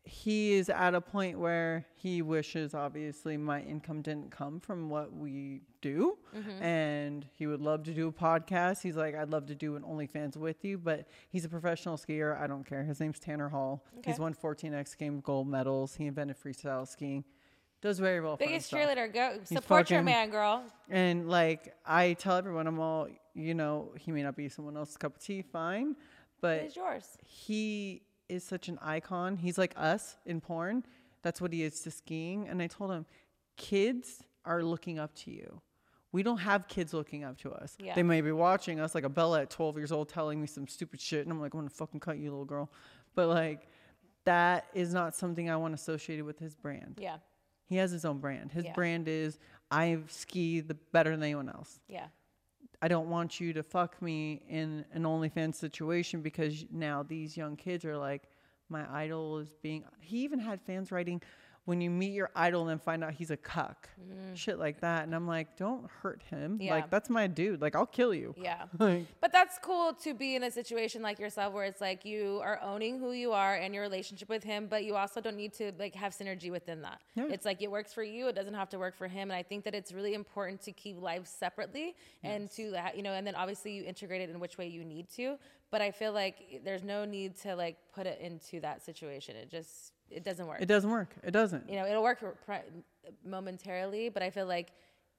He 0.09 0.53
is 0.53 0.69
at 0.71 0.95
a 0.95 1.01
point 1.01 1.37
where 1.39 1.85
he 1.97 2.23
wishes 2.23 2.75
obviously 2.75 3.37
my 3.37 3.61
income 3.63 4.03
didn't 4.03 4.31
come 4.31 4.61
from 4.61 4.89
what 4.89 5.13
we 5.13 5.63
do 5.81 6.17
Mm-hmm. 6.37 6.63
and 6.63 7.27
he 7.35 7.47
would 7.47 7.61
love 7.61 7.83
to 7.85 7.93
do 7.95 8.09
a 8.09 8.13
podcast 8.13 8.83
he's 8.83 8.95
like 8.97 9.15
i'd 9.17 9.31
love 9.31 9.47
to 9.47 9.55
do 9.55 9.75
an 9.77 9.83
onlyfans 9.83 10.37
with 10.37 10.65
you 10.65 10.77
but 10.79 11.09
he's 11.31 11.45
a 11.45 11.49
professional 11.49 11.97
skier 11.97 12.39
i 12.41 12.47
don't 12.47 12.65
care 12.65 12.85
his 12.85 13.01
name's 13.01 13.19
tanner 13.19 13.49
hall 13.49 13.83
he's 14.05 14.19
won 14.19 14.35
14 14.35 14.75
x 14.75 14.95
game 14.95 15.21
gold 15.21 15.49
medals 15.49 15.97
he 15.97 16.07
invented 16.07 16.37
freestyle 16.39 16.87
skiing 16.87 17.25
does 17.83 17.99
very 17.99 18.21
well 18.21 18.37
for 18.37 18.45
Biggest 18.45 18.73
cheerleader. 18.73 19.13
Go 19.13 19.39
support 19.45 19.91
your 19.91 20.03
man, 20.03 20.31
girl. 20.31 20.65
And 20.89 21.29
like 21.29 21.75
I 21.85 22.15
tell 22.15 22.37
everyone, 22.37 22.67
I'm 22.67 22.81
all, 22.81 23.07
you 23.35 23.53
know, 23.55 23.93
he 23.99 24.11
may 24.13 24.23
not 24.23 24.35
be 24.35 24.49
someone 24.49 24.79
else's 24.79 24.97
cup 24.97 25.17
of 25.17 25.23
tea, 25.23 25.43
fine, 25.43 25.95
but 26.41 26.57
It 26.61 26.67
is 26.69 26.77
yours. 26.77 27.05
he 27.27 28.03
is 28.29 28.45
such 28.45 28.69
an 28.69 28.79
icon. 28.83 29.37
He's 29.37 29.59
like 29.59 29.73
us 29.77 30.17
in 30.27 30.41
porn. 30.41 30.85
That's 31.23 31.41
what 31.41 31.53
he 31.53 31.63
is 31.63 31.81
to 31.81 31.91
skiing. 31.91 32.49
And 32.49 32.63
I 32.63 32.67
told 32.67 32.91
him, 32.91 33.07
kids 33.57 34.23
are 34.45 34.63
looking 34.63 34.99
up 34.99 35.15
to 35.17 35.31
you. 35.31 35.61
We 36.13 36.23
don't 36.23 36.39
have 36.39 36.69
kids 36.69 36.95
looking 36.95 37.25
up 37.25 37.37
to 37.39 37.53
us. 37.53 37.77
Yeah. 37.79 37.95
They 37.95 38.03
may 38.03 38.21
be 38.21 38.33
watching 38.33 38.81
us, 38.81 38.95
like 38.95 39.05
a 39.05 39.09
Bella 39.09 39.43
at 39.43 39.51
12 39.51 39.77
years 39.77 39.93
old 39.93 40.09
telling 40.09 40.41
me 40.41 40.47
some 40.47 40.67
stupid 40.67 41.01
shit. 41.01 41.23
And 41.23 41.31
I'm 41.33 41.41
like, 41.41 41.53
I'm 41.53 41.61
going 41.61 41.69
to 41.69 41.75
fucking 41.75 42.01
cut 42.01 42.19
you, 42.19 42.31
little 42.31 42.45
girl. 42.45 42.71
But 43.15 43.29
like, 43.29 43.69
that 44.25 44.67
is 44.73 44.95
not 44.95 45.15
something 45.15 45.51
I 45.51 45.57
want 45.57 45.75
associated 45.75 46.25
with 46.25 46.39
his 46.39 46.55
brand. 46.55 46.99
Yeah. 47.03 47.17
He 47.69 47.77
has 47.77 47.91
his 47.91 48.05
own 48.05 48.19
brand. 48.19 48.53
His 48.53 48.65
Yeah. 48.65 48.73
brand 48.73 49.09
is 49.09 49.39
I 49.71 49.99
ski 50.09 50.61
the 50.61 50.75
better 50.75 51.11
than 51.11 51.23
anyone 51.23 51.49
else. 51.49 51.81
Yeah. 51.89 52.07
I 52.87 52.89
don't 52.89 53.11
want 53.11 53.41
you 53.41 53.53
to 53.55 53.65
fuck 53.65 54.01
me 54.01 54.43
in 54.49 54.85
an 54.93 55.03
OnlyFans 55.03 55.57
situation 55.57 56.23
because 56.23 56.67
now 56.71 57.03
these 57.03 57.37
young 57.37 57.57
kids 57.57 57.85
are 57.85 57.97
like, 57.97 58.29
my 58.69 58.87
idol 58.97 59.39
is 59.39 59.49
being. 59.61 59.83
He 59.99 60.19
even 60.19 60.39
had 60.39 60.61
fans 60.61 60.93
writing, 60.93 61.21
when 61.67 61.81
you 61.81 61.91
meet 61.91 62.13
your 62.15 62.31
idol 62.35 62.63
and 62.63 62.71
then 62.71 62.79
find 62.79 63.05
out 63.05 63.13
he's 63.13 63.31
a 63.31 63.37
cuck, 63.37 63.89
shit 64.35 64.59
like 64.59 64.81
that. 64.81 65.03
And 65.05 65.15
I'm 65.15 65.27
like, 65.27 65.57
don't 65.57 65.87
hurt 66.01 66.23
him. 66.31 66.59
Mm. 66.59 66.65
Yeah. 66.65 66.75
Like 66.77 66.91
that's 66.91 67.11
my 67.11 67.27
dude. 67.27 67.61
Like 67.61 67.75
I'll 67.77 67.87
kill 67.87 68.15
you. 68.15 68.35
Yeah. 68.39 68.65
Like, 68.79 69.07
But 69.21 69.33
that's 69.33 69.59
cool 69.59 69.93
to 70.05 70.15
be 70.15 70.37
in 70.37 70.45
a 70.45 70.51
situation 70.51 71.03
like 71.03 71.19
yourself 71.19 71.53
where 71.53 71.65
it's 71.65 71.81
like 71.81 72.05
you 72.05 72.41
are 72.43 72.61
owning 72.63 73.01
who 73.01 73.11
you 73.13 73.33
are 73.33 73.57
and 73.57 73.75
your 73.75 73.83
relationship 73.83 74.29
with 74.29 74.45
him, 74.45 74.69
but 74.69 74.85
you 74.85 74.95
also 74.95 75.21
don't 75.21 75.37
need 75.37 75.53
to 75.55 75.73
like 75.79 75.95
have 75.97 76.13
synergy 76.13 76.51
within 76.53 76.83
that. 76.83 77.01
Yeah. 77.17 77.27
It's 77.31 77.45
like 77.45 77.61
it 77.63 77.71
works 77.71 77.93
for 77.93 78.05
you, 78.05 78.29
it 78.29 78.37
doesn't 78.37 78.55
have 78.55 78.69
to 78.71 78.79
work 78.79 78.97
for 78.97 79.09
him. 79.09 79.31
And 79.31 79.37
I 79.37 79.43
think 79.43 79.65
that 79.65 79.75
it's 79.75 79.93
really 79.93 80.15
important 80.15 80.61
to 80.63 80.73
keep 80.73 81.01
lives 81.03 81.31
separately 81.31 81.97
and 82.23 82.49
to 82.53 82.63
you 82.95 83.03
know, 83.03 83.13
and 83.13 83.27
then 83.27 83.35
obviously 83.35 83.73
you 83.73 83.83
integrate 83.83 84.23
it 84.23 84.31
in 84.31 84.39
which 84.39 84.57
way 84.57 84.69
you 84.69 84.85
need 84.85 85.09
to. 85.17 85.37
but 85.73 85.81
I 85.83 85.91
feel 85.91 86.13
like 86.13 86.61
there's 86.65 86.85
no 86.85 87.05
need 87.05 87.37
to 87.43 87.57
like 87.57 87.77
put 87.93 88.07
it 88.07 88.21
into 88.21 88.61
that 88.61 88.83
situation. 88.85 89.35
It 89.35 89.51
just 89.51 89.93
it 90.11 90.25
doesn't 90.25 90.47
work. 90.47 90.61
It 90.61 90.67
doesn't 90.67 90.91
work. 90.91 91.15
It 91.23 91.31
doesn't. 91.33 91.69
you 91.69 91.77
know, 91.77 91.87
it'll 91.87 92.03
work 92.03 92.23
pri- 92.45 92.63
momentarily, 93.25 94.09
but 94.09 94.23
I 94.23 94.31
feel 94.31 94.47
like 94.47 94.73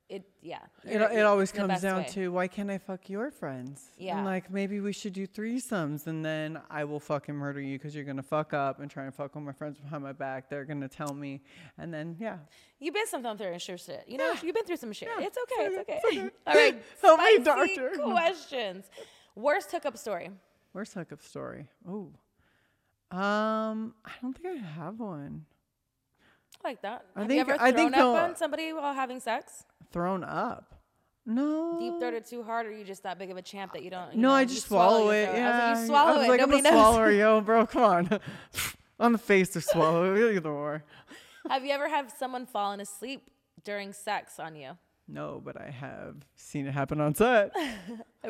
it. 0.10 0.24
Yeah, 0.42 0.60
It, 0.86 1.02
it 1.02 1.26
always 1.26 1.52
comes 1.52 1.82
down 1.82 2.04
way. 2.04 2.08
to 2.12 2.30
why 2.32 2.48
can't 2.48 2.72
I 2.72 2.78
fuck 2.78 3.10
your 3.10 3.30
friends? 3.30 3.90
Yeah. 3.98 4.18
And 4.18 4.26
like 4.26 4.50
maybe 4.50 4.80
we 4.80 4.94
should 4.94 5.12
do 5.14 5.28
threesomes 5.28 6.08
and 6.08 6.24
then 6.24 6.62
I 6.70 6.86
will 6.86 7.02
fucking 7.02 7.36
murder 7.36 7.60
you 7.60 7.78
because 7.78 7.94
you're 7.94 8.06
gonna 8.06 8.24
fuck 8.24 8.54
up 8.54 8.80
and 8.80 8.90
try 8.90 9.04
and 9.04 9.14
fuck 9.14 9.36
with 9.36 9.44
my 9.44 9.52
friends 9.52 9.78
behind 9.78 10.04
my 10.04 10.14
back. 10.14 10.50
They're 10.50 10.64
gonna 10.64 10.88
tell 10.88 11.14
me, 11.14 11.42
and 11.78 11.94
then 11.94 12.16
yeah. 12.20 12.38
You've 12.80 12.94
been 12.94 13.08
something 13.08 13.36
through 13.38 13.60
sure 13.60 13.78
shit. 13.78 14.06
You 14.08 14.18
know, 14.18 14.34
you've 14.42 14.56
been 14.56 14.66
through 14.66 14.78
some 14.78 14.94
shit. 14.94 15.10
Yeah, 15.20 15.26
it's 15.26 15.38
okay. 15.38 15.66
it's 15.66 15.78
okay. 15.80 15.82
okay, 15.82 16.00
it's 16.04 16.06
okay. 16.18 16.30
All 16.48 16.54
right. 16.56 16.84
Help 17.02 17.20
me, 17.20 17.38
doctor. 17.44 17.92
Questions. 18.02 18.86
Worst 19.36 19.72
hookup 19.72 19.98
story. 19.98 20.30
Where's 20.72 20.94
hookup 20.94 21.22
story? 21.22 21.68
Oh, 21.88 22.12
um, 23.12 23.94
I 24.06 24.12
don't 24.22 24.34
think 24.38 24.48
I 24.60 24.64
have 24.66 25.00
one. 25.00 25.46
I 26.64 26.68
like 26.70 26.82
that. 26.82 27.06
I 27.16 27.20
Have 27.22 27.28
think- 27.30 27.36
you 27.38 27.42
ever 27.42 27.54
I 27.62 27.72
thrown 27.72 27.92
think 27.92 27.98
up 27.98 28.16
the- 28.16 28.22
on 28.24 28.36
somebody 28.36 28.74
while 28.74 28.94
having 28.94 29.20
sex? 29.20 29.64
Thrown 29.92 30.24
up? 30.24 30.74
No. 31.26 31.78
Deep 31.80 32.00
throated 32.00 32.26
too 32.26 32.42
hard, 32.44 32.66
or 32.66 32.70
are 32.70 32.74
you 32.74 32.84
just 32.86 33.04
that 33.04 33.20
big 33.20 33.30
of 33.32 33.38
a 33.38 33.42
champ 33.42 33.74
that 33.74 33.84
you 33.84 33.90
don't? 33.90 34.14
you 34.14 34.20
No, 34.22 34.30
know, 34.30 34.34
I 34.34 34.46
just 34.46 34.68
swallow 34.68 34.98
swallow 35.00 35.10
it. 35.12 35.26
throat? 35.26 35.36
I 35.36 35.40
was 35.40 35.40
Yeah, 35.40 35.70
like, 35.74 35.78
you 35.82 35.86
swallow 35.88 36.08
I 36.14 36.18
was 36.18 36.26
it. 36.26 36.30
like, 36.30 36.42
I'm 36.42 36.50
Nobody 36.50 36.68
a 36.68 36.72
knows. 36.72 36.82
swallower, 36.82 37.12
yo, 37.12 37.42
bro. 37.48 37.68
Come 37.68 37.84
on, 37.84 38.20
on 39.00 39.12
the 39.12 39.18
face 39.18 39.50
to 39.50 39.62
swallow 39.62 40.16
either 40.32 40.50
or. 40.50 40.84
Have 41.50 41.66
you 41.66 41.72
ever 41.72 41.88
had 41.90 42.12
someone 42.12 42.46
fallen 42.46 42.80
asleep 42.80 43.30
during 43.64 43.92
sex 43.94 44.40
on 44.40 44.56
you? 44.56 44.78
No, 45.08 45.42
but 45.44 45.60
I 45.60 45.70
have 45.70 46.16
seen 46.36 46.68
it 46.68 46.72
happen 46.74 47.00
on 47.02 47.16
set. 47.16 47.52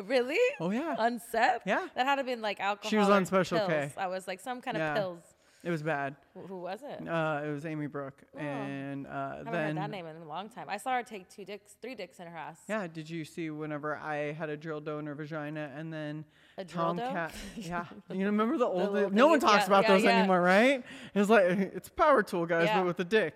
Really? 0.04 0.38
Oh 0.60 0.70
yeah, 0.70 0.94
On 0.96 1.18
set? 1.32 1.62
Yeah. 1.66 1.88
That 1.96 2.06
had 2.06 2.16
to 2.16 2.24
been 2.24 2.40
like 2.40 2.60
alcohol. 2.60 2.88
She 2.88 2.96
was 2.96 3.08
on 3.08 3.26
Special 3.26 3.58
pills. 3.58 3.68
K. 3.70 3.90
I 3.96 4.06
was 4.06 4.28
like 4.28 4.38
some 4.38 4.60
kind 4.60 4.76
Yeah. 4.76 4.90
of 4.92 4.96
pills. 4.96 5.22
it 5.64 5.70
was 5.70 5.82
bad. 5.82 6.14
Wh- 6.34 6.46
Who 6.46 6.58
was 6.60 6.80
it? 6.84 7.08
Uh, 7.08 7.40
it 7.44 7.48
was 7.50 7.66
Amy 7.66 7.88
Brooke, 7.88 8.22
and 8.36 9.08
uh, 9.08 9.10
I 9.10 9.36
haven't 9.38 9.52
then 9.52 9.76
heard 9.76 9.82
that 9.86 9.90
name 9.90 10.06
in 10.06 10.16
a 10.22 10.24
long 10.24 10.50
time. 10.50 10.66
I 10.68 10.76
saw 10.76 10.92
her 10.94 11.02
take 11.02 11.28
two 11.28 11.44
dicks, 11.44 11.72
three 11.82 11.96
dicks 11.96 12.20
in 12.20 12.28
her 12.28 12.36
ass. 12.36 12.60
yeah. 12.68 12.86
Did 12.86 13.10
you 13.10 13.24
see 13.24 13.50
whenever 13.50 13.96
I 13.96 14.30
had 14.32 14.50
a 14.50 14.56
drill 14.56 14.80
dough 14.80 15.00
in 15.00 15.06
her 15.06 15.16
vagina, 15.16 15.72
and 15.76 15.92
then 15.92 16.24
A 16.58 16.64
drill? 16.64 16.94
Tomcat? 16.94 17.34
yeah, 17.56 17.86
you 18.12 18.26
remember 18.26 18.56
the 18.56 18.66
old? 18.66 18.92
little 18.92 19.10
no 19.10 19.26
one 19.26 19.40
talks 19.40 19.62
Yeah, 19.62 19.66
about 19.66 19.82
yeah, 19.84 19.88
those 19.96 20.04
anymore, 20.04 20.40
right? 20.40 20.84
It's 21.12 21.28
like 21.28 21.44
it's 21.48 21.88
a 21.88 21.92
power 21.92 22.22
tool, 22.22 22.46
guys, 22.46 22.68
but 22.72 22.86
with 22.86 23.00
a 23.00 23.04
dick. 23.04 23.34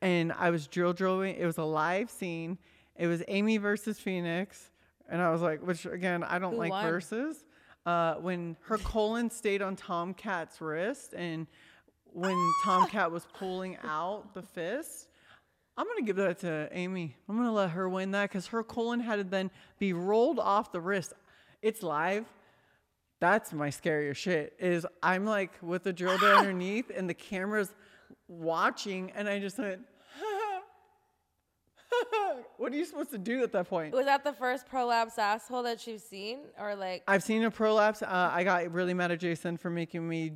And 0.00 0.32
I 0.32 0.50
was 0.50 0.68
drill 0.68 0.92
drilling. 0.92 1.34
It 1.34 1.46
was 1.46 1.58
a 1.58 1.64
live 1.64 2.08
scene. 2.08 2.56
It 2.96 3.06
was 3.06 3.22
Amy 3.28 3.56
versus 3.56 3.98
Phoenix, 3.98 4.70
and 5.08 5.20
I 5.20 5.30
was 5.30 5.42
like, 5.42 5.60
which 5.66 5.84
again, 5.86 6.22
I 6.22 6.38
don't 6.38 6.52
Who 6.52 6.58
like 6.58 6.70
won? 6.70 6.86
versus. 6.86 7.44
Uh, 7.86 8.14
when 8.14 8.56
her 8.62 8.78
colon 8.78 9.28
stayed 9.30 9.60
on 9.60 9.76
Tomcat's 9.76 10.60
wrist, 10.60 11.12
and 11.12 11.46
when 12.12 12.36
Tomcat 12.64 13.10
was 13.10 13.26
pulling 13.34 13.76
out 13.84 14.32
the 14.32 14.42
fist, 14.42 15.08
I'm 15.76 15.86
gonna 15.86 16.02
give 16.02 16.16
that 16.16 16.38
to 16.40 16.68
Amy. 16.72 17.16
I'm 17.28 17.36
gonna 17.36 17.52
let 17.52 17.70
her 17.70 17.88
win 17.88 18.12
that 18.12 18.30
because 18.30 18.46
her 18.48 18.62
colon 18.62 19.00
had 19.00 19.16
to 19.16 19.24
then 19.24 19.50
be 19.78 19.92
rolled 19.92 20.38
off 20.38 20.72
the 20.72 20.80
wrist. 20.80 21.12
It's 21.62 21.82
live. 21.82 22.24
That's 23.20 23.52
my 23.52 23.68
scarier 23.68 24.14
shit. 24.14 24.54
Is 24.58 24.86
I'm 25.02 25.24
like 25.24 25.50
with 25.60 25.82
the 25.82 25.92
drill 25.92 26.16
down 26.18 26.36
underneath 26.38 26.90
and 26.94 27.10
the 27.10 27.14
camera's 27.14 27.74
watching, 28.28 29.10
and 29.12 29.28
I 29.28 29.40
just 29.40 29.58
went. 29.58 29.80
what 32.56 32.72
are 32.72 32.76
you 32.76 32.84
supposed 32.84 33.10
to 33.10 33.18
do 33.18 33.42
at 33.42 33.52
that 33.52 33.68
point? 33.68 33.94
Was 33.94 34.06
that 34.06 34.24
the 34.24 34.32
first 34.32 34.66
prolapse 34.66 35.18
asshole 35.18 35.62
that 35.64 35.86
you've 35.86 36.02
seen, 36.02 36.40
or 36.58 36.74
like? 36.74 37.02
I've 37.08 37.22
seen 37.22 37.42
a 37.44 37.50
prolapse. 37.50 38.02
Uh, 38.02 38.30
I 38.32 38.44
got 38.44 38.70
really 38.72 38.94
mad 38.94 39.10
at 39.10 39.20
Jason 39.20 39.56
for 39.56 39.70
making 39.70 40.06
me 40.08 40.32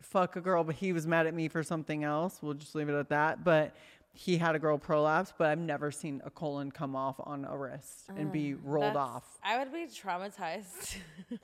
fuck 0.00 0.36
a 0.36 0.40
girl, 0.40 0.64
but 0.64 0.74
he 0.74 0.92
was 0.92 1.06
mad 1.06 1.26
at 1.26 1.34
me 1.34 1.48
for 1.48 1.62
something 1.62 2.04
else. 2.04 2.38
We'll 2.42 2.54
just 2.54 2.74
leave 2.74 2.88
it 2.88 2.94
at 2.94 3.08
that. 3.10 3.44
But 3.44 3.74
he 4.12 4.36
had 4.38 4.54
a 4.54 4.58
girl 4.58 4.76
prolapse, 4.76 5.32
but 5.38 5.46
I've 5.48 5.58
never 5.58 5.90
seen 5.90 6.20
a 6.24 6.30
colon 6.30 6.72
come 6.72 6.96
off 6.96 7.16
on 7.20 7.44
a 7.44 7.56
wrist 7.56 8.10
and 8.16 8.32
be 8.32 8.52
mm, 8.52 8.58
rolled 8.64 8.96
off. 8.96 9.38
I 9.42 9.58
would 9.58 9.72
be 9.72 9.86
traumatized. 9.86 10.96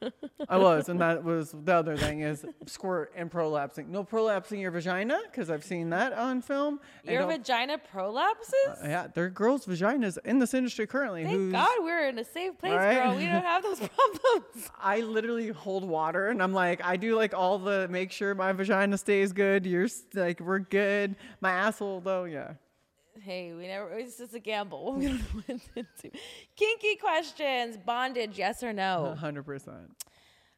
I 0.48 0.58
was, 0.58 0.88
and 0.88 1.00
that 1.00 1.22
was 1.22 1.52
the 1.52 1.72
other 1.72 1.96
thing 1.96 2.20
is 2.20 2.44
squirt 2.66 3.12
and 3.16 3.30
prolapsing. 3.30 3.88
No 3.88 4.04
prolapsing 4.04 4.60
your 4.60 4.72
vagina 4.72 5.18
because 5.30 5.48
I've 5.48 5.64
seen 5.64 5.90
that 5.90 6.12
on 6.12 6.42
film. 6.42 6.80
Your 7.04 7.24
vagina 7.26 7.78
prolapses? 7.78 8.84
Uh, 8.84 8.88
yeah, 8.88 9.06
there 9.14 9.24
are 9.24 9.30
girls' 9.30 9.64
vaginas 9.64 10.18
in 10.24 10.38
this 10.40 10.52
industry 10.52 10.86
currently. 10.86 11.24
Thank 11.24 11.52
God 11.52 11.68
we're 11.80 12.08
in 12.08 12.18
a 12.18 12.24
safe 12.24 12.58
place, 12.58 12.72
Right? 12.72 12.94
girl. 13.04 13.16
We 13.16 13.26
don't 13.26 13.44
have 13.44 13.62
those 13.62 13.78
problems. 13.78 14.70
I 14.78 15.00
literally 15.00 15.48
hold 15.48 15.84
water 15.84 16.28
and 16.28 16.42
I'm 16.42 16.52
like, 16.52 16.84
I 16.84 16.96
do 16.96 17.14
like 17.16 17.32
all 17.32 17.58
the 17.58 17.86
make 17.88 18.10
sure 18.10 18.34
my 18.34 18.52
vagina 18.52 18.98
stays 18.98 19.32
good. 19.32 19.64
You're 19.64 19.88
like, 20.14 20.40
we're 20.40 20.58
good. 20.58 21.16
My 21.40 21.52
asshole, 21.52 22.00
though, 22.00 22.24
yeah. 22.24 22.54
Hey, 23.22 23.52
we 23.52 23.66
never. 23.66 23.90
It's 23.92 24.18
just 24.18 24.34
a 24.34 24.38
gamble. 24.40 24.94
We 24.94 25.06
don't 25.06 25.18
know 25.18 25.42
what 25.74 25.86
to 26.02 26.10
do. 26.10 26.18
Kinky 26.56 26.96
questions. 26.96 27.76
Bondage, 27.76 28.38
yes 28.38 28.62
or 28.62 28.72
no? 28.72 29.16
100%. 29.20 29.88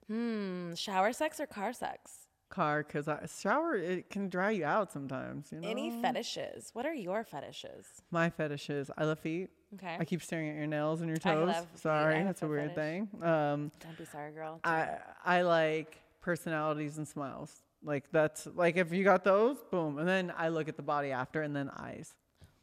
Hmm. 0.09 0.75
Shower 0.75 1.13
sex 1.13 1.39
or 1.41 1.47
car 1.47 1.73
sex? 1.73 2.27
Car, 2.51 2.83
because 2.83 3.09
I 3.09 3.27
shower, 3.27 3.75
it 3.75 4.09
can 4.09 4.31
dry 4.31 4.51
you 4.53 4.65
out 4.65 4.91
sometimes, 4.91 5.53
you 5.53 5.61
know? 5.61 5.69
Any 5.69 5.91
fetishes? 6.01 6.71
What 6.73 6.87
are 6.87 6.95
your 6.95 7.23
fetishes? 7.23 7.85
My 8.11 8.31
fetishes. 8.31 8.91
I 8.97 9.05
love 9.05 9.19
feet. 9.19 9.51
Okay. 9.75 9.97
I 10.01 10.05
keep 10.07 10.23
staring 10.23 10.49
at 10.49 10.57
your 10.57 10.67
nails 10.67 11.01
and 11.03 11.09
your 11.11 11.19
toes. 11.19 11.47
love 11.49 11.57
feet. 11.67 11.69
I 11.75 11.79
Sorry, 11.81 12.25
that's 12.25 12.41
a 12.43 12.49
weird 12.49 12.75
fetish. 12.75 13.09
thing. 13.13 13.23
Um, 13.23 13.71
Don't 13.81 13.99
be 13.99 14.07
sorry, 14.07 14.33
girl. 14.33 14.61
I 14.65 14.97
I 15.23 15.43
like 15.43 15.99
personalities 16.23 16.97
and 16.97 17.07
smiles. 17.07 17.53
Like 17.85 18.11
that's 18.11 18.47
like 18.55 18.79
if 18.79 18.95
you 18.95 19.05
got 19.05 19.25
those, 19.25 19.59
boom, 19.71 19.99
and 19.99 20.09
then 20.09 20.33
I 20.35 20.49
look 20.49 20.69
at 20.71 20.77
the 20.79 20.83
body 20.83 21.13
after, 21.13 21.43
and 21.43 21.55
then 21.55 21.69
eyes. 21.69 22.15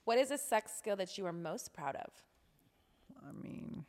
What 0.06 0.18
is 0.18 0.32
a 0.32 0.38
sex 0.38 0.72
skill 0.78 0.96
that 0.98 1.18
you 1.18 1.26
are 1.26 1.34
most 1.34 1.74
proud 1.74 1.96
of? 1.96 2.12
I 3.28 3.32
mean, 3.44 3.86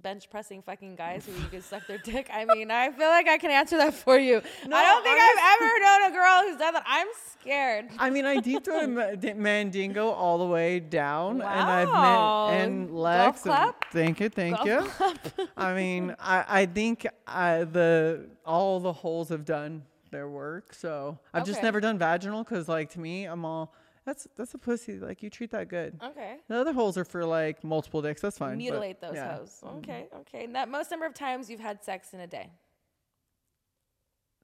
Bench 0.00 0.30
pressing 0.30 0.62
fucking 0.62 0.94
guys 0.96 1.26
who 1.26 1.32
you 1.42 1.48
can 1.48 1.60
suck 1.62 1.86
their 1.86 1.98
dick. 1.98 2.30
I 2.32 2.44
mean, 2.46 2.70
I 2.70 2.90
feel 2.90 3.08
like 3.08 3.28
I 3.28 3.36
can 3.36 3.50
answer 3.50 3.76
that 3.78 3.92
for 3.92 4.16
you. 4.16 4.40
No, 4.66 4.76
I 4.76 4.82
don't 4.84 5.02
think 5.02 5.18
I'm 5.20 5.38
I've 5.38 5.60
ever 5.60 5.80
known 5.84 6.10
a 6.10 6.14
girl 6.14 6.42
who's 6.50 6.58
done 6.58 6.74
that. 6.74 6.84
I'm 6.86 7.08
scared. 7.40 7.88
I 7.98 8.08
mean, 8.08 8.24
I 8.24 8.38
deep 8.40 8.64
throated 8.64 8.88
Ma- 8.90 9.10
di- 9.16 9.34
Mandingo 9.34 10.08
all 10.10 10.38
the 10.38 10.46
way 10.46 10.80
down, 10.80 11.40
and 11.42 11.42
I've 11.42 11.88
Wow. 11.88 12.48
met 12.50 12.60
and 12.62 12.94
Lex. 12.96 13.44
and- 13.44 13.52
clap? 13.52 13.84
Thank 13.92 14.20
you, 14.20 14.28
thank 14.28 14.56
Golf 14.64 15.00
you. 15.38 15.48
I 15.56 15.74
mean, 15.74 16.14
I 16.20 16.44
I 16.62 16.66
think 16.66 17.06
I, 17.26 17.64
the 17.64 18.26
all 18.46 18.78
the 18.80 18.92
holes 18.92 19.28
have 19.30 19.44
done 19.44 19.82
their 20.12 20.28
work. 20.28 20.72
So 20.72 21.18
I've 21.34 21.44
just 21.44 21.62
never 21.62 21.80
done 21.80 21.98
vaginal 21.98 22.42
because, 22.44 22.68
like, 22.68 22.90
to 22.90 23.00
me, 23.00 23.24
I'm 23.24 23.44
all 23.44 23.74
that's 24.04 24.26
that's 24.36 24.54
a 24.54 24.58
pussy. 24.58 24.98
Like 24.98 25.22
you 25.22 25.30
treat 25.30 25.50
that 25.50 25.68
good. 25.68 25.98
Okay. 26.02 26.36
The 26.48 26.56
other 26.56 26.72
holes 26.72 26.96
are 26.96 27.04
for 27.04 27.24
like 27.24 27.62
multiple 27.62 28.02
dicks. 28.02 28.20
That's 28.20 28.38
fine. 28.38 28.52
but, 28.52 28.58
Mutilate 28.58 29.00
those 29.00 29.14
yeah. 29.14 29.36
hoes. 29.36 29.60
Mm-hmm. 29.64 29.78
Okay, 29.78 30.08
okay. 30.20 30.44
And 30.44 30.54
that 30.54 30.68
most 30.68 30.90
number 30.90 31.06
of 31.06 31.14
times 31.14 31.50
you've 31.50 31.60
had 31.60 31.84
sex 31.84 32.12
in 32.14 32.20
a 32.20 32.26
day? 32.26 32.50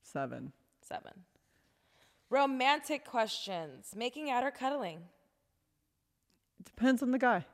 Seven. 0.03 0.53
Seven. 0.83 1.13
Romantic 2.31 3.05
questions. 3.05 3.93
Making 3.97 4.31
out 4.31 4.45
or 4.45 4.51
cuddling? 4.51 5.01
Depends 6.65 7.03
on 7.03 7.11
the 7.13 7.19
guy 7.19 7.45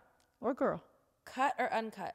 or 0.40 0.55
girl. 0.55 0.82
Cut 1.24 1.55
or 1.59 1.72
uncut? 1.72 2.14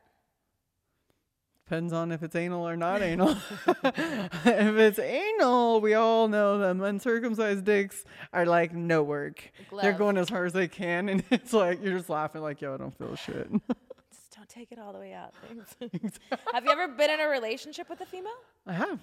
Depends 1.67 1.91
on 1.91 2.13
if 2.13 2.23
it's 2.23 2.33
anal 2.35 2.65
or 2.65 2.77
not 2.77 3.01
anal. 3.11 3.31
if 3.67 4.77
it's 4.77 4.99
anal, 4.99 5.81
we 5.81 5.95
all 5.95 6.29
know 6.29 6.57
them 6.57 6.81
uncircumcised 6.81 7.65
dicks 7.65 8.05
are 8.31 8.45
like 8.45 8.73
no 8.73 9.03
work. 9.03 9.51
They're 9.81 9.91
going 9.91 10.15
as 10.17 10.29
hard 10.29 10.47
as 10.47 10.53
they 10.53 10.69
can, 10.69 11.09
and 11.09 11.23
it's 11.31 11.51
like 11.51 11.83
you're 11.83 11.97
just 11.97 12.09
laughing 12.09 12.41
like, 12.41 12.61
yo, 12.61 12.73
I 12.73 12.77
don't 12.77 12.97
feel 12.97 13.15
shit. 13.17 13.51
Just 13.51 14.33
don't 14.33 14.47
take 14.47 14.71
it 14.71 14.79
all 14.79 14.93
the 14.93 14.99
way 14.99 15.11
out. 15.13 15.33
Have 16.53 16.63
you 16.63 16.71
ever 16.71 16.87
been 16.87 17.09
in 17.11 17.19
a 17.19 17.27
relationship 17.27 17.89
with 17.89 17.99
a 17.99 18.05
female? 18.05 18.31
I 18.65 18.71
have. 18.73 18.99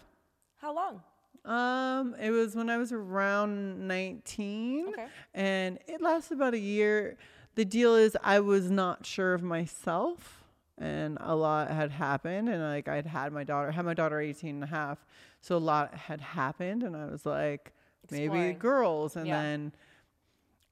How 0.56 0.74
long? 0.74 1.02
Um, 1.44 2.14
it 2.18 2.30
was 2.30 2.56
when 2.56 2.70
I 2.70 2.78
was 2.78 2.92
around 2.92 3.86
19, 3.86 4.88
Okay. 4.88 5.06
and 5.34 5.78
it 5.86 6.00
lasted 6.00 6.36
about 6.36 6.54
a 6.54 6.58
year. 6.58 7.18
The 7.56 7.66
deal 7.66 7.94
is, 7.94 8.16
I 8.24 8.40
was 8.40 8.70
not 8.70 9.04
sure 9.04 9.34
of 9.34 9.42
myself, 9.42 10.43
and 10.78 11.18
a 11.20 11.34
lot 11.36 11.70
had 11.70 11.90
happened, 11.90 12.48
and 12.48 12.62
like 12.62 12.88
I'd 12.88 13.06
had 13.06 13.32
my 13.32 13.44
daughter, 13.44 13.70
had 13.70 13.84
my 13.84 13.94
daughter 13.94 14.20
18 14.20 14.56
and 14.56 14.64
a 14.64 14.66
half, 14.66 15.04
so 15.40 15.56
a 15.56 15.58
lot 15.58 15.94
had 15.94 16.20
happened, 16.20 16.82
and 16.82 16.96
I 16.96 17.06
was 17.06 17.24
like, 17.26 17.72
maybe 18.10 18.52
girls, 18.54 19.16
and 19.16 19.26
Yeah. 19.26 19.42
then 19.42 19.72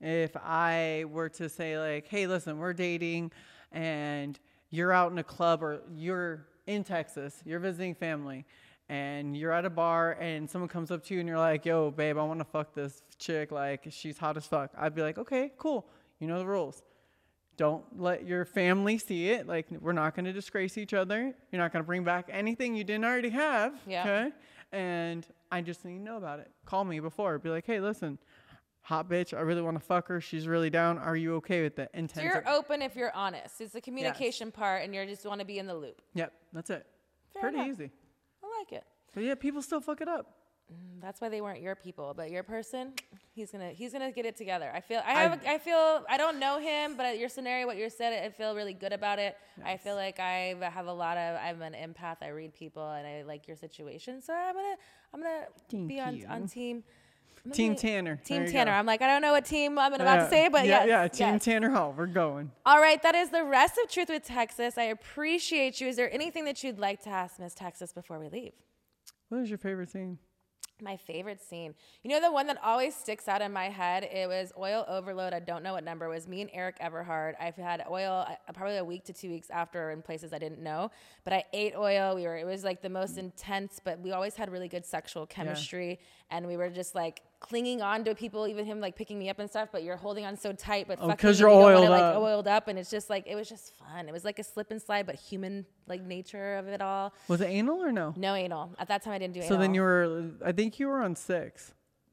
If 0.00 0.36
I 0.36 1.04
were 1.08 1.28
to 1.30 1.48
say 1.48 1.78
like, 1.78 2.06
"Hey, 2.06 2.26
listen, 2.26 2.58
we're 2.58 2.72
dating, 2.72 3.32
and 3.72 4.38
you're 4.70 4.92
out 4.92 5.12
in 5.12 5.18
a 5.18 5.24
club 5.24 5.62
or 5.62 5.82
you're 5.94 6.46
in 6.66 6.84
Texas, 6.84 7.42
you're 7.44 7.58
visiting 7.60 7.94
family, 7.94 8.46
and 8.88 9.36
you're 9.36 9.52
at 9.52 9.64
a 9.64 9.70
bar, 9.70 10.12
and 10.20 10.48
someone 10.48 10.68
comes 10.68 10.90
up 10.90 11.04
to 11.04 11.14
you 11.14 11.20
and 11.20 11.28
you're 11.28 11.38
like, 11.38 11.64
"Yo, 11.66 11.90
babe, 11.90 12.16
I 12.16 12.22
want 12.22 12.40
to 12.40 12.44
fuck 12.44 12.74
this 12.74 13.02
chick. 13.18 13.52
Like, 13.52 13.86
she's 13.90 14.18
hot 14.18 14.36
as 14.36 14.46
fuck." 14.46 14.70
I'd 14.76 14.94
be 14.94 15.02
like, 15.02 15.18
"Okay, 15.18 15.52
cool. 15.58 15.86
You 16.18 16.26
know 16.26 16.38
the 16.38 16.46
rules." 16.46 16.82
don't 17.60 17.84
let 18.00 18.26
your 18.26 18.46
family 18.46 18.96
see 18.96 19.28
it. 19.28 19.46
Like 19.46 19.66
we're 19.82 19.92
not 19.92 20.16
going 20.16 20.24
to 20.24 20.32
disgrace 20.32 20.78
each 20.78 20.94
other. 20.94 21.34
You're 21.52 21.60
not 21.60 21.74
going 21.74 21.82
to 21.82 21.86
bring 21.86 22.02
back 22.04 22.30
anything 22.32 22.74
you 22.74 22.84
didn't 22.84 23.04
already 23.04 23.28
have. 23.28 23.74
Yeah. 23.86 24.00
Okay. 24.00 24.30
And 24.72 25.26
I 25.52 25.60
just 25.60 25.84
need 25.84 25.98
to 25.98 26.02
know 26.02 26.16
about 26.16 26.38
it. 26.38 26.50
Call 26.64 26.86
me 26.86 27.00
before. 27.00 27.38
Be 27.38 27.50
like, 27.50 27.66
hey, 27.66 27.78
listen, 27.78 28.16
hot 28.82 29.08
bitch. 29.08 29.36
I 29.36 29.40
really 29.40 29.62
want 29.62 29.76
to 29.78 29.84
fuck 29.84 30.08
her. 30.08 30.20
She's 30.20 30.46
really 30.48 30.70
down. 30.70 30.98
Are 30.98 31.16
you 31.16 31.34
okay 31.36 31.62
with 31.62 31.76
that? 31.76 31.90
So 32.14 32.20
you're 32.22 32.48
open 32.48 32.82
if 32.82 32.96
you're 32.96 33.14
honest. 33.14 33.60
It's 33.60 33.72
the 33.72 33.80
communication 33.80 34.50
part, 34.50 34.82
and 34.84 34.94
you 34.94 35.04
just 35.06 35.24
want 35.26 35.40
to 35.40 35.46
be 35.46 35.58
in 35.58 35.66
the 35.66 35.74
loop. 35.74 36.00
Yep. 36.14 36.32
That's 36.52 36.70
it. 36.70 36.86
Fair 37.32 37.42
Pretty 37.42 37.58
enough. 37.58 37.68
easy. 37.68 37.90
I 38.42 38.58
like 38.58 38.72
it. 38.72 38.84
But 39.14 39.24
yeah, 39.24 39.34
people 39.34 39.62
still 39.62 39.80
fuck 39.80 40.00
it 40.00 40.08
up. 40.08 40.34
Mm, 40.72 41.00
that's 41.00 41.20
why 41.20 41.28
they 41.28 41.40
weren't 41.40 41.60
your 41.60 41.74
people, 41.74 42.14
but 42.16 42.30
your 42.30 42.44
person, 42.44 42.92
he's 43.32 43.50
gonna 43.50 43.70
he's 43.70 43.92
gonna 43.92 44.12
get 44.12 44.24
it 44.24 44.36
together. 44.36 44.70
I 44.72 44.80
feel 44.80 45.00
I 45.04 45.10
I- 45.14 45.22
have 45.22 45.42
a, 45.44 45.50
I 45.50 45.58
feel 45.58 46.04
I 46.08 46.16
don't 46.16 46.38
know 46.38 46.60
him, 46.60 46.96
but 46.96 47.18
your 47.18 47.28
scenario, 47.28 47.66
what 47.66 47.76
you 47.76 47.90
said, 47.90 48.24
I 48.24 48.28
feel 48.30 48.54
really 48.54 48.72
good 48.74 48.92
about 48.92 49.18
it. 49.18 49.36
I 49.64 49.76
feel 49.78 49.96
like 49.96 50.20
I 50.20 50.54
have 50.60 50.86
a 50.86 50.92
lot 50.92 51.16
of 51.16 51.40
I'm 51.42 51.60
an 51.62 51.72
empath. 51.74 52.18
I 52.22 52.28
read 52.28 52.54
people 52.54 52.88
and 52.88 53.04
I 53.04 53.22
like 53.22 53.48
your 53.48 53.56
situation, 53.56 54.22
so 54.22 54.32
I'm 54.32 54.54
gonna 54.54 54.74
I'm 55.12 55.20
gonna 55.20 55.46
Thank 55.68 55.88
be 55.88 55.98
on 56.00 56.16
you. 56.16 56.26
on 56.28 56.46
team. 56.46 56.84
Gonna 57.44 57.54
Team 57.54 57.74
Tanner. 57.74 58.16
Team 58.16 58.46
Tanner. 58.46 58.70
go. 58.70 58.76
I'm 58.76 58.86
like 58.86 59.00
I 59.00 59.06
don't 59.06 59.22
know 59.22 59.32
what 59.32 59.44
team 59.44 59.78
I'm 59.78 59.94
about 59.94 60.24
to 60.24 60.28
say, 60.28 60.48
but 60.48 60.66
yeah, 60.66 60.84
yes, 60.84 60.88
yeah. 60.88 61.08
Team 61.08 61.34
yes. 61.34 61.44
Tanner 61.44 61.70
Hall. 61.70 61.94
We're 61.96 62.06
going. 62.06 62.50
All 62.66 62.80
right, 62.80 63.02
that 63.02 63.14
is 63.14 63.30
the 63.30 63.44
rest 63.44 63.78
of 63.82 63.90
Truth 63.90 64.10
with 64.10 64.24
Texas. 64.24 64.76
I 64.76 64.84
appreciate 64.84 65.80
you. 65.80 65.88
Is 65.88 65.96
there 65.96 66.12
anything 66.12 66.44
that 66.44 66.62
you'd 66.62 66.78
like 66.78 67.02
to 67.04 67.10
ask 67.10 67.38
Miss 67.38 67.54
Texas 67.54 67.92
before 67.92 68.18
we 68.18 68.28
leave? 68.28 68.52
What 69.30 69.40
is 69.40 69.48
your 69.48 69.58
favorite 69.58 69.90
scene? 69.90 70.18
My 70.82 70.96
favorite 70.96 71.42
scene. 71.42 71.74
You 72.02 72.10
know 72.10 72.20
the 72.20 72.32
one 72.32 72.46
that 72.46 72.58
always 72.64 72.94
sticks 72.94 73.28
out 73.28 73.42
in 73.42 73.52
my 73.52 73.68
head? 73.68 74.04
It 74.04 74.28
was 74.28 74.52
oil 74.58 74.84
overload. 74.88 75.32
I 75.32 75.40
don't 75.40 75.62
know 75.62 75.74
what 75.74 75.84
number 75.84 76.06
it 76.06 76.08
was. 76.08 76.26
Me 76.26 76.40
and 76.40 76.50
Erik 76.52 76.76
Everhard. 76.80 77.34
I've 77.38 77.56
had 77.56 77.84
oil 77.90 78.26
uh, 78.26 78.52
probably 78.52 78.78
a 78.78 78.84
week 78.84 79.04
to 79.04 79.12
two 79.12 79.30
weeks 79.30 79.50
after 79.50 79.90
in 79.90 80.02
places 80.02 80.32
I 80.32 80.38
didn't 80.38 80.62
know. 80.62 80.90
But 81.24 81.34
I 81.34 81.44
ate 81.52 81.74
oil. 81.76 82.14
We 82.14 82.22
were 82.22 82.36
it 82.36 82.46
was 82.46 82.64
like 82.64 82.80
the 82.80 82.88
most 82.88 83.18
intense, 83.18 83.80
but 83.84 84.00
we 84.00 84.12
always 84.12 84.34
had 84.34 84.50
really 84.50 84.68
good 84.68 84.86
sexual 84.86 85.26
chemistry. 85.26 86.00
And 86.30 86.46
we 86.46 86.56
were 86.56 86.70
just 86.70 86.94
like 86.94 87.20
clinging 87.40 87.80
on 87.82 88.04
to 88.04 88.14
people, 88.14 88.46
even 88.46 88.64
him 88.66 88.80
like 88.80 88.94
picking 88.96 89.18
me 89.18 89.28
up 89.30 89.38
and 89.38 89.48
stuff, 89.50 89.70
but 89.72 89.82
you're 89.82 89.96
holding 89.96 90.24
on 90.26 90.36
so 90.36 90.52
tight, 90.52 90.86
but 90.86 90.98
Oh, 91.00 91.08
fucking 91.08 91.16
'cause 91.16 91.30
and 91.36 91.40
you're 91.40 91.48
you 91.50 91.54
don't 91.56 91.62
wanna, 91.62 91.80
oiled 91.80 91.90
like 91.90 92.02
up. 92.02 92.16
oiled 92.22 92.46
up 92.48 92.68
and 92.68 92.78
it's 92.78 92.90
just 92.90 93.08
like 93.10 93.26
it 93.26 93.34
was 93.34 93.48
just 93.48 93.74
fun. 93.74 94.08
It 94.08 94.12
was 94.12 94.24
like 94.24 94.38
a 94.38 94.44
slip 94.44 94.70
and 94.70 94.80
slide, 94.80 95.06
but 95.06 95.14
human 95.16 95.64
like 95.88 96.02
nature 96.02 96.56
of 96.56 96.68
it 96.68 96.80
all. 96.82 97.12
Was 97.28 97.40
it 97.40 97.46
anal 97.46 97.82
or 97.82 97.90
no? 97.92 98.14
No 98.16 98.34
anal. 98.34 98.72
At 98.78 98.88
that 98.88 99.02
time 99.02 99.14
I 99.14 99.18
didn't 99.18 99.34
do 99.34 99.40
So 99.40 99.46
anal. 99.48 99.58
then 99.58 99.74
you 99.74 99.80
were. 99.82 100.30
I 100.44 100.52
think 100.52 100.78
you 100.78 100.86
were 100.88 101.00
on 101.02 101.16
six. 101.16 101.72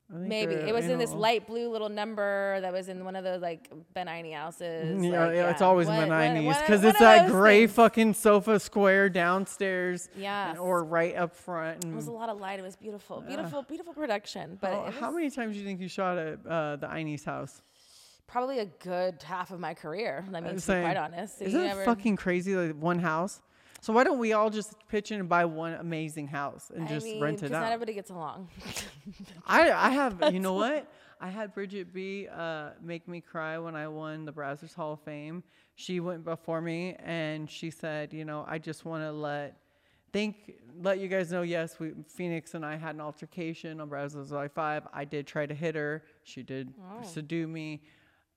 Maybe 0.10 0.54
it 0.54 0.74
was 0.74 0.86
in 0.86 0.98
this 0.98 1.12
light 1.12 1.48
blue 1.48 1.70
little 1.70 1.90
number 1.90 2.60
that 2.62 2.72
was 2.72 2.88
in 2.88 3.04
one 3.04 3.16
of 3.18 3.26
those 3.26 3.42
like 3.42 3.70
Benigni 3.94 4.34
houses. 4.34 5.04
Yeah, 5.04 5.26
like, 5.26 5.36
yeah, 5.36 5.50
it's 5.50 5.62
always 5.62 5.88
What- 5.88 6.04
in 6.04 6.10
the 6.10 6.16
90s 6.16 6.60
because 6.62 6.84
it's 6.86 7.00
that 7.00 7.30
gray 7.30 7.62
things. 7.66 7.74
fucking 7.76 8.14
sofa 8.14 8.60
square 8.60 9.10
downstairs. 9.10 10.08
Yes. 10.18 10.52
and- 10.52 10.60
Or 10.60 10.84
right 10.84 11.16
up 11.16 11.36
front. 11.36 11.84
It 11.84 11.94
was 11.94 12.08
a 12.08 12.12
lot 12.12 12.30
of 12.30 12.40
light. 12.40 12.58
It 12.60 12.64
was 12.64 12.78
beautiful, 12.78 13.22
beautiful, 13.22 13.64
beautiful 13.64 13.94
production. 13.94 14.58
But 14.62 14.72
how, 14.72 14.86
it 14.86 14.94
how 14.94 15.12
many 15.12 15.30
times 15.30 15.54
do 15.56 15.60
you 15.60 15.66
think 15.66 15.82
you 15.82 15.90
shot 15.90 16.18
at 16.18 16.40
uh, 16.46 16.78
the 16.78 16.88
Iney's 16.88 17.26
house? 17.26 17.62
probably 18.28 18.60
a 18.60 18.66
good 18.66 19.24
half 19.24 19.52
of 19.52 19.60
my 19.60 19.74
career. 19.74 20.26
I 20.34 20.42
mean, 20.42 20.58
to 20.58 20.68
be 20.68 20.82
quite 20.82 20.98
honest, 20.98 21.42
Isn't 21.42 21.62
it 21.62 21.86
fucking 21.86 22.18
crazy? 22.18 22.56
Like 22.56 22.76
one 22.76 23.00
house. 23.00 23.42
So 23.82 23.94
why 23.94 24.04
don't 24.04 24.20
we 24.20 24.34
all 24.34 24.50
just 24.50 24.74
pitch 24.90 25.12
in 25.12 25.20
and 25.20 25.30
buy 25.30 25.46
one 25.46 25.74
amazing 25.74 26.28
house 26.28 26.72
and 26.74 26.86
I 26.86 26.88
just 26.88 27.06
mean, 27.06 27.22
rent 27.22 27.38
it 27.38 27.42
'cause 27.44 27.52
Not 27.52 27.64
out? 27.64 27.72
everybody 27.72 27.94
gets 27.94 28.10
along. 28.10 28.50
I 29.46 29.72
I 29.72 29.90
have 29.92 30.22
you 30.34 30.40
know 30.40 30.54
what? 30.54 30.92
I 31.20 31.30
had 31.30 31.56
Bridgette 31.56 31.92
B 31.94 32.28
uh, 32.28 32.72
make 32.82 33.08
me 33.08 33.22
cry 33.22 33.58
when 33.58 33.76
I 33.76 33.88
won 33.88 34.26
the 34.26 34.32
Brazzers 34.34 34.74
Hall 34.76 34.94
of 34.94 35.02
Fame. 35.02 35.44
She 35.76 36.00
went 36.00 36.24
before 36.24 36.62
me 36.62 36.96
and 37.04 37.50
she 37.50 37.72
said, 37.72 38.14
you 38.14 38.24
know, 38.26 38.46
I 38.48 38.60
just 38.60 38.86
want 38.86 39.04
to 39.04 39.12
let 39.12 39.58
think 40.14 40.54
let 40.82 41.00
you 41.00 41.08
guys 41.08 41.32
know. 41.32 41.42
Yes, 41.44 41.80
we 41.80 41.94
Phoenix 42.08 42.54
and 42.54 42.66
I 42.66 42.76
had 42.78 42.96
an 42.96 43.02
altercation 43.02 43.80
on 43.82 43.90
Brazzers 43.90 44.32
Live 44.32 44.52
Five. 44.54 44.88
I 44.94 45.06
did 45.06 45.28
try 45.28 45.46
to 45.46 45.54
hit 45.56 45.76
her. 45.76 46.04
She 46.24 46.44
did 46.44 46.74
subdue 47.04 47.48
me, 47.48 47.82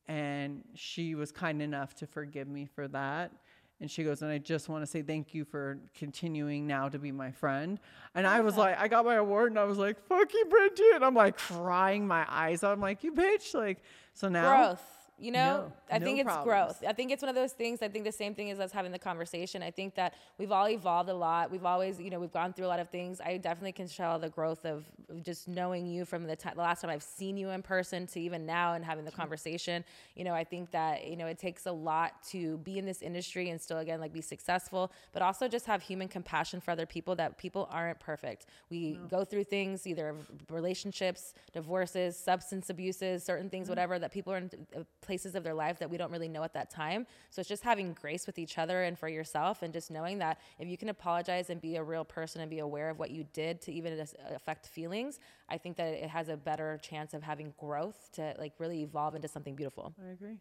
and 0.08 0.62
she 0.74 1.14
was 1.14 1.32
kind 1.32 1.60
enough 1.62 1.94
to 1.96 2.06
forgive 2.06 2.48
me 2.48 2.66
for 2.66 2.88
that. 2.88 3.32
And 3.80 3.90
she 3.90 4.04
goes, 4.04 4.20
and 4.20 4.30
I 4.30 4.36
just 4.36 4.68
want 4.68 4.82
to 4.82 4.86
say 4.86 5.00
thank 5.00 5.32
you 5.32 5.46
for 5.46 5.78
continuing 5.94 6.66
now 6.66 6.90
to 6.90 6.98
be 6.98 7.12
my 7.12 7.30
friend. 7.30 7.80
And 8.14 8.26
I 8.26 8.40
was 8.40 8.56
like, 8.58 8.78
I 8.78 8.88
got 8.88 9.06
my 9.06 9.14
award, 9.14 9.52
and 9.52 9.58
I 9.58 9.64
was 9.64 9.78
like, 9.78 9.98
fuck 10.06 10.34
you, 10.34 10.44
Bridgette. 10.50 10.96
And 10.96 11.04
I'm 11.04 11.14
like 11.14 11.38
crying 11.38 12.06
my 12.06 12.26
eyes 12.28 12.62
out. 12.62 12.72
I'm 12.72 12.80
like, 12.80 13.02
you 13.02 13.12
bitch. 13.14 13.54
Like, 13.54 13.82
so 14.12 14.28
now 14.28 14.66
growth. 14.66 14.82
You 15.20 15.32
know, 15.32 15.38
No, 15.68 15.72
I 15.90 15.98
no 15.98 16.06
think 16.06 16.18
it's 16.18 16.24
problems. 16.26 16.44
growth. 16.78 16.84
I 16.88 16.92
think 16.94 17.10
it's 17.12 17.20
one 17.22 17.28
of 17.28 17.34
those 17.34 17.52
things. 17.52 17.82
I 17.82 17.88
think 17.88 18.04
the 18.04 18.12
same 18.12 18.34
thing 18.34 18.50
as 18.50 18.58
us 18.58 18.72
having 18.72 18.90
the 18.90 18.98
conversation. 18.98 19.62
I 19.62 19.70
think 19.70 19.94
that 19.96 20.14
we've 20.38 20.50
all 20.50 20.66
evolved 20.68 21.10
a 21.10 21.14
lot. 21.14 21.50
We've 21.50 21.64
always, 21.66 22.00
you 22.00 22.08
know, 22.08 22.18
we've 22.18 22.32
gone 22.32 22.54
through 22.54 22.64
a 22.64 22.68
lot 22.68 22.80
of 22.80 22.88
things. 22.88 23.20
I 23.20 23.36
definitely 23.36 23.72
can 23.72 23.86
tell 23.86 24.18
the 24.18 24.30
growth 24.30 24.64
of 24.64 24.86
just 25.22 25.46
knowing 25.46 25.86
you 25.86 26.04
from 26.06 26.24
the, 26.24 26.36
ti 26.36 26.48
the 26.54 26.60
last 26.62 26.80
time 26.80 26.90
I've 26.90 27.02
seen 27.02 27.36
you 27.36 27.50
in 27.50 27.60
person 27.62 28.06
to 28.08 28.20
even 28.20 28.46
now 28.46 28.72
and 28.74 28.84
having 28.84 29.04
the 29.04 29.10
conversation. 29.10 29.84
You 30.16 30.24
know, 30.24 30.32
I 30.34 30.44
think 30.44 30.70
that 30.70 31.06
you 31.06 31.16
know 31.16 31.26
it 31.26 31.38
takes 31.38 31.66
a 31.66 31.72
lot 31.72 32.22
to 32.30 32.56
be 32.58 32.78
in 32.78 32.86
this 32.86 33.02
industry 33.02 33.50
and 33.50 33.60
still 33.60 33.78
again 33.78 34.00
like 34.00 34.12
be 34.14 34.22
successful, 34.22 34.90
but 35.12 35.20
also 35.20 35.48
just 35.48 35.66
have 35.66 35.82
human 35.82 36.08
compassion 36.08 36.60
for 36.60 36.70
other 36.70 36.86
people. 36.86 37.14
That 37.14 37.36
people 37.36 37.68
aren't 37.70 38.00
perfect. 38.00 38.46
We 38.70 38.98
go 39.10 39.24
through 39.24 39.44
things 39.44 39.86
either 39.86 40.14
relationships, 40.50 41.34
divorces, 41.52 42.16
substance 42.16 42.70
abuses, 42.70 43.22
certain 43.24 43.50
things, 43.50 43.68
whatever 43.68 43.98
that 43.98 44.12
people 44.12 44.32
are 44.32 44.38
in 44.38 44.50
uh, 44.76 44.80
places 45.10 45.34
of 45.34 45.42
their 45.42 45.54
life 45.54 45.80
that 45.80 45.90
we 45.90 45.96
don't 45.96 46.12
really 46.12 46.28
know 46.28 46.44
at 46.44 46.54
that 46.54 46.70
time. 46.70 47.04
So 47.30 47.40
it's 47.40 47.48
just 47.48 47.64
having 47.64 47.94
grace 47.94 48.28
with 48.28 48.38
each 48.38 48.58
other 48.58 48.84
and 48.84 48.96
for 48.96 49.08
yourself, 49.08 49.62
and 49.62 49.72
just 49.72 49.90
knowing 49.90 50.18
that 50.18 50.38
if 50.60 50.68
you 50.68 50.76
can 50.76 50.88
apologize 50.88 51.50
and 51.50 51.60
be 51.60 51.74
a 51.74 51.82
real 51.82 52.04
person 52.04 52.40
and 52.40 52.48
be 52.48 52.60
aware 52.60 52.88
of 52.90 53.00
what 53.00 53.10
you 53.10 53.24
did 53.32 53.60
to 53.62 53.72
even 53.72 54.06
affect 54.32 54.68
feelings, 54.68 55.18
I 55.48 55.58
think 55.58 55.76
that 55.78 55.88
it 56.04 56.08
has 56.08 56.28
a 56.28 56.36
better 56.36 56.78
chance 56.80 57.12
of 57.12 57.24
having 57.24 57.52
growth 57.58 58.10
to 58.12 58.36
like 58.38 58.52
really 58.58 58.82
evolve 58.82 59.16
into 59.16 59.26
something 59.26 59.56
beautiful. 59.56 59.92
I 60.00 60.12
agree. 60.12 60.36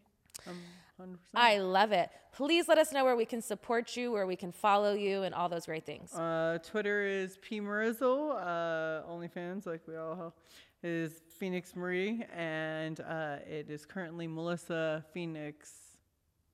Um, 0.46 0.56
100%. 1.00 1.16
I 1.34 1.58
love 1.58 1.90
it. 1.90 2.10
Please 2.32 2.68
let 2.68 2.78
us 2.78 2.92
know 2.92 3.04
where 3.04 3.16
we 3.16 3.24
can 3.24 3.42
support 3.42 3.96
you, 3.96 4.12
where 4.12 4.26
we 4.26 4.36
can 4.36 4.52
follow 4.52 4.94
you, 4.94 5.24
and 5.24 5.34
all 5.34 5.48
those 5.48 5.66
great 5.66 5.84
things. 5.84 6.14
Uh, 6.14 6.58
Twitter 6.62 7.02
is 7.04 7.38
P 7.42 7.60
Marizzle. 7.60 8.36
Uh, 8.40 9.10
OnlyFans, 9.10 9.66
like 9.66 9.82
we 9.88 9.96
all 9.96 10.14
have, 10.14 10.32
is 10.82 11.22
Phoenix 11.38 11.76
Marie, 11.76 12.24
and 12.34 13.00
uh, 13.00 13.36
it 13.48 13.70
is 13.70 13.84
currently 13.84 14.26
Melissa 14.26 15.04
Phoenix 15.12 15.70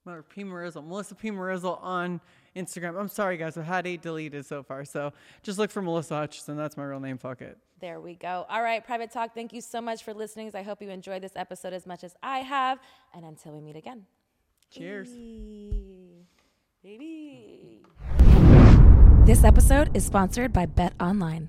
or 0.06 0.22
P 0.22 0.44
Marizzle. 0.44 0.86
Melissa 0.86 1.14
P 1.14 1.30
Marizzle 1.30 1.82
on 1.82 2.20
Instagram. 2.54 2.98
I'm 2.98 3.08
sorry, 3.08 3.36
guys, 3.36 3.56
I've 3.56 3.64
had 3.64 3.86
eight 3.86 4.02
deleted 4.02 4.46
so 4.46 4.62
far, 4.62 4.84
so 4.84 5.12
just 5.42 5.58
look 5.58 5.70
for 5.70 5.82
Melissa 5.82 6.14
Hutchison. 6.16 6.56
That's 6.56 6.76
my 6.76 6.84
real 6.84 7.00
name. 7.00 7.18
Fuck 7.18 7.42
it. 7.42 7.58
There 7.80 8.00
we 8.00 8.14
go. 8.14 8.46
All 8.48 8.62
right, 8.62 8.84
Private 8.84 9.10
Talk, 9.10 9.34
thank 9.34 9.52
you 9.52 9.60
so 9.60 9.80
much 9.80 10.02
for 10.02 10.14
listening. 10.14 10.50
I 10.54 10.62
hope 10.62 10.80
you 10.80 10.88
enjoyed 10.88 11.22
this 11.22 11.36
episode 11.36 11.72
as 11.72 11.86
much 11.86 12.04
as 12.04 12.14
I 12.22 12.38
have. 12.38 12.78
And 13.14 13.24
until 13.24 13.52
we 13.52 13.60
meet 13.60 13.76
again. 13.76 14.06
Cheers. 14.70 15.10
Baby. 16.82 17.82
This 19.24 19.44
episode 19.44 19.94
is 19.94 20.06
sponsored 20.06 20.52
by 20.52 20.66
Bet 20.66 20.94
Online. 21.00 21.48